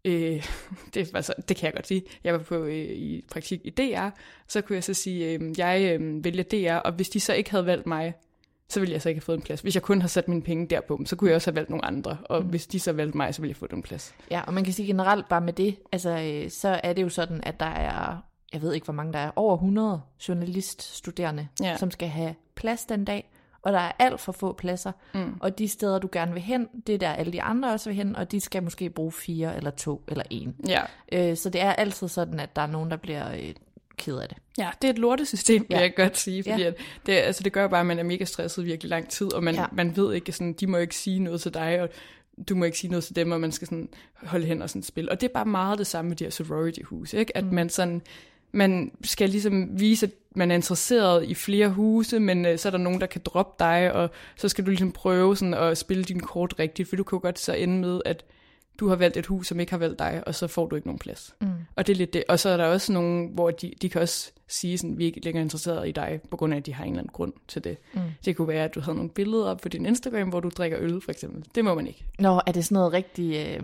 øh, 0.04 0.46
det, 0.94 1.10
altså, 1.14 1.34
det 1.48 1.56
kan 1.56 1.66
jeg 1.66 1.72
godt 1.74 1.86
sige, 1.86 2.02
jeg 2.24 2.32
var 2.32 2.38
på 2.40 2.54
øh, 2.64 2.74
i 2.74 3.24
praktik 3.30 3.60
i 3.64 3.70
DR, 3.70 4.08
så 4.48 4.60
kunne 4.60 4.76
jeg 4.76 4.84
så 4.84 4.94
sige, 4.94 5.32
øh, 5.32 5.58
jeg 5.58 5.98
øh, 6.00 6.24
vælger 6.24 6.42
DR, 6.42 6.74
og 6.76 6.92
hvis 6.92 7.08
de 7.08 7.20
så 7.20 7.32
ikke 7.34 7.50
havde 7.50 7.66
valgt 7.66 7.86
mig, 7.86 8.14
så 8.68 8.80
ville 8.80 8.92
jeg 8.92 9.02
så 9.02 9.08
ikke 9.08 9.18
have 9.18 9.24
fået 9.24 9.36
en 9.36 9.42
plads. 9.42 9.60
Hvis 9.60 9.74
jeg 9.74 9.82
kun 9.82 10.00
har 10.00 10.08
sat 10.08 10.28
mine 10.28 10.42
penge 10.42 10.66
derpå, 10.66 11.00
så 11.06 11.16
kunne 11.16 11.28
jeg 11.30 11.34
også 11.36 11.50
have 11.50 11.56
valgt 11.56 11.70
nogle 11.70 11.84
andre, 11.84 12.16
og 12.24 12.42
mm. 12.42 12.48
hvis 12.48 12.66
de 12.66 12.80
så 12.80 12.92
valgte 12.92 13.16
mig, 13.16 13.34
så 13.34 13.40
ville 13.42 13.50
jeg 13.50 13.56
få 13.56 13.66
den 13.66 13.82
plads. 13.82 14.14
Ja, 14.30 14.40
og 14.46 14.54
man 14.54 14.64
kan 14.64 14.72
sige 14.72 14.86
generelt 14.86 15.28
bare 15.28 15.40
med 15.40 15.52
det, 15.52 15.76
altså 15.92 16.10
øh, 16.10 16.50
så 16.50 16.80
er 16.82 16.92
det 16.92 17.02
jo 17.02 17.08
sådan, 17.08 17.40
at 17.42 17.60
der 17.60 17.66
er, 17.66 18.24
jeg 18.52 18.62
ved 18.62 18.72
ikke 18.74 18.84
hvor 18.84 18.94
mange 18.94 19.12
der 19.12 19.18
er, 19.18 19.30
over 19.36 19.54
100 19.54 20.00
journaliststuderende, 20.28 21.48
Ja. 21.62 21.76
som 21.76 21.90
skal 21.90 22.08
have 22.08 22.34
plads 22.54 22.84
den 22.84 23.04
dag, 23.04 23.30
og 23.62 23.72
der 23.72 23.78
er 23.78 23.92
alt 23.98 24.20
for 24.20 24.32
få 24.32 24.52
pladser, 24.52 24.92
mm. 25.14 25.34
og 25.40 25.58
de 25.58 25.68
steder 25.68 25.98
du 25.98 26.08
gerne 26.12 26.32
vil 26.32 26.42
hen, 26.42 26.68
det 26.86 26.94
er 26.94 26.98
der 26.98 27.10
alle 27.12 27.32
de 27.32 27.42
andre 27.42 27.72
også 27.72 27.90
vil 27.90 27.96
hen, 27.96 28.16
og 28.16 28.32
de 28.32 28.40
skal 28.40 28.62
måske 28.62 28.90
bruge 28.90 29.12
fire 29.12 29.56
eller 29.56 29.70
to 29.70 30.02
eller 30.08 30.24
en. 30.30 30.56
Ja. 30.68 30.82
Øh, 31.12 31.36
så 31.36 31.50
det 31.50 31.60
er 31.60 31.72
altid 31.72 32.08
sådan, 32.08 32.40
at 32.40 32.56
der 32.56 32.62
er 32.62 32.66
nogen, 32.66 32.90
der 32.90 32.96
bliver 32.96 33.32
øh, 33.32 33.54
ked 33.96 34.18
af 34.18 34.28
det. 34.28 34.38
Ja, 34.58 34.70
det 34.82 34.88
er 34.88 34.92
et 34.92 34.98
lortesystem, 34.98 35.66
vil 35.68 35.74
Ja. 35.76 35.80
jeg 35.80 35.94
godt 35.96 36.18
sige, 36.18 36.42
fordi 36.42 36.62
Ja. 36.62 36.68
at 36.68 36.76
det, 37.06 37.12
altså, 37.12 37.42
det 37.42 37.52
gør 37.52 37.68
bare, 37.68 37.80
at 37.80 37.86
man 37.86 37.98
er 37.98 38.02
mega 38.02 38.24
stresset 38.24 38.64
virkelig 38.64 38.90
lang 38.90 39.08
tid, 39.08 39.32
og 39.34 39.44
man, 39.44 39.54
ja. 39.54 39.66
man 39.72 39.96
ved 39.96 40.14
ikke, 40.14 40.32
sådan, 40.32 40.52
de 40.52 40.66
må 40.66 40.76
ikke 40.76 40.96
sige 40.96 41.18
noget 41.18 41.40
til 41.40 41.54
dig, 41.54 41.80
og 41.82 41.88
du 42.48 42.54
må 42.54 42.64
ikke 42.64 42.78
sige 42.78 42.90
noget 42.90 43.04
til 43.04 43.16
dem, 43.16 43.30
og 43.32 43.40
man 43.40 43.52
skal 43.52 43.66
sådan 43.68 43.88
holde 44.22 44.46
hen 44.46 44.62
og 44.62 44.70
sådan 44.70 44.82
spille. 44.82 45.10
Og 45.10 45.20
det 45.20 45.28
er 45.28 45.32
bare 45.34 45.44
meget 45.44 45.78
det 45.78 45.86
samme 45.86 46.08
med 46.08 46.16
de 46.16 46.24
her 46.24 46.30
sorority-huse, 46.30 47.18
ikke? 47.18 47.36
At 47.36 47.44
mm. 47.44 47.54
man 47.54 47.68
sådan, 47.68 48.02
man 48.52 48.92
skal 49.04 49.28
ligesom 49.30 49.80
vise, 49.80 50.06
at 50.06 50.12
man 50.36 50.50
er 50.50 50.54
interesseret 50.54 51.24
i 51.24 51.34
flere 51.34 51.68
huse, 51.68 52.20
men 52.20 52.46
øh, 52.46 52.58
så 52.58 52.68
er 52.68 52.70
der 52.70 52.78
nogen, 52.78 53.00
der 53.00 53.06
kan 53.06 53.20
droppe 53.24 53.64
dig, 53.64 53.92
og 53.92 54.10
så 54.36 54.48
skal 54.48 54.64
du 54.64 54.70
ligesom 54.70 54.92
prøve 54.92 55.36
sådan 55.36 55.54
at 55.54 55.78
spille 55.78 56.04
din 56.04 56.20
kort 56.20 56.54
rigtigt, 56.58 56.88
for 56.88 56.96
du 56.96 57.02
kan 57.02 57.16
jo 57.16 57.20
godt 57.22 57.38
så 57.38 57.52
ende 57.52 57.78
med, 57.78 58.00
at 58.04 58.24
du 58.80 58.88
har 58.88 58.96
valgt 58.96 59.16
et 59.16 59.26
hus, 59.26 59.46
som 59.46 59.60
ikke 59.60 59.72
har 59.72 59.78
valgt 59.78 59.98
dig, 59.98 60.22
og 60.26 60.34
så 60.34 60.46
får 60.46 60.66
du 60.66 60.76
ikke 60.76 60.88
nogen 60.88 60.98
plads. 60.98 61.34
Mm. 61.40 61.48
Og 61.76 61.86
det 61.86 61.92
er 61.92 61.96
lidt 61.96 62.12
det. 62.12 62.24
Og 62.28 62.40
så 62.40 62.48
er 62.48 62.56
der 62.56 62.64
også 62.64 62.92
nogen, 62.92 63.30
hvor 63.34 63.50
de, 63.50 63.72
de 63.82 63.88
kan 63.88 64.00
også 64.02 64.30
sige, 64.48 64.78
sådan, 64.78 64.98
vi 64.98 65.04
er 65.04 65.06
ikke 65.06 65.20
længere 65.24 65.42
interesseret 65.42 65.88
i 65.88 65.92
dig, 65.92 66.20
på 66.30 66.36
grund 66.36 66.52
af, 66.54 66.58
at 66.58 66.66
de 66.66 66.74
har 66.74 66.84
en 66.84 66.90
eller 66.90 67.00
anden 67.02 67.12
grund 67.12 67.32
til 67.48 67.64
det. 67.64 67.76
Mm. 67.94 68.00
Det 68.24 68.36
kunne 68.36 68.48
være, 68.48 68.64
at 68.64 68.74
du 68.74 68.80
havde 68.80 68.96
nogle 68.96 69.10
billeder 69.10 69.44
op 69.44 69.58
på 69.60 69.68
din 69.68 69.86
Instagram, 69.86 70.28
hvor 70.28 70.40
du 70.40 70.48
drikker 70.48 70.78
øl, 70.80 71.00
for 71.00 71.10
eksempel. 71.10 71.44
Det 71.54 71.64
må 71.64 71.74
man 71.74 71.86
ikke. 71.86 72.04
Nå, 72.18 72.40
er 72.46 72.52
det 72.52 72.64
sådan 72.64 72.74
noget 72.74 72.92
rigtig 72.92 73.46
øh, 73.46 73.62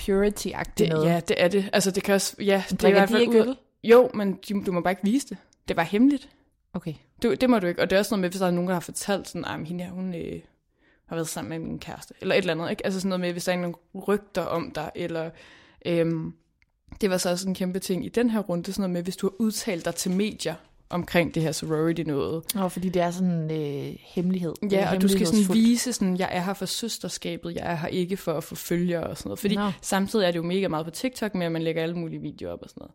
purity-agtigt 0.00 0.88
noget? 0.88 1.06
ja, 1.06 1.20
det 1.28 1.36
er 1.42 1.48
det. 1.48 1.70
Altså, 1.72 1.90
det 1.90 2.02
kan 2.02 2.14
også... 2.14 2.36
Ja, 2.38 2.62
det 2.70 2.84
er 2.84 2.88
i 2.88 2.92
hvert 2.92 3.08
de 3.08 3.12
fald 3.12 3.22
ikke 3.22 3.40
ud- 3.40 3.46
øl? 3.48 3.56
Jo, 3.84 4.10
men 4.14 4.38
du 4.66 4.72
må 4.72 4.80
bare 4.80 4.92
ikke 4.92 5.04
vise 5.04 5.28
det. 5.28 5.36
Det 5.68 5.76
var 5.76 5.82
hemmeligt. 5.82 6.28
Okay. 6.72 6.94
Du, 7.22 7.34
det 7.34 7.50
må 7.50 7.58
du 7.58 7.66
ikke. 7.66 7.82
Og 7.82 7.90
det 7.90 7.96
er 7.96 8.00
også 8.00 8.14
noget 8.14 8.20
med, 8.20 8.28
hvis 8.28 8.38
der 8.38 8.46
er 8.46 8.50
nogen, 8.50 8.68
der 8.68 8.74
har 8.74 8.80
fortalt 8.80 9.28
sådan, 9.28 9.44
at 9.44 9.66
hende 9.68 9.84
her, 9.84 9.90
hun 9.90 10.14
øh, 10.14 10.40
har 11.06 11.16
været 11.16 11.28
sammen 11.28 11.48
med 11.48 11.68
min 11.68 11.78
kæreste. 11.78 12.14
Eller 12.20 12.34
et 12.34 12.38
eller 12.38 12.52
andet, 12.52 12.70
ikke? 12.70 12.86
Altså 12.86 13.00
sådan 13.00 13.08
noget 13.08 13.20
med, 13.20 13.32
hvis 13.32 13.44
der 13.44 13.52
er 13.52 13.56
nogle 13.56 13.76
rygter 14.08 14.42
om 14.42 14.70
dig, 14.70 14.90
eller... 14.94 15.30
Øhm, 15.86 16.34
det 17.00 17.10
var 17.10 17.16
så 17.16 17.30
også 17.30 17.48
en 17.48 17.54
kæmpe 17.54 17.78
ting 17.78 18.06
i 18.06 18.08
den 18.08 18.30
her 18.30 18.40
runde, 18.40 18.72
sådan 18.72 18.82
noget 18.82 18.92
med, 18.92 19.02
hvis 19.02 19.16
du 19.16 19.26
har 19.26 19.34
udtalt 19.38 19.84
dig 19.84 19.94
til 19.94 20.10
medier 20.10 20.54
omkring 20.90 21.34
det 21.34 21.42
her 21.42 21.52
sorority 21.52 22.02
noget. 22.02 22.54
Nå, 22.54 22.68
fordi 22.68 22.88
det 22.88 23.02
er 23.02 23.10
sådan 23.10 23.50
øh, 23.50 23.96
hemmelighed. 24.00 24.54
Ja, 24.70 24.94
og 24.94 25.02
du 25.02 25.08
skal 25.08 25.26
sådan 25.26 25.54
vise, 25.54 25.92
sådan, 25.92 26.18
jeg 26.18 26.28
er 26.32 26.40
her 26.40 26.54
for 26.54 26.66
søsterskabet, 26.66 27.54
jeg 27.54 27.72
er 27.72 27.74
her 27.74 27.88
ikke 27.88 28.16
for 28.16 28.32
at 28.32 28.44
få 28.44 28.54
følgere 28.54 29.06
og 29.06 29.18
sådan 29.18 29.28
noget. 29.28 29.38
Fordi 29.38 29.54
Nå. 29.54 29.70
samtidig 29.82 30.26
er 30.26 30.30
det 30.30 30.38
jo 30.38 30.42
mega 30.42 30.68
meget 30.68 30.86
på 30.86 30.90
TikTok 30.90 31.34
med, 31.34 31.46
at 31.46 31.52
man 31.52 31.62
lægger 31.62 31.82
alle 31.82 31.94
mulige 31.94 32.20
videoer 32.20 32.52
op 32.52 32.62
og 32.62 32.68
sådan 32.68 32.80
noget. 32.80 32.94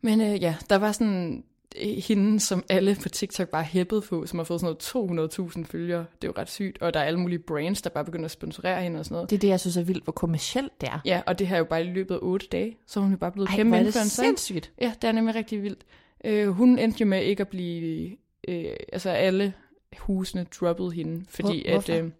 Men 0.00 0.20
øh, 0.20 0.42
ja, 0.42 0.56
der 0.70 0.76
var 0.76 0.92
sådan 0.92 1.44
øh, 1.82 1.88
hende, 2.08 2.40
som 2.40 2.64
alle 2.68 2.96
på 3.02 3.08
TikTok 3.08 3.48
bare 3.48 3.62
hæppede 3.64 4.00
på, 4.00 4.26
som 4.26 4.38
har 4.38 4.44
fået 4.44 4.60
sådan 4.60 5.10
noget 5.18 5.38
200.000 5.56 5.64
følgere. 5.64 5.98
Det 6.22 6.28
er 6.28 6.28
jo 6.28 6.34
ret 6.38 6.50
sygt. 6.50 6.82
Og 6.82 6.94
der 6.94 7.00
er 7.00 7.04
alle 7.04 7.20
mulige 7.20 7.38
brands, 7.38 7.82
der 7.82 7.90
bare 7.90 8.04
begynder 8.04 8.24
at 8.24 8.30
sponsorere 8.30 8.82
hende 8.82 8.98
og 8.98 9.04
sådan 9.04 9.14
noget. 9.14 9.30
Det 9.30 9.36
er 9.36 9.40
det, 9.40 9.48
jeg 9.48 9.60
synes 9.60 9.76
er 9.76 9.82
vildt, 9.82 10.04
hvor 10.04 10.12
kommercielt 10.12 10.80
det 10.80 10.88
er. 10.88 10.98
Ja, 11.04 11.22
og 11.26 11.38
det 11.38 11.46
her 11.46 11.54
er 11.54 11.58
jo 11.58 11.64
bare 11.64 11.84
i 11.84 11.90
løbet 11.92 12.14
af 12.14 12.18
8 12.22 12.46
dage, 12.52 12.76
så 12.86 13.00
er 13.00 13.02
hun 13.02 13.12
jo 13.12 13.18
bare 13.18 13.32
blevet 13.32 13.48
Ej, 13.48 13.56
kæmpe 13.56 13.76
er 13.76 13.80
det 13.80 13.86
influencer. 13.86 14.22
ikke? 14.22 14.28
sindssygt. 14.40 14.72
Ja, 14.80 14.92
det 15.02 15.08
er 15.08 15.12
nemlig 15.12 15.34
rigtig 15.34 15.62
vildt. 15.62 15.84
Øh, 16.24 16.48
hun 16.48 16.78
endte 16.78 17.00
jo 17.00 17.06
med 17.06 17.22
ikke 17.22 17.40
at 17.40 17.48
blive... 17.48 18.16
Øh, 18.48 18.64
altså 18.92 19.10
alle 19.10 19.52
husene 19.98 20.46
droppede 20.60 20.92
hende, 20.92 21.24
fordi 21.28 21.68
Hvor- 21.68 21.78
at... 21.78 21.88
Øh, 22.04 22.10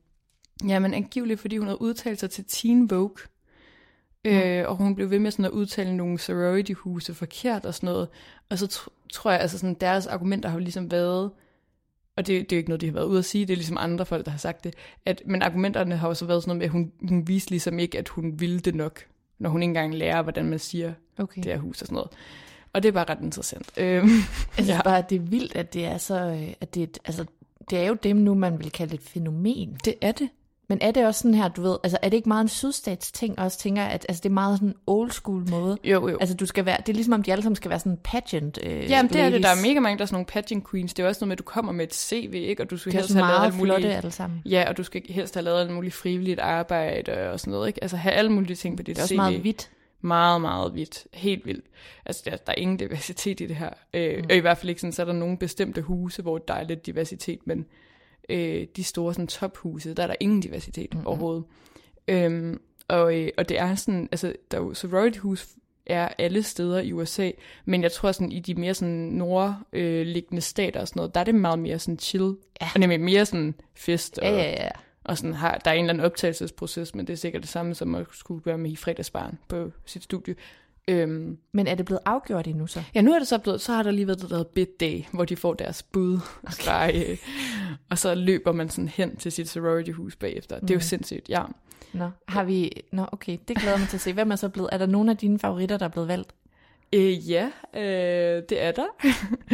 ja, 0.68 0.79
men 0.79 0.95
angiveligt, 0.95 1.41
fordi 1.41 1.57
hun 1.57 1.66
havde 1.66 1.83
udtalt 1.83 2.20
sig 2.20 2.31
til 2.31 2.45
Teen 2.49 2.91
Vogue. 2.91 3.16
Øh, 4.29 4.68
og 4.68 4.76
hun 4.76 4.95
blev 4.95 5.11
ved 5.11 5.18
med 5.18 5.31
sådan 5.31 5.45
at 5.45 5.51
udtale 5.51 5.97
nogle 5.97 6.18
sorority-huse 6.18 7.14
forkert 7.14 7.66
og 7.66 7.74
sådan 7.74 7.87
noget. 7.87 8.09
Og 8.51 8.59
så 8.59 8.66
tr- 8.66 9.07
tror 9.12 9.31
jeg, 9.31 9.41
altså 9.41 9.59
sådan, 9.59 9.74
deres 9.81 10.07
argumenter 10.07 10.49
har 10.49 10.57
jo 10.57 10.62
ligesom 10.62 10.91
været, 10.91 11.31
og 12.16 12.26
det, 12.26 12.51
det 12.51 12.53
er 12.53 12.57
jo 12.57 12.59
ikke 12.59 12.68
noget, 12.70 12.81
de 12.81 12.87
har 12.87 12.93
været 12.93 13.05
ude 13.07 13.18
at 13.18 13.24
sige, 13.24 13.47
det 13.47 13.53
er 13.53 13.57
ligesom 13.57 13.76
andre 13.81 14.07
folk, 14.07 14.24
der 14.24 14.31
har 14.31 14.39
sagt 14.39 14.64
det, 14.64 14.74
at, 15.07 15.22
men 15.26 15.43
argumenterne 15.43 15.97
har 15.97 16.09
jo 16.09 16.14
så 16.14 16.24
været 16.26 16.43
sådan 16.43 16.49
noget 16.51 16.59
med, 16.59 16.64
at 16.66 16.70
hun, 16.72 16.93
hun 17.09 17.29
viste 17.29 17.51
ligesom 17.51 17.79
ikke, 17.79 17.99
at 17.99 18.09
hun 18.09 18.41
ville 18.41 18.61
det 18.61 18.74
nok, 18.74 19.01
når 19.39 19.51
hun 19.51 19.62
ikke 19.62 19.70
engang 19.70 19.95
lærer, 19.95 20.22
hvordan 20.22 20.45
man 20.45 20.59
siger 20.59 20.93
Okay. 21.18 21.43
det 21.43 21.53
her 21.53 21.59
hus 21.59 21.81
og 21.83 21.87
sådan 21.87 21.95
noget. 21.95 22.11
Og 22.72 22.83
det 22.83 22.89
er 22.89 22.93
bare 22.93 23.05
ret 23.09 23.18
interessant. 23.22 23.70
Øhm, 23.76 24.09
Jeg 24.09 24.64
synes 24.64 24.68
ja. 24.68 24.83
bare, 24.83 24.99
at 24.99 25.11
det 25.11 25.16
er 25.16 25.20
vildt, 25.20 25.57
at 25.57 25.74
det 25.74 25.85
er 25.85 25.99
så... 25.99 26.20
øh, 26.20 26.49
At 26.61 26.74
det, 26.74 26.81
er 26.81 26.85
et- 26.85 26.99
altså, 27.05 27.24
det 27.70 27.79
er 27.79 27.87
jo 27.89 27.95
dem 28.03 28.16
nu, 28.16 28.35
man 28.35 28.59
vil 28.59 28.70
kalde 28.72 28.95
et 28.95 29.01
fænomen. 29.03 29.76
Det 29.85 29.95
er 30.01 30.12
det. 30.12 30.29
Men 30.70 30.78
er 30.80 30.90
det 30.90 31.06
også 31.06 31.20
sådan 31.20 31.34
her, 31.34 31.48
du 31.48 31.62
ved, 31.62 31.76
altså 31.82 31.98
er 32.02 32.08
det 32.08 32.16
ikke 32.16 32.28
meget 32.28 32.42
en 32.42 32.48
sydstats 32.48 33.12
ting 33.12 33.38
også, 33.38 33.58
tænker 33.58 33.82
at 33.84 34.06
altså, 34.08 34.20
det 34.22 34.28
er 34.28 34.32
meget 34.32 34.58
sådan 34.58 34.68
en 34.68 34.74
old 34.86 35.10
school 35.10 35.50
måde? 35.50 35.78
Jo, 35.84 36.08
jo. 36.08 36.18
Altså 36.20 36.36
du 36.36 36.46
skal 36.46 36.64
være, 36.66 36.76
det 36.76 36.88
er 36.88 36.94
ligesom 36.94 37.12
om 37.12 37.22
de 37.22 37.32
alle 37.32 37.42
sammen 37.42 37.56
skal 37.56 37.68
være 37.70 37.78
sådan 37.78 37.92
en 37.92 37.98
pageant 38.04 38.58
øh, 38.62 38.90
Jamen, 38.90 39.12
det 39.12 39.20
er 39.20 39.30
det. 39.30 39.42
Der 39.42 39.48
er 39.48 39.54
ladies. 39.54 39.62
mega 39.68 39.80
mange, 39.80 39.98
der 39.98 40.02
er 40.02 40.06
sådan 40.06 40.14
nogle 40.14 40.26
pageant 40.26 40.70
queens. 40.70 40.94
Det 40.94 41.02
er 41.02 41.08
også 41.08 41.18
noget 41.20 41.28
med, 41.28 41.34
at 41.34 41.38
du 41.38 41.44
kommer 41.44 41.72
med 41.72 41.84
et 41.84 41.94
CV, 41.94 42.34
ikke? 42.34 42.62
Og 42.62 42.70
du 42.70 42.76
skal 42.76 42.92
Det 42.92 42.98
er 42.98 43.02
helst 43.02 43.14
have 43.14 43.26
lavet 43.26 43.44
alt 43.44 43.56
muligt... 43.56 43.74
flotte 43.74 43.96
alle 43.96 44.10
sammen. 44.10 44.42
Ja, 44.46 44.64
og 44.68 44.76
du 44.76 44.82
skal 44.82 45.02
helst 45.08 45.34
have 45.34 45.44
lavet 45.44 45.60
alt 45.60 45.72
muligt 45.72 45.94
frivilligt 45.94 46.40
arbejde 46.40 47.30
og 47.30 47.40
sådan 47.40 47.50
noget, 47.50 47.68
ikke? 47.68 47.82
Altså 47.84 47.96
have 47.96 48.12
alle 48.12 48.32
mulige 48.32 48.56
ting 48.56 48.76
på 48.76 48.82
dit 48.82 48.96
Det 48.96 48.98
er 48.98 49.02
også 49.02 49.14
CV. 49.14 49.16
meget 49.16 49.40
hvidt. 49.40 49.70
Meget, 50.00 50.40
meget 50.40 50.72
hvidt. 50.72 51.06
Helt 51.14 51.46
vildt. 51.46 51.64
Altså, 52.06 52.22
der, 52.24 52.30
der 52.36 52.52
er 52.52 52.56
ingen 52.60 52.76
diversitet 52.76 53.40
i 53.40 53.46
det 53.46 53.56
her. 53.56 53.70
Øh, 53.94 54.18
mm. 54.18 54.24
Og 54.30 54.36
i 54.36 54.38
hvert 54.38 54.58
fald 54.58 54.68
ikke 54.68 54.80
sådan, 54.80 54.92
så 54.92 55.02
er 55.02 55.06
der 55.06 55.12
nogle 55.12 55.36
bestemte 55.38 55.82
huse, 55.82 56.22
hvor 56.22 56.38
der 56.38 56.54
er 56.54 56.64
lidt 56.64 56.86
diversitet, 56.86 57.38
men 57.44 57.66
øh, 58.29 58.66
de 58.76 58.85
store 58.85 59.14
sådan 59.14 59.26
tophuse, 59.26 59.95
der 59.95 60.03
er 60.03 60.07
der 60.07 60.14
ingen 60.20 60.41
diversitet 60.41 60.95
mm. 60.95 61.07
overhovedet. 61.07 61.45
Øhm, 62.09 62.61
og, 62.89 63.20
øh, 63.20 63.29
og 63.39 63.49
det 63.49 63.59
er 63.59 63.74
sådan, 63.74 64.09
altså, 64.12 64.33
der 64.51 64.59
er 64.59 64.62
jo 64.62 64.74
sorority-hus 64.74 65.49
er 65.89 66.09
alle 66.18 66.43
steder 66.43 66.81
i 66.81 66.93
USA, 66.93 67.31
men 67.64 67.83
jeg 67.83 67.93
tror 67.93 68.12
sådan, 68.12 68.33
i 68.33 68.41
de 68.41 68.55
mere 68.55 68.74
sådan 68.74 68.95
nordliggende 68.95 70.41
stater 70.41 70.81
og 70.81 70.89
sådan 70.89 71.01
noget, 71.01 71.14
der 71.14 71.20
er 71.20 71.24
det 71.24 71.35
meget 71.35 71.59
mere 71.59 71.79
sådan 71.79 71.99
chill, 71.99 72.35
ja. 72.61 72.68
og 72.74 72.81
nemlig 72.81 73.01
mere 73.01 73.26
sådan 73.26 73.55
fest, 73.74 74.18
og, 74.18 74.24
Ja, 74.24 74.37
ja, 74.37 74.51
ja. 74.51 74.68
og 75.05 75.18
sådan 75.18 75.35
har, 75.35 75.59
der 75.64 75.70
er 75.70 75.74
en 75.74 75.81
eller 75.85 75.93
anden 75.93 76.07
optagelsesproces, 76.07 76.95
men 76.95 77.07
det 77.07 77.12
er 77.12 77.16
sikkert 77.16 77.43
det 77.43 77.51
samme, 77.51 77.74
som 77.74 77.95
at 77.95 78.07
skulle 78.12 78.43
gøre 78.43 78.59
med 78.59 78.70
i 78.70 78.76
fredagsbarn 78.76 79.39
på 79.49 79.70
sit 79.87 80.03
studie. 80.03 80.35
Øhm, 80.89 81.39
Men 81.53 81.66
er 81.66 81.74
det 81.74 81.86
blevet 81.86 82.01
afgjort 82.05 82.47
endnu 82.47 82.66
så? 82.66 82.82
Ja, 82.95 83.01
nu 83.01 83.12
er 83.12 83.18
det 83.18 83.28
så 83.28 83.39
blevet, 83.39 83.61
så 83.61 83.72
har 83.72 83.82
der 83.82 83.91
lige 83.91 84.07
været 84.07 84.26
der 84.30 84.45
bid 84.45 84.66
day, 84.80 85.03
hvor 85.12 85.24
de 85.24 85.36
får 85.36 85.55
deres 85.55 85.82
bud, 85.82 86.18
okay. 86.43 87.11
øh, 87.11 87.16
og 87.91 87.99
så 87.99 88.14
løber 88.14 88.53
man 88.53 88.68
sådan 88.68 88.89
hen 88.89 89.16
til 89.16 89.32
sit 89.32 89.49
sorority-hus 89.49 90.16
bagefter. 90.16 90.61
Det 90.61 90.70
er 90.70 90.74
jo 90.74 90.80
sindssygt, 90.80 91.28
ja. 91.28 91.43
Nå, 91.93 92.11
har 92.28 92.45
vi... 92.45 92.72
Nå, 92.93 93.07
okay, 93.12 93.39
det 93.49 93.57
glæder 93.57 93.72
jeg 93.72 93.80
mig 93.80 93.89
til 93.89 93.97
at 93.97 94.01
se. 94.01 94.12
Hvem 94.12 94.30
er 94.30 94.36
så 94.36 94.49
blevet... 94.49 94.68
Er 94.72 94.78
der 94.78 94.86
nogen 94.86 95.09
af 95.09 95.16
dine 95.16 95.39
favoritter, 95.39 95.76
der 95.76 95.84
er 95.84 95.89
blevet 95.91 96.09
valgt? 96.09 96.34
Øh, 96.93 97.30
ja, 97.30 97.51
øh, 97.74 98.43
det 98.49 98.62
er 98.62 98.72
der. 98.72 98.86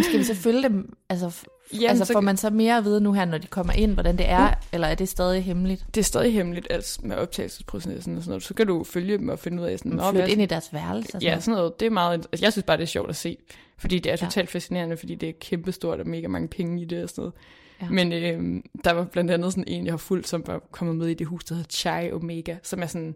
Skal 0.02 0.18
vi 0.18 0.24
så 0.24 0.34
følge 0.34 0.62
dem? 0.62 0.96
Altså, 1.08 1.26
f- 1.28 1.53
Jamen, 1.72 1.88
altså 1.88 2.04
så- 2.04 2.12
får 2.12 2.20
man 2.20 2.36
så 2.36 2.50
mere 2.50 2.76
at 2.78 2.84
vide 2.84 3.00
nu 3.00 3.12
her, 3.12 3.24
når 3.24 3.38
de 3.38 3.46
kommer 3.46 3.72
ind, 3.72 3.92
hvordan 3.94 4.18
det 4.18 4.28
er, 4.28 4.54
eller 4.72 4.86
er 4.88 4.94
det 4.94 5.08
stadig 5.08 5.44
hemmeligt? 5.44 5.84
Det 5.94 6.00
er 6.00 6.04
stadig 6.04 6.32
hemmeligt, 6.32 6.66
altså 6.70 7.00
med 7.02 7.16
optagelsesprocessen 7.16 8.16
og 8.16 8.22
sådan 8.22 8.30
noget. 8.30 8.42
Så 8.42 8.54
kan 8.54 8.66
du 8.66 8.84
følge 8.84 9.18
dem 9.18 9.28
og 9.28 9.38
finde 9.38 9.62
ud 9.62 9.66
af 9.68 9.78
sådan, 9.78 9.92
Flytte 9.92 10.12
hvad- 10.12 10.28
ind 10.28 10.42
i 10.42 10.46
deres 10.46 10.72
værelse? 10.72 11.16
og 11.16 11.22
Ja, 11.22 11.28
noget? 11.30 11.42
sådan 11.44 11.56
noget. 11.56 11.80
Det 11.80 11.86
er 11.86 11.90
meget... 11.90 12.14
Altså, 12.32 12.44
jeg 12.44 12.52
synes 12.52 12.64
bare, 12.64 12.76
det 12.76 12.82
er 12.82 12.86
sjovt 12.86 13.08
at 13.10 13.16
se. 13.16 13.36
Fordi 13.78 13.98
det 13.98 14.12
er 14.12 14.16
totalt 14.16 14.50
fascinerende, 14.50 14.96
fordi 14.96 15.14
det 15.14 15.28
er 15.28 15.32
kæmpestort 15.40 16.00
og 16.00 16.08
mega 16.08 16.28
mange 16.28 16.48
penge 16.48 16.82
i 16.82 16.84
det 16.84 17.02
og 17.02 17.08
sådan 17.08 17.22
noget. 17.22 17.32
Ja. 17.80 17.84
Ja. 17.84 17.90
Men 17.90 18.12
øh, 18.12 18.62
der 18.84 18.92
var 18.92 19.04
blandt 19.04 19.30
andet 19.30 19.52
sådan 19.52 19.64
en, 19.66 19.84
jeg 19.84 19.92
har 19.92 19.96
fulgt, 19.98 20.28
som 20.28 20.42
var 20.46 20.58
kommet 20.70 20.96
med 20.96 21.06
i 21.08 21.14
det 21.14 21.26
hus, 21.26 21.44
der 21.44 21.54
hedder 21.54 21.68
Chai 21.70 22.12
Omega, 22.12 22.56
som 22.62 22.82
er 22.82 22.86
sådan 22.86 23.14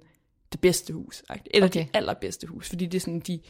det 0.53 0.61
bedste 0.61 0.92
hus. 0.92 1.22
Eller 1.51 1.66
okay. 1.66 1.80
Okay. 1.80 1.84
de 1.92 1.96
allerbedste 1.96 2.46
hus, 2.46 2.68
fordi 2.68 2.86
det 2.86 2.99
er 2.99 3.01
sådan 3.01 3.20
de, 3.20 3.40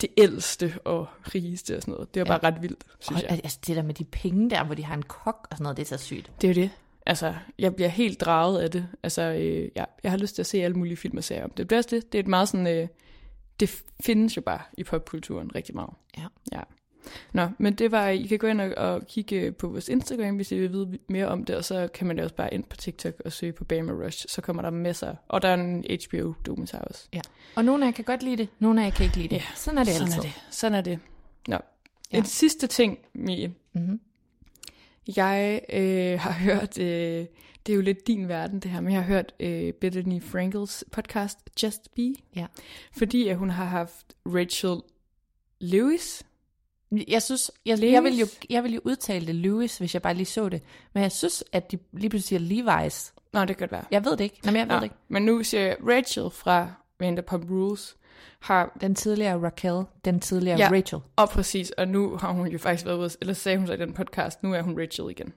det 0.00 0.08
ældste 0.16 0.74
og 0.84 1.06
rigeste 1.34 1.76
og 1.76 1.82
sådan 1.82 1.92
noget. 1.92 2.14
Det 2.14 2.20
var 2.28 2.34
Ja. 2.34 2.38
bare 2.38 2.52
ret 2.52 2.62
vildt, 2.62 2.84
synes 3.00 3.22
Og, 3.22 3.28
jeg. 3.30 3.40
altså 3.44 3.58
det 3.66 3.76
der 3.76 3.82
med 3.82 3.94
de 3.94 4.04
penge 4.04 4.50
der, 4.50 4.64
hvor 4.64 4.74
de 4.74 4.84
har 4.84 4.94
en 4.94 5.02
kok 5.02 5.46
og 5.50 5.56
sådan 5.56 5.62
noget, 5.62 5.76
det 5.76 5.82
er 5.92 5.98
så 5.98 6.04
sygt. 6.04 6.32
Det 6.40 6.50
er 6.50 6.54
jo 6.54 6.62
det. 6.62 6.70
Altså, 7.06 7.34
jeg 7.58 7.74
bliver 7.74 7.88
helt 7.88 8.20
draget 8.20 8.60
af 8.62 8.70
det. 8.70 8.88
Altså, 9.02 9.22
øh, 9.22 9.68
ja, 9.76 9.84
jeg 10.02 10.10
har 10.12 10.18
lyst 10.18 10.34
til 10.34 10.42
at 10.42 10.46
se 10.46 10.62
alle 10.62 10.76
mulige 10.76 10.96
film 10.96 11.16
og 11.16 11.24
serier 11.24 11.44
om 11.44 11.50
det. 11.50 11.70
Det 11.70 11.78
er 11.78 11.82
det. 11.82 12.12
Det 12.12 12.18
er 12.18 12.22
et 12.22 12.28
meget 12.28 12.48
sådan... 12.48 12.66
Øh, 12.66 12.88
det 13.60 13.82
findes 14.04 14.36
jo 14.36 14.42
bare 14.42 14.60
i 14.78 14.84
popkulturen 14.84 15.54
rigtig 15.54 15.74
meget. 15.74 15.90
Ja. 16.18 16.26
ja. 16.52 16.60
Nå, 17.32 17.48
men 17.58 17.74
det 17.74 17.90
var, 17.90 18.08
I 18.08 18.22
kan 18.22 18.38
gå 18.38 18.46
ind 18.46 18.60
og, 18.60 18.72
og 18.76 19.06
kigge 19.06 19.52
på 19.52 19.68
vores 19.68 19.88
Instagram, 19.88 20.36
hvis 20.36 20.52
I 20.52 20.58
vil 20.58 20.72
vide 20.72 20.98
mere 21.08 21.28
om 21.28 21.44
det, 21.44 21.56
og 21.56 21.64
så 21.64 21.88
kan 21.94 22.06
man 22.06 22.18
også 22.18 22.34
bare 22.34 22.54
ind 22.54 22.64
på 22.64 22.76
TikTok 22.76 23.14
og 23.24 23.32
søge 23.32 23.52
på 23.52 23.64
Bama 23.64 23.92
Rush, 23.92 24.26
så 24.28 24.42
kommer 24.42 24.62
der 24.62 24.70
masser, 24.70 25.14
og 25.28 25.42
der 25.42 25.48
er 25.48 25.54
en 25.54 25.84
HBO-dokumentar 26.04 26.78
også. 26.78 27.08
Ja. 27.14 27.20
Og 27.54 27.64
nogle 27.64 27.84
af 27.84 27.86
jer 27.86 27.92
kan 27.92 28.04
godt 28.04 28.22
lide 28.22 28.36
det, 28.36 28.48
nogle 28.58 28.80
af 28.80 28.84
jer 28.86 28.90
kan 28.92 29.04
ikke 29.04 29.16
lide 29.16 29.28
det. 29.28 29.36
Ja, 29.36 29.42
Sådan 29.54 29.78
er 29.78 29.84
det 29.84 29.92
Sådan 29.92 30.06
altid. 30.06 30.18
er 30.18 30.22
det. 30.22 30.32
Sådan 30.50 30.74
er 30.78 30.80
det. 30.80 30.98
Nå. 31.48 31.58
Ja. 32.12 32.18
En 32.18 32.24
sidste 32.24 32.66
ting, 32.66 32.98
Mie. 33.14 33.54
Mhm. 33.72 34.00
Jeg 35.16 35.60
øh, 35.72 36.20
har 36.20 36.32
hørt, 36.32 36.78
øh, 36.78 37.26
det 37.66 37.72
er 37.72 37.76
jo 37.76 37.80
lidt 37.80 38.06
din 38.06 38.28
verden 38.28 38.60
det 38.60 38.70
her, 38.70 38.80
men 38.80 38.92
jeg 38.92 39.00
har 39.00 39.06
hørt 39.08 39.32
øh, 39.40 39.72
Bethany 39.72 40.22
Frankels 40.22 40.84
podcast 40.92 41.38
Just 41.62 41.94
Be. 41.94 42.14
Ja. 42.36 42.46
Fordi 42.92 43.28
at 43.28 43.36
hun 43.36 43.50
har 43.50 43.64
haft 43.64 44.06
Rachel 44.26 44.76
Lewis. 45.60 46.22
Jeg 47.08 47.22
synes, 47.22 47.50
jeg, 47.66 47.78
Lewis? 47.78 47.92
jeg, 47.92 48.02
vil 48.04 48.18
jo, 48.18 48.26
jeg 48.50 48.64
vil 48.64 48.74
jo 48.74 48.80
udtale 48.84 49.26
det 49.26 49.34
Lewis, 49.34 49.78
hvis 49.78 49.94
jeg 49.94 50.02
bare 50.02 50.14
lige 50.14 50.26
så 50.26 50.48
det. 50.48 50.62
Men 50.94 51.02
jeg 51.02 51.12
synes, 51.12 51.44
at 51.52 51.72
de 51.72 51.78
lige 51.92 52.10
pludselig 52.10 52.40
siger 52.40 52.62
Levi's. 52.62 53.12
Nå, 53.32 53.40
det 53.40 53.48
kan 53.48 53.56
godt 53.56 53.72
være. 53.72 53.84
Jeg 53.90 54.04
ved 54.04 54.12
det 54.16 54.24
ikke. 54.24 54.40
Nå, 54.44 54.50
men 54.50 54.58
jeg 54.58 54.68
ved 54.68 54.74
Nå, 54.74 54.80
det 54.80 54.84
ikke. 54.84 54.96
Men 55.08 55.22
nu 55.22 55.42
siger 55.42 55.62
jeg, 55.62 55.76
Rachel 55.88 56.30
fra 56.30 56.68
Vanderpump 57.00 57.50
Rules 57.50 57.96
har 58.40 58.78
Den 58.80 58.94
tidligere 58.94 59.42
Raquel, 59.42 59.84
den 60.04 60.20
tidligere 60.20 60.58
Ja. 60.58 60.68
Rachel. 60.72 60.98
Og 61.16 61.28
præcis, 61.28 61.70
og 61.70 61.88
nu 61.88 62.16
har 62.16 62.32
hun 62.32 62.46
jo 62.46 62.58
faktisk 62.58 62.86
været 62.86 62.98
ude, 62.98 63.10
eller 63.20 63.34
sagde 63.34 63.58
hun 63.58 63.66
så 63.66 63.72
i 63.72 63.76
den 63.76 63.92
podcast, 63.92 64.42
nu 64.42 64.54
er 64.54 64.62
hun 64.62 64.80
Rachel 64.80 65.10
igen. 65.10 65.32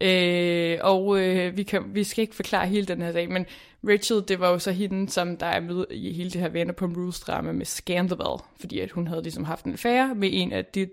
Øh, 0.00 0.78
og 0.82 1.20
øh, 1.20 1.56
vi, 1.56 1.62
kan, 1.62 1.94
vi 1.94 2.04
skal 2.04 2.22
ikke 2.22 2.34
forklare 2.34 2.66
hele 2.66 2.86
den 2.86 3.02
her 3.02 3.12
dag, 3.12 3.30
men 3.30 3.46
Rachel, 3.84 4.24
det 4.28 4.40
var 4.40 4.50
jo 4.50 4.58
så 4.58 4.72
hende, 4.72 5.08
som 5.08 5.36
der 5.36 5.46
er 5.46 5.60
med 5.60 5.84
i 5.90 6.12
hele 6.12 6.30
det 6.30 6.40
her 6.40 6.48
Vanderpump 6.48 6.96
Rules 6.96 7.20
drama 7.20 7.52
med 7.52 7.66
Scandal, 7.66 8.38
fordi 8.60 8.80
at 8.80 8.90
hun 8.90 9.06
havde 9.06 9.22
ligesom 9.22 9.44
haft 9.44 9.64
en 9.64 9.72
affære 9.72 10.14
med 10.14 10.28
en 10.32 10.52
af 10.52 10.64
de, 10.64 10.88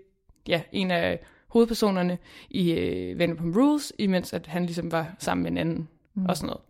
ja, 0.48 0.62
en 0.72 0.90
af 0.90 1.20
hovedpersonerne 1.48 2.18
i 2.50 2.72
øh, 2.72 3.18
Vanderpump 3.18 3.56
Rules, 3.56 3.92
imens 3.98 4.32
at 4.32 4.46
han 4.46 4.66
ligesom 4.66 4.92
var 4.92 5.14
sammen 5.18 5.42
med 5.42 5.50
en 5.50 5.58
anden 5.58 5.88
mm. 6.14 6.26
og 6.26 6.36
sådan 6.36 6.46
noget. 6.46 6.62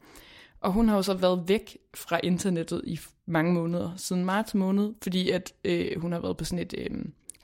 Og 0.60 0.72
hun 0.72 0.88
har 0.88 0.96
jo 0.96 1.02
så 1.02 1.14
været 1.14 1.44
væk 1.48 1.78
fra 1.94 2.20
internettet 2.22 2.82
i 2.84 2.98
mange 3.26 3.52
måneder, 3.52 3.90
siden 3.96 4.24
marts 4.24 4.54
måned, 4.54 4.94
fordi 5.02 5.30
at 5.30 5.52
øh, 5.64 6.00
hun 6.00 6.12
har 6.12 6.20
været 6.20 6.36
på 6.36 6.44
sådan 6.44 6.64
et 6.64 6.74
øh, 6.78 6.90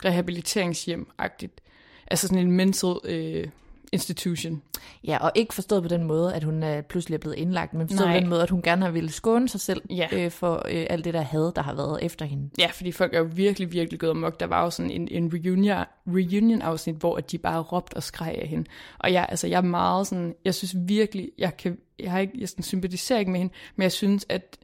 rehabiliteringshjem-agtigt, 0.05 1.61
altså 2.07 2.29
sådan 2.29 2.47
en 2.47 2.53
mental 2.53 2.97
øh, 3.05 3.49
institution. 3.93 4.63
Ja, 5.05 5.19
og 5.19 5.33
ikke 5.35 5.55
forstået 5.55 5.83
på 5.83 5.89
den 5.89 6.05
måde, 6.05 6.35
at 6.35 6.45
hun 6.45 6.63
er 6.63 6.81
pludselig 6.81 7.15
er 7.15 7.19
blevet 7.19 7.37
indlagt, 7.37 7.75
men 7.75 7.89
forstået 7.89 8.09
Nej. 8.09 8.17
på 8.17 8.21
den 8.21 8.29
måde, 8.29 8.43
at 8.43 8.51
hun 8.51 8.63
gerne 8.63 8.85
har 8.85 8.93
ville 8.93 9.11
skåne 9.13 9.49
sig 9.49 9.61
selv 9.61 9.83
Ja. 9.91 10.09
øh, 10.13 10.31
for 10.31 10.55
øh, 10.71 10.87
alt 10.91 11.05
det 11.05 11.15
der 11.15 11.21
had, 11.21 11.53
der 11.57 11.63
har 11.63 11.75
været 11.75 11.99
efter 12.05 12.25
hende. 12.25 12.51
Ja, 12.59 12.67
fordi 12.67 12.93
folk 12.93 13.15
er 13.15 13.19
jo 13.19 13.29
virkelig, 13.35 13.73
virkelig 13.73 14.01
gået 14.01 14.11
amok. 14.11 14.41
Der 14.41 14.47
var 14.47 14.65
jo 14.65 14.71
sådan 14.71 14.91
en, 14.91 15.09
en 15.11 15.31
reunion, 15.35 15.85
reunion-afsnit, 16.07 16.97
hvor 16.97 17.17
at 17.17 17.31
de 17.33 17.39
bare 17.39 17.61
råbte 17.61 17.95
og 17.95 18.03
skreg 18.03 18.35
af 18.43 18.49
hende. 18.49 18.65
Og 18.99 19.13
jeg, 19.13 19.27
altså, 19.29 19.47
jeg 19.47 19.57
er 19.59 19.63
meget 19.63 20.07
sådan, 20.07 20.35
jeg 20.45 20.55
synes 20.55 20.75
virkelig, 20.79 21.31
jeg 21.39 21.57
kan, 21.57 21.79
jeg 21.99 22.11
har 22.11 22.19
ikke, 22.19 22.33
jeg 22.39 22.49
sådan, 22.49 22.63
sympatiserer 22.63 23.19
ikke 23.19 23.31
med 23.31 23.41
hende, 23.41 23.55
men 23.77 23.83
jeg 23.83 23.93
synes, 23.93 24.27
at 24.29 24.59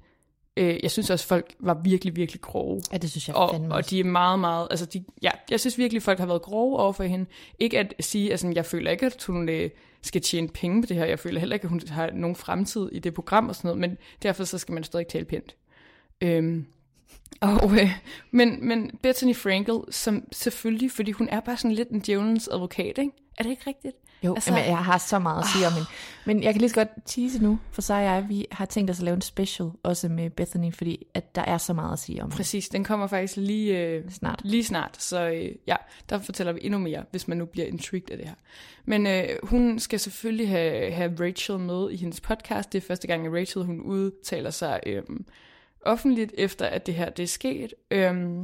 øh, 0.59 0.79
jeg 0.83 0.91
synes 0.91 1.11
også, 1.11 1.25
at 1.25 1.29
folk 1.29 1.55
var 1.61 1.75
virkelig, 1.75 2.17
virkelig 2.17 2.41
grove. 2.41 2.81
Ja, 2.93 2.99
det 2.99 3.11
synes 3.11 3.29
jeg 3.29 3.37
Og, 3.37 3.51
fandme 3.51 3.75
og 3.75 3.91
de 3.91 4.01
er 4.01 4.05
meget, 4.05 4.41
meget, 4.41 4.69
altså 4.71 4.87
de, 4.87 5.05
ja, 5.23 5.31
jeg 5.51 5.61
synes 5.61 5.79
virkelig, 5.79 6.03
folk 6.03 6.19
har 6.19 6.27
været 6.27 6.43
grove 6.43 6.79
over 6.79 6.93
for 6.93 7.05
hende. 7.05 7.27
Ikke 7.59 7.79
at 7.79 7.95
sige, 8.01 8.31
altså 8.31 8.53
jeg 8.55 8.67
føler 8.67 8.91
ikke, 8.91 9.07
at 9.07 9.25
hun 9.25 9.49
øh, 9.49 9.71
skal 10.03 10.21
tjene 10.21 10.49
penge 10.49 10.83
på 10.83 10.87
det 10.87 10.97
her. 10.97 11.05
Jeg 11.05 11.19
føler 11.19 11.41
heller 11.41 11.55
ikke, 11.55 11.65
at 11.65 11.71
hun 11.71 11.81
har 11.89 12.11
nogen 12.13 12.37
fremtid 12.37 12.89
i 12.93 12.99
det 12.99 13.15
program 13.15 13.49
og 13.49 13.55
sådan 13.55 13.69
noget, 13.69 13.81
men 13.81 13.97
derfor 14.23 14.45
så 14.45 14.59
skal 14.59 14.75
man 14.75 14.85
stadig 14.85 15.07
tale 15.07 15.25
pænt. 15.25 15.57
Øhm, 16.21 16.67
og, 17.41 17.73
øh, 17.73 17.91
men, 18.31 18.69
men 18.69 18.91
Bethany 19.03 19.37
Frankel, 19.37 19.79
som 19.91 20.25
selvfølgelig, 20.33 20.91
fordi 20.91 21.11
hun 21.11 21.29
er 21.29 21.41
bare 21.41 21.57
sådan 21.57 21.73
lidt 21.73 21.89
en 21.89 22.01
djævelens 22.01 22.49
advokat, 22.49 22.99
ikke? 22.99 23.11
Er 23.39 23.43
det 23.43 23.51
ikke 23.51 23.63
rigtigt? 23.67 23.97
Jo, 24.23 24.35
altså- 24.35 24.51
jamen, 24.55 24.69
jeg 24.71 24.79
har 24.79 24.99
så 24.99 25.19
meget 25.19 25.43
at 25.43 25.49
sige 25.55 25.67
om 25.67 25.73
hende. 25.73 25.87
Men 26.27 26.43
jeg 26.43 26.55
kan 26.55 26.61
lige 26.61 26.69
så 26.69 26.75
godt 26.75 26.89
tease 27.07 27.43
nu, 27.43 27.59
for 27.71 27.83
så 27.83 27.95
og 27.95 28.03
jeg, 28.03 28.27
vi 28.29 28.47
har 28.53 28.65
tænkt 28.65 28.91
os 28.91 28.99
at 28.99 29.05
lave 29.05 29.15
en 29.15 29.21
special, 29.21 29.71
også 29.83 30.09
med 30.09 30.31
Bethany, 30.31 30.75
fordi 30.75 31.07
at 31.15 31.35
der 31.35 31.43
er 31.43 31.59
så 31.59 31.73
meget 31.73 31.93
at 31.93 31.99
sige 31.99 32.23
om 32.23 32.27
hende. 32.27 32.37
Præcis, 32.37 32.69
den 32.69 32.85
kommer 32.85 33.07
faktisk 33.07 33.37
lige, 33.37 33.79
øh, 33.79 34.11
Snart. 34.11 34.41
lige 34.45 34.65
snart, 34.65 35.03
så 35.03 35.29
øh, 35.29 35.51
ja, 35.67 35.77
der 36.11 36.19
fortæller 36.19 36.53
vi 36.53 36.61
endnu 36.63 36.79
mere, 36.79 37.05
hvis 37.11 37.29
man 37.29 37.39
nu 37.39 37.45
bliver 37.45 37.67
intrigued 37.67 38.11
af 38.11 38.17
det 38.17 38.27
her. 38.27 38.35
Men 38.85 39.07
øh, 39.07 39.29
hun 39.43 39.79
skal 39.79 40.01
selvfølgelig 40.01 40.49
have, 40.49 40.93
have 40.93 41.15
Rachel 41.21 41.59
med 41.59 41.91
i 41.91 41.97
hendes 41.97 42.21
podcast. 42.21 42.73
Det 42.73 42.83
er 42.83 42.87
første 42.87 43.07
gang, 43.07 43.27
at 43.27 43.33
Rachel 43.33 43.65
hun 43.65 43.81
udtaler 43.81 44.51
sig 44.51 44.81
øh, 44.87 45.03
offentligt, 45.83 46.35
efter 46.39 46.67
at 46.67 46.87
det 46.87 46.95
her 46.95 47.11
det 47.11 47.23
er 47.23 47.27
sket. 47.27 47.75
Øhm, 47.91 48.43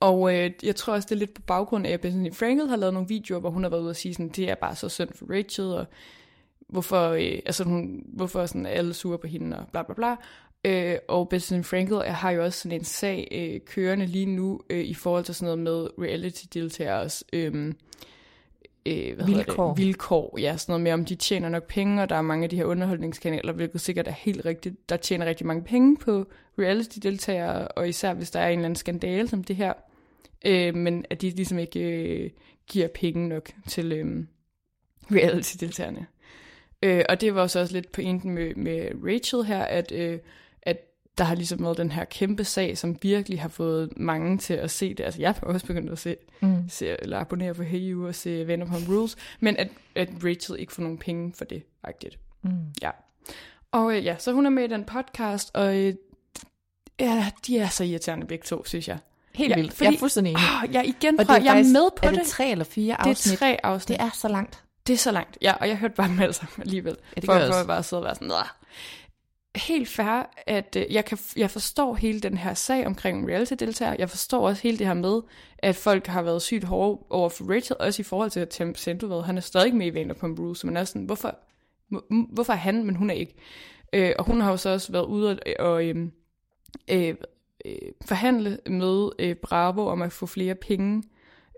og 0.00 0.34
øh, 0.34 0.50
jeg 0.62 0.76
tror 0.76 0.92
også, 0.94 1.06
det 1.06 1.14
er 1.14 1.18
lidt 1.18 1.34
på 1.34 1.42
baggrund 1.42 1.86
af, 1.86 1.90
at 1.90 2.00
Bethany 2.00 2.34
Frankel 2.34 2.68
har 2.68 2.76
lavet 2.76 2.94
nogle 2.94 3.08
videoer, 3.08 3.40
hvor 3.40 3.50
hun 3.50 3.62
har 3.62 3.70
været 3.70 3.80
ude 3.80 3.90
og 3.90 3.96
sige, 3.96 4.14
sådan, 4.14 4.28
det 4.28 4.50
er 4.50 4.54
bare 4.54 4.76
så 4.76 4.88
synd 4.88 5.08
for 5.14 5.26
Rachel, 5.30 5.64
og 5.64 5.86
hvorfor, 6.68 7.08
øh, 7.08 7.38
altså 7.46 7.64
hun, 7.64 8.04
hvorfor 8.06 8.46
sådan, 8.46 8.66
er 8.66 8.70
alle 8.70 8.94
sure 8.94 9.18
på 9.18 9.26
hende, 9.26 9.58
og 9.58 9.66
bla 9.72 9.82
bla 9.82 9.94
bla. 9.94 10.16
Øh, 10.64 10.98
og 11.08 11.28
Bethany 11.28 11.64
Frankel 11.64 12.02
har 12.02 12.30
jo 12.30 12.44
også 12.44 12.60
sådan 12.60 12.78
en 12.78 12.84
sag 12.84 13.28
øh, 13.32 13.60
kørende 13.74 14.06
lige 14.06 14.26
nu, 14.26 14.60
øh, 14.70 14.84
i 14.84 14.94
forhold 14.94 15.24
til 15.24 15.34
sådan 15.34 15.46
noget 15.46 15.58
med 15.58 16.06
reality-deltagers 16.06 17.24
øh, 17.32 17.74
øh, 18.86 19.14
hvad 19.14 19.26
Vilkår. 19.26 19.74
Det? 19.74 19.84
vilkår. 19.84 20.38
Ja, 20.40 20.56
sådan 20.56 20.72
noget 20.72 20.82
med, 20.82 20.92
om 20.92 21.04
de 21.04 21.14
tjener 21.14 21.48
nok 21.48 21.66
penge, 21.66 22.02
og 22.02 22.08
der 22.08 22.16
er 22.16 22.22
mange 22.22 22.44
af 22.44 22.50
de 22.50 22.56
her 22.56 22.64
underholdningskanaler, 22.64 23.52
hvilket 23.52 23.80
sikkert 23.80 24.08
er 24.08 24.12
helt 24.12 24.44
rigtigt, 24.44 24.88
der 24.88 24.96
tjener 24.96 25.26
rigtig 25.26 25.46
mange 25.46 25.64
penge 25.64 25.96
på 25.96 26.26
reality-deltagere, 26.58 27.68
og 27.68 27.88
især 27.88 28.14
hvis 28.14 28.30
der 28.30 28.40
er 28.40 28.48
en 28.48 28.58
eller 28.58 28.64
anden 28.64 28.76
skandale 28.76 29.28
som 29.28 29.44
det 29.44 29.56
her, 29.56 29.72
øh, 30.46 30.74
men 30.74 31.04
at 31.10 31.22
de 31.22 31.30
ligesom 31.30 31.58
ikke 31.58 31.80
øh, 31.80 32.30
giver 32.66 32.88
penge 32.88 33.28
nok 33.28 33.50
til 33.68 33.92
øh, 33.92 34.24
reality-deltagerne. 35.10 36.06
Øh, 36.82 37.04
og 37.08 37.20
det 37.20 37.34
var 37.34 37.46
så 37.46 37.60
også 37.60 37.74
lidt 37.74 37.92
pointen 37.92 38.30
med, 38.30 38.54
med 38.54 38.90
Rachel 39.04 39.44
her, 39.44 39.62
at, 39.62 39.92
øh, 39.92 40.12
at 40.12 40.18
der 41.20 41.26
har 41.26 41.34
ligesom 41.34 41.62
været 41.64 41.76
den 41.76 41.92
her 41.92 42.04
kæmpe 42.04 42.44
sag, 42.44 42.78
som 42.78 42.96
virkelig 43.02 43.40
har 43.40 43.48
fået 43.48 43.92
mange 43.96 44.38
til 44.38 44.54
at 44.54 44.70
se 44.70 44.94
det. 44.94 45.04
Altså 45.04 45.20
jeg 45.20 45.30
har 45.32 45.46
også 45.46 45.66
begyndt 45.66 45.90
at 45.90 45.98
se, 45.98 46.16
mm. 46.40 46.68
se 46.68 46.96
eller 47.02 47.18
abonnere 47.18 47.54
på 47.54 47.62
Hey 47.62 47.78
You 47.92 48.06
og 48.06 48.14
se 48.14 48.46
Vanderpump 48.46 48.88
Rules, 48.88 49.16
men 49.40 49.56
at, 49.56 49.68
at 49.96 50.08
Rachel 50.24 50.58
ikke 50.60 50.72
får 50.72 50.82
nogen 50.82 50.98
penge 50.98 51.32
for 51.38 51.44
det, 51.44 51.62
faktisk. 51.84 52.18
Mm. 52.42 52.50
Ja. 52.82 52.90
Og 53.72 53.96
øh, 53.96 54.04
ja, 54.04 54.16
så 54.18 54.32
hun 54.32 54.46
er 54.46 54.50
med 54.50 54.64
i 54.64 54.66
den 54.66 54.84
podcast, 54.84 55.50
og 55.54 55.76
øh, 55.76 55.94
ja, 57.00 57.26
de 57.46 57.58
er 57.58 57.68
så 57.68 57.84
irriterende 57.84 58.26
begge 58.26 58.44
to, 58.46 58.64
synes 58.64 58.88
jeg. 58.88 58.98
Helt 59.34 59.50
Ja, 59.50 59.56
vildt. 59.56 59.72
fordi- 59.72 59.84
jeg 59.88 59.94
er 59.94 59.98
fuldstændig 59.98 60.30
enig. 60.30 60.42
Oh, 60.64 60.74
jeg 60.74 60.86
igen, 60.88 61.20
Og 61.20 61.26
prøv, 61.26 61.34
det 61.36 61.40
er 61.40 61.44
jeg 61.44 61.50
er 61.50 61.54
faktisk- 61.56 61.72
med 61.72 61.90
på 61.96 62.06
er 62.06 62.10
det. 62.10 62.18
det 62.20 62.26
tre 62.28 62.50
eller 62.50 62.64
fire 62.64 62.96
Det 62.98 63.06
er 63.06 63.10
afsnit? 63.10 63.38
tre 63.38 63.56
afsnit. 63.66 63.98
Det 63.98 64.04
er 64.06 64.10
så 64.14 64.28
langt. 64.28 64.64
Det 64.86 64.92
er 64.92 64.96
så 64.98 65.10
langt. 65.12 65.38
Ja, 65.42 65.52
og 65.60 65.68
jeg 65.68 65.76
hørte 65.78 65.94
bare 65.94 66.08
dem 66.08 66.20
alle 66.20 66.32
sammen 66.32 66.54
alligevel. 66.60 66.96
Ja, 67.16 67.20
det 67.20 67.24
for, 67.26 67.32
for 67.34 67.54
at 67.60 67.66
bare 67.66 67.82
sidde 67.82 68.00
og 68.00 68.04
være 68.04 68.14
sådan, 68.14 68.28
Nå. 68.28 68.34
Helt 69.56 69.88
fair, 69.88 70.30
at 70.46 70.76
øh, 70.76 70.94
jeg, 70.94 71.04
kan, 71.04 71.18
jeg 71.36 71.50
forstår 71.50 71.94
hele 71.94 72.20
den 72.20 72.38
her 72.38 72.54
sag 72.54 72.86
omkring 72.86 73.28
reality-deltagere. 73.28 73.96
Jeg 73.98 74.10
forstår 74.10 74.48
også 74.48 74.62
hele 74.62 74.78
det 74.78 74.86
her 74.86 74.94
med, 74.94 75.20
at 75.58 75.76
folk 75.76 76.06
har 76.06 76.22
været 76.22 76.42
sygt 76.42 76.64
hårde 76.64 76.98
over 77.10 77.28
for 77.28 77.54
Rachel, 77.54 77.76
også 77.80 78.02
i 78.02 78.04
forhold 78.04 78.30
til 78.30 78.40
at 78.40 78.48
Tim 78.48 78.74
Sandoval, 78.74 79.22
han 79.22 79.36
er 79.36 79.40
stadig 79.40 79.74
med 79.74 79.86
i 79.86 79.94
Vanderpump 79.94 80.38
Rules, 80.38 80.58
så 80.58 80.66
man 80.66 80.76
er 80.76 80.84
sådan, 80.84 81.04
hvorfor, 81.04 81.38
hvorfor 82.32 82.52
er 82.52 82.56
han, 82.56 82.84
men 82.84 82.96
hun 82.96 83.10
er 83.10 83.14
ikke. 83.14 83.34
Øh, 83.92 84.12
og 84.18 84.24
hun 84.24 84.40
har 84.40 84.50
jo 84.50 84.56
så 84.56 84.70
også 84.70 84.92
været 84.92 85.06
ude 85.06 85.30
og, 85.30 85.38
og 85.66 85.84
øh, 85.84 86.08
øh, 86.90 87.14
forhandle 88.04 88.58
med 88.66 89.08
øh, 89.18 89.36
Bravo 89.36 89.86
om 89.86 90.02
at 90.02 90.12
få 90.12 90.26
flere 90.26 90.54
penge, 90.54 91.02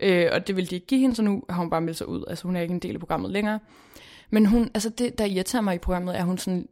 øh, 0.02 0.28
og 0.32 0.46
det 0.46 0.56
vil 0.56 0.70
de 0.70 0.74
ikke 0.74 0.86
give 0.86 1.00
hende, 1.00 1.14
så 1.14 1.22
nu 1.22 1.42
har 1.48 1.60
hun 1.60 1.70
bare 1.70 1.80
meldt 1.80 1.98
sig 1.98 2.08
ud. 2.08 2.24
Altså 2.28 2.46
hun 2.46 2.56
er 2.56 2.60
ikke 2.60 2.74
en 2.74 2.80
del 2.80 2.94
af 2.94 3.00
programmet 3.00 3.30
længere. 3.30 3.58
Men 4.30 4.46
hun, 4.46 4.70
altså 4.74 4.88
det, 4.88 5.18
der 5.18 5.24
irriterer 5.24 5.62
mig 5.62 5.74
i 5.74 5.78
programmet, 5.78 6.14
er, 6.14 6.18
at 6.18 6.24
hun 6.24 6.38
sådan, 6.38 6.68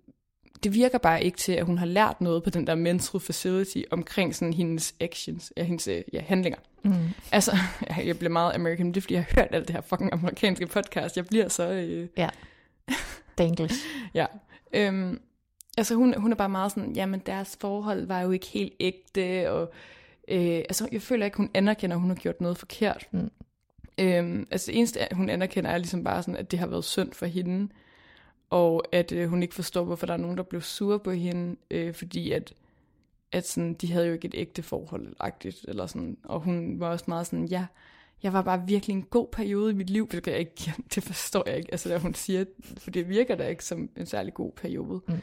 det 0.63 0.75
virker 0.75 0.99
bare 0.99 1.25
ikke 1.25 1.39
til, 1.39 1.53
at 1.53 1.65
hun 1.65 1.79
har 1.79 1.87
lært 1.87 2.21
noget 2.21 2.43
på 2.43 2.51
den 2.51 2.67
der 2.67 2.75
mental 2.75 3.21
facility 3.21 3.79
omkring 3.91 4.35
sådan 4.35 4.53
hendes 4.55 4.95
actions, 5.01 5.53
ja, 5.57 5.63
hendes 5.65 5.89
øh, 5.89 6.03
ja, 6.13 6.21
handlinger. 6.21 6.59
Mm. 6.85 6.93
Altså, 7.33 7.57
jeg- 8.07 8.19
bliver 8.19 8.33
meget 8.33 8.55
American, 8.55 8.87
det 8.89 8.97
er 8.97 9.01
fordi, 9.01 9.15
jeg 9.15 9.25
har 9.29 9.41
hørt 9.43 9.49
alt 9.55 9.69
det 9.69 9.77
her 9.77 9.81
fucking 9.83 10.13
amerikanske 10.13 10.67
podcast. 10.67 11.17
Jeg 11.17 11.27
bliver 11.27 11.49
så... 11.49 11.71
Øh, 11.71 12.09
Ja. 12.17 12.29
Danglish. 13.39 13.75
Ja. 14.15 14.27
Øhm, 14.73 15.21
altså 15.79 15.95
hun, 15.95 16.15
hun 16.17 16.33
er 16.33 16.37
bare 16.37 16.49
meget 16.49 16.73
sådan, 16.73 16.93
jamen 16.93 17.21
deres 17.27 17.59
forhold 17.61 18.07
var 18.07 18.21
jo 18.21 18.31
ikke 18.31 18.47
helt 18.47 18.73
ægte, 18.81 19.51
og 19.51 19.73
øh, 20.29 20.41
altså 20.59 20.89
jeg 20.93 21.03
føler 21.03 21.25
ikke, 21.25 21.37
hun 21.37 21.51
anerkender, 21.55 21.97
at 21.97 22.01
hun 22.01 22.11
har 22.11 22.17
gjort 22.17 22.41
noget 22.41 22.59
forkert. 22.59 23.07
Mm. 23.13 23.31
Øhm, 23.99 24.47
altså 24.51 24.67
det 24.73 24.79
eneste, 24.79 25.01
hun 25.13 25.29
anerkender, 25.29 25.71
er 25.71 25.79
ligesom 25.79 26.05
bare 26.05 26.23
sådan, 26.23 26.37
at 26.37 26.51
det 26.51 26.59
har 26.59 26.67
været 26.67 26.85
synd 26.85 27.13
for 27.13 27.27
hende. 27.27 27.69
Og 28.51 28.85
at 28.93 29.13
øh, 29.13 29.29
hun 29.29 29.43
ikke 29.43 29.55
forstår, 29.55 29.85
hvorfor 29.85 30.07
der 30.07 30.13
er 30.13 30.19
nogen, 30.19 30.37
der 30.37 30.43
blev 30.43 30.61
sure 30.61 30.99
på 30.99 31.11
hende, 31.11 31.57
øh, 31.71 31.95
fordi 31.95 32.33
at, 32.33 32.55
at 33.33 33.47
sådan, 33.49 33.75
de 33.75 33.93
havde 33.93 34.07
jo 34.07 34.13
ikke 34.13 34.29
et 34.29 34.35
ægte 34.37 34.63
forhold, 34.63 35.17
agtigt, 35.21 35.65
eller 35.69 35.87
sådan, 35.87 36.17
og 36.25 36.41
hun 36.41 36.81
var 36.81 36.89
også 36.89 37.05
meget 37.09 37.27
sådan, 37.27 37.47
ja, 37.47 37.67
jeg 38.23 38.33
var 38.33 38.43
bare 38.43 38.67
virkelig 38.67 38.95
en 38.95 39.03
god 39.03 39.29
periode 39.33 39.71
i 39.71 39.75
mit 39.75 39.91
liv, 39.91 40.07
hvilket 40.07 40.31
jeg 40.31 40.41
ikke, 40.41 40.73
det 40.95 41.03
forstår 41.03 41.49
jeg 41.49 41.57
ikke, 41.57 41.73
altså 41.73 41.89
da 41.89 41.99
hun 41.99 42.15
siger, 42.15 42.45
for 42.79 42.91
det 42.91 43.09
virker 43.09 43.35
da 43.35 43.49
ikke 43.49 43.65
som 43.65 43.91
en 43.97 44.07
særlig 44.07 44.35
god 44.35 44.53
periode. 44.53 45.01
Mm. 45.09 45.21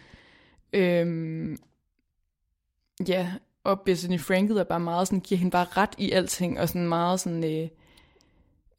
Øhm, 0.74 1.58
ja, 3.08 3.34
og 3.64 3.82
Bethany 3.82 4.20
Frankel 4.20 4.58
er 4.58 4.64
bare 4.64 4.80
meget 4.80 5.08
sådan, 5.08 5.20
giver 5.20 5.40
hende 5.40 5.52
bare 5.52 5.66
ret 5.66 5.96
i 5.98 6.12
alting, 6.12 6.60
og 6.60 6.70
sådan 6.70 6.88
meget 6.88 7.20
sådan, 7.20 7.44
øh, 7.44 7.70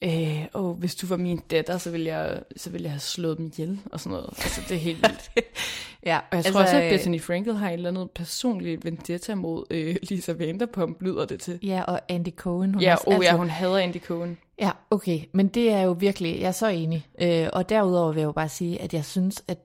øh, 0.04 0.44
oh, 0.54 0.78
hvis 0.78 0.94
du 0.94 1.06
var 1.06 1.16
min 1.16 1.40
datter, 1.50 1.78
så 1.78 1.90
ville 1.90 2.06
jeg, 2.06 2.42
så 2.56 2.70
ville 2.70 2.84
jeg 2.84 2.92
have 2.92 3.00
slået 3.00 3.38
dem 3.38 3.46
ihjel, 3.46 3.80
og 3.92 4.00
sådan 4.00 4.16
noget. 4.16 4.28
Altså, 4.38 4.60
det 4.68 4.74
er 4.74 4.80
helt 4.80 5.02
vildt. 5.02 5.30
ja, 6.06 6.16
og 6.16 6.24
jeg 6.30 6.38
altså, 6.38 6.52
tror 6.52 6.60
også, 6.60 6.76
at 6.76 6.90
Bethany 6.92 7.20
Frankel 7.20 7.56
har 7.56 7.68
et 7.68 7.72
eller 7.72 7.90
andet 7.90 8.10
personligt 8.10 8.84
vendetta 8.84 9.34
mod 9.34 9.64
øh, 9.70 9.96
Lisa 10.02 10.32
Vanderpump, 10.32 11.02
lyder 11.02 11.24
det 11.24 11.40
til. 11.40 11.58
Ja, 11.62 11.82
og 11.82 12.00
Andy 12.08 12.30
Cohen. 12.36 12.74
Hun 12.74 12.82
ja, 12.82 12.92
også, 12.92 13.04
oh, 13.06 13.14
altså, 13.14 13.30
ja, 13.30 13.36
hun 13.36 13.48
hader 13.48 13.78
Andy 13.78 14.00
Cohen. 14.00 14.38
Ja, 14.58 14.70
okay, 14.90 15.20
men 15.32 15.48
det 15.48 15.70
er 15.70 15.80
jo 15.80 15.92
virkelig, 15.92 16.40
jeg 16.40 16.48
er 16.48 16.52
så 16.52 16.68
enig. 16.68 17.06
Øh, 17.20 17.48
og 17.52 17.68
derudover 17.68 18.12
vil 18.12 18.20
jeg 18.20 18.26
jo 18.26 18.32
bare 18.32 18.48
sige, 18.48 18.82
at 18.82 18.94
jeg 18.94 19.04
synes, 19.04 19.44
at 19.48 19.58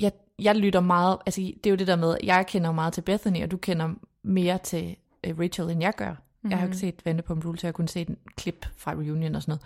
jeg, 0.00 0.12
jeg 0.38 0.56
lytter 0.56 0.80
meget, 0.80 1.18
altså 1.26 1.40
det 1.40 1.66
er 1.66 1.70
jo 1.70 1.76
det 1.76 1.86
der 1.86 1.96
med, 1.96 2.16
jeg 2.22 2.44
kender 2.48 2.72
meget 2.72 2.92
til 2.92 3.02
Bethany, 3.02 3.42
og 3.42 3.50
du 3.50 3.56
kender 3.56 3.88
mere 4.24 4.58
til 4.58 4.96
øh, 5.24 5.38
Rachel, 5.38 5.70
end 5.70 5.82
jeg 5.82 5.92
gør. 5.96 6.25
Mm-hmm. 6.46 6.50
Jeg 6.50 6.58
har 6.58 6.66
jo 6.66 6.68
ikke 6.68 6.86
mhm. 6.86 6.94
set 6.96 7.06
Vanderpump 7.06 7.44
Rules, 7.44 7.60
så 7.60 7.66
jeg 7.66 7.68
har 7.68 7.72
kun 7.72 7.88
set 7.88 8.08
en 8.08 8.16
klip 8.36 8.66
fra 8.76 8.92
reunion 8.92 9.34
og 9.34 9.42
sådan 9.42 9.50
noget. 9.50 9.62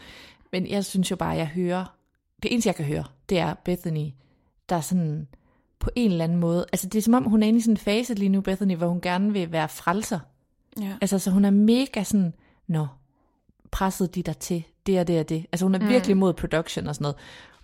Men 0.53 0.71
jeg 0.71 0.85
synes 0.85 1.11
jo 1.11 1.17
bare, 1.17 1.33
at 1.33 1.39
jeg 1.39 1.47
hører, 1.47 1.97
det 2.43 2.53
eneste 2.53 2.69
jeg 2.69 2.75
kan 2.75 2.85
høre, 2.85 3.05
det 3.29 3.39
er 3.39 3.55
Bethany, 3.55 4.07
der 4.69 4.77
er 4.77 4.81
sådan 4.81 5.29
på 5.79 5.91
en 5.97 6.11
eller 6.11 6.25
anden 6.25 6.39
måde, 6.39 6.67
altså 6.73 6.89
det 6.89 6.99
er 6.99 7.03
som 7.03 7.15
om, 7.15 7.25
hun 7.25 7.43
er 7.43 7.47
inde 7.47 7.59
i 7.59 7.61
sådan 7.61 7.73
en 7.73 7.77
fase 7.77 8.15
lige 8.15 8.29
nu, 8.29 8.41
Bethany, 8.41 8.77
hvor 8.77 8.89
hun 8.89 9.01
gerne 9.01 9.33
vil 9.33 9.53
være 9.53 9.69
frelser. 9.69 10.19
Ja. 10.81 10.97
Altså 11.01 11.19
så 11.19 11.31
hun 11.31 11.45
er 11.45 11.51
mega 11.51 12.03
sådan, 12.03 12.35
nå, 12.67 12.87
presset 13.71 14.15
de 14.15 14.23
der 14.23 14.33
til, 14.33 14.65
det 14.87 15.01
og 15.01 15.07
det 15.07 15.21
og 15.21 15.29
det. 15.29 15.47
Altså 15.53 15.65
hun 15.67 15.75
er 15.75 15.79
mm. 15.79 15.89
virkelig 15.89 16.17
mod 16.17 16.33
production 16.33 16.87
og 16.87 16.95
sådan 16.95 17.03
noget. 17.03 17.17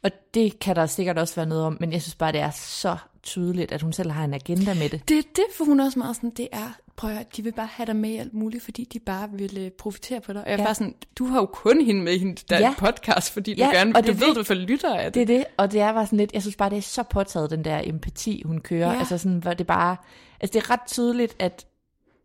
Og 0.02 0.10
det 0.34 0.58
kan 0.58 0.76
der 0.76 0.86
sikkert 0.86 1.18
også 1.18 1.34
være 1.36 1.46
noget 1.46 1.64
om, 1.64 1.76
men 1.80 1.92
jeg 1.92 2.02
synes 2.02 2.14
bare, 2.14 2.32
det 2.32 2.40
er 2.40 2.50
så 2.50 2.96
tydeligt, 3.26 3.72
at 3.72 3.82
hun 3.82 3.92
selv 3.92 4.10
har 4.10 4.24
en 4.24 4.34
agenda 4.34 4.74
med 4.74 4.88
det. 4.88 5.08
Det 5.08 5.18
er 5.18 5.22
det, 5.36 5.44
for 5.56 5.64
hun 5.64 5.80
er 5.80 5.84
også 5.84 5.98
meget 5.98 6.16
sådan, 6.16 6.30
det 6.30 6.48
er, 6.52 6.76
prøv 6.96 7.10
at 7.10 7.16
høre, 7.16 7.24
de 7.36 7.42
vil 7.44 7.52
bare 7.52 7.68
have 7.70 7.86
dig 7.86 7.96
med 7.96 8.10
i 8.10 8.16
alt 8.16 8.34
muligt, 8.34 8.64
fordi 8.64 8.84
de 8.84 8.98
bare 8.98 9.28
vil 9.32 9.62
uh, 9.66 9.68
profitere 9.78 10.20
på 10.20 10.32
dig. 10.32 10.42
Og 10.42 10.46
jeg 10.46 10.54
er 10.54 10.58
ja. 10.58 10.64
bare 10.64 10.74
sådan, 10.74 10.94
du 11.18 11.24
har 11.24 11.40
jo 11.40 11.46
kun 11.46 11.84
hende 11.84 12.02
med 12.02 12.12
i 12.12 12.18
hende 12.18 12.42
der 12.50 12.58
ja. 12.58 12.74
podcast, 12.78 13.32
fordi 13.32 13.54
du 13.54 13.64
ja, 13.64 13.70
gerne, 13.70 13.96
og 13.96 14.02
du 14.02 14.08
det 14.12 14.20
ved, 14.20 14.28
det, 14.28 14.36
du 14.36 14.42
får 14.42 14.54
lytter 14.54 14.94
af 14.94 15.12
det. 15.12 15.28
Det 15.28 15.34
er 15.34 15.38
det, 15.38 15.46
og 15.56 15.72
det 15.72 15.80
er 15.80 15.92
bare 15.92 16.06
sådan 16.06 16.18
lidt, 16.18 16.32
jeg 16.32 16.42
synes 16.42 16.56
bare, 16.56 16.70
det 16.70 16.78
er 16.78 16.82
så 16.82 17.02
påtaget, 17.02 17.50
den 17.50 17.64
der 17.64 17.80
empati, 17.84 18.42
hun 18.44 18.60
kører. 18.60 18.92
Ja. 18.92 18.98
Altså 18.98 19.18
sådan, 19.18 19.38
hvor 19.38 19.54
det 19.54 19.66
bare, 19.66 19.96
altså 20.40 20.52
det 20.52 20.62
er 20.62 20.70
ret 20.70 20.86
tydeligt, 20.86 21.36
at 21.38 21.66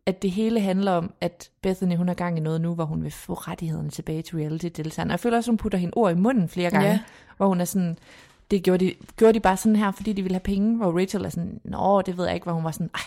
at 0.06 0.22
det 0.22 0.32
hele 0.32 0.60
handler 0.60 0.92
om, 0.92 1.14
at 1.22 1.50
Bethany 1.62 1.96
hun 1.96 2.10
er 2.10 2.14
gang 2.14 2.38
i 2.38 2.42
noget 2.42 2.62
nu, 2.62 2.76
hvor 2.76 2.86
hun 2.86 3.04
vil 3.04 3.12
få 3.12 3.34
rettighederne 3.34 3.90
tilbage 3.90 4.22
til 4.22 4.38
reality-deltagerne. 4.38 5.10
Og 5.10 5.12
jeg 5.12 5.20
føler 5.20 5.38
også, 5.38 5.52
hun 5.52 5.58
putter 5.58 5.78
hende 5.78 5.94
ord 5.96 6.12
i 6.12 6.16
munden 6.16 6.50
flere 6.50 6.70
gange, 6.70 6.90
ja. 6.90 7.00
hvor 7.38 7.48
hun 7.48 7.62
er 7.62 7.66
sådan, 7.66 7.98
det 8.52 8.64
gjorde 8.64 8.86
de, 8.86 8.94
gjorde 9.18 9.34
de 9.34 9.40
bare 9.40 9.58
sådan 9.58 9.76
her, 9.76 9.92
fordi 9.92 10.14
de 10.14 10.22
ville 10.22 10.36
have 10.36 10.40
penge, 10.40 10.78
hvor 10.78 11.00
Rachel 11.00 11.26
er 11.26 11.30
sådan, 11.30 11.62
nå, 11.64 12.02
det 12.02 12.18
ved 12.18 12.26
jeg 12.26 12.34
ikke, 12.34 12.44
hvor 12.44 12.54
hun 12.54 12.64
var 12.64 12.72
sådan, 12.72 12.90
ej, 12.94 13.02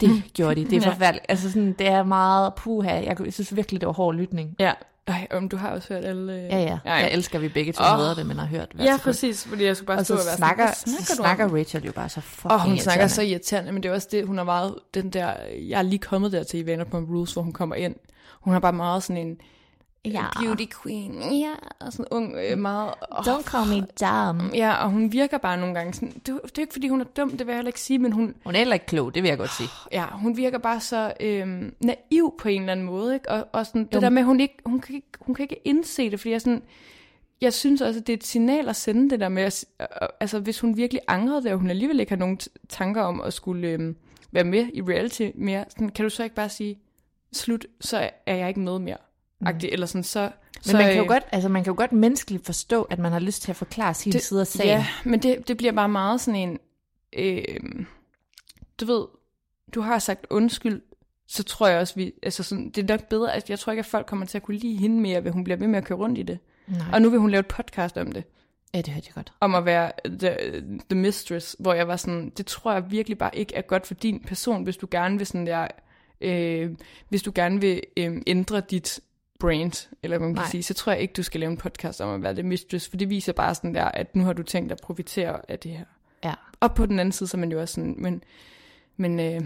det 0.00 0.08
mm. 0.08 0.22
gjorde 0.34 0.54
de, 0.54 0.70
det 0.70 0.76
er 0.86 0.90
forfærdeligt. 0.90 1.26
Altså 1.28 1.52
sådan, 1.52 1.72
det 1.72 1.86
er 1.86 2.02
meget 2.02 2.54
puha, 2.54 2.90
jeg, 2.90 3.16
jeg 3.24 3.32
synes 3.32 3.56
virkelig, 3.56 3.80
det 3.80 3.86
var 3.86 3.92
hård 3.92 4.14
lytning. 4.14 4.56
Ja, 4.58 4.72
ej, 5.06 5.26
om 5.30 5.48
du 5.48 5.56
har 5.56 5.70
også 5.70 5.94
hørt 5.94 6.04
alle... 6.04 6.32
Ja, 6.32 6.58
ja. 6.58 6.78
ja, 6.84 6.92
Jeg 6.92 7.12
elsker, 7.12 7.38
at 7.38 7.42
vi 7.42 7.48
begge 7.48 7.72
to 7.72 7.82
oh. 7.84 8.16
det, 8.16 8.26
men 8.26 8.38
har 8.38 8.46
hørt. 8.46 8.68
Ja, 8.78 8.96
præcis, 9.02 9.44
fordi 9.44 9.64
jeg 9.64 9.76
skulle 9.76 9.86
bare 9.86 9.98
og 9.98 10.04
stå 10.04 10.14
og 10.14 10.20
være 10.26 10.36
snakker, 10.36 10.66
sådan, 10.66 10.92
snakker, 10.92 11.14
snakker 11.14 11.58
Rachel 11.58 11.84
jo 11.84 11.92
bare 11.92 12.08
så 12.08 12.20
fucking 12.20 12.52
Og 12.52 12.60
hun 12.60 12.78
snakker 12.78 13.06
så 13.06 13.22
irriterende, 13.22 13.72
men 13.72 13.82
det 13.82 13.88
er 13.88 13.92
også 13.92 14.08
det, 14.10 14.26
hun 14.26 14.36
har 14.36 14.44
meget, 14.44 14.74
den 14.94 15.10
der, 15.10 15.32
jeg 15.68 15.78
er 15.78 15.82
lige 15.82 15.98
kommet 15.98 16.32
der 16.32 16.42
til 16.42 16.60
i 16.60 16.66
Vanderpump 16.66 17.08
Rules, 17.10 17.32
hvor 17.32 17.42
hun 17.42 17.52
kommer 17.52 17.74
ind. 17.74 17.94
Hun 18.40 18.52
har 18.52 18.60
bare 18.60 18.72
meget 18.72 19.02
sådan 19.02 19.26
en, 19.26 19.36
ja. 20.04 20.24
beauty 20.40 20.64
queen, 20.82 21.12
ja, 21.32 21.52
og 21.80 21.92
sådan 21.92 22.06
ung, 22.10 22.36
øh, 22.36 22.58
meget... 22.58 22.94
Oh, 23.10 23.24
Don't 23.24 23.42
call 23.42 23.68
me 23.68 23.86
dumb. 24.00 24.54
Ja, 24.54 24.84
og 24.84 24.90
hun 24.90 25.12
virker 25.12 25.38
bare 25.38 25.56
nogle 25.56 25.74
gange 25.74 25.94
sådan, 25.94 26.12
det, 26.26 26.26
det 26.26 26.58
er 26.58 26.60
ikke 26.60 26.72
fordi 26.72 26.88
hun 26.88 27.00
er 27.00 27.04
dum, 27.04 27.30
det 27.30 27.46
vil 27.46 27.52
jeg 27.52 27.56
heller 27.56 27.68
ikke 27.68 27.80
sige, 27.80 27.98
men 27.98 28.12
hun... 28.12 28.34
Hun 28.44 28.54
er 28.54 28.58
heller 28.58 28.74
ikke 28.74 28.86
klog, 28.86 29.14
det 29.14 29.22
vil 29.22 29.28
jeg 29.28 29.38
godt 29.38 29.56
sige. 29.56 29.68
Ja, 29.92 30.06
hun 30.06 30.36
virker 30.36 30.58
bare 30.58 30.80
så 30.80 31.12
øhm, 31.20 31.74
naiv 31.80 32.34
på 32.38 32.48
en 32.48 32.60
eller 32.60 32.72
anden 32.72 32.86
måde, 32.86 33.14
ikke? 33.14 33.30
Og, 33.30 33.48
og 33.52 33.66
sådan, 33.66 33.84
det 33.84 33.94
jo. 33.94 34.00
der 34.00 34.10
med, 34.10 34.22
hun, 34.22 34.40
ikke, 34.40 34.56
hun, 34.66 34.80
kan 34.80 34.94
ikke, 34.94 35.08
hun 35.20 35.34
kan 35.34 35.42
ikke 35.42 35.60
indse 35.64 36.10
det, 36.10 36.20
fordi 36.20 36.32
jeg 36.32 36.40
sådan... 36.40 36.62
Jeg 37.40 37.52
synes 37.52 37.80
også, 37.80 38.00
at 38.00 38.06
det 38.06 38.12
er 38.12 38.16
et 38.16 38.24
signal 38.24 38.68
at 38.68 38.76
sende 38.76 39.10
det 39.10 39.20
der 39.20 39.28
med, 39.28 39.42
at, 39.42 39.64
altså 40.20 40.38
hvis 40.38 40.60
hun 40.60 40.76
virkelig 40.76 41.02
angrede 41.08 41.42
det, 41.42 41.52
og 41.52 41.58
hun 41.58 41.70
alligevel 41.70 42.00
ikke 42.00 42.12
har 42.12 42.16
nogen 42.16 42.38
tanker 42.68 43.02
om 43.02 43.20
at 43.20 43.32
skulle 43.32 43.68
øhm, 43.68 43.96
være 44.32 44.44
med 44.44 44.66
i 44.74 44.82
reality 44.82 45.30
mere, 45.34 45.64
sådan, 45.68 45.88
kan 45.88 46.02
du 46.02 46.10
så 46.10 46.22
ikke 46.22 46.36
bare 46.36 46.48
sige, 46.48 46.78
slut, 47.32 47.66
så 47.80 48.10
er 48.26 48.34
jeg 48.34 48.48
ikke 48.48 48.60
med 48.60 48.78
mere 48.78 48.96
mm. 49.50 49.58
eller 49.62 49.86
sådan, 49.86 50.04
så... 50.04 50.20
Men 50.20 50.62
så, 50.62 50.76
man, 50.76 50.86
kan 50.86 50.96
jo 50.96 51.02
øh, 51.02 51.08
godt, 51.08 51.24
altså 51.32 51.48
man 51.48 51.64
kan 51.64 51.70
jo 51.70 51.76
godt 51.76 51.92
menneskeligt 51.92 52.46
forstå, 52.46 52.82
at 52.82 52.98
man 52.98 53.12
har 53.12 53.18
lyst 53.18 53.42
til 53.42 53.50
at 53.50 53.56
forklare 53.56 53.94
sin 53.94 54.12
det, 54.12 54.22
side 54.22 54.40
af 54.40 54.46
sagen. 54.46 54.68
Ja, 54.68 54.86
men 55.04 55.22
det, 55.22 55.48
det 55.48 55.56
bliver 55.56 55.72
bare 55.72 55.88
meget 55.88 56.20
sådan 56.20 56.40
en... 56.40 56.58
Øh, 57.12 57.84
du 58.80 58.84
ved, 58.84 59.06
du 59.74 59.80
har 59.80 59.98
sagt 59.98 60.26
undskyld, 60.30 60.82
så 61.26 61.42
tror 61.42 61.68
jeg 61.68 61.80
også, 61.80 61.94
vi, 61.94 62.12
altså 62.22 62.42
sådan, 62.42 62.70
det 62.70 62.90
er 62.90 62.96
nok 62.96 63.08
bedre, 63.08 63.34
at 63.34 63.50
jeg 63.50 63.58
tror 63.58 63.72
ikke, 63.72 63.80
at 63.80 63.86
folk 63.86 64.06
kommer 64.06 64.26
til 64.26 64.38
at 64.38 64.42
kunne 64.42 64.56
lide 64.56 64.76
hende 64.76 65.00
mere, 65.00 65.20
hvis 65.20 65.32
hun 65.32 65.44
bliver 65.44 65.56
ved 65.56 65.66
med 65.66 65.78
at 65.78 65.84
køre 65.84 65.98
rundt 65.98 66.18
i 66.18 66.22
det. 66.22 66.38
Nej. 66.66 66.86
Og 66.92 67.02
nu 67.02 67.10
vil 67.10 67.18
hun 67.18 67.30
lave 67.30 67.40
et 67.40 67.46
podcast 67.46 67.96
om 67.96 68.12
det. 68.12 68.24
Ja, 68.74 68.78
det 68.78 68.88
hørte 68.88 69.06
jeg 69.06 69.14
godt. 69.14 69.32
Om 69.40 69.54
at 69.54 69.64
være 69.64 69.92
the, 70.06 70.36
the 70.90 70.98
mistress, 70.98 71.56
hvor 71.58 71.72
jeg 71.72 71.88
var 71.88 71.96
sådan, 71.96 72.30
det 72.36 72.46
tror 72.46 72.72
jeg 72.72 72.90
virkelig 72.90 73.18
bare 73.18 73.36
ikke 73.36 73.54
er 73.54 73.62
godt 73.62 73.86
for 73.86 73.94
din 73.94 74.20
person, 74.20 74.62
hvis 74.62 74.76
du 74.76 74.88
gerne 74.90 75.18
vil 75.18 75.26
sådan 75.26 75.46
der, 75.46 75.66
øh, 76.20 76.70
hvis 77.08 77.22
du 77.22 77.32
gerne 77.34 77.60
vil 77.60 77.82
øh, 77.96 78.22
ændre 78.26 78.60
dit 78.60 79.00
brand, 79.42 79.88
eller 80.02 80.18
hvad 80.18 80.26
man 80.26 80.34
kan 80.34 80.42
Nej. 80.42 80.50
sige, 80.50 80.62
så 80.62 80.74
tror 80.74 80.92
jeg 80.92 81.00
ikke, 81.02 81.12
du 81.12 81.22
skal 81.22 81.40
lave 81.40 81.50
en 81.50 81.56
podcast 81.56 82.00
om 82.00 82.14
at 82.14 82.22
være 82.22 82.34
det 82.34 82.44
mistress, 82.44 82.88
for 82.88 82.96
det 82.96 83.10
viser 83.10 83.32
bare 83.32 83.54
sådan 83.54 83.74
der, 83.74 83.84
at 83.84 84.16
nu 84.16 84.24
har 84.24 84.32
du 84.32 84.42
tænkt 84.42 84.72
at 84.72 84.80
profitere 84.82 85.50
af 85.50 85.58
det 85.58 85.70
her. 85.70 85.84
Ja. 86.24 86.34
Og 86.60 86.74
på 86.74 86.86
den 86.86 86.98
anden 86.98 87.12
side, 87.12 87.28
så 87.28 87.36
er 87.36 87.38
man 87.38 87.52
jo 87.52 87.60
også 87.60 87.74
sådan, 87.74 87.94
men, 87.98 88.22
men 88.96 89.20
øh, 89.20 89.40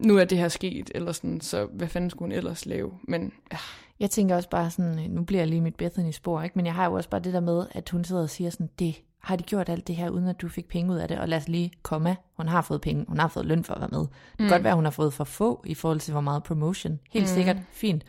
nu 0.00 0.18
er 0.18 0.24
det 0.24 0.38
her 0.38 0.48
sket, 0.48 0.90
eller 0.94 1.12
sådan, 1.12 1.40
så 1.40 1.66
hvad 1.66 1.88
fanden 1.88 2.10
skulle 2.10 2.26
hun 2.26 2.32
ellers 2.32 2.66
lave? 2.66 2.92
Men, 3.08 3.32
ja. 3.52 3.58
Jeg 4.00 4.10
tænker 4.10 4.36
også 4.36 4.48
bare 4.48 4.70
sådan, 4.70 5.10
nu 5.10 5.22
bliver 5.22 5.40
jeg 5.40 5.48
lige 5.48 5.60
mit 5.60 5.74
Bethany 5.74 6.10
spor, 6.10 6.42
ikke? 6.42 6.52
men 6.56 6.66
jeg 6.66 6.74
har 6.74 6.86
jo 6.86 6.92
også 6.92 7.08
bare 7.08 7.20
det 7.20 7.32
der 7.32 7.40
med, 7.40 7.66
at 7.70 7.88
hun 7.88 8.04
sidder 8.04 8.22
og 8.22 8.30
siger 8.30 8.50
sådan, 8.50 8.70
det 8.78 9.02
har 9.18 9.36
de 9.36 9.44
gjort 9.44 9.68
alt 9.68 9.86
det 9.86 9.96
her, 9.96 10.10
uden 10.10 10.28
at 10.28 10.40
du 10.40 10.48
fik 10.48 10.68
penge 10.68 10.92
ud 10.92 10.98
af 10.98 11.08
det, 11.08 11.18
og 11.18 11.28
lad 11.28 11.38
os 11.38 11.48
lige 11.48 11.72
komme, 11.82 12.16
hun 12.36 12.48
har 12.48 12.62
fået 12.62 12.80
penge, 12.80 13.04
hun 13.08 13.18
har 13.18 13.28
fået 13.28 13.46
løn 13.46 13.64
for 13.64 13.74
at 13.74 13.80
være 13.80 13.90
med. 13.92 14.00
Det 14.00 14.08
kan 14.38 14.46
mm. 14.46 14.50
godt 14.50 14.64
være, 14.64 14.74
hun 14.74 14.84
har 14.84 14.90
fået 14.90 15.12
for 15.12 15.24
få 15.24 15.62
i 15.66 15.74
forhold 15.74 16.00
til, 16.00 16.12
hvor 16.12 16.20
meget 16.20 16.42
promotion. 16.42 17.00
Helt 17.10 17.24
mm. 17.24 17.34
sikkert, 17.34 17.56
fint. 17.72 18.04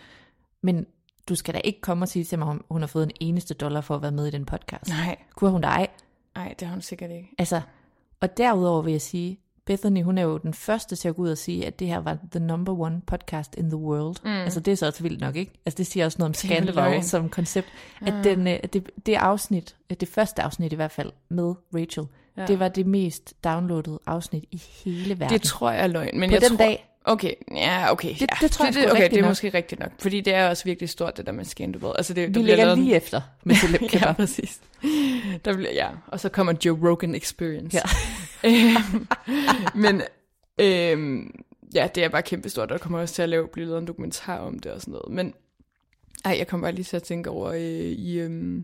Men 0.63 0.85
du 1.29 1.35
skal 1.35 1.53
da 1.53 1.59
ikke 1.63 1.81
komme 1.81 2.03
og 2.03 2.07
sige 2.07 2.25
til 2.25 2.39
mig, 2.39 2.47
om 2.47 2.65
hun 2.71 2.81
har 2.81 2.87
fået 2.87 3.03
en 3.03 3.11
eneste 3.19 3.53
dollar 3.53 3.81
for 3.81 3.95
at 3.95 4.01
være 4.01 4.11
med 4.11 4.27
i 4.27 4.31
den 4.31 4.45
podcast. 4.45 4.89
Nej. 4.89 5.17
Kunne 5.35 5.51
hun 5.51 5.61
da 5.61 5.67
ej? 5.67 5.87
Nej, 6.35 6.55
det 6.59 6.67
har 6.67 6.75
hun 6.75 6.81
sikkert 6.81 7.11
ikke. 7.11 7.29
Altså, 7.37 7.61
og 8.21 8.37
derudover 8.37 8.81
vil 8.81 8.91
jeg 8.91 9.01
sige, 9.01 9.39
Bethany, 9.65 10.03
hun 10.03 10.17
er 10.17 10.21
jo 10.21 10.37
den 10.37 10.53
første 10.53 10.95
til 10.95 11.07
at 11.07 11.15
gå 11.15 11.21
ud 11.21 11.29
og 11.29 11.37
sige, 11.37 11.65
at 11.65 11.79
det 11.79 11.87
her 11.87 11.97
var 11.97 12.17
the 12.31 12.39
number 12.39 12.79
one 12.79 13.01
podcast 13.07 13.55
in 13.55 13.69
the 13.69 13.77
world. 13.77 14.15
Mm. 14.23 14.29
Altså 14.29 14.59
det 14.59 14.71
er 14.71 14.75
så 14.75 14.85
også 14.85 15.03
vildt 15.03 15.21
nok, 15.21 15.35
ikke? 15.35 15.51
Altså 15.65 15.77
det 15.77 15.87
siger 15.87 16.05
også 16.05 16.15
noget 16.19 16.29
om 16.29 16.33
Scandal 16.33 17.03
som 17.03 17.29
koncept. 17.29 17.67
At, 18.01 18.13
mm. 18.13 18.23
den, 18.23 18.47
at 18.47 18.73
det, 18.73 18.89
det 19.05 19.15
afsnit, 19.15 19.75
det 19.99 20.07
første 20.07 20.41
afsnit 20.41 20.73
i 20.73 20.75
hvert 20.75 20.91
fald, 20.91 21.11
med 21.29 21.53
Rachel, 21.75 22.05
ja. 22.37 22.45
det 22.45 22.59
var 22.59 22.67
det 22.67 22.87
mest 22.87 23.33
downloadede 23.43 23.99
afsnit 24.05 24.45
i 24.51 24.57
hele 24.57 25.19
verden. 25.19 25.39
Det 25.39 25.41
tror 25.41 25.71
jeg 25.71 25.83
er 25.83 25.87
løgn. 25.87 26.19
Men 26.19 26.29
På 26.29 26.33
jeg 26.33 26.41
den 26.41 26.49
tror, 26.49 26.57
dag, 26.57 26.92
Okay, 27.05 27.33
ja, 27.51 27.91
okay. 27.91 28.09
Det, 28.09 28.21
ja. 28.21 28.25
det 28.41 28.51
tror 28.51 28.65
jeg 28.65 28.73
det, 28.73 28.83
det, 28.83 28.91
okay, 28.91 29.09
det 29.09 29.17
er 29.17 29.21
nok. 29.21 29.29
måske 29.29 29.49
rigtigt 29.49 29.79
nok. 29.79 29.91
Fordi 29.99 30.21
det 30.21 30.33
er 30.33 30.49
også 30.49 30.63
virkelig 30.63 30.89
stort, 30.89 31.17
det 31.17 31.25
der 31.25 31.31
med 31.31 31.45
Scandal. 31.45 31.81
Altså 31.95 32.13
det, 32.13 32.35
Vi 32.35 32.41
ligger 32.41 32.55
lavet... 32.55 32.77
lige 32.77 32.95
efter 32.95 33.21
med 33.43 33.55
ja, 33.93 34.13
præcis. 34.13 34.61
Der 35.45 35.55
bliver, 35.55 35.73
ja, 35.73 35.89
og 36.07 36.19
så 36.19 36.29
kommer 36.29 36.53
Joe 36.65 36.89
Rogan 36.89 37.15
Experience. 37.15 37.77
Ja. 37.77 37.83
Øhm, 38.45 39.07
men 39.75 40.01
øhm, 40.59 41.43
ja, 41.73 41.87
det 41.95 42.03
er 42.03 42.09
bare 42.09 42.21
kæmpe 42.21 42.49
stort, 42.49 42.69
der 42.69 42.77
kommer 42.77 42.99
også 42.99 43.15
til 43.15 43.21
at 43.21 43.29
lave, 43.29 43.47
blive 43.47 43.67
lavet 43.67 43.81
en 43.81 43.87
dokumentar 43.87 44.37
om 44.37 44.59
det 44.59 44.71
og 44.71 44.81
sådan 44.81 44.91
noget. 44.91 45.11
Men 45.11 45.33
ej, 46.25 46.35
jeg 46.37 46.47
kommer 46.47 46.67
bare 46.67 46.75
lige 46.75 46.85
til 46.85 46.95
at 46.95 47.03
tænke 47.03 47.29
over 47.29 47.51
øh, 47.51 47.59
i... 47.59 48.19
Øh, 48.19 48.61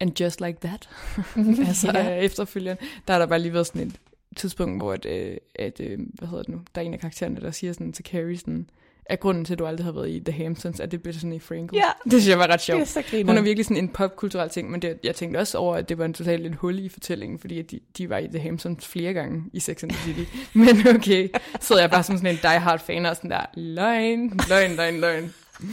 And 0.00 0.20
Just 0.20 0.40
Like 0.40 0.58
That, 0.62 0.88
altså 1.68 1.90
ja. 1.94 2.14
efterfølgende, 2.14 2.82
der 3.06 3.14
har 3.14 3.18
der 3.18 3.26
bare 3.26 3.38
lige 3.38 3.52
været 3.52 3.66
sådan 3.66 3.82
et 3.82 3.94
tidspunkt, 4.36 4.82
hvor 4.82 4.92
at, 4.92 5.06
øh, 5.06 5.36
at 5.54 5.80
øh, 5.80 5.98
hvad 6.14 6.28
hedder 6.28 6.42
det 6.42 6.54
nu, 6.54 6.60
der 6.74 6.80
er 6.80 6.84
en 6.84 6.94
af 6.94 7.00
karaktererne, 7.00 7.40
der 7.40 7.50
siger 7.50 7.72
sådan 7.72 7.92
til 7.92 8.04
Carrie 8.04 8.38
sådan, 8.38 8.66
er 9.06 9.16
grunden 9.16 9.44
til, 9.44 9.52
at 9.52 9.58
du 9.58 9.66
aldrig 9.66 9.84
har 9.84 9.92
været 9.92 10.10
i 10.10 10.20
The 10.20 10.44
Hamptons, 10.44 10.80
at 10.80 10.90
det 10.90 11.02
Brittany 11.02 11.40
Frankel. 11.40 11.76
Ja. 11.76 11.90
Det 12.04 12.12
synes 12.12 12.28
jeg 12.28 12.38
var 12.38 12.46
ret 12.46 12.60
sjovt. 12.60 12.80
Det 12.80 12.96
er 12.96 13.02
så 13.02 13.24
Hun 13.26 13.36
er 13.36 13.42
virkelig 13.42 13.64
sådan 13.64 13.76
en 13.76 13.88
popkulturel 13.88 14.50
ting, 14.50 14.70
men 14.70 14.82
det, 14.82 14.98
jeg 15.04 15.14
tænkte 15.14 15.38
også 15.38 15.58
over, 15.58 15.76
at 15.76 15.88
det 15.88 15.98
var 15.98 16.04
en 16.04 16.14
totalt 16.14 16.46
en 16.46 16.54
hul 16.54 16.78
i 16.78 16.88
fortællingen, 16.88 17.38
fordi 17.38 17.58
at 17.58 17.70
de, 17.70 17.80
de 17.98 18.10
var 18.10 18.18
i 18.18 18.28
The 18.28 18.38
Hamptons 18.38 18.86
flere 18.86 19.12
gange 19.12 19.44
i 19.52 19.60
Sex 19.60 19.82
and 19.82 19.90
the 19.90 20.04
City. 20.04 20.36
men 20.58 20.96
okay, 20.96 21.28
så 21.60 21.78
jeg 21.78 21.90
bare 21.90 22.02
som 22.02 22.16
sådan 22.16 22.30
en 22.30 22.36
die-hard 22.36 22.86
fan 22.86 23.06
og 23.06 23.16
sådan 23.16 23.30
der, 23.30 23.44
løgn, 23.54 24.40
løgn, 24.48 24.76
løgn, 24.76 25.00
løgn. 25.00 25.34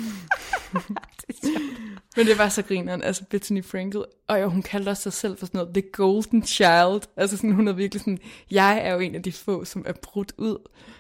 Men 2.18 2.26
det 2.28 2.38
var 2.38 2.50
så 2.50 2.62
grineren, 2.62 3.04
altså 3.04 3.24
Bethany 3.30 3.66
Frankel, 3.66 4.04
og 4.28 4.42
jo, 4.42 4.50
hun 4.50 4.62
kaldte 4.62 4.90
også 4.90 5.04
sig 5.04 5.14
selv 5.14 5.38
for 5.38 5.46
sådan 5.46 5.58
noget, 5.60 5.74
the 5.74 5.84
golden 5.94 6.44
child. 6.46 7.02
Altså 7.18 7.38
sådan, 7.38 7.52
hun 7.52 7.68
er 7.68 7.74
virkelig 7.74 8.02
sådan, 8.02 8.18
jeg 8.52 8.80
er 8.84 8.94
jo 8.94 9.00
en 9.00 9.16
af 9.16 9.24
de 9.24 9.32
få, 9.32 9.66
som 9.66 9.84
er 9.88 9.94
brudt 10.04 10.32
ud, 10.38 10.50
og 10.56 10.60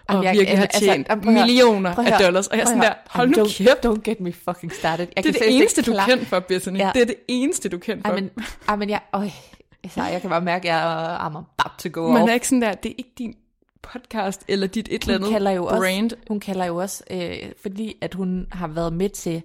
Jamen, 0.09 0.23
jeg- 0.23 0.33
virkelig 0.33 0.57
har 0.57 0.65
altså, 0.65 0.79
tjent 0.79 1.07
jamen, 1.09 1.23
prøv 1.23 1.33
millioner 1.33 1.93
Prøv 1.95 2.05
af 2.05 2.19
dollars. 2.19 2.47
Og 2.47 2.57
jeg 2.57 2.61
er 2.63 2.67
sådan 2.67 2.81
der, 2.81 2.93
hold 3.07 3.29
nu 3.29 3.43
Don't- 3.43 3.57
kæft. 3.57 3.85
Don't 3.85 4.01
get 4.03 4.19
me 4.19 4.33
fucking 4.33 4.73
started. 4.73 5.07
Jeg 5.15 5.23
Det 5.23 5.35
er 5.35 5.39
det 5.39 5.55
eneste, 5.57 5.81
du 5.81 5.95
kendt 6.07 6.27
for, 6.27 6.39
Bethany. 6.39 6.77
Ja. 6.79 6.91
Det 6.93 7.01
er 7.01 7.05
det 7.05 7.15
eneste, 7.27 7.69
du 7.69 7.77
kendt 7.77 8.05
for. 8.07 8.13
Ej, 8.13 8.19
men, 8.21 8.29
ej, 8.67 8.75
men 8.75 8.89
jeg, 8.89 9.01
øj, 9.13 9.29
altså, 9.83 10.03
jeg 10.03 10.21
kan 10.21 10.29
bare 10.29 10.41
mærke, 10.41 10.69
at 10.71 10.75
jeg 10.75 11.13
er 11.13 11.17
I'm 11.17 11.37
about 11.37 11.79
to 11.79 11.89
go 11.91 12.11
Man 12.11 12.21
off. 12.21 12.29
er 12.29 12.33
ikke 12.33 12.47
sådan 12.47 12.61
der, 12.61 12.73
det 12.73 12.89
er 12.91 12.95
ikke 12.97 13.11
din 13.17 13.35
podcast, 13.81 14.45
eller 14.47 14.67
dit 14.67 14.87
et 14.91 15.01
eller 15.01 15.17
hun 15.17 15.23
andet 15.23 15.31
kalder 15.31 15.51
jo 15.51 15.63
brand. 15.63 16.11
Også, 16.11 16.15
hun 16.27 16.39
kalder 16.39 16.65
jo 16.65 16.75
også, 16.75 17.03
øh, 17.11 17.37
fordi 17.61 17.95
at 18.01 18.13
hun 18.13 18.47
har 18.51 18.67
været 18.67 18.93
med 18.93 19.09
til, 19.09 19.41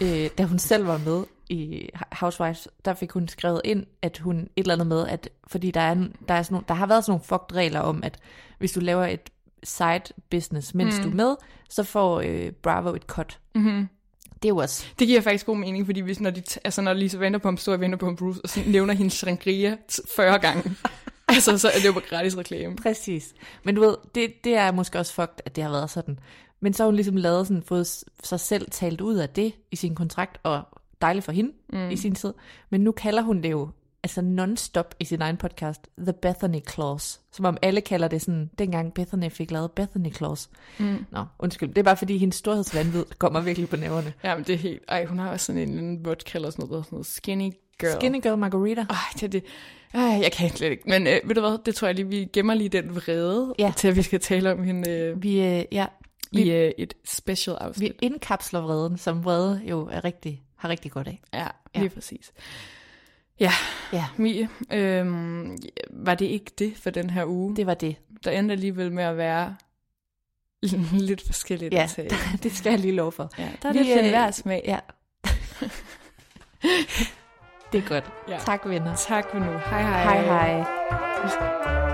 øh, 0.00 0.30
da 0.38 0.44
hun 0.44 0.58
selv 0.58 0.86
var 0.86 0.98
med 0.98 1.24
i 1.48 1.88
Housewives, 2.12 2.68
der 2.84 2.94
fik 2.94 3.12
hun 3.12 3.28
skrevet 3.28 3.60
ind, 3.64 3.86
at 4.02 4.18
hun 4.18 4.38
et 4.40 4.48
eller 4.56 4.74
andet 4.74 4.86
med, 4.86 5.06
at 5.06 5.28
fordi 5.46 5.70
der, 5.70 5.80
er, 5.80 5.94
der, 6.28 6.34
er 6.34 6.42
sådan 6.42 6.54
nogle, 6.54 6.64
der 6.68 6.74
har 6.74 6.86
været 6.86 7.04
sådan 7.04 7.10
nogle 7.10 7.24
fucked 7.24 7.56
regler 7.56 7.80
om, 7.80 8.02
at 8.02 8.18
hvis 8.58 8.72
du 8.72 8.80
laver 8.80 9.06
et 9.06 9.30
side 9.64 10.02
business, 10.30 10.74
mens 10.74 10.96
mm. 10.96 11.02
du 11.02 11.10
er 11.10 11.14
med, 11.14 11.36
så 11.68 11.82
får 11.82 12.20
øh, 12.20 12.52
Bravo 12.52 12.94
et 12.94 13.02
cut. 13.02 13.38
Mm-hmm. 13.54 13.88
Det 14.34 14.48
er 14.48 14.48
jo 14.48 14.56
også, 14.56 14.86
Det 14.98 15.06
giver 15.06 15.20
faktisk 15.20 15.46
god 15.46 15.56
mening, 15.56 15.86
fordi 15.86 16.00
hvis, 16.00 16.20
når, 16.20 16.30
de, 16.30 16.42
altså, 16.64 16.82
når 16.82 16.92
Lisa 16.92 17.18
Vanderpump 17.18 17.58
står 17.58 17.72
og 17.72 17.80
venter 17.80 17.98
på 17.98 18.08
en 18.08 18.16
Bruce, 18.16 18.40
og 18.44 18.48
så 18.48 18.60
nævner 18.66 18.94
hendes 18.94 19.12
sangria 19.12 19.76
t- 19.92 20.16
40 20.16 20.38
gange, 20.38 20.62
altså, 21.34 21.58
så 21.58 21.68
er 21.68 21.78
det 21.78 21.84
jo 21.84 22.02
gratis 22.08 22.36
reklame. 22.36 22.76
Præcis. 22.76 23.34
Men 23.64 23.74
du 23.74 23.80
ved, 23.80 23.96
det, 24.14 24.44
det 24.44 24.54
er 24.54 24.72
måske 24.72 24.98
også 24.98 25.14
fucked, 25.14 25.40
at 25.44 25.56
det 25.56 25.64
har 25.64 25.70
været 25.70 25.90
sådan. 25.90 26.18
Men 26.60 26.72
så 26.72 26.82
har 26.82 26.86
hun 26.86 26.94
ligesom 26.94 27.16
lavet 27.16 27.46
sådan, 27.46 27.62
fået 27.62 27.86
sig 28.22 28.40
selv 28.40 28.70
talt 28.70 29.00
ud 29.00 29.14
af 29.14 29.28
det 29.28 29.52
i 29.70 29.76
sin 29.76 29.94
kontrakt, 29.94 30.38
og 30.42 30.62
dejligt 31.00 31.24
for 31.24 31.32
hende 31.32 31.52
mm. 31.72 31.90
i 31.90 31.96
sin 31.96 32.14
tid. 32.14 32.34
Men 32.70 32.80
nu 32.80 32.92
kalder 32.92 33.22
hun 33.22 33.42
det 33.42 33.50
jo 33.50 33.68
altså 34.02 34.20
non-stop 34.20 34.94
i 35.00 35.04
sin 35.04 35.22
egen 35.22 35.36
podcast, 35.36 35.88
The 35.98 36.12
Bethany 36.12 36.60
Clause. 36.70 37.20
Som 37.32 37.44
om 37.44 37.56
alle 37.62 37.80
kalder 37.80 38.08
det 38.08 38.22
sådan, 38.22 38.50
dengang 38.58 38.94
Bethany 38.94 39.30
fik 39.30 39.50
lavet 39.50 39.70
Bethany 39.70 40.14
Clause. 40.14 40.48
Mm. 40.78 41.06
Nå, 41.10 41.24
undskyld. 41.38 41.68
Det 41.68 41.78
er 41.78 41.82
bare 41.82 41.96
fordi, 41.96 42.18
hendes 42.18 42.36
storhedsvandvid 42.36 43.04
kommer 43.18 43.40
virkelig 43.40 43.68
på 43.68 43.76
næverne. 43.76 44.12
Ja, 44.24 44.36
men 44.36 44.44
det 44.44 44.54
er 44.54 44.58
helt... 44.58 44.82
Ej, 44.88 45.04
hun 45.04 45.18
har 45.18 45.30
også 45.30 45.46
sådan 45.46 45.68
en 45.68 45.78
anden 45.78 46.04
vodka 46.04 46.38
eller 46.38 46.50
sådan 46.50 46.62
noget, 46.62 46.72
der 46.72 46.78
er 46.78 46.82
sådan 46.82 46.96
noget 46.96 47.06
skinny 47.06 47.52
girl. 47.80 47.92
Skinny 48.00 48.22
Girl 48.22 48.38
Margarita. 48.38 48.80
Ej, 48.80 48.96
det 49.14 49.22
er 49.22 49.28
det. 49.28 49.44
Ej, 49.94 50.02
jeg 50.02 50.32
kan 50.32 50.50
slet 50.50 50.70
ikke. 50.70 50.82
Men 50.86 51.06
øh, 51.06 51.20
ved 51.24 51.34
du 51.34 51.40
hvad, 51.40 51.58
det 51.66 51.74
tror 51.74 51.88
jeg 51.88 51.94
lige, 51.94 52.08
vi 52.08 52.28
gemmer 52.32 52.54
lige 52.54 52.68
den 52.68 52.96
vrede, 52.96 53.54
Ja. 53.58 53.72
til 53.76 53.88
at 53.88 53.96
vi 53.96 54.02
skal 54.02 54.20
tale 54.20 54.52
om 54.52 54.62
hende 54.64 54.90
øh, 54.90 55.22
Vi, 55.22 55.40
øh, 55.40 55.64
ja, 55.72 55.86
i 56.32 56.42
vi, 56.42 56.52
øh, 56.52 56.72
et 56.78 56.94
special 57.04 57.56
afsnit. 57.60 57.92
vi 57.92 57.96
indkapsler 58.06 58.60
vreden, 58.60 58.98
som 58.98 59.24
vrede 59.24 59.60
jo 59.64 59.88
er 59.92 60.04
rigtig, 60.04 60.42
har 60.56 60.68
rigtig 60.68 60.90
godt 60.92 61.08
af. 61.08 61.20
Ja, 61.34 61.46
Ja. 61.74 61.80
lige 61.80 61.90
præcis. 61.90 62.32
Ja, 63.40 63.52
Ja, 63.92 64.04
Mie, 64.16 64.48
øhm, 64.72 65.58
var 65.90 66.14
det 66.14 66.26
ikke 66.26 66.50
det 66.58 66.72
for 66.76 66.90
den 66.90 67.10
her 67.10 67.24
uge? 67.26 67.56
det 67.56 67.66
var 67.66 67.74
det. 67.74 67.96
Der 68.24 68.30
endte 68.30 68.52
alligevel 68.52 68.92
med 68.92 69.04
at 69.04 69.16
være 69.16 69.56
lidt 70.92 71.22
forskelligt 71.26 71.74
Ja, 71.74 71.88
tage. 71.94 72.10
det 72.42 72.52
skal 72.56 72.70
jeg 72.70 72.78
lige 72.80 72.94
love 72.94 73.12
for. 73.12 73.30
Ja, 73.38 73.48
der 73.62 73.68
er 73.68 73.72
Vi, 73.72 73.78
lidt 73.78 74.16
øh, 74.26 74.32
smag. 74.32 74.62
Ja. 74.64 74.78
det 77.74 77.84
er 77.84 77.88
godt. 77.88 78.04
Ja. 78.28 78.38
Tak, 78.38 78.60
venner. 78.64 78.94
Tak 78.96 79.24
for 79.30 79.38
nu. 79.38 79.58
Hej 79.70 79.82
hej. 79.82 80.02
Hej 80.02 80.22
hej. 80.22 81.93